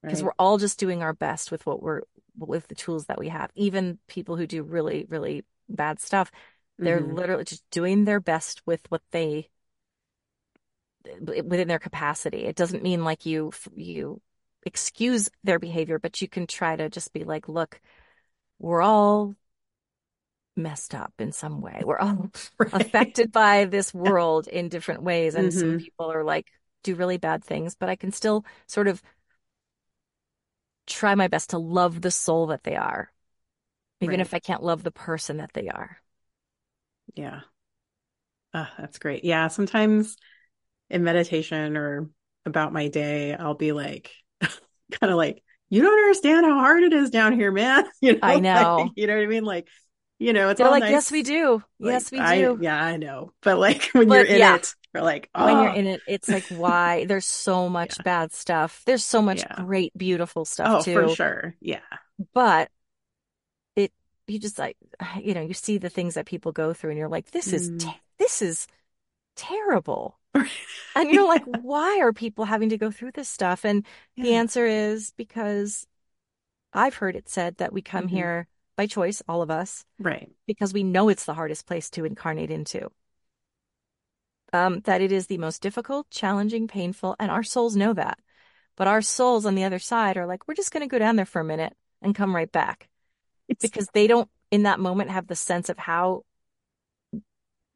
Because 0.03 0.23
right. 0.23 0.27
we're 0.27 0.39
all 0.39 0.57
just 0.57 0.79
doing 0.79 1.03
our 1.03 1.13
best 1.13 1.51
with 1.51 1.67
what 1.67 1.83
we're 1.83 2.03
with 2.39 2.69
the 2.69 2.75
tools 2.75 3.07
that 3.07 3.19
we 3.19 3.29
have. 3.29 3.51
Even 3.55 3.99
people 4.07 4.37
who 4.37 4.47
do 4.47 4.63
really, 4.63 5.07
really 5.09 5.45
bad 5.69 6.01
stuff, 6.01 6.31
they're 6.79 7.01
mm-hmm. 7.01 7.15
literally 7.15 7.45
just 7.45 7.69
doing 7.71 8.05
their 8.05 8.21
best 8.21 8.63
with 8.67 8.81
what 8.89 9.03
they 9.11 9.51
within 11.21 11.69
their 11.69 11.79
capacity. 11.79 12.45
It 12.45 12.57
doesn't 12.57 12.83
mean 12.83 13.05
like 13.05 13.27
you 13.27 13.53
you 13.75 14.23
excuse 14.65 15.31
their 15.45 15.59
behavior, 15.59 15.99
but 15.99 16.21
you 16.21 16.29
can 16.29 16.47
try 16.47 16.77
to 16.77 16.89
just 16.89 17.13
be 17.13 17.25
like, 17.25 17.49
look, 17.49 17.81
we're 18.59 18.83
all 18.83 19.35
messed 20.57 20.95
up 20.95 21.13
in 21.19 21.33
some 21.33 21.61
way. 21.61 21.83
We're 21.85 21.99
all 21.99 22.31
right. 22.59 22.73
affected 22.73 23.33
by 23.33 23.65
this 23.65 23.93
world 23.95 24.49
in 24.49 24.69
different 24.69 25.03
ways. 25.03 25.35
And 25.35 25.49
mm-hmm. 25.49 25.59
some 25.59 25.79
people 25.79 26.13
are 26.13 26.25
like, 26.25 26.47
do 26.83 26.95
really 26.95 27.19
bad 27.19 27.45
things, 27.45 27.75
but 27.75 27.89
I 27.89 27.97
can 27.97 28.13
still 28.13 28.45
sort 28.67 28.89
of 28.89 29.03
try 30.87 31.15
my 31.15 31.29
best 31.29 31.51
to 31.51 31.59
love 31.59 32.01
the 32.01 32.11
soul 32.11 32.49
that 32.49 32.65
they 32.65 32.77
are, 32.77 33.13
even 34.01 34.17
right. 34.17 34.21
if 34.21 34.35
I 34.35 34.39
can't 34.39 34.63
love 34.63 34.83
the 34.83 34.91
person 34.91 35.39
that 35.39 35.53
they 35.53 35.69
are. 35.69 35.99
Yeah. 37.15 37.41
Oh, 38.55 38.69
that's 38.79 38.99
great. 38.99 39.25
Yeah. 39.25 39.49
Sometimes 39.49 40.17
in 40.89 41.05
meditation 41.05 41.77
or 41.77 42.11
about 42.47 42.73
my 42.73 42.89
day, 42.89 43.35
I'll 43.35 43.55
be 43.55 43.73
like, 43.73 44.11
kind 45.01 45.11
of 45.11 45.17
like, 45.17 45.43
you 45.69 45.83
don't 45.83 45.99
understand 45.99 46.45
how 46.45 46.55
hard 46.55 46.83
it 46.83 46.93
is 46.93 47.11
down 47.11 47.33
here, 47.33 47.53
man. 47.53 47.85
You 48.01 48.15
know, 48.15 48.19
I 48.23 48.41
know. 48.41 48.77
Like, 48.85 48.93
you 48.97 49.07
know 49.07 49.15
what 49.15 49.23
I 49.23 49.27
mean? 49.27 49.45
Like, 49.45 49.69
you 50.19 50.33
know, 50.35 50.51
it's 50.51 50.59
They're 50.59 50.67
all 50.67 50.73
like, 50.73 50.83
nice. 50.83 50.91
yes, 50.91 51.11
we 51.11 51.23
do. 51.23 51.63
Like, 51.79 51.93
yes, 51.93 52.11
we 52.11 52.19
do. 52.19 52.25
I, 52.25 52.57
yeah, 52.61 52.83
I 52.83 52.97
know. 52.99 53.33
But 53.41 53.59
like 53.59 53.89
when 53.93 54.09
but, 54.09 54.15
you're 54.15 54.25
in 54.25 54.39
yeah. 54.39 54.57
it, 54.57 54.75
you're 54.93 55.03
like, 55.03 55.31
oh. 55.35 55.47
when 55.47 55.65
you're 55.65 55.75
in 55.75 55.87
it, 55.87 56.03
it's 56.07 56.29
like, 56.29 56.45
why? 56.49 57.07
There's 57.07 57.25
so 57.25 57.71
much 57.71 57.97
yeah. 57.99 58.03
bad 58.03 58.33
stuff. 58.33 58.83
There's 58.85 59.05
so 59.05 59.23
much 59.23 59.43
yeah. 59.43 59.65
great, 59.65 59.97
beautiful 59.97 60.45
stuff 60.45 60.81
oh, 60.81 60.83
too. 60.83 60.93
for 60.93 61.15
sure. 61.15 61.57
Yeah. 61.61 61.81
But 62.35 62.71
it, 63.77 63.93
you 64.27 64.39
just 64.39 64.59
like, 64.59 64.77
you 65.23 65.33
know, 65.33 65.43
you 65.43 65.55
see 65.55 65.79
the 65.79 65.89
things 65.89 66.15
that 66.15 66.27
people 66.27 66.53
go 66.53 66.75
through, 66.75 66.91
and 66.91 66.99
you're 66.99 67.09
like, 67.09 67.31
this 67.31 67.53
is, 67.55 67.71
mm. 67.71 67.95
this 68.19 68.43
is 68.43 68.67
terrible. 69.37 70.19
and 70.95 71.11
you're 71.11 71.27
like, 71.27 71.45
why 71.63 72.01
are 72.01 72.13
people 72.13 72.45
having 72.45 72.69
to 72.71 72.79
go 72.79 72.91
through 72.91 73.13
this 73.13 73.29
stuff? 73.29 73.65
And 73.65 73.85
the 74.17 74.35
answer 74.35 74.67
is 74.67 75.13
because 75.17 75.87
I've 76.73 76.95
heard 76.95 77.17
it 77.17 77.29
said 77.29 77.57
that 77.59 77.73
we 77.73 77.83
come 77.83 78.07
mm-hmm. 78.07 78.17
here 78.17 78.49
by 78.77 78.87
choice, 78.87 79.23
all 79.29 79.43
of 79.43 79.51
us. 79.51 79.85
Right. 79.99 80.31
Because 80.47 80.73
we 80.73 80.85
know 80.85 81.09
it's 81.09 81.25
the 81.25 81.35
hardest 81.35 81.67
place 81.67 81.91
to 81.91 82.05
incarnate 82.05 82.51
into. 82.51 82.91
Um, 84.53 84.81
that 84.81 85.01
it 85.01 85.13
is 85.13 85.27
the 85.27 85.39
most 85.39 85.63
difficult, 85.63 86.11
challenging, 86.11 86.67
painful, 86.67 87.15
and 87.21 87.31
our 87.31 87.43
souls 87.43 87.77
know 87.77 87.93
that. 87.93 88.19
But 88.77 88.89
our 88.89 89.03
souls 89.03 89.47
on 89.47 89.55
the 89.55 89.65
other 89.65 89.79
side 89.79 90.17
are 90.17 90.27
like, 90.27 90.49
we're 90.49 90.55
just 90.55 90.73
going 90.73 90.81
to 90.81 90.91
go 90.91 90.99
down 90.99 91.17
there 91.17 91.27
for 91.27 91.41
a 91.41 91.45
minute 91.45 91.75
and 92.03 92.15
come 92.15 92.35
right 92.35 92.51
back. 92.51 92.89
It's... 93.49 93.63
Because 93.63 93.89
they 93.93 94.07
don't, 94.07 94.29
in 94.51 94.63
that 94.63 94.81
moment, 94.81 95.11
have 95.11 95.27
the 95.27 95.37
sense 95.37 95.69
of 95.69 95.79
how 95.79 96.25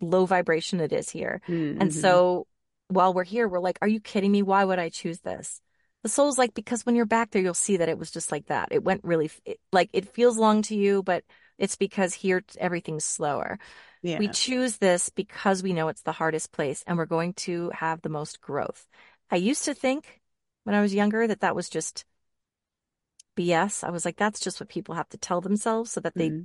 low 0.05 0.27
vibration 0.27 0.81
it 0.81 0.93
is 0.93 1.11
here. 1.11 1.41
Mm-hmm. 1.49 1.81
And 1.81 1.95
so 1.95 2.47
while 2.89 3.15
we're 3.15 3.25
here, 3.25 3.49
we're 3.49 3.61
like, 3.61 3.79
are 3.83 3.89
you 3.89 4.01
kidding 4.01 4.31
me? 4.31 4.43
Why 4.43 4.65
would 4.65 4.79
I 4.79 4.89
choose 4.89 5.21
this? 5.21 5.61
The 6.03 6.09
soul's 6.09 6.39
like, 6.39 6.55
because 6.55 6.85
when 6.85 6.97
you're 6.97 7.07
back 7.07 7.31
there, 7.31 7.43
you'll 7.43 7.55
see 7.55 7.79
that 7.79 7.89
it 7.89 7.99
was 7.99 8.11
just 8.11 8.31
like 8.31 8.47
that. 8.47 8.69
It 8.71 8.85
went 8.85 9.03
really, 9.05 9.31
it, 9.45 9.59
like, 9.73 9.89
it 9.93 10.13
feels 10.13 10.37
long 10.37 10.63
to 10.63 10.77
you, 10.77 11.03
but 11.03 11.25
it's 11.57 11.77
because 11.77 12.13
here 12.13 12.45
everything's 12.59 13.05
slower. 13.05 13.59
Yeah. 14.03 14.19
We 14.19 14.29
choose 14.29 14.77
this 14.77 15.09
because 15.09 15.63
we 15.63 15.73
know 15.73 15.89
it's 15.89 16.03
the 16.03 16.13
hardest 16.13 16.53
place 16.53 16.85
and 16.87 16.99
we're 16.99 17.07
going 17.07 17.33
to 17.35 17.71
have 17.75 18.03
the 18.03 18.11
most 18.11 18.41
growth. 18.41 18.87
I 19.31 19.37
used 19.37 19.65
to 19.65 19.73
think 19.73 20.21
when 20.65 20.75
I 20.75 20.83
was 20.83 20.95
younger 20.95 21.27
that 21.27 21.41
that 21.41 21.57
was 21.57 21.71
just 21.71 22.05
BS. 23.37 23.83
I 23.83 23.91
was 23.91 24.05
like, 24.05 24.17
that's 24.17 24.41
just 24.41 24.61
what 24.61 24.69
people 24.69 24.95
have 24.95 25.09
to 25.09 25.19
tell 25.19 25.41
themselves 25.41 25.91
so 25.93 26.01
that 26.01 26.15
they. 26.15 26.29
Mm-hmm. 26.29 26.43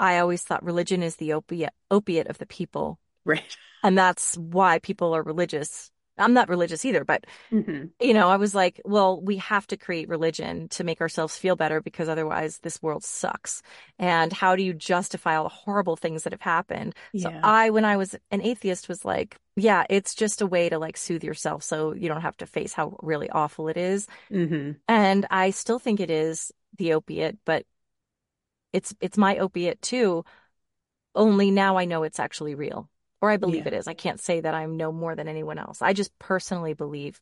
I 0.00 0.18
always 0.18 0.42
thought 0.42 0.64
religion 0.64 1.02
is 1.02 1.16
the 1.16 1.34
opiate 1.34 1.72
opiate 1.90 2.28
of 2.28 2.38
the 2.38 2.46
people. 2.46 2.98
Right. 3.24 3.56
And 3.82 3.96
that's 3.96 4.36
why 4.36 4.78
people 4.78 5.14
are 5.14 5.22
religious 5.22 5.90
I'm 6.20 6.34
not 6.34 6.48
religious 6.48 6.84
either, 6.84 7.04
but 7.04 7.24
mm-hmm. 7.50 7.86
you 8.00 8.14
know, 8.14 8.28
I 8.28 8.36
was 8.36 8.54
like, 8.54 8.80
well, 8.84 9.20
we 9.20 9.38
have 9.38 9.66
to 9.68 9.76
create 9.76 10.08
religion 10.08 10.68
to 10.70 10.84
make 10.84 11.00
ourselves 11.00 11.36
feel 11.36 11.56
better 11.56 11.80
because 11.80 12.08
otherwise 12.08 12.58
this 12.58 12.82
world 12.82 13.02
sucks. 13.02 13.62
And 13.98 14.32
how 14.32 14.54
do 14.54 14.62
you 14.62 14.74
justify 14.74 15.36
all 15.36 15.44
the 15.44 15.48
horrible 15.48 15.96
things 15.96 16.24
that 16.24 16.32
have 16.32 16.40
happened? 16.40 16.94
Yeah. 17.12 17.22
So 17.22 17.40
I, 17.42 17.70
when 17.70 17.84
I 17.84 17.96
was 17.96 18.14
an 18.30 18.42
atheist, 18.42 18.88
was 18.88 19.04
like, 19.04 19.36
yeah, 19.56 19.84
it's 19.88 20.14
just 20.14 20.42
a 20.42 20.46
way 20.46 20.68
to 20.68 20.78
like 20.78 20.96
soothe 20.96 21.24
yourself 21.24 21.62
so 21.62 21.94
you 21.94 22.08
don't 22.08 22.22
have 22.22 22.36
to 22.38 22.46
face 22.46 22.72
how 22.72 22.96
really 23.02 23.30
awful 23.30 23.68
it 23.68 23.76
is. 23.76 24.06
Mm-hmm. 24.30 24.72
And 24.88 25.26
I 25.30 25.50
still 25.50 25.78
think 25.78 26.00
it 26.00 26.10
is 26.10 26.52
the 26.76 26.94
opiate, 26.94 27.38
but 27.44 27.64
it's 28.72 28.94
it's 29.00 29.18
my 29.18 29.38
opiate 29.38 29.82
too. 29.82 30.24
Only 31.14 31.50
now 31.50 31.76
I 31.76 31.84
know 31.84 32.02
it's 32.02 32.20
actually 32.20 32.54
real 32.54 32.88
or 33.20 33.30
I 33.30 33.36
believe 33.36 33.66
yeah. 33.66 33.68
it 33.68 33.74
is. 33.74 33.88
I 33.88 33.94
can't 33.94 34.20
say 34.20 34.40
that 34.40 34.54
i'm 34.54 34.76
no 34.76 34.92
more 34.92 35.14
than 35.14 35.28
anyone 35.28 35.58
else. 35.58 35.82
I 35.82 35.92
just 35.92 36.16
personally 36.18 36.74
believe 36.74 37.20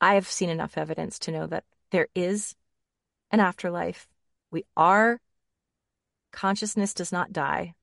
I 0.00 0.14
have 0.14 0.28
seen 0.28 0.48
enough 0.48 0.78
evidence 0.78 1.18
to 1.20 1.32
know 1.32 1.46
that 1.48 1.64
there 1.90 2.08
is 2.14 2.54
an 3.30 3.40
afterlife. 3.40 4.06
We 4.50 4.64
are, 4.76 5.20
consciousness 6.32 6.94
does 6.94 7.10
not 7.10 7.32
die, 7.32 7.74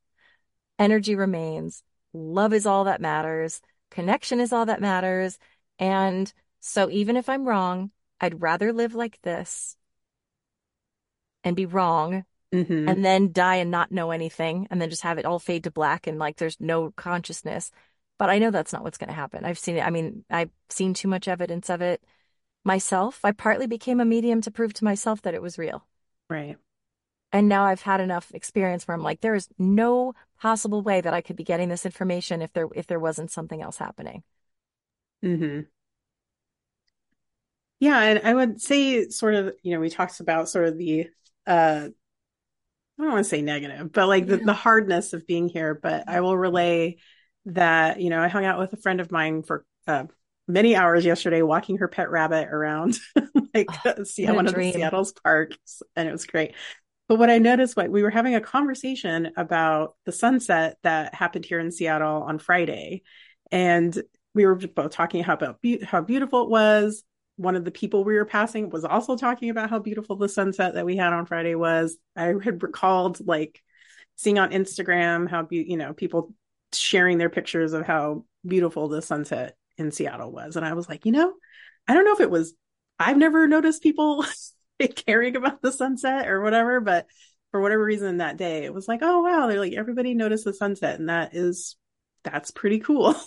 energy 0.80 1.16
remains, 1.16 1.84
love 2.14 2.54
is 2.54 2.66
all 2.66 2.86
that 2.86 3.02
matters, 3.02 3.62
connection 3.92 4.40
is 4.40 4.54
all 4.54 4.66
that 4.68 4.82
matters. 4.82 5.38
And 5.78 6.32
so 6.62 6.90
even 6.90 7.18
if 7.18 7.28
I'm 7.28 7.46
wrong, 7.46 7.92
I'd 8.22 8.42
rather 8.42 8.72
live 8.72 8.96
like 8.96 9.20
this 9.24 9.76
and 11.44 11.56
be 11.56 11.66
wrong 11.66 12.24
mm-hmm. 12.56 12.88
and 12.88 13.04
then 13.04 13.32
die 13.32 13.58
and 13.58 13.72
not 13.72 13.92
know 13.92 14.12
anything 14.12 14.68
and 14.72 14.82
then 14.82 14.90
just 14.90 15.04
have 15.04 15.18
it 15.18 15.26
all 15.26 15.40
fade 15.40 15.66
to 15.66 15.72
black 15.72 16.08
and 16.08 16.18
like 16.18 16.38
there's 16.38 16.60
no 16.60 16.92
consciousness. 16.92 17.72
But 18.18 18.30
I 18.30 18.40
know 18.40 18.52
that's 18.52 18.72
not 18.72 18.84
what's 18.84 18.98
going 18.98 19.10
to 19.10 19.14
happen. 19.14 19.44
I've 19.44 19.60
seen 19.60 19.78
it. 19.78 19.82
I 19.86 19.90
mean, 19.90 20.24
I've 20.30 20.52
seen 20.70 20.94
too 20.94 21.10
much 21.10 21.28
evidence 21.28 21.70
of 21.70 21.82
it 21.82 22.02
myself. 22.64 23.20
I 23.24 23.34
partly 23.34 23.68
became 23.68 24.00
a 24.00 24.06
medium 24.06 24.42
to 24.42 24.52
prove 24.52 24.74
to 24.76 24.86
myself 24.86 25.22
that 25.24 25.34
it 25.34 25.42
was 25.42 25.58
real. 25.58 25.86
Right. 26.30 26.56
And 27.34 27.50
now 27.50 27.66
I've 27.66 27.82
had 27.82 28.00
enough 28.00 28.32
experience 28.34 28.88
where 28.88 28.96
I'm 28.96 29.04
like, 29.04 29.20
there 29.20 29.36
is 29.36 29.50
no 29.60 30.14
possible 30.40 30.82
way 30.82 31.02
that 31.02 31.14
I 31.14 31.20
could 31.20 31.36
be 31.36 31.44
getting 31.44 31.68
this 31.68 31.86
information 31.86 32.42
if 32.42 32.54
there 32.54 32.68
if 32.74 32.88
there 32.88 33.00
wasn't 33.00 33.32
something 33.32 33.62
else 33.62 33.78
happening. 33.78 34.24
Hmm. 35.22 35.62
Yeah, 37.80 38.00
and 38.02 38.22
I 38.24 38.34
would 38.34 38.62
say, 38.62 39.10
sort 39.10 39.36
of, 39.36 39.54
you 39.62 39.74
know, 39.74 39.82
we 39.82 39.90
talked 39.90 40.22
about 40.22 40.48
sort 40.48 40.68
of 40.68 40.78
the 40.78 41.10
uh 41.46 41.90
I 42.98 43.04
don't 43.04 43.12
want 43.12 43.26
to 43.26 43.30
say 43.30 43.42
negative, 43.42 43.92
but 43.92 44.08
like 44.08 44.26
the, 44.26 44.38
the 44.38 44.54
hardness 44.54 45.14
of 45.14 45.28
being 45.28 45.50
here. 45.50 45.76
But 45.76 46.08
I 46.08 46.22
will 46.22 46.38
relay 46.38 46.98
that, 47.46 48.00
you 48.00 48.10
know, 48.10 48.22
I 48.22 48.30
hung 48.30 48.46
out 48.46 48.60
with 48.60 48.74
a 48.74 48.78
friend 48.78 49.02
of 49.02 49.12
mine 49.12 49.44
for 49.44 49.66
uh, 49.88 50.06
many 50.48 50.76
hours 50.76 51.06
yesterday 51.06 51.42
walking 51.42 51.78
her 51.78 51.88
pet 51.88 52.10
rabbit 52.10 52.48
around 52.50 52.98
like 53.54 53.68
oh, 53.86 54.04
see 54.04 54.26
one 54.26 54.48
of 54.48 54.54
the 54.54 54.72
Seattle's 54.72 55.12
parks 55.12 55.82
and 55.96 56.08
it 56.08 56.12
was 56.12 56.26
great. 56.26 56.54
But 57.08 57.20
what 57.20 57.30
I 57.30 57.38
noticed 57.38 57.78
what 57.78 57.90
we 57.90 58.02
were 58.02 58.10
having 58.10 58.36
a 58.36 58.42
conversation 58.42 59.32
about 59.38 59.96
the 60.06 60.12
sunset 60.12 60.78
that 60.84 61.14
happened 61.14 61.46
here 61.46 61.60
in 61.60 61.72
Seattle 61.72 62.24
on 62.24 62.40
Friday 62.40 63.04
and 63.52 63.98
we 64.34 64.46
were 64.46 64.56
both 64.56 64.92
talking 64.92 65.24
how 65.24 65.34
about 65.34 65.62
be- 65.62 65.84
how 65.84 66.02
beautiful 66.02 66.44
it 66.44 66.50
was 66.50 67.04
one 67.38 67.56
of 67.56 67.66
the 67.66 67.72
people 67.72 68.04
we 68.04 68.16
were 68.16 68.26
passing 68.26 68.70
was 68.70 68.86
also 68.86 69.18
talking 69.18 69.50
about 69.50 69.70
how 69.70 69.80
beautiful 69.80 70.16
the 70.16 70.30
sunset 70.30 70.76
that 70.76 70.86
we 70.86 70.96
had 70.96 71.14
on 71.14 71.26
Friday 71.26 71.56
was. 71.56 71.98
I 72.16 72.34
had 72.44 72.64
recalled 72.64 73.26
like 73.26 73.62
seeing 74.16 74.40
on 74.40 74.52
Instagram 74.52 75.30
how 75.30 75.44
be- 75.44 75.66
you 75.68 75.78
know 75.78 75.94
people 75.94 76.34
sharing 76.74 77.18
their 77.18 77.30
pictures 77.30 77.74
of 77.74 77.86
how 77.86 78.26
beautiful 78.46 78.88
the 78.88 79.02
sunset 79.02 79.56
in 79.78 79.92
Seattle 79.92 80.32
was, 80.32 80.56
and 80.56 80.66
I 80.66 80.74
was 80.74 80.88
like, 80.88 81.06
you 81.06 81.12
know, 81.12 81.34
I 81.88 81.94
don't 81.94 82.06
know 82.06 82.14
if 82.14 82.22
it 82.22 82.32
was 82.32 82.54
I've 83.00 83.18
never 83.18 83.48
noticed 83.48 83.84
people 83.84 84.26
caring 85.06 85.36
about 85.36 85.62
the 85.62 85.72
sunset 85.72 86.28
or 86.28 86.42
whatever, 86.42 86.80
but 86.80 87.08
for 87.52 87.62
whatever 87.62 87.84
reason 87.84 88.18
that 88.18 88.38
day 88.38 88.64
it 88.64 88.74
was 88.74 88.88
like, 88.88 89.02
oh 89.02 89.22
wow, 89.22 89.48
they're 89.48 89.60
like 89.60 89.74
everybody 89.74 90.14
noticed 90.14 90.46
the 90.46 90.54
sunset, 90.54 91.00
and 91.00 91.10
that 91.10 91.36
is 91.36 91.76
that's 92.24 92.52
pretty 92.52 92.80
cool. 92.80 93.16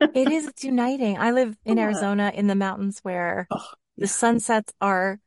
it 0.00 0.30
is 0.30 0.46
it's 0.46 0.64
uniting. 0.64 1.18
I 1.18 1.30
live 1.32 1.56
in 1.64 1.78
yeah. 1.78 1.84
Arizona 1.84 2.32
in 2.34 2.46
the 2.46 2.54
mountains 2.54 3.00
where 3.02 3.46
oh, 3.50 3.56
yeah. 3.96 4.02
the 4.02 4.08
sunsets 4.08 4.72
are 4.80 5.20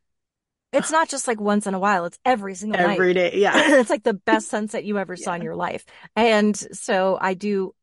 it's 0.71 0.91
not 0.91 1.09
just 1.09 1.27
like 1.27 1.41
once 1.41 1.65
in 1.65 1.73
a 1.73 1.79
while, 1.79 2.05
it's 2.05 2.19
every 2.23 2.53
single 2.53 2.79
every 2.79 3.13
night. 3.13 3.31
day. 3.31 3.39
Yeah. 3.39 3.53
it's 3.79 3.89
like 3.89 4.03
the 4.03 4.13
best 4.13 4.49
sunset 4.49 4.83
you 4.83 4.99
ever 4.99 5.15
saw 5.15 5.33
in 5.33 5.41
your 5.41 5.55
life. 5.55 5.83
And 6.15 6.55
so 6.55 7.17
I 7.19 7.33
do 7.33 7.73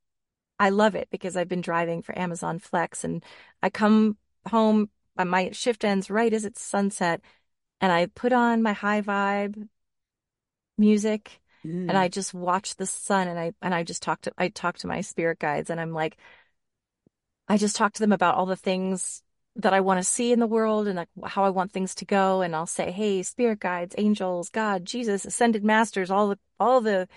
I 0.59 0.71
love 0.71 0.95
it 0.95 1.09
because 1.11 1.37
I've 1.37 1.49
been 1.49 1.61
driving 1.61 2.03
for 2.03 2.19
Amazon 2.19 2.59
Flex 2.59 3.05
and 3.05 3.25
I 3.63 3.71
come 3.71 4.17
home 4.49 4.89
my 5.25 5.51
shift 5.53 5.85
ends 5.85 6.11
right 6.11 6.33
as 6.33 6.45
it's 6.45 6.63
sunset 6.63 7.21
and 7.81 7.91
I 7.91 8.07
put 8.07 8.33
on 8.33 8.63
my 8.63 8.73
high 8.73 9.01
vibe 9.01 9.69
music 10.79 11.41
mm. 11.65 11.89
and 11.89 11.97
I 11.97 12.09
just 12.09 12.35
watch 12.35 12.77
the 12.77 12.87
sun 12.87 13.29
and 13.29 13.39
I 13.39 13.53
and 13.63 13.75
I 13.75 13.83
just 13.83 14.03
talk 14.03 14.21
to 14.23 14.33
I 14.37 14.49
talk 14.49 14.79
to 14.79 14.87
my 14.87 15.01
spirit 15.01 15.39
guides 15.39 15.71
and 15.71 15.81
I'm 15.81 15.93
like 15.93 16.19
I 17.49 17.57
just 17.57 17.77
talk 17.77 17.93
to 17.95 18.01
them 18.01 18.13
about 18.13 18.35
all 18.35 18.47
the 18.47 18.57
things 18.57 19.23
that 19.57 19.73
I 19.73 19.81
want 19.81 19.99
to 19.99 20.05
see 20.05 20.33
in 20.33 20.41
the 20.41 20.47
world 20.47 20.87
and 20.87 20.97
like 20.97 21.09
how 21.25 21.45
I 21.45 21.51
want 21.51 21.73
things 21.73 21.95
to 21.97 22.05
go. 22.05 22.43
And 22.43 22.55
I'll 22.55 22.67
say, 22.67 22.91
Hey, 22.91 23.23
spirit 23.23 23.61
guides, 23.61 23.95
angels, 23.97 24.51
God, 24.51 24.85
Jesus, 24.85 25.25
ascended 25.25 25.65
masters, 25.65 26.11
all 26.11 26.29
the, 26.29 26.39
all 26.61 26.81
the 26.81 27.09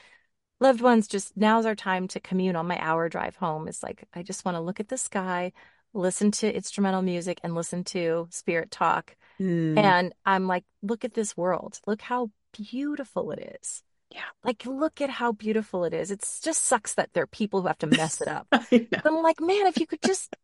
loved 0.60 0.82
ones, 0.82 1.08
just 1.08 1.36
now's 1.36 1.66
our 1.66 1.76
time 1.76 2.08
to 2.10 2.20
commune 2.20 2.56
on 2.56 2.68
my 2.68 2.80
hour 2.80 3.10
drive 3.10 3.36
home. 3.36 3.68
It's 3.68 3.84
like, 3.84 4.06
I 4.14 4.24
just 4.24 4.46
want 4.46 4.56
to 4.56 4.62
look 4.62 4.80
at 4.80 4.88
the 4.88 4.98
sky, 4.98 5.52
listen 5.94 6.32
to 6.32 6.54
instrumental 6.54 7.02
music 7.02 7.40
and 7.44 7.56
listen 7.56 7.84
to 7.86 8.28
spirit 8.30 8.72
talk. 8.72 9.16
Mm. 9.40 9.78
And 9.78 10.14
I'm 10.26 10.48
like, 10.48 10.66
look 10.82 11.04
at 11.04 11.14
this 11.14 11.36
world. 11.36 11.80
Look 11.88 12.02
how 12.02 12.32
beautiful 12.54 13.32
it 13.32 13.58
is. 13.62 13.84
Yeah. 14.12 14.22
Like, 14.44 14.66
look 14.66 15.02
at 15.02 15.10
how 15.10 15.32
beautiful 15.32 15.84
it 15.84 15.94
is. 15.94 16.10
It 16.10 16.22
just 16.42 16.64
sucks 16.64 16.96
that 16.96 17.14
there 17.14 17.24
are 17.24 17.28
people 17.28 17.62
who 17.62 17.68
have 17.68 17.78
to 17.80 17.88
mess 17.88 18.22
it 18.22 18.28
up. 18.28 18.48
I'm 18.52 19.24
like, 19.24 19.40
man, 19.40 19.68
if 19.68 19.78
you 19.78 19.86
could 19.86 20.02
just 20.02 20.36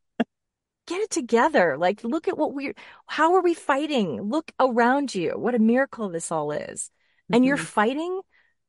get 0.86 1.01
it 1.01 1.09
together. 1.09 1.78
Like, 1.78 2.03
look 2.03 2.28
at 2.28 2.38
what 2.38 2.53
we're, 2.53 2.76
how 3.07 3.36
are 3.36 3.41
we 3.41 3.53
fighting? 3.53 4.22
Look 4.22 4.51
around 4.59 5.16
you. 5.16 5.32
What 5.32 5.55
a 5.55 5.59
miracle 5.59 6.09
this 6.09 6.32
all 6.32 6.51
is. 6.51 6.91
Mm-hmm. 7.26 7.36
And 7.36 7.45
you're 7.45 7.57
mm-hmm. 7.57 7.66
fighting 7.66 8.22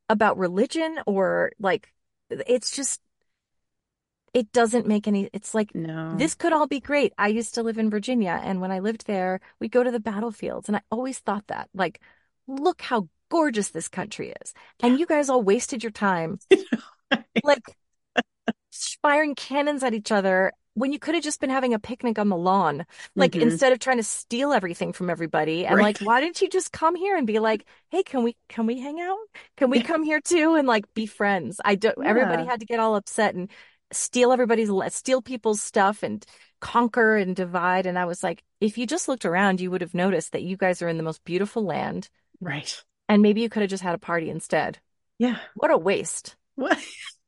about 0.08 0.38
religion 0.38 0.98
or 1.06 1.52
like, 1.58 1.92
it's 2.30 2.74
just, 2.74 3.00
it 4.34 4.52
doesn't 4.52 4.86
make 4.86 5.08
any, 5.08 5.30
it's 5.32 5.54
like, 5.54 5.74
no. 5.74 6.14
this 6.16 6.34
could 6.34 6.52
all 6.52 6.66
be 6.66 6.80
great. 6.80 7.12
I 7.16 7.28
used 7.28 7.54
to 7.54 7.62
live 7.62 7.78
in 7.78 7.90
Virginia. 7.90 8.38
And 8.42 8.60
when 8.60 8.70
I 8.70 8.80
lived 8.80 9.06
there, 9.06 9.40
we'd 9.60 9.72
go 9.72 9.82
to 9.82 9.90
the 9.90 10.00
battlefields. 10.00 10.68
And 10.68 10.76
I 10.76 10.82
always 10.90 11.18
thought 11.18 11.46
that, 11.46 11.68
like, 11.74 12.00
look 12.46 12.82
how 12.82 13.08
gorgeous 13.30 13.70
this 13.70 13.88
country 13.88 14.34
is. 14.40 14.54
And 14.82 14.98
you 14.98 15.06
guys 15.06 15.28
all 15.28 15.42
wasted 15.42 15.82
your 15.82 15.92
time 15.92 16.38
like 17.44 17.62
firing 19.02 19.34
cannons 19.34 19.82
at 19.82 19.94
each 19.94 20.12
other 20.12 20.52
when 20.74 20.92
you 20.92 20.98
could 20.98 21.14
have 21.14 21.24
just 21.24 21.40
been 21.40 21.50
having 21.50 21.72
a 21.72 21.78
picnic 21.78 22.18
on 22.18 22.28
the 22.28 22.36
lawn. 22.36 22.84
Like 23.14 23.32
mm-hmm. 23.32 23.48
instead 23.48 23.72
of 23.72 23.78
trying 23.78 23.96
to 23.96 24.02
steal 24.02 24.52
everything 24.52 24.92
from 24.92 25.08
everybody. 25.08 25.66
And 25.66 25.76
right. 25.76 25.82
like, 25.82 25.98
why 25.98 26.20
didn't 26.20 26.42
you 26.42 26.48
just 26.48 26.70
come 26.70 26.94
here 26.94 27.16
and 27.16 27.26
be 27.26 27.38
like, 27.38 27.66
hey, 27.90 28.02
can 28.02 28.22
we 28.22 28.36
can 28.48 28.66
we 28.66 28.78
hang 28.80 29.00
out? 29.00 29.18
Can 29.56 29.70
we 29.70 29.80
come 29.82 30.02
here 30.02 30.20
too 30.20 30.54
and 30.54 30.68
like 30.68 30.92
be 30.94 31.06
friends? 31.06 31.60
I 31.64 31.76
don't 31.76 31.96
yeah. 31.98 32.08
everybody 32.08 32.44
had 32.44 32.60
to 32.60 32.66
get 32.66 32.78
all 32.78 32.96
upset 32.96 33.34
and 33.34 33.50
steal 33.92 34.32
everybody's 34.32 34.70
steal 34.88 35.22
people's 35.22 35.62
stuff 35.62 36.02
and 36.02 36.24
conquer 36.60 37.16
and 37.16 37.34
divide. 37.34 37.86
And 37.86 37.98
I 37.98 38.04
was 38.04 38.22
like, 38.22 38.42
if 38.60 38.76
you 38.76 38.86
just 38.86 39.08
looked 39.08 39.24
around, 39.24 39.60
you 39.60 39.70
would 39.70 39.80
have 39.80 39.94
noticed 39.94 40.32
that 40.32 40.42
you 40.42 40.56
guys 40.56 40.82
are 40.82 40.88
in 40.88 40.98
the 40.98 41.02
most 41.02 41.24
beautiful 41.24 41.64
land. 41.64 42.08
Right. 42.40 42.82
And 43.08 43.22
maybe 43.22 43.40
you 43.40 43.48
could 43.48 43.62
have 43.62 43.70
just 43.70 43.82
had 43.82 43.94
a 43.94 43.98
party 43.98 44.30
instead. 44.30 44.78
Yeah. 45.18 45.38
What 45.54 45.70
a 45.70 45.78
waste. 45.78 46.36
What? 46.56 46.78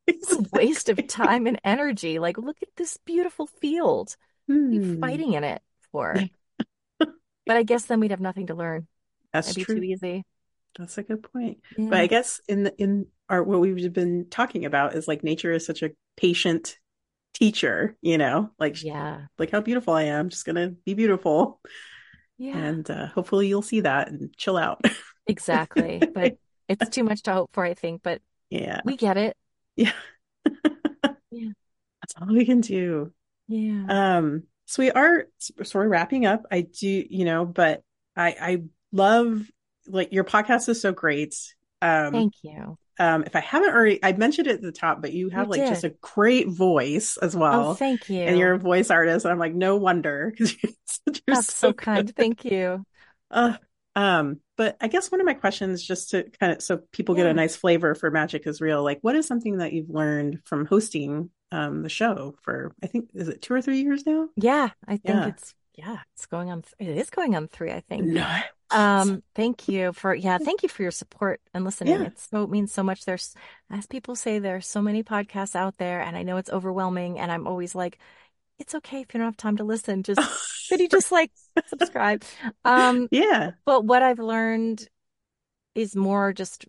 it's 0.07 0.33
a 0.33 0.43
waste 0.53 0.89
of 0.89 1.07
time 1.07 1.47
and 1.47 1.61
energy. 1.65 2.19
Like, 2.19 2.39
look 2.39 2.57
at 2.63 2.69
this 2.77 2.99
beautiful 3.05 3.47
field. 3.47 4.17
Hmm. 4.49 4.73
You 4.73 4.99
fighting 4.99 5.35
in 5.35 5.45
it 5.45 5.63
for. 5.93 6.17
but 6.99 7.57
I 7.57 7.63
guess 7.63 7.85
then 7.85 8.01
we'd 8.01 8.11
have 8.11 8.21
nothing 8.21 8.47
to 8.49 8.55
learn. 8.55 8.87
That's 9.33 9.49
That'd 9.49 9.65
true. 9.65 9.77
Too 9.77 9.83
easy. 9.83 10.25
That's 10.79 10.99
a 10.99 11.03
good 11.03 11.23
point. 11.23 11.59
Yeah. 11.77 11.89
But 11.91 12.01
I 12.01 12.07
guess 12.07 12.41
in 12.49 12.65
the, 12.65 12.77
in 12.77 13.07
our 13.29 13.43
what 13.43 13.61
we've 13.61 13.93
been 13.93 14.27
talking 14.31 14.65
about 14.65 14.95
is 14.95 15.09
like 15.09 15.25
nature 15.25 15.53
is 15.53 15.67
such 15.67 15.83
a 15.83 15.91
patient 16.17 16.79
teacher, 17.35 17.97
you 18.01 18.19
know, 18.19 18.51
like 18.59 18.83
yeah, 18.83 19.23
like 19.39 19.51
how 19.51 19.61
beautiful 19.61 19.95
I 19.95 20.05
am. 20.05 20.29
Just 20.29 20.47
gonna 20.47 20.71
be 20.85 20.95
beautiful. 20.95 21.61
Yeah, 22.39 22.57
and 22.57 22.89
uh, 22.91 23.07
hopefully 23.09 23.49
you'll 23.49 23.63
see 23.63 23.81
that 23.81 24.09
and 24.09 24.35
chill 24.37 24.57
out. 24.57 24.81
Exactly. 25.29 26.03
But 26.13 26.37
it's 26.69 26.89
too 26.91 27.05
much 27.05 27.23
to 27.23 27.33
hope 27.33 27.51
for, 27.53 27.65
I 27.65 27.75
think. 27.75 28.03
But 28.03 28.21
yeah, 28.51 28.81
we 28.85 28.97
get 28.97 29.17
it. 29.17 29.37
Yeah. 29.77 29.93
yeah. 31.31 31.51
That's 32.01 32.15
all 32.21 32.29
we 32.29 32.45
can 32.45 32.61
do. 32.61 33.13
Yeah. 33.47 33.85
Um, 33.89 34.45
so 34.67 34.83
we 34.83 34.91
are 34.91 35.27
sort 35.63 35.87
of 35.87 35.91
wrapping 35.91 36.27
up. 36.27 36.45
I 36.51 36.63
do, 36.63 37.05
you 37.09 37.25
know, 37.25 37.47
but 37.47 37.83
I 38.17 38.37
I 38.41 38.63
love 38.93 39.49
like 39.87 40.13
your 40.13 40.25
podcast 40.25 40.69
is 40.69 40.81
so 40.81 40.93
great. 40.93 41.35
Um 41.81 42.13
Thank 42.13 42.35
you. 42.43 42.77
Um, 43.01 43.23
if 43.25 43.37
I 43.37 43.41
haven't 43.41 43.71
already, 43.71 44.01
I 44.03 44.13
mentioned 44.13 44.49
it 44.49 44.55
at 44.55 44.63
the 44.63 44.73
top, 44.73 45.01
but 45.01 45.13
you 45.13 45.29
have 45.29 45.47
you 45.47 45.51
like 45.53 45.61
did. 45.61 45.69
just 45.69 45.85
a 45.85 45.95
great 46.01 46.49
voice 46.49 47.17
as 47.17 47.37
well. 47.37 47.71
Oh, 47.71 47.75
thank 47.75 48.11
you. 48.11 48.23
And 48.23 48.37
you're 48.37 48.55
a 48.55 48.59
voice 48.59 48.91
artist. 48.91 49.25
And 49.25 49.31
I'm 49.31 49.39
like, 49.39 49.55
no 49.55 49.77
wonder 49.77 50.33
because 50.33 50.57
you're, 50.63 50.73
you're, 51.07 51.37
That's 51.37 51.55
so, 51.55 51.69
so 51.69 51.73
kind. 51.73 52.13
Thank 52.15 52.45
you. 52.45 52.85
Uh, 53.31 53.53
um, 53.99 54.39
but 54.57 54.77
I 54.81 54.87
guess 54.87 55.11
one 55.11 55.21
of 55.21 55.27
my 55.27 55.35
questions, 55.35 55.83
just 55.83 56.11
to 56.11 56.23
kind 56.39 56.53
of 56.53 56.63
so 56.63 56.83
people 56.93 57.17
yeah. 57.17 57.25
get 57.25 57.31
a 57.33 57.35
nice 57.35 57.57
flavor 57.57 57.97
for 57.97 58.13
Magic 58.13 58.47
is 58.47 58.61
Real, 58.61 58.85
like 58.85 59.01
what 59.03 59.17
is 59.17 59.27
something 59.27 59.59
that 59.59 59.73
you've 59.73 59.91
learned 59.91 60.39
from 60.45 60.67
hosting 60.67 61.31
um, 61.51 61.83
the 61.83 61.89
show 61.89 62.37
for 62.43 62.73
I 62.81 62.87
think 62.87 63.11
is 63.13 63.27
it 63.27 63.43
two 63.43 63.55
or 63.55 63.61
three 63.61 63.83
years 63.83 64.07
now? 64.07 64.29
Yeah, 64.37 64.69
I 64.87 64.99
think 64.99 65.03
yeah. 65.17 65.27
it's 65.27 65.53
yeah, 65.75 65.99
it's 66.15 66.27
going 66.27 66.49
on. 66.49 66.63
Th- 66.63 66.91
it 66.91 66.97
is 66.97 67.11
going 67.11 67.35
on 67.35 67.49
three, 67.49 67.73
I 67.73 67.81
think. 67.81 68.05
No. 68.05 68.39
Um, 68.71 69.25
thank 69.35 69.67
you 69.67 69.93
for 69.93 70.15
yeah, 70.15 70.39
thank 70.39 70.63
you 70.63 70.69
for 70.69 70.83
your 70.83 70.93
support 70.93 71.41
and 71.53 71.65
listening. 71.65 72.01
Yeah. 72.01 72.07
It's 72.07 72.29
so 72.31 72.45
it 72.45 72.51
means 72.51 72.71
so 72.71 72.85
much. 72.85 73.05
There's 73.05 73.35
as 73.69 73.87
people 73.87 74.15
say, 74.15 74.39
there's 74.39 74.69
so 74.69 74.81
many 74.81 75.03
podcasts 75.03 75.57
out 75.57 75.77
there, 75.79 76.03
and 76.03 76.17
I 76.17 76.23
know 76.23 76.37
it's 76.37 76.51
overwhelming. 76.51 77.19
And 77.19 77.33
I'm 77.33 77.49
always 77.49 77.75
like, 77.75 77.99
it's 78.59 78.75
okay 78.75 79.01
if 79.01 79.15
you 79.15 79.19
don't 79.19 79.27
have 79.27 79.37
time 79.37 79.57
to 79.59 79.65
listen. 79.65 80.03
Just 80.03 80.21
could 80.69 80.81
you 80.81 80.89
just 80.89 81.13
like 81.13 81.31
subscribe? 81.67 82.25
Um, 82.65 83.09
yeah. 83.11 83.53
But 83.65 83.85
what 83.85 84.03
I've 84.03 84.19
learned 84.19 84.89
is 85.75 85.95
more 85.95 86.33
just 86.33 86.67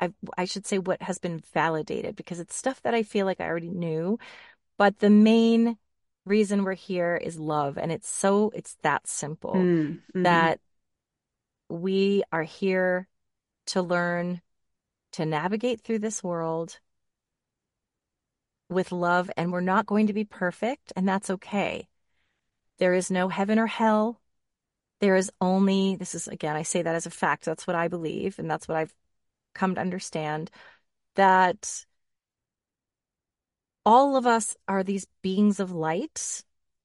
I 0.00 0.12
I 0.36 0.44
should 0.44 0.66
say 0.66 0.78
what 0.78 1.02
has 1.02 1.18
been 1.18 1.42
validated 1.52 2.16
because 2.16 2.40
it's 2.40 2.56
stuff 2.56 2.82
that 2.82 2.94
I 2.94 3.02
feel 3.02 3.26
like 3.26 3.40
I 3.40 3.46
already 3.46 3.70
knew. 3.70 4.18
But 4.76 4.98
the 4.98 5.10
main 5.10 5.76
reason 6.24 6.64
we're 6.64 6.74
here 6.74 7.16
is 7.16 7.38
love, 7.38 7.78
and 7.78 7.92
it's 7.92 8.08
so 8.08 8.50
it's 8.54 8.76
that 8.82 9.06
simple 9.06 9.54
mm, 9.54 9.92
mm-hmm. 9.92 10.22
that 10.22 10.60
we 11.68 12.22
are 12.32 12.42
here 12.42 13.06
to 13.66 13.82
learn 13.82 14.40
to 15.12 15.26
navigate 15.26 15.82
through 15.82 15.98
this 15.98 16.22
world 16.22 16.78
with 18.70 18.92
love 18.92 19.30
and 19.36 19.52
we're 19.52 19.60
not 19.60 19.86
going 19.86 20.06
to 20.06 20.12
be 20.12 20.24
perfect 20.24 20.92
and 20.96 21.08
that's 21.08 21.30
okay. 21.30 21.88
There 22.78 22.94
is 22.94 23.10
no 23.10 23.28
heaven 23.28 23.58
or 23.58 23.66
hell. 23.66 24.20
There 25.00 25.16
is 25.16 25.30
only, 25.40 25.96
this 25.96 26.14
is 26.14 26.28
again, 26.28 26.56
I 26.56 26.62
say 26.62 26.82
that 26.82 26.94
as 26.94 27.06
a 27.06 27.10
fact. 27.10 27.44
That's 27.44 27.66
what 27.66 27.76
I 27.76 27.88
believe 27.88 28.38
and 28.38 28.50
that's 28.50 28.68
what 28.68 28.76
I've 28.76 28.94
come 29.54 29.74
to 29.74 29.80
understand 29.80 30.50
that 31.16 31.84
all 33.84 34.16
of 34.16 34.26
us 34.26 34.56
are 34.68 34.82
these 34.82 35.06
beings 35.22 35.58
of 35.60 35.72
light 35.72 36.44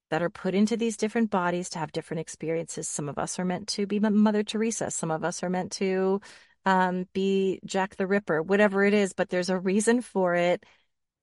that 0.10 0.22
are 0.22 0.30
put 0.30 0.56
into 0.56 0.78
these 0.78 0.98
different 0.98 1.30
bodies 1.30 1.70
to 1.70 1.80
have 1.80 1.91
different 1.91 2.22
experiences. 2.22 2.88
Some 2.88 3.10
of 3.10 3.18
us 3.18 3.40
are 3.40 3.45
meant 3.45 3.68
to 3.70 3.86
be 3.86 3.99
Mother 3.99 4.44
Teresa. 4.44 4.91
Some 4.91 5.12
of 5.12 5.24
us 5.24 5.44
are 5.44 5.49
meant 5.49 5.72
to 5.74 6.22
um, 6.66 7.07
be 7.14 7.60
Jack 7.66 7.95
the 7.95 8.07
Ripper, 8.07 8.41
whatever 8.41 8.84
it 8.84 8.94
is, 8.94 9.14
but 9.14 9.30
there's 9.30 9.49
a 9.49 9.60
reason 9.60 10.02
for 10.02 10.36
it. 10.36 10.66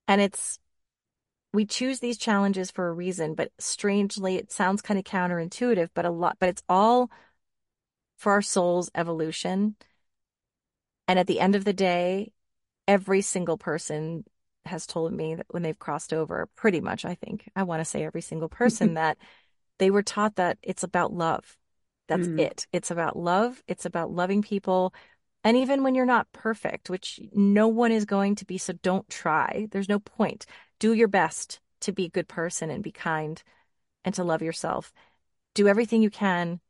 And 0.09 0.21
it's, 0.21 0.59
we 1.53 1.67
choose 1.67 2.01
these 2.01 2.19
challenges 2.19 2.71
for 2.71 2.89
a 2.89 2.93
reason, 2.93 3.35
but 3.35 3.53
strangely, 3.59 4.37
it 4.37 4.53
sounds 4.53 4.83
kind 4.83 4.99
of 4.99 5.05
counterintuitive, 5.05 5.91
but 5.95 6.05
a 6.07 6.11
lot, 6.11 6.37
but 6.41 6.49
it's 6.49 6.63
all 6.69 7.11
for 8.19 8.33
our 8.33 8.43
soul's 8.43 8.91
evolution. 8.95 9.77
And 11.09 11.19
at 11.19 11.27
the 11.27 11.41
end 11.41 11.55
of 11.55 11.65
the 11.65 11.73
day, 11.73 12.33
every 12.89 13.23
single 13.23 13.59
person 13.59 14.25
has 14.65 14.87
told 14.87 15.13
me 15.13 15.35
that 15.35 15.47
when 15.51 15.63
they've 15.63 15.79
crossed 15.79 16.13
over, 16.13 16.49
pretty 16.57 16.81
much, 16.81 17.05
I 17.05 17.15
think, 17.17 17.49
I 17.57 17.65
want 17.65 17.81
to 17.81 17.85
say 17.85 18.05
every 18.05 18.21
single 18.23 18.49
person 18.49 18.95
that 18.95 19.19
they 19.79 19.91
were 19.91 20.03
taught 20.03 20.37
that 20.37 20.59
it's 20.63 20.83
about 20.85 21.13
love. 21.13 21.57
That's 22.09 22.29
Mm. 22.29 22.39
it. 22.39 22.67
It's 22.73 22.91
about 22.91 23.17
love. 23.17 23.63
It's 23.67 23.87
about 23.87 24.11
loving 24.13 24.43
people. 24.43 24.95
And 25.45 25.57
even 25.57 25.83
when 25.83 25.95
you're 25.95 26.07
not 26.07 26.31
perfect, 26.33 26.89
which 26.89 27.21
no 27.33 27.67
one 27.69 27.91
is 27.91 28.05
going 28.05 28.37
to 28.37 28.45
be, 28.45 28.59
so 28.59 28.73
don't 28.75 29.09
try. 29.09 29.67
There's 29.71 29.89
no 29.89 29.99
point. 29.99 30.47
Do 30.79 30.93
your 30.93 31.09
best 31.09 31.61
to 31.81 31.93
be 31.93 32.05
a 32.05 32.11
good 32.11 32.29
person 32.29 32.71
and 32.71 32.83
be 32.83 32.93
kind 32.93 33.43
and 34.05 34.15
to 34.15 34.25
love 34.25 34.43
yourself. 34.43 34.93
Do 35.55 35.69
everything 35.69 36.03
you 36.03 36.11
can 36.11 36.61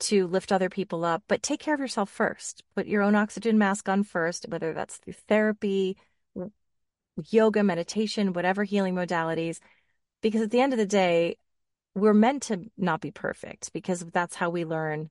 to 0.00 0.26
lift 0.26 0.50
other 0.50 0.68
people 0.68 1.04
up, 1.04 1.22
but 1.28 1.42
take 1.42 1.60
care 1.60 1.74
of 1.74 1.80
yourself 1.80 2.10
first. 2.10 2.62
Put 2.74 2.86
your 2.86 3.02
own 3.02 3.14
oxygen 3.14 3.58
mask 3.58 3.88
on 3.88 4.02
first, 4.02 4.46
whether 4.48 4.72
that's 4.72 4.96
through 4.96 5.12
therapy, 5.28 5.96
yoga, 7.30 7.62
meditation, 7.62 8.32
whatever 8.32 8.64
healing 8.64 8.94
modalities. 8.94 9.58
Because 10.20 10.42
at 10.42 10.50
the 10.50 10.60
end 10.60 10.72
of 10.72 10.78
the 10.78 10.86
day, 10.86 11.36
we're 11.94 12.14
meant 12.14 12.44
to 12.44 12.70
not 12.76 13.00
be 13.00 13.10
perfect 13.10 13.72
because 13.72 14.00
that's 14.12 14.34
how 14.34 14.50
we 14.50 14.64
learn 14.64 15.10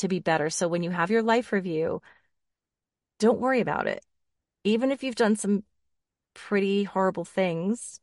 to 0.00 0.08
be 0.08 0.18
better. 0.18 0.50
So 0.50 0.68
when 0.68 0.82
you 0.82 0.90
have 0.90 1.10
your 1.10 1.22
life 1.22 1.52
review, 1.52 2.02
don't 3.18 3.40
worry 3.40 3.60
about 3.60 3.86
it. 3.86 4.04
Even 4.64 4.90
if 4.90 5.02
you've 5.02 5.14
done 5.14 5.36
some 5.36 5.64
pretty 6.34 6.84
horrible 6.84 7.24
things 7.24 8.00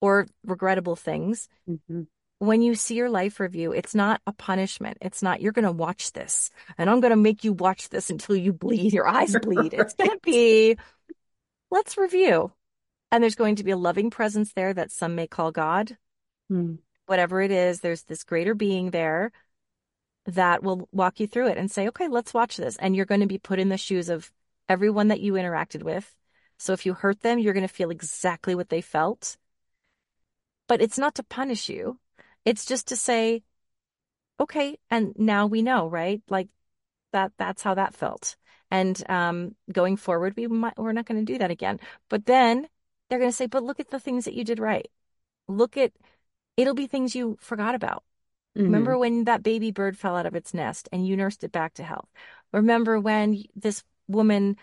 or 0.00 0.26
regrettable 0.44 0.96
things, 0.96 1.48
Mhm. 1.68 2.06
when 2.38 2.62
you 2.62 2.74
see 2.74 2.96
your 2.96 3.10
life 3.10 3.38
review, 3.38 3.72
it's 3.72 3.94
not 3.94 4.20
a 4.26 4.32
punishment. 4.32 4.98
It's 5.00 5.22
not, 5.22 5.40
you're 5.40 5.52
going 5.52 5.64
to 5.64 5.72
watch 5.72 6.12
this 6.12 6.50
and 6.76 6.90
I'm 6.90 7.00
going 7.00 7.10
to 7.10 7.16
make 7.16 7.44
you 7.44 7.52
watch 7.52 7.88
this 7.88 8.10
until 8.10 8.36
you 8.36 8.52
bleed, 8.52 8.92
your 8.92 9.06
eyes 9.06 9.36
bleed. 9.36 9.74
It's 9.74 9.94
going 9.94 10.10
to 10.10 10.18
be, 10.22 10.76
let's 11.70 11.96
review. 11.96 12.52
And 13.10 13.22
there's 13.22 13.34
going 13.36 13.56
to 13.56 13.64
be 13.64 13.72
a 13.72 13.76
loving 13.76 14.10
presence 14.10 14.52
there 14.54 14.72
that 14.74 14.90
some 14.90 15.14
may 15.14 15.26
call 15.26 15.52
God. 15.52 15.96
Mm. 16.50 16.78
Whatever 17.06 17.42
it 17.42 17.50
is, 17.50 17.80
there's 17.80 18.04
this 18.04 18.24
greater 18.24 18.54
being 18.54 18.90
there 18.90 19.32
that 20.26 20.62
will 20.62 20.88
walk 20.92 21.20
you 21.20 21.26
through 21.26 21.48
it 21.48 21.58
and 21.58 21.70
say, 21.70 21.88
okay, 21.88 22.08
let's 22.08 22.34
watch 22.34 22.56
this. 22.56 22.76
And 22.76 22.94
you're 22.94 23.06
going 23.06 23.20
to 23.20 23.26
be 23.26 23.38
put 23.38 23.58
in 23.58 23.68
the 23.68 23.76
shoes 23.78 24.08
of 24.08 24.30
everyone 24.68 25.08
that 25.08 25.20
you 25.20 25.34
interacted 25.34 25.82
with. 25.82 26.14
So 26.58 26.72
if 26.72 26.86
you 26.86 26.94
hurt 26.94 27.20
them, 27.20 27.38
you're 27.38 27.54
going 27.54 27.66
to 27.66 27.72
feel 27.72 27.90
exactly 27.90 28.54
what 28.54 28.68
they 28.68 28.80
felt. 28.80 29.36
But 30.68 30.80
it's 30.80 30.98
not 30.98 31.14
to 31.16 31.22
punish 31.24 31.68
you. 31.68 31.98
It's 32.44 32.64
just 32.64 32.88
to 32.88 32.96
say, 32.96 33.42
okay, 34.40 34.78
and 34.90 35.12
now 35.16 35.46
we 35.46 35.62
know, 35.62 35.88
right? 35.88 36.22
Like 36.28 36.48
that 37.12 37.32
that's 37.36 37.62
how 37.62 37.74
that 37.74 37.94
felt. 37.94 38.36
And 38.70 39.02
um 39.10 39.54
going 39.70 39.96
forward, 39.96 40.34
we 40.36 40.46
might 40.46 40.78
we're 40.78 40.92
not 40.92 41.06
going 41.06 41.24
to 41.24 41.32
do 41.32 41.38
that 41.38 41.50
again. 41.50 41.80
But 42.08 42.26
then 42.26 42.68
they're 43.08 43.18
going 43.18 43.30
to 43.30 43.36
say, 43.36 43.46
but 43.46 43.62
look 43.62 43.80
at 43.80 43.90
the 43.90 44.00
things 44.00 44.24
that 44.24 44.34
you 44.34 44.44
did 44.44 44.58
right. 44.58 44.88
Look 45.48 45.76
at 45.76 45.92
it'll 46.56 46.74
be 46.74 46.86
things 46.86 47.14
you 47.14 47.36
forgot 47.40 47.74
about. 47.74 48.04
Mhm. 48.56 48.64
Remember 48.64 48.98
when 48.98 49.24
that 49.24 49.42
baby 49.42 49.70
bird 49.70 49.98
fell 49.98 50.16
out 50.16 50.26
of 50.26 50.34
its 50.34 50.52
nest 50.54 50.88
and 50.92 51.06
you 51.06 51.16
nursed 51.16 51.44
it 51.44 51.52
back 51.52 51.74
to 51.74 51.82
health? 51.82 52.08
Remember 52.52 53.00
when 53.00 53.44
this 53.54 53.82
woman 54.08 54.56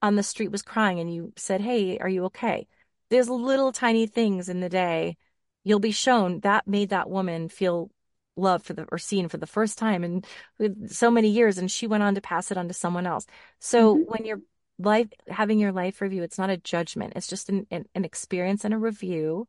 on 0.00 0.16
the 0.16 0.22
street 0.22 0.50
was 0.50 0.62
crying 0.62 0.98
and 0.98 1.12
you 1.12 1.32
said, 1.36 1.60
Hey, 1.60 1.98
are 1.98 2.08
you 2.08 2.24
okay? 2.26 2.66
There's 3.10 3.28
little 3.28 3.72
tiny 3.72 4.06
things 4.06 4.48
in 4.48 4.60
the 4.60 4.68
day 4.68 5.16
you'll 5.64 5.78
be 5.78 5.92
shown 5.92 6.40
that 6.40 6.66
made 6.66 6.88
that 6.88 7.08
woman 7.08 7.48
feel 7.48 7.90
loved 8.34 8.64
for 8.64 8.72
the 8.72 8.84
or 8.90 8.98
seen 8.98 9.28
for 9.28 9.36
the 9.36 9.46
first 9.46 9.78
time 9.78 10.02
in 10.02 10.88
so 10.88 11.10
many 11.10 11.28
years 11.28 11.58
and 11.58 11.70
she 11.70 11.86
went 11.86 12.02
on 12.02 12.14
to 12.14 12.20
pass 12.20 12.50
it 12.50 12.56
on 12.56 12.66
to 12.68 12.74
someone 12.74 13.06
else. 13.06 13.26
So 13.60 13.96
Mhm. 13.96 14.06
when 14.08 14.24
you're 14.24 14.40
life 14.78 15.08
having 15.28 15.58
your 15.58 15.70
life 15.72 16.00
review, 16.00 16.22
it's 16.22 16.38
not 16.38 16.50
a 16.50 16.56
judgment. 16.56 17.12
It's 17.14 17.28
just 17.28 17.48
an, 17.50 17.66
an, 17.70 17.86
an 17.94 18.04
experience 18.04 18.64
and 18.64 18.74
a 18.74 18.78
review. 18.78 19.46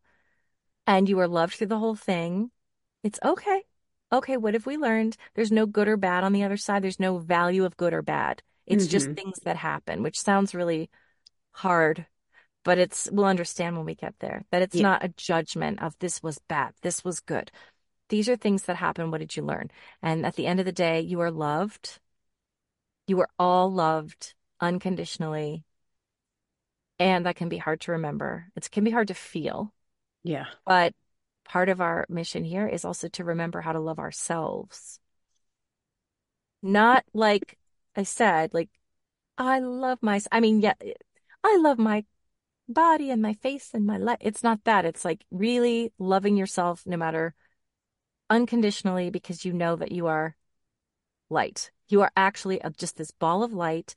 And 0.86 1.08
you 1.08 1.18
are 1.20 1.28
loved 1.28 1.56
through 1.56 1.68
the 1.68 1.80
whole 1.80 1.96
thing. 1.96 2.52
It's 3.04 3.20
okay. 3.24 3.64
Okay, 4.12 4.38
what 4.38 4.54
have 4.54 4.66
we 4.66 4.78
learned? 4.78 5.18
There's 5.34 5.52
no 5.52 5.66
good 5.66 5.88
or 5.88 5.98
bad 5.98 6.24
on 6.24 6.34
the 6.34 6.44
other 6.44 6.58
side. 6.58 6.84
There's 6.84 7.00
no 7.00 7.18
value 7.18 7.66
of 7.66 7.78
good 7.78 7.94
or 7.94 8.02
bad. 8.02 8.44
It's 8.66 8.88
just 8.88 9.10
Mhm. 9.10 9.16
things 9.16 9.40
that 9.40 9.58
happen, 9.58 10.04
which 10.04 10.20
sounds 10.22 10.56
really 10.56 10.90
hard, 11.52 12.08
but 12.64 12.78
it's 12.78 13.10
we'll 13.12 13.26
understand 13.26 13.76
when 13.76 13.86
we 13.86 13.96
get 13.96 14.18
there 14.20 14.46
that 14.52 14.62
it's 14.62 14.76
Yeah. 14.76 14.84
not 14.84 15.04
a 15.04 15.10
judgment 15.10 15.82
of 15.82 15.98
this 16.00 16.24
was 16.24 16.40
bad, 16.40 16.76
this 16.82 17.04
was 17.04 17.20
good. 17.20 17.52
These 18.10 18.30
are 18.30 18.36
things 18.36 18.64
that 18.64 18.78
happen. 18.78 19.12
What 19.12 19.20
did 19.20 19.36
you 19.36 19.44
learn? 19.44 19.72
And 20.02 20.26
at 20.26 20.36
the 20.36 20.48
end 20.48 20.60
of 20.60 20.66
the 20.66 20.72
day, 20.72 21.02
you 21.02 21.20
are 21.22 21.32
loved. 21.32 22.00
You 23.08 23.20
are 23.22 23.30
all 23.38 23.72
loved 23.72 24.36
unconditionally. 24.60 25.66
And 27.00 27.26
that 27.26 27.36
can 27.36 27.50
be 27.50 27.58
hard 27.58 27.82
to 27.82 27.92
remember. 27.94 28.52
It 28.56 28.70
can 28.72 28.84
be 28.84 28.92
hard 28.92 29.08
to 29.10 29.14
feel. 29.14 29.74
Yeah. 30.24 30.46
But 30.66 30.94
part 31.46 31.70
of 31.70 31.82
our 31.82 32.06
mission 32.10 32.44
here 32.44 32.68
is 32.68 32.86
also 32.86 33.08
to 33.10 33.24
remember 33.24 33.62
how 33.62 33.72
to 33.74 33.80
love 33.80 34.00
ourselves. 34.00 35.00
Not 36.62 37.04
like 37.14 37.58
I 37.96 38.04
said, 38.04 38.54
like, 38.54 38.70
I 39.38 39.60
love 39.60 40.00
my, 40.02 40.22
I 40.32 40.40
mean, 40.40 40.62
yeah, 40.62 40.74
I 41.44 41.58
love 41.58 41.78
my 41.78 42.06
body 42.68 43.10
and 43.10 43.22
my 43.22 43.34
face 43.34 43.72
and 43.74 43.86
my 43.86 43.98
life. 43.98 44.18
It's 44.22 44.44
not 44.44 44.64
that. 44.64 44.86
It's 44.86 45.04
like 45.06 45.26
really 45.32 45.92
loving 46.00 46.38
yourself 46.38 46.84
no 46.86 46.98
matter 46.98 47.36
unconditionally 48.30 49.10
because 49.10 49.46
you 49.46 49.54
know 49.54 49.76
that 49.76 49.92
you 49.92 50.08
are 50.08 50.36
light. 51.30 51.72
You 51.90 52.02
are 52.02 52.12
actually 52.16 52.62
just 52.78 52.98
this 52.98 53.12
ball 53.12 53.44
of 53.44 53.54
light. 53.54 53.96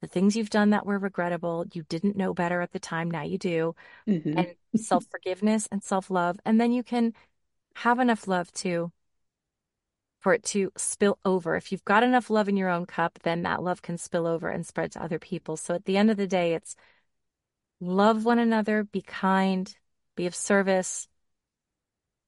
The 0.00 0.06
things 0.08 0.36
you've 0.36 0.50
done 0.50 0.70
that 0.70 0.86
were 0.86 0.98
regrettable, 0.98 1.66
you 1.72 1.82
didn't 1.84 2.16
know 2.16 2.32
better 2.34 2.60
at 2.60 2.72
the 2.72 2.78
time. 2.78 3.10
Now 3.10 3.22
you 3.22 3.38
do 3.38 3.74
Mhm. 4.06 4.36
and 4.36 4.56
self 4.80 5.06
forgiveness 5.10 5.68
and 5.70 5.82
self 5.82 6.10
love. 6.10 6.40
And 6.44 6.60
then 6.60 6.72
you 6.72 6.82
can 6.82 7.14
have 7.76 7.98
enough 7.98 8.26
love 8.28 8.52
to 8.54 8.92
for 10.20 10.34
it 10.34 10.44
to 10.44 10.70
spill 10.76 11.18
over. 11.24 11.56
If 11.56 11.72
you've 11.72 11.84
got 11.84 12.02
enough 12.02 12.30
love 12.30 12.48
in 12.48 12.56
your 12.56 12.68
own 12.68 12.86
cup, 12.86 13.18
then 13.22 13.42
that 13.42 13.62
love 13.62 13.82
can 13.82 13.96
spill 13.98 14.26
over 14.26 14.48
and 14.48 14.66
spread 14.66 14.92
to 14.92 15.02
other 15.02 15.18
people. 15.18 15.56
So 15.56 15.74
at 15.74 15.84
the 15.86 15.96
end 15.96 16.10
of 16.10 16.16
the 16.16 16.26
day, 16.26 16.54
it's 16.54 16.76
love 17.80 18.24
one 18.24 18.38
another, 18.38 18.84
be 18.84 19.02
kind, 19.02 19.74
be 20.16 20.26
of 20.26 20.34
service, 20.34 21.08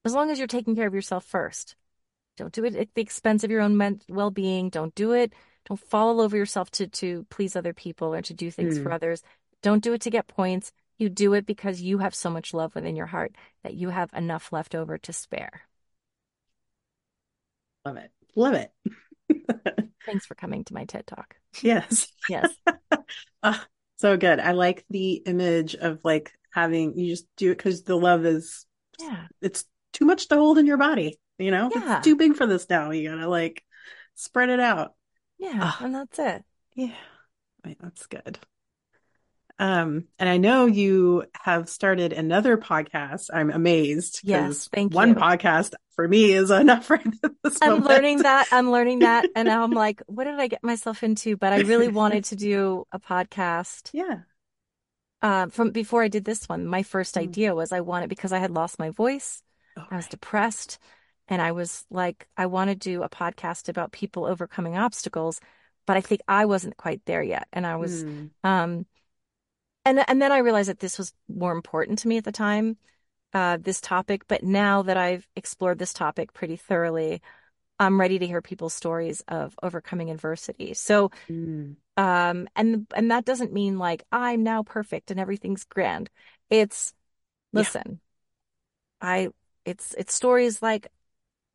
as 0.04 0.14
long 0.14 0.30
as 0.30 0.38
you're 0.38 0.46
taking 0.48 0.74
care 0.74 0.86
of 0.86 0.94
yourself 0.94 1.24
first. 1.24 1.76
Don't 2.36 2.52
do 2.52 2.64
it 2.64 2.74
at 2.74 2.94
the 2.94 3.02
expense 3.02 3.44
of 3.44 3.50
your 3.50 3.60
own 3.60 3.76
men- 3.76 4.00
well-being. 4.08 4.70
Don't 4.70 4.94
do 4.94 5.12
it. 5.12 5.34
Don't 5.66 5.80
fall 5.80 6.08
all 6.08 6.20
over 6.20 6.36
yourself 6.36 6.70
to 6.72 6.86
to 6.88 7.24
please 7.30 7.54
other 7.56 7.72
people 7.72 8.14
or 8.14 8.22
to 8.22 8.34
do 8.34 8.50
things 8.50 8.78
for 8.78 8.90
Mm. 8.90 8.94
others. 8.94 9.22
Don't 9.62 9.82
do 9.82 9.92
it 9.92 10.00
to 10.02 10.10
get 10.10 10.26
points. 10.26 10.72
You 10.98 11.08
do 11.08 11.34
it 11.34 11.46
because 11.46 11.80
you 11.80 11.98
have 11.98 12.14
so 12.14 12.30
much 12.30 12.52
love 12.52 12.74
within 12.74 12.96
your 12.96 13.06
heart 13.06 13.34
that 13.62 13.74
you 13.74 13.90
have 13.90 14.10
enough 14.12 14.52
left 14.52 14.74
over 14.74 14.98
to 14.98 15.12
spare. 15.12 15.62
Love 17.84 17.96
it. 17.96 18.10
Love 18.36 18.54
it. 18.54 18.72
Thanks 20.06 20.26
for 20.26 20.34
coming 20.34 20.64
to 20.64 20.74
my 20.74 20.84
TED 20.84 21.06
Talk. 21.06 21.36
Yes. 21.62 22.08
Yes. 22.28 22.50
Ah, 23.42 23.66
so 23.96 24.16
good. 24.16 24.38
I 24.38 24.52
like 24.52 24.84
the 24.88 25.14
image 25.26 25.74
of 25.74 25.98
like 26.04 26.32
having 26.52 26.96
you 26.96 27.08
just 27.08 27.26
do 27.36 27.50
it 27.50 27.56
because 27.58 27.82
the 27.82 27.96
love 27.96 28.24
is 28.24 28.64
Yeah. 29.00 29.26
it's 29.40 29.64
too 29.92 30.04
much 30.04 30.28
to 30.28 30.36
hold 30.36 30.58
in 30.58 30.66
your 30.66 30.76
body. 30.76 31.18
You 31.38 31.50
know, 31.50 31.68
Yeah. 31.74 31.96
it's 31.98 32.04
too 32.04 32.14
big 32.16 32.36
for 32.36 32.46
this 32.46 32.68
now. 32.70 32.90
You 32.92 33.10
gotta 33.10 33.28
like 33.28 33.64
spread 34.14 34.48
it 34.50 34.60
out. 34.60 34.94
Yeah. 35.42 35.58
Ah. 35.60 35.78
And 35.82 35.94
that's 35.94 36.18
it. 36.18 36.44
Yeah, 36.74 36.94
that's 37.80 38.06
good. 38.06 38.38
Um, 39.58 40.08
and 40.18 40.28
I 40.28 40.38
know 40.38 40.66
you 40.66 41.24
have 41.40 41.68
started 41.68 42.12
another 42.12 42.56
podcast. 42.56 43.28
I'm 43.32 43.50
amazed 43.50 44.20
Yes, 44.24 44.68
thank 44.72 44.94
one 44.94 45.10
you. 45.10 45.14
podcast 45.14 45.74
for 45.94 46.08
me 46.08 46.32
is 46.32 46.50
enough 46.62 46.88
right 46.90 47.06
this 47.44 47.58
I'm 47.60 47.70
moment. 47.72 47.86
learning 47.88 48.18
that. 48.22 48.48
I'm 48.50 48.70
learning 48.70 49.00
that. 49.00 49.26
And 49.36 49.46
now 49.46 49.62
I'm 49.62 49.70
like, 49.72 50.02
what 50.06 50.24
did 50.24 50.40
I 50.40 50.46
get 50.48 50.64
myself 50.64 51.02
into? 51.02 51.36
But 51.36 51.52
I 51.52 51.58
really 51.60 51.88
wanted 51.88 52.24
to 52.26 52.36
do 52.36 52.86
a 52.92 52.98
podcast. 52.98 53.90
Yeah. 53.92 54.20
Uh, 55.20 55.46
from 55.48 55.70
before 55.70 56.02
I 56.02 56.08
did 56.08 56.24
this 56.24 56.48
one, 56.48 56.66
my 56.66 56.82
first 56.82 57.14
Mm. 57.14 57.22
idea 57.22 57.54
was 57.54 57.70
I 57.70 57.80
wanted 57.80 58.08
because 58.08 58.32
I 58.32 58.38
had 58.38 58.50
lost 58.50 58.78
my 58.80 58.90
voice. 58.90 59.42
Oh, 59.76 59.84
I 59.90 59.96
was 59.96 60.06
right. 60.06 60.10
depressed 60.10 60.78
and 61.28 61.42
I 61.42 61.52
was 61.52 61.84
like, 61.90 62.28
I 62.36 62.46
want 62.46 62.70
to 62.70 62.74
do 62.76 63.02
a 63.02 63.08
podcast 63.08 63.68
about 63.68 63.92
people 63.92 64.24
overcoming 64.26 64.76
obstacles, 64.76 65.40
but 65.86 65.96
I 65.96 66.00
think 66.00 66.20
I 66.28 66.46
wasn't 66.46 66.76
quite 66.76 67.02
there 67.06 67.22
yet. 67.22 67.48
And 67.52 67.66
I 67.66 67.76
was, 67.76 68.04
Mm. 68.04 68.30
um, 68.44 68.86
and 69.84 70.04
and 70.08 70.22
then 70.22 70.32
I 70.32 70.38
realized 70.38 70.68
that 70.68 70.80
this 70.80 70.98
was 70.98 71.12
more 71.28 71.52
important 71.52 71.98
to 72.00 72.08
me 72.08 72.18
at 72.18 72.24
the 72.24 72.32
time, 72.32 72.76
uh, 73.34 73.58
this 73.60 73.80
topic. 73.80 74.26
But 74.28 74.44
now 74.44 74.82
that 74.82 74.96
I've 74.98 75.28
explored 75.36 75.78
this 75.78 75.92
topic 75.94 76.32
pretty 76.34 76.56
thoroughly, 76.56 77.22
I'm 77.80 78.00
ready 78.00 78.18
to 78.20 78.26
hear 78.26 78.42
people's 78.42 78.74
stories 78.74 79.22
of 79.28 79.56
overcoming 79.62 80.10
adversity. 80.10 80.74
So, 80.74 81.10
Mm. 81.28 81.76
um, 81.96 82.48
and 82.56 82.86
and 82.96 83.10
that 83.10 83.24
doesn't 83.26 83.52
mean 83.52 83.78
like 83.78 84.04
I'm 84.12 84.42
now 84.42 84.62
perfect 84.62 85.10
and 85.10 85.20
everything's 85.20 85.64
grand. 85.64 86.10
It's 86.50 86.94
Yeah. 87.52 87.72
listen, 87.74 88.00
I 89.00 89.28
it's 89.64 89.94
it's 89.98 90.14
stories 90.14 90.62
like 90.62 90.88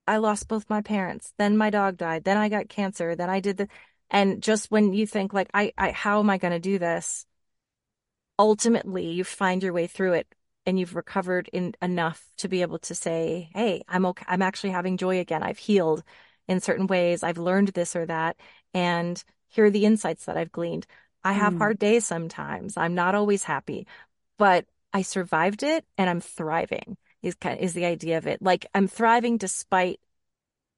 I 0.08 0.18
lost 0.18 0.48
both 0.48 0.70
my 0.70 0.82
parents, 0.82 1.34
then 1.38 1.58
my 1.58 1.70
dog 1.70 1.98
died, 1.98 2.24
then 2.24 2.38
I 2.38 2.50
got 2.50 2.70
cancer, 2.70 3.16
then 3.16 3.30
I 3.30 3.40
did 3.40 3.58
the 3.58 3.68
and 4.10 4.42
just 4.42 4.72
when 4.72 4.94
you 4.94 5.06
think 5.08 5.34
like 5.34 5.50
I 5.54 5.74
I 5.78 5.92
how 5.92 6.20
am 6.20 6.30
I 6.30 6.38
going 6.38 6.54
to 6.54 6.60
do 6.60 6.80
this? 6.80 7.26
Ultimately, 8.40 9.10
you 9.12 9.24
find 9.24 9.64
your 9.64 9.74
way 9.74 9.88
through 9.88 10.14
it 10.14 10.28
and 10.66 10.80
you've 10.80 10.96
recovered 10.96 11.50
in 11.54 11.74
enough 11.82 12.24
to 12.38 12.48
be 12.48 12.62
able 12.62 12.80
to 12.80 12.94
say, 12.96 13.50
Hey, 13.54 13.84
I'm 13.88 14.06
okay. 14.08 14.26
I'm 14.28 14.42
actually 14.42 14.72
having 14.72 14.98
joy 14.98 15.20
again. 15.20 15.44
I've 15.44 15.58
healed 15.58 16.04
in 16.48 16.62
certain 16.62 16.88
ways. 16.88 17.24
I've 17.24 17.38
learned 17.40 17.70
this 17.70 17.96
or 17.96 18.06
that. 18.06 18.38
And 18.74 19.22
here 19.48 19.66
are 19.66 19.72
the 19.72 19.86
insights 19.86 20.26
that 20.26 20.38
I've 20.38 20.52
gleaned. 20.52 20.86
I 21.24 21.34
have 21.34 21.56
Mm. 21.56 21.58
hard 21.58 21.80
days 21.80 22.06
sometimes. 22.06 22.78
I'm 22.78 22.94
not 22.96 23.16
always 23.16 23.44
happy, 23.44 23.88
but 24.38 24.66
I 24.94 25.02
survived 25.02 25.64
it 25.64 25.86
and 25.98 26.10
I'm 26.10 26.22
thriving 26.22 26.98
is 27.22 27.36
kind 27.36 27.60
is 27.60 27.74
the 27.74 27.86
idea 27.86 28.18
of 28.18 28.28
it. 28.28 28.42
Like 28.42 28.66
I'm 28.74 28.88
thriving 28.88 29.38
despite 29.38 30.00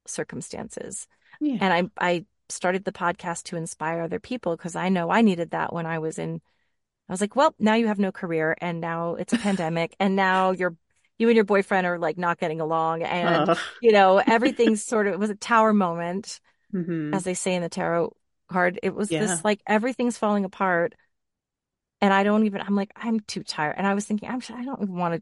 circumstances. 0.05 1.07
Yeah. 1.39 1.57
And 1.61 1.91
I 1.99 2.07
I 2.13 2.25
started 2.49 2.83
the 2.83 2.91
podcast 2.91 3.43
to 3.43 3.55
inspire 3.57 4.01
other 4.01 4.19
people 4.19 4.55
because 4.57 4.75
I 4.75 4.89
know 4.89 5.09
I 5.11 5.21
needed 5.21 5.51
that 5.51 5.71
when 5.73 5.85
I 5.85 5.99
was 5.99 6.17
in 6.17 6.41
I 7.07 7.13
was 7.13 7.21
like, 7.21 7.35
well, 7.35 7.55
now 7.59 7.73
you 7.75 7.87
have 7.87 7.99
no 7.99 8.11
career 8.11 8.55
and 8.61 8.79
now 8.81 9.15
it's 9.15 9.33
a 9.33 9.37
pandemic 9.47 9.95
and 9.99 10.15
now 10.15 10.51
you're 10.51 10.75
you 11.17 11.27
and 11.27 11.35
your 11.35 11.45
boyfriend 11.45 11.85
are 11.85 11.99
like 11.99 12.17
not 12.17 12.39
getting 12.39 12.61
along 12.61 13.03
and 13.03 13.49
Uh, 13.49 13.55
you 13.81 13.91
know 13.91 14.17
everything's 14.25 14.83
sort 14.83 15.07
of 15.07 15.13
it 15.13 15.19
was 15.19 15.29
a 15.29 15.35
tower 15.35 15.73
moment 15.73 16.39
mhm. 16.73 17.13
as 17.13 17.23
they 17.23 17.33
say 17.33 17.55
in 17.55 17.61
the 17.61 17.69
tarot 17.69 18.15
card. 18.49 18.79
It 18.81 18.95
was 18.95 19.11
Yeah. 19.11 19.21
this 19.21 19.43
like 19.43 19.61
everything's 19.67 20.17
falling 20.17 20.45
apart 20.45 20.95
and 22.01 22.13
I 22.13 22.23
don't 22.23 22.45
even 22.45 22.61
I'm 22.61 22.75
like 22.75 22.91
I'm 22.95 23.19
too 23.19 23.43
tired 23.43 23.75
and 23.77 23.85
I 23.85 23.93
was 23.93 24.05
thinking 24.05 24.29
I'm 24.29 24.41
I 24.53 24.63
don't 24.65 24.81
even 24.81 24.95
want 24.95 25.15
to 25.15 25.21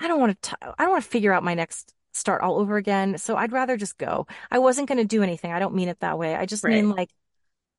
I 0.00 0.08
don't 0.08 0.20
want 0.20 0.40
to 0.42 0.56
I 0.62 0.84
don't 0.84 0.90
want 0.90 1.04
to 1.04 1.10
figure 1.10 1.32
out 1.32 1.44
my 1.44 1.54
next 1.54 1.94
start 2.12 2.42
all 2.42 2.58
over 2.58 2.76
again. 2.76 3.18
So 3.18 3.36
I'd 3.36 3.52
rather 3.52 3.76
just 3.76 3.98
go. 3.98 4.26
I 4.50 4.58
wasn't 4.58 4.88
going 4.88 4.98
to 4.98 5.04
do 5.04 5.22
anything. 5.22 5.52
I 5.52 5.58
don't 5.58 5.74
mean 5.74 5.88
it 5.88 6.00
that 6.00 6.18
way. 6.18 6.34
I 6.34 6.46
just 6.46 6.64
mean 6.64 6.90
like 6.90 7.10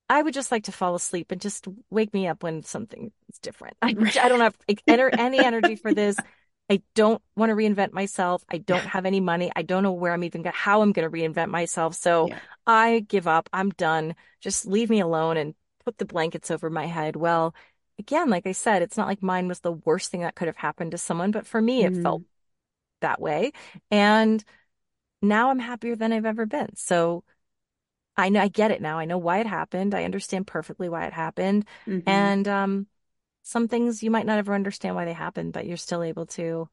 I 0.09 0.21
would 0.21 0.33
just 0.33 0.51
like 0.51 0.65
to 0.65 0.71
fall 0.71 0.95
asleep 0.95 1.31
and 1.31 1.39
just 1.39 1.67
wake 1.89 2.13
me 2.13 2.27
up 2.27 2.43
when 2.43 2.63
something 2.63 3.11
is 3.31 3.39
different. 3.39 3.77
I, 3.81 3.93
Right. 3.93 4.17
I 4.17 4.27
don't 4.27 4.41
have 4.41 4.57
like, 4.67 4.83
any 4.87 5.39
energy 5.39 5.75
for 5.75 5.93
this. 5.93 6.17
I 6.69 6.81
don't 6.95 7.21
want 7.35 7.49
to 7.49 7.55
reinvent 7.55 7.93
myself. 7.93 8.43
I 8.49 8.57
don't 8.57 8.85
have 8.85 9.05
any 9.05 9.19
money. 9.19 9.51
I 9.55 9.61
don't 9.61 9.83
know 9.83 9.93
where 9.93 10.13
I'm 10.13 10.23
even 10.23 10.41
going 10.41 10.53
how 10.55 10.81
I'm 10.81 10.91
going 10.91 11.09
to 11.09 11.17
reinvent 11.17 11.49
myself. 11.49 11.95
So 11.95 12.27
Yeah. 12.27 12.39
I 12.67 13.05
give 13.07 13.27
up. 13.27 13.49
I'm 13.51 13.69
done. 13.71 14.15
Just 14.41 14.65
leave 14.65 14.89
me 14.89 14.99
alone 14.99 15.37
and 15.37 15.55
put 15.83 15.97
the 15.97 16.05
blankets 16.05 16.51
over 16.51 16.69
my 16.69 16.85
head. 16.85 17.15
Well, 17.15 17.55
again, 18.01 18.29
like 18.29 18.45
I 18.47 18.51
said, 18.53 18.81
it's 18.81 18.97
not 18.97 19.07
like 19.07 19.23
mine 19.23 19.47
was 19.47 19.61
the 19.61 19.71
worst 19.73 20.11
thing 20.11 20.21
that 20.21 20.35
could 20.35 20.47
have 20.47 20.57
happened 20.57 20.91
to 20.91 20.97
someone, 20.97 21.31
but 21.31 21.47
for 21.47 21.61
me, 21.61 21.83
it 21.85 21.93
Mhm. 21.93 22.03
felt 22.03 22.23
that 23.01 23.21
way. 23.21 23.53
And 23.91 24.43
now 25.21 25.49
I'm 25.51 25.59
happier 25.59 25.95
than 25.95 26.13
I've 26.13 26.25
ever 26.25 26.45
been. 26.45 26.75
So 26.75 27.23
I 28.17 28.29
know 28.29 28.41
I 28.41 28.49
get 28.49 28.71
it 28.71 28.81
now. 28.81 28.99
I 28.99 29.05
know 29.05 29.17
why 29.17 29.39
it 29.39 29.47
happened. 29.47 29.95
I 29.95 30.03
understand 30.05 30.47
perfectly 30.47 30.89
why 30.89 31.05
it 31.07 31.13
happened. 31.13 31.65
Mhm. 31.87 32.03
And 32.07 32.47
um, 32.47 32.87
some 33.43 33.67
things 33.67 34.03
you 34.03 34.11
might 34.11 34.25
not 34.27 34.39
ever 34.39 34.53
understand 34.55 34.95
why 34.95 35.05
they 35.05 35.13
happened, 35.13 35.53
but 35.53 35.67
you're 35.67 35.77
still 35.77 36.03
able 36.03 36.27
to 36.27 36.69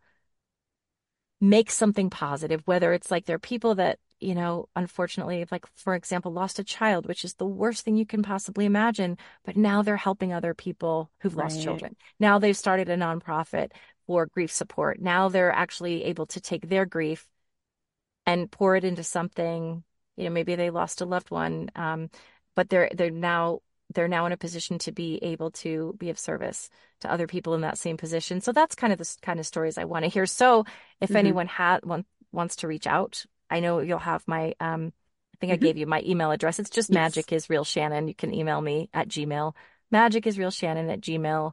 make 1.40 1.70
something 1.70 2.10
positive, 2.10 2.62
whether 2.66 2.92
it's 2.92 3.10
like 3.10 3.26
there 3.26 3.36
are 3.36 3.40
people 3.40 3.76
that, 3.76 3.98
you 4.20 4.34
know, 4.34 4.68
unfortunately, 4.76 5.46
like 5.50 5.66
for 5.76 5.94
example, 5.94 6.32
lost 6.32 6.58
a 6.58 6.64
child, 6.64 7.06
which 7.06 7.24
is 7.24 7.34
the 7.34 7.46
worst 7.46 7.84
thing 7.84 7.96
you 7.96 8.06
can 8.06 8.22
possibly 8.22 8.64
imagine, 8.66 9.16
but 9.44 9.56
now 9.56 9.82
they're 9.82 9.96
helping 9.96 10.32
other 10.32 10.54
people 10.54 11.10
who've 11.20 11.36
lost 11.36 11.60
children. 11.60 11.96
Now 12.20 12.38
they've 12.38 12.56
started 12.56 12.88
a 12.88 12.96
nonprofit 12.96 13.72
for 14.06 14.26
grief 14.26 14.52
support. 14.52 15.00
Now 15.00 15.28
they're 15.28 15.52
actually 15.52 16.04
able 16.04 16.26
to 16.26 16.40
take 16.40 16.68
their 16.68 16.86
grief 16.86 17.26
and 18.26 18.50
pour 18.50 18.76
it 18.76 18.84
into 18.84 19.04
something, 19.04 19.84
you 20.16 20.24
know, 20.24 20.30
maybe 20.30 20.54
they 20.56 20.70
lost 20.70 21.00
a 21.00 21.06
loved 21.06 21.30
one, 21.30 21.70
um, 21.76 22.10
but 22.54 22.68
they're 22.68 22.90
they're 22.94 23.10
now 23.10 23.60
they're 23.94 24.08
now 24.08 24.26
in 24.26 24.32
a 24.32 24.36
position 24.36 24.78
to 24.78 24.92
be 24.92 25.18
able 25.22 25.50
to 25.50 25.94
be 25.98 26.10
of 26.10 26.18
service 26.18 26.68
to 27.00 27.10
other 27.10 27.26
people 27.26 27.54
in 27.54 27.62
that 27.62 27.78
same 27.78 27.96
position. 27.96 28.40
So 28.40 28.52
that's 28.52 28.74
kind 28.74 28.92
of 28.92 28.98
the 28.98 29.16
kind 29.22 29.40
of 29.40 29.46
stories 29.46 29.78
I 29.78 29.84
want 29.84 30.04
to 30.04 30.10
hear. 30.10 30.26
So 30.26 30.64
if 31.00 31.10
Mhm. 31.10 31.16
anyone 31.16 31.46
had 31.46 31.84
want, 31.84 32.06
wants 32.32 32.56
to 32.56 32.68
reach 32.68 32.86
out, 32.86 33.24
I 33.50 33.60
know 33.60 33.80
you'll 33.80 33.98
have 33.98 34.26
my 34.26 34.54
um 34.60 34.92
I 35.34 35.36
think 35.40 35.52
I 35.52 35.56
Mhm. 35.56 35.60
gave 35.60 35.76
you 35.76 35.86
my 35.86 36.02
email 36.04 36.30
address. 36.32 36.58
It's 36.58 36.70
just 36.70 36.90
Yes. 36.90 36.96
magic 36.96 37.32
is 37.32 37.48
real 37.48 37.64
Shannon. 37.64 38.08
You 38.08 38.14
can 38.14 38.34
email 38.34 38.60
me 38.60 38.90
at 38.92 39.08
Gmail. 39.08 39.54
Magic 39.90 40.26
is 40.26 40.38
real 40.38 40.50
Shannon 40.50 40.90
at 40.90 41.00
Gmail. 41.00 41.52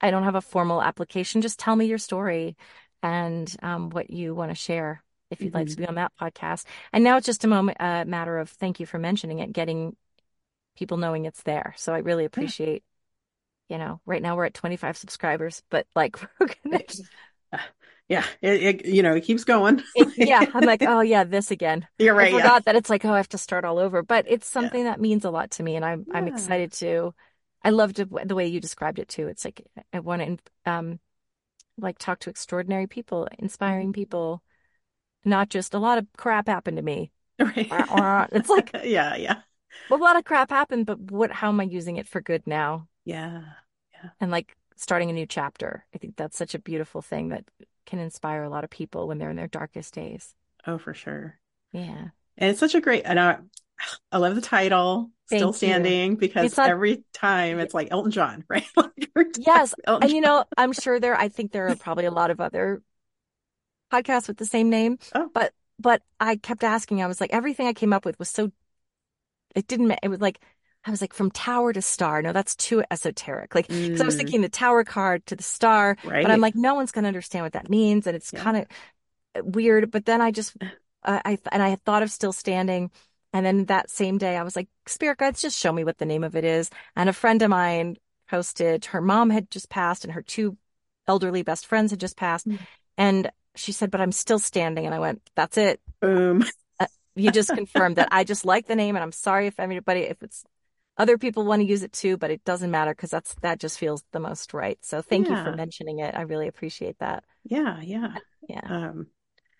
I 0.00 0.10
don't 0.10 0.22
have 0.24 0.34
a 0.36 0.40
formal 0.40 0.82
application. 0.82 1.42
Just 1.42 1.58
tell 1.58 1.74
me 1.74 1.86
your 1.86 1.98
story 1.98 2.56
and 3.02 3.54
um, 3.62 3.90
what 3.90 4.10
you 4.10 4.34
want 4.34 4.50
to 4.50 4.54
share 4.54 5.02
if 5.30 5.40
you'd 5.42 5.54
like 5.54 5.68
to 5.68 5.76
be 5.76 5.86
on 5.86 5.96
that 5.96 6.12
podcast. 6.20 6.66
And 6.92 7.02
now 7.02 7.16
it's 7.16 7.26
just 7.26 7.44
a 7.44 7.48
moment, 7.48 7.78
a 7.80 8.04
matter 8.04 8.38
of 8.38 8.48
thank 8.50 8.78
you 8.78 8.86
for 8.86 8.98
mentioning 8.98 9.40
it, 9.40 9.52
getting 9.52 9.96
people 10.76 10.96
knowing 10.98 11.24
it's 11.24 11.42
there. 11.42 11.74
So 11.76 11.92
I 11.94 11.98
really 11.98 12.24
appreciate, 12.24 12.84
you 13.68 13.78
know, 13.78 14.00
right 14.06 14.22
now 14.22 14.36
we're 14.36 14.44
at 14.44 14.54
25 14.54 14.96
subscribers, 14.96 15.62
but 15.70 15.86
like 15.96 16.16
we're 16.40 16.48
gonna, 16.62 16.82
yeah, 18.08 18.24
it, 18.42 18.62
it 18.82 18.86
you 18.86 19.02
know 19.02 19.14
it 19.14 19.24
keeps 19.24 19.44
going. 19.44 19.82
it, 19.94 20.10
yeah, 20.16 20.44
I'm 20.54 20.64
like, 20.64 20.82
oh 20.86 21.00
yeah, 21.00 21.24
this 21.24 21.50
again. 21.50 21.86
You're 21.98 22.14
right. 22.14 22.32
I 22.32 22.34
Yeah. 22.34 22.50
forgot 22.50 22.64
that 22.64 22.76
it's 22.76 22.90
like, 22.90 23.04
oh, 23.04 23.12
I 23.12 23.16
have 23.18 23.28
to 23.30 23.38
start 23.38 23.64
all 23.64 23.78
over, 23.78 24.02
but 24.02 24.24
it's 24.28 24.46
something 24.48 24.84
that 24.84 25.00
means 25.00 25.24
a 25.24 25.30
lot 25.30 25.50
to 25.52 25.62
me, 25.62 25.76
and 25.76 25.84
I'm 25.84 26.06
I'm 26.10 26.28
excited 26.28 26.72
to. 26.74 27.14
I 27.62 27.70
loved 27.70 27.96
the 27.96 28.34
way 28.34 28.46
you 28.46 28.60
described 28.60 28.98
it 28.98 29.08
too. 29.08 29.28
It's 29.28 29.44
like 29.44 29.62
I 29.92 30.00
want 30.00 30.22
to 30.22 30.70
um 30.70 31.00
like 31.78 31.98
talk 31.98 32.20
to 32.20 32.30
extraordinary 32.30 32.86
people, 32.88 33.28
inspiring 33.38 33.92
people, 33.94 34.42
not 35.24 35.50
just 35.50 35.74
a 35.74 35.80
lot 35.80 35.98
of 35.98 36.06
crap 36.18 36.48
happened 36.48 36.78
to 36.78 36.84
me. 36.84 37.12
Right. 37.38 37.76
It's 38.32 38.48
like 38.50 38.74
yeah, 38.84 39.16
yeah, 39.16 39.42
a 39.90 39.96
lot 39.96 40.16
of 40.16 40.24
crap 40.24 40.50
happened, 40.50 40.86
but 40.86 40.98
what? 41.10 41.32
How 41.32 41.48
am 41.48 41.58
I 41.60 41.64
using 41.64 41.96
it 41.96 42.06
for 42.08 42.20
good 42.20 42.46
now? 42.46 42.88
Yeah, 43.04 43.42
yeah. 43.92 44.10
And 44.20 44.30
like 44.30 44.56
starting 44.76 45.10
a 45.10 45.12
new 45.12 45.26
chapter. 45.26 45.84
I 45.94 45.98
think 45.98 46.16
that's 46.16 46.36
such 46.36 46.54
a 46.54 46.58
beautiful 46.58 47.02
thing 47.02 47.28
that 47.28 47.44
can 47.86 47.98
inspire 47.98 48.42
a 48.42 48.50
lot 48.50 48.64
of 48.64 48.70
people 48.70 49.08
when 49.08 49.18
they're 49.18 49.30
in 49.30 49.36
their 49.36 49.46
darkest 49.48 49.94
days. 49.94 50.34
Oh, 50.66 50.78
for 50.78 50.94
sure. 50.94 51.38
Yeah. 51.72 52.08
And 52.38 52.50
it's 52.50 52.60
such 52.60 52.74
a 52.74 52.80
great, 52.80 53.02
and 53.04 53.18
I, 53.18 53.38
I 54.12 54.18
love 54.18 54.34
the 54.34 54.40
title, 54.40 55.10
Thank 55.28 55.40
Still 55.40 55.48
you. 55.48 55.54
Standing, 55.54 56.16
because 56.16 56.56
not- 56.56 56.70
every 56.70 57.02
time 57.12 57.58
it's 57.58 57.74
like 57.74 57.88
Elton 57.90 58.12
John, 58.12 58.44
right? 58.48 58.66
Like, 58.76 59.10
Yes, 59.38 59.74
Elton 59.84 60.04
And 60.08 60.12
you 60.12 60.20
know, 60.20 60.44
I'm 60.56 60.72
sure 60.72 61.00
there, 61.00 61.16
I 61.16 61.28
think 61.28 61.52
there 61.52 61.68
are 61.68 61.76
probably 61.76 62.04
a 62.04 62.10
lot 62.12 62.30
of 62.30 62.40
other 62.40 62.82
podcasts 63.92 64.28
with 64.28 64.36
the 64.38 64.46
same 64.46 64.70
name, 64.70 64.98
Oh. 65.14 65.30
but, 65.32 65.52
but 65.78 66.02
I 66.20 66.36
kept 66.36 66.64
asking, 66.64 67.02
I 67.02 67.06
was 67.06 67.20
like, 67.20 67.32
everything 67.32 67.66
I 67.66 67.72
came 67.72 67.92
up 67.92 68.04
with 68.04 68.18
was 68.18 68.28
so, 68.28 68.52
it 69.54 69.66
didn't, 69.66 69.98
it 70.02 70.08
was 70.08 70.20
like, 70.20 70.40
I 70.86 70.90
was 70.90 71.00
like, 71.00 71.12
from 71.12 71.30
tower 71.30 71.72
to 71.72 71.82
star. 71.82 72.22
No, 72.22 72.32
that's 72.32 72.54
too 72.54 72.82
esoteric. 72.90 73.54
Like, 73.54 73.68
because 73.68 74.00
I 74.00 74.04
was 74.04 74.14
Mm, 74.14 74.18
thinking 74.18 74.40
the 74.42 74.48
tower 74.48 74.84
card 74.84 75.26
to 75.26 75.36
the 75.36 75.42
star, 75.42 75.96
right. 76.04 76.22
but 76.22 76.30
I'm 76.30 76.40
like, 76.40 76.54
no 76.54 76.74
one's 76.74 76.92
going 76.92 77.02
to 77.04 77.08
understand 77.08 77.44
what 77.44 77.54
that 77.54 77.68
means. 77.68 78.06
And 78.06 78.14
it's 78.16 78.30
Yeah. 78.30 78.42
kind 78.42 78.56
of 78.58 79.54
weird. 79.54 79.90
But 79.90 80.04
then 80.06 80.20
I 80.20 80.30
just, 80.30 80.56
uh, 81.02 81.20
I, 81.24 81.38
and 81.52 81.62
I 81.62 81.68
had 81.70 81.82
thought 81.82 82.02
of 82.02 82.10
still 82.10 82.32
standing. 82.32 82.90
And 83.32 83.44
then 83.44 83.64
that 83.66 83.90
same 83.90 84.16
day, 84.18 84.36
I 84.36 84.42
was 84.44 84.56
like, 84.56 84.68
Spirit 84.86 85.18
guides, 85.18 85.42
just 85.42 85.58
show 85.58 85.72
me 85.72 85.84
what 85.84 85.98
the 85.98 86.06
name 86.06 86.24
of 86.24 86.36
it 86.36 86.44
is. 86.44 86.70
And 86.94 87.08
a 87.08 87.12
friend 87.12 87.42
of 87.42 87.50
mine 87.50 87.96
posted, 88.30 88.86
her 88.86 89.00
mom 89.00 89.30
had 89.30 89.50
just 89.50 89.68
passed 89.68 90.04
and 90.04 90.12
her 90.14 90.22
two 90.22 90.56
elderly 91.08 91.42
best 91.42 91.66
friends 91.66 91.90
had 91.90 92.00
just 92.00 92.16
passed. 92.16 92.46
Mm. 92.46 92.58
And 92.96 93.30
she 93.56 93.72
said, 93.72 93.90
but 93.90 94.00
I'm 94.00 94.12
still 94.12 94.38
standing. 94.38 94.86
And 94.86 94.94
I 94.94 94.98
went, 94.98 95.22
that's 95.34 95.56
it. 95.58 95.80
boom. 96.00 96.44
You 97.14 97.30
just 97.30 97.54
confirmed 97.54 97.96
that. 97.96 98.08
I 98.10 98.24
just 98.24 98.44
like 98.44 98.66
the 98.66 98.76
name. 98.76 98.94
And 98.94 99.02
I'm 99.02 99.12
sorry 99.12 99.46
if 99.46 99.58
anybody, 99.58 100.00
if 100.02 100.22
it's 100.22 100.44
other 100.98 101.18
people 101.18 101.44
want 101.44 101.60
to 101.60 101.66
use 101.66 101.82
it 101.82 101.92
too, 101.92 102.16
but 102.16 102.30
it 102.30 102.44
doesn't 102.44 102.70
matter 102.70 102.92
because 102.92 103.10
that's, 103.10 103.34
that 103.42 103.60
just 103.60 103.78
feels 103.78 104.02
the 104.12 104.20
most 104.20 104.54
right. 104.54 104.78
So 104.82 105.02
thank 105.02 105.28
you 105.28 105.36
for 105.36 105.52
mentioning 105.54 105.98
it. 105.98 106.14
I 106.14 106.22
really 106.22 106.48
appreciate 106.48 106.98
that. 107.00 107.24
Yeah, 107.44 107.80
yeah. 107.82 108.14
Yeah. 108.48 108.60
Um, 108.64 109.06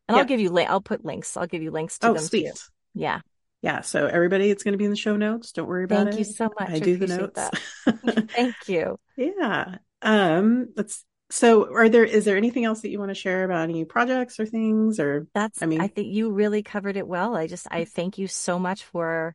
And 0.09 0.15
Yeah. 0.15 0.17
I'll 0.17 0.25
give 0.25 0.41
you, 0.41 0.57
I'll 0.59 0.81
put 0.81 1.05
links. 1.05 1.37
I'll 1.37 1.47
give 1.47 1.63
you 1.63 1.71
links 1.71 1.99
to 1.99 2.09
oh, 2.09 2.15
them 2.15 2.23
sweet. 2.23 2.47
too. 2.47 2.61
Yeah. 2.95 3.21
Yeah. 3.63 3.81
So 3.81 4.07
everybody, 4.07 4.51
it's 4.51 4.63
going 4.63 4.73
to 4.73 4.79
be 4.79 4.85
in 4.85 4.91
the 4.91 4.97
show 4.97 5.17
notes. 5.17 5.53
Don't 5.53 5.69
worry 5.69 5.85
about 5.85 6.09
it. 6.09 6.15
Thank 6.15 6.19
you 6.21 6.33
so 6.33 6.51
much. 6.59 6.71
I 6.71 6.79
do 6.79 6.97
the 6.97 7.07
notes. 7.07 7.51
Thank 8.33 8.55
you. 8.69 8.99
Yeah. 9.17 9.77
Um, 10.03 10.69
let's, 10.77 11.05
so 11.31 11.75
are 11.75 11.89
there, 11.89 12.05
is 12.05 12.25
there 12.25 12.37
anything 12.37 12.65
else 12.65 12.83
that 12.83 12.91
you 12.91 13.01
want 13.01 13.11
to 13.11 13.15
share 13.15 13.45
about 13.45 13.65
any 13.65 13.85
projects 13.85 14.39
or 14.39 14.47
things 14.47 15.01
or, 15.01 15.27
That's, 15.35 15.63
I 15.63 15.67
mean- 15.67 15.81
I 15.81 15.89
think 15.89 16.15
you 16.15 16.31
really 16.31 16.63
covered 16.63 16.97
it 16.97 17.09
well. 17.09 17.35
I 17.35 17.49
just, 17.49 17.67
I 17.71 17.85
thank 17.85 18.19
you 18.19 18.29
so 18.29 18.59
much 18.59 18.85
for 18.85 19.35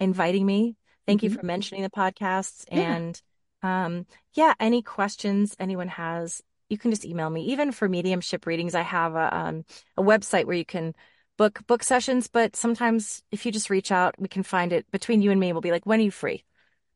inviting 0.00 0.46
me. 0.46 0.76
Thank 1.06 1.22
you 1.22 1.30
Mhm. 1.30 1.40
for 1.40 1.46
mentioning 1.46 1.82
the 1.82 1.90
podcasts. 1.90 2.64
Yeah. 2.70 2.98
And 2.98 3.22
um, 3.62 4.06
yeah, 4.34 4.54
any 4.60 4.82
questions 4.82 5.56
anyone 5.58 5.88
has, 5.88 6.42
you 6.68 6.78
can 6.78 6.90
just 6.90 7.04
email 7.04 7.30
me. 7.30 7.44
Even 7.46 7.72
for 7.72 7.88
mediumship 7.88 8.46
readings, 8.46 8.74
I 8.74 8.82
have 8.82 9.14
a, 9.14 9.34
um, 9.36 9.64
a 9.96 10.02
website 10.02 10.44
where 10.46 10.56
you 10.56 10.64
can 10.64 10.94
book 11.38 11.66
book 11.66 11.82
sessions. 11.82 12.28
But 12.28 12.56
sometimes 12.56 13.22
if 13.30 13.46
you 13.46 13.52
just 13.52 13.70
reach 13.70 13.92
out, 13.92 14.14
we 14.18 14.28
can 14.28 14.42
find 14.42 14.72
it 14.72 14.90
between 14.90 15.22
you 15.22 15.30
and 15.30 15.40
me. 15.40 15.52
We'll 15.52 15.60
be 15.62 15.70
like, 15.72 15.86
when 15.86 16.00
are 16.00 16.02
you 16.04 16.10
free? 16.10 16.44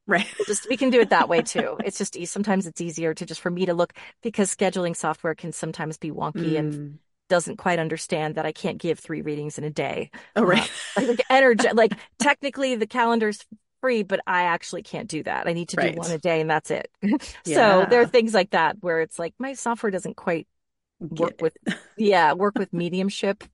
right. 0.07 0.27
Just 0.47 0.69
we 0.69 0.77
can 0.77 0.91
do 0.91 1.01
it 1.01 1.11
that 1.11 1.29
way 1.29 1.43
too. 1.43 1.79
It's 1.85 1.99
just 1.99 2.17
sometimes 2.27 2.67
it's 2.67 2.81
easier 2.81 3.15
to 3.15 3.27
just 3.27 3.41
for 3.41 3.51
me 3.51 3.67
to 3.67 3.75
look 3.75 3.93
because 4.23 4.55
scheduling 4.55 4.97
software 4.97 5.35
can 5.35 5.53
sometimes 5.53 5.99
be 5.99 6.11
wonky 6.11 6.59
and 6.59 6.75
Mm. 6.75 6.99
doesn't 7.29 7.57
quite 7.59 7.79
understand 7.79 8.35
that 8.35 8.47
I 8.47 8.53
can't 8.53 8.79
give 8.79 8.99
three 8.99 9.23
readings 9.23 9.59
in 9.59 9.65
a 9.65 9.71
day. 9.71 10.11
Oh, 10.35 10.43
right. 10.43 10.69
Like, 10.97 11.09
like 11.09 11.27
energy, 11.31 11.69
like 11.73 11.93
technically 12.19 12.75
the 12.75 12.87
calendar's 12.87 13.45
free, 13.81 14.03
but 14.03 14.21
I 14.27 14.43
actually 14.45 14.83
can't 14.83 15.09
do 15.09 15.23
that. 15.25 15.47
I 15.47 15.53
need 15.53 15.71
to 15.71 15.77
Right. 15.77 15.95
do 15.95 15.99
one 15.99 16.11
a 16.11 16.19
day 16.19 16.41
and 16.41 16.51
that's 16.51 16.71
it. 16.71 16.89
Yeah. 17.03 17.17
So 17.45 17.87
there 17.89 18.01
are 18.01 18.07
things 18.07 18.35
like 18.35 18.51
that 18.51 18.77
where 18.81 19.01
it's 19.01 19.19
like 19.19 19.35
my 19.39 19.55
software 19.55 19.91
doesn't 19.91 20.17
quite 20.17 20.47
work 21.01 21.39
Get 21.39 21.43
with, 21.43 21.57
yeah, 21.97 22.35
work 22.35 22.59
with 22.59 22.73
mediumship. 22.73 23.45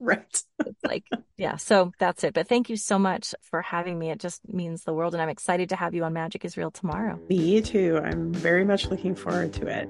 right. 0.00 0.42
It's 0.66 0.84
like, 0.84 1.04
yeah, 1.36 1.56
so 1.56 1.92
that's 1.98 2.24
it. 2.24 2.34
But 2.34 2.48
thank 2.48 2.68
you 2.68 2.76
so 2.76 2.98
much 2.98 3.34
for 3.42 3.62
having 3.62 3.98
me. 3.98 4.10
It 4.10 4.18
just 4.20 4.40
means 4.48 4.82
the 4.84 4.92
world. 4.92 5.14
And 5.14 5.22
I'm 5.22 5.28
excited 5.28 5.68
to 5.70 5.76
have 5.76 5.94
you 5.94 6.02
on 6.04 6.12
Magic 6.12 6.44
is 6.44 6.56
Real 6.56 6.70
tomorrow. 6.70 7.18
Me 7.28 7.60
too. 7.62 8.00
I'm 8.02 8.32
very 8.32 8.64
much 8.64 8.86
looking 8.88 9.14
forward 9.14 9.52
to 9.54 9.66
it. 9.68 9.88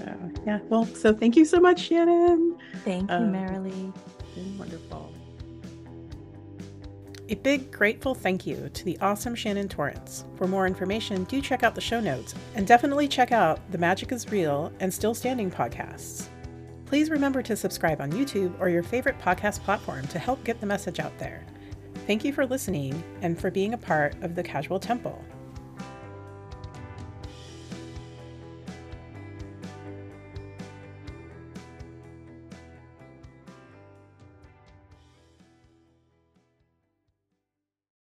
So, 0.00 0.42
yeah. 0.46 0.58
Well, 0.68 0.86
so 0.86 1.14
thank 1.14 1.36
you 1.36 1.44
so 1.44 1.60
much, 1.60 1.80
Shannon. 1.80 2.58
Thank 2.84 3.10
you, 3.10 3.16
Um, 3.16 3.32
Merrily. 3.32 3.92
Wonderful. 4.58 5.12
A 7.28 7.34
big 7.34 7.72
grateful 7.72 8.14
thank 8.14 8.46
you 8.46 8.70
to 8.72 8.84
the 8.84 8.96
awesome 9.00 9.34
Shannon 9.34 9.68
Torrence. 9.68 10.24
For 10.36 10.46
more 10.46 10.64
information, 10.64 11.24
do 11.24 11.42
check 11.42 11.64
out 11.64 11.74
the 11.74 11.80
show 11.80 11.98
notes 11.98 12.36
and 12.54 12.68
definitely 12.68 13.08
check 13.08 13.32
out 13.32 13.58
the 13.72 13.78
Magic 13.78 14.12
is 14.12 14.30
Real 14.30 14.72
and 14.78 14.94
Still 14.94 15.12
Standing 15.12 15.50
podcasts. 15.50 16.28
Please 16.84 17.10
remember 17.10 17.42
to 17.42 17.56
subscribe 17.56 18.00
on 18.00 18.12
YouTube 18.12 18.54
or 18.60 18.68
your 18.68 18.84
favorite 18.84 19.18
podcast 19.18 19.60
platform 19.64 20.06
to 20.06 20.20
help 20.20 20.44
get 20.44 20.60
the 20.60 20.66
message 20.66 21.00
out 21.00 21.18
there. 21.18 21.44
Thank 22.06 22.24
you 22.24 22.32
for 22.32 22.46
listening 22.46 23.02
and 23.22 23.36
for 23.36 23.50
being 23.50 23.74
a 23.74 23.78
part 23.78 24.14
of 24.22 24.36
the 24.36 24.44
Casual 24.44 24.78
Temple. 24.78 25.20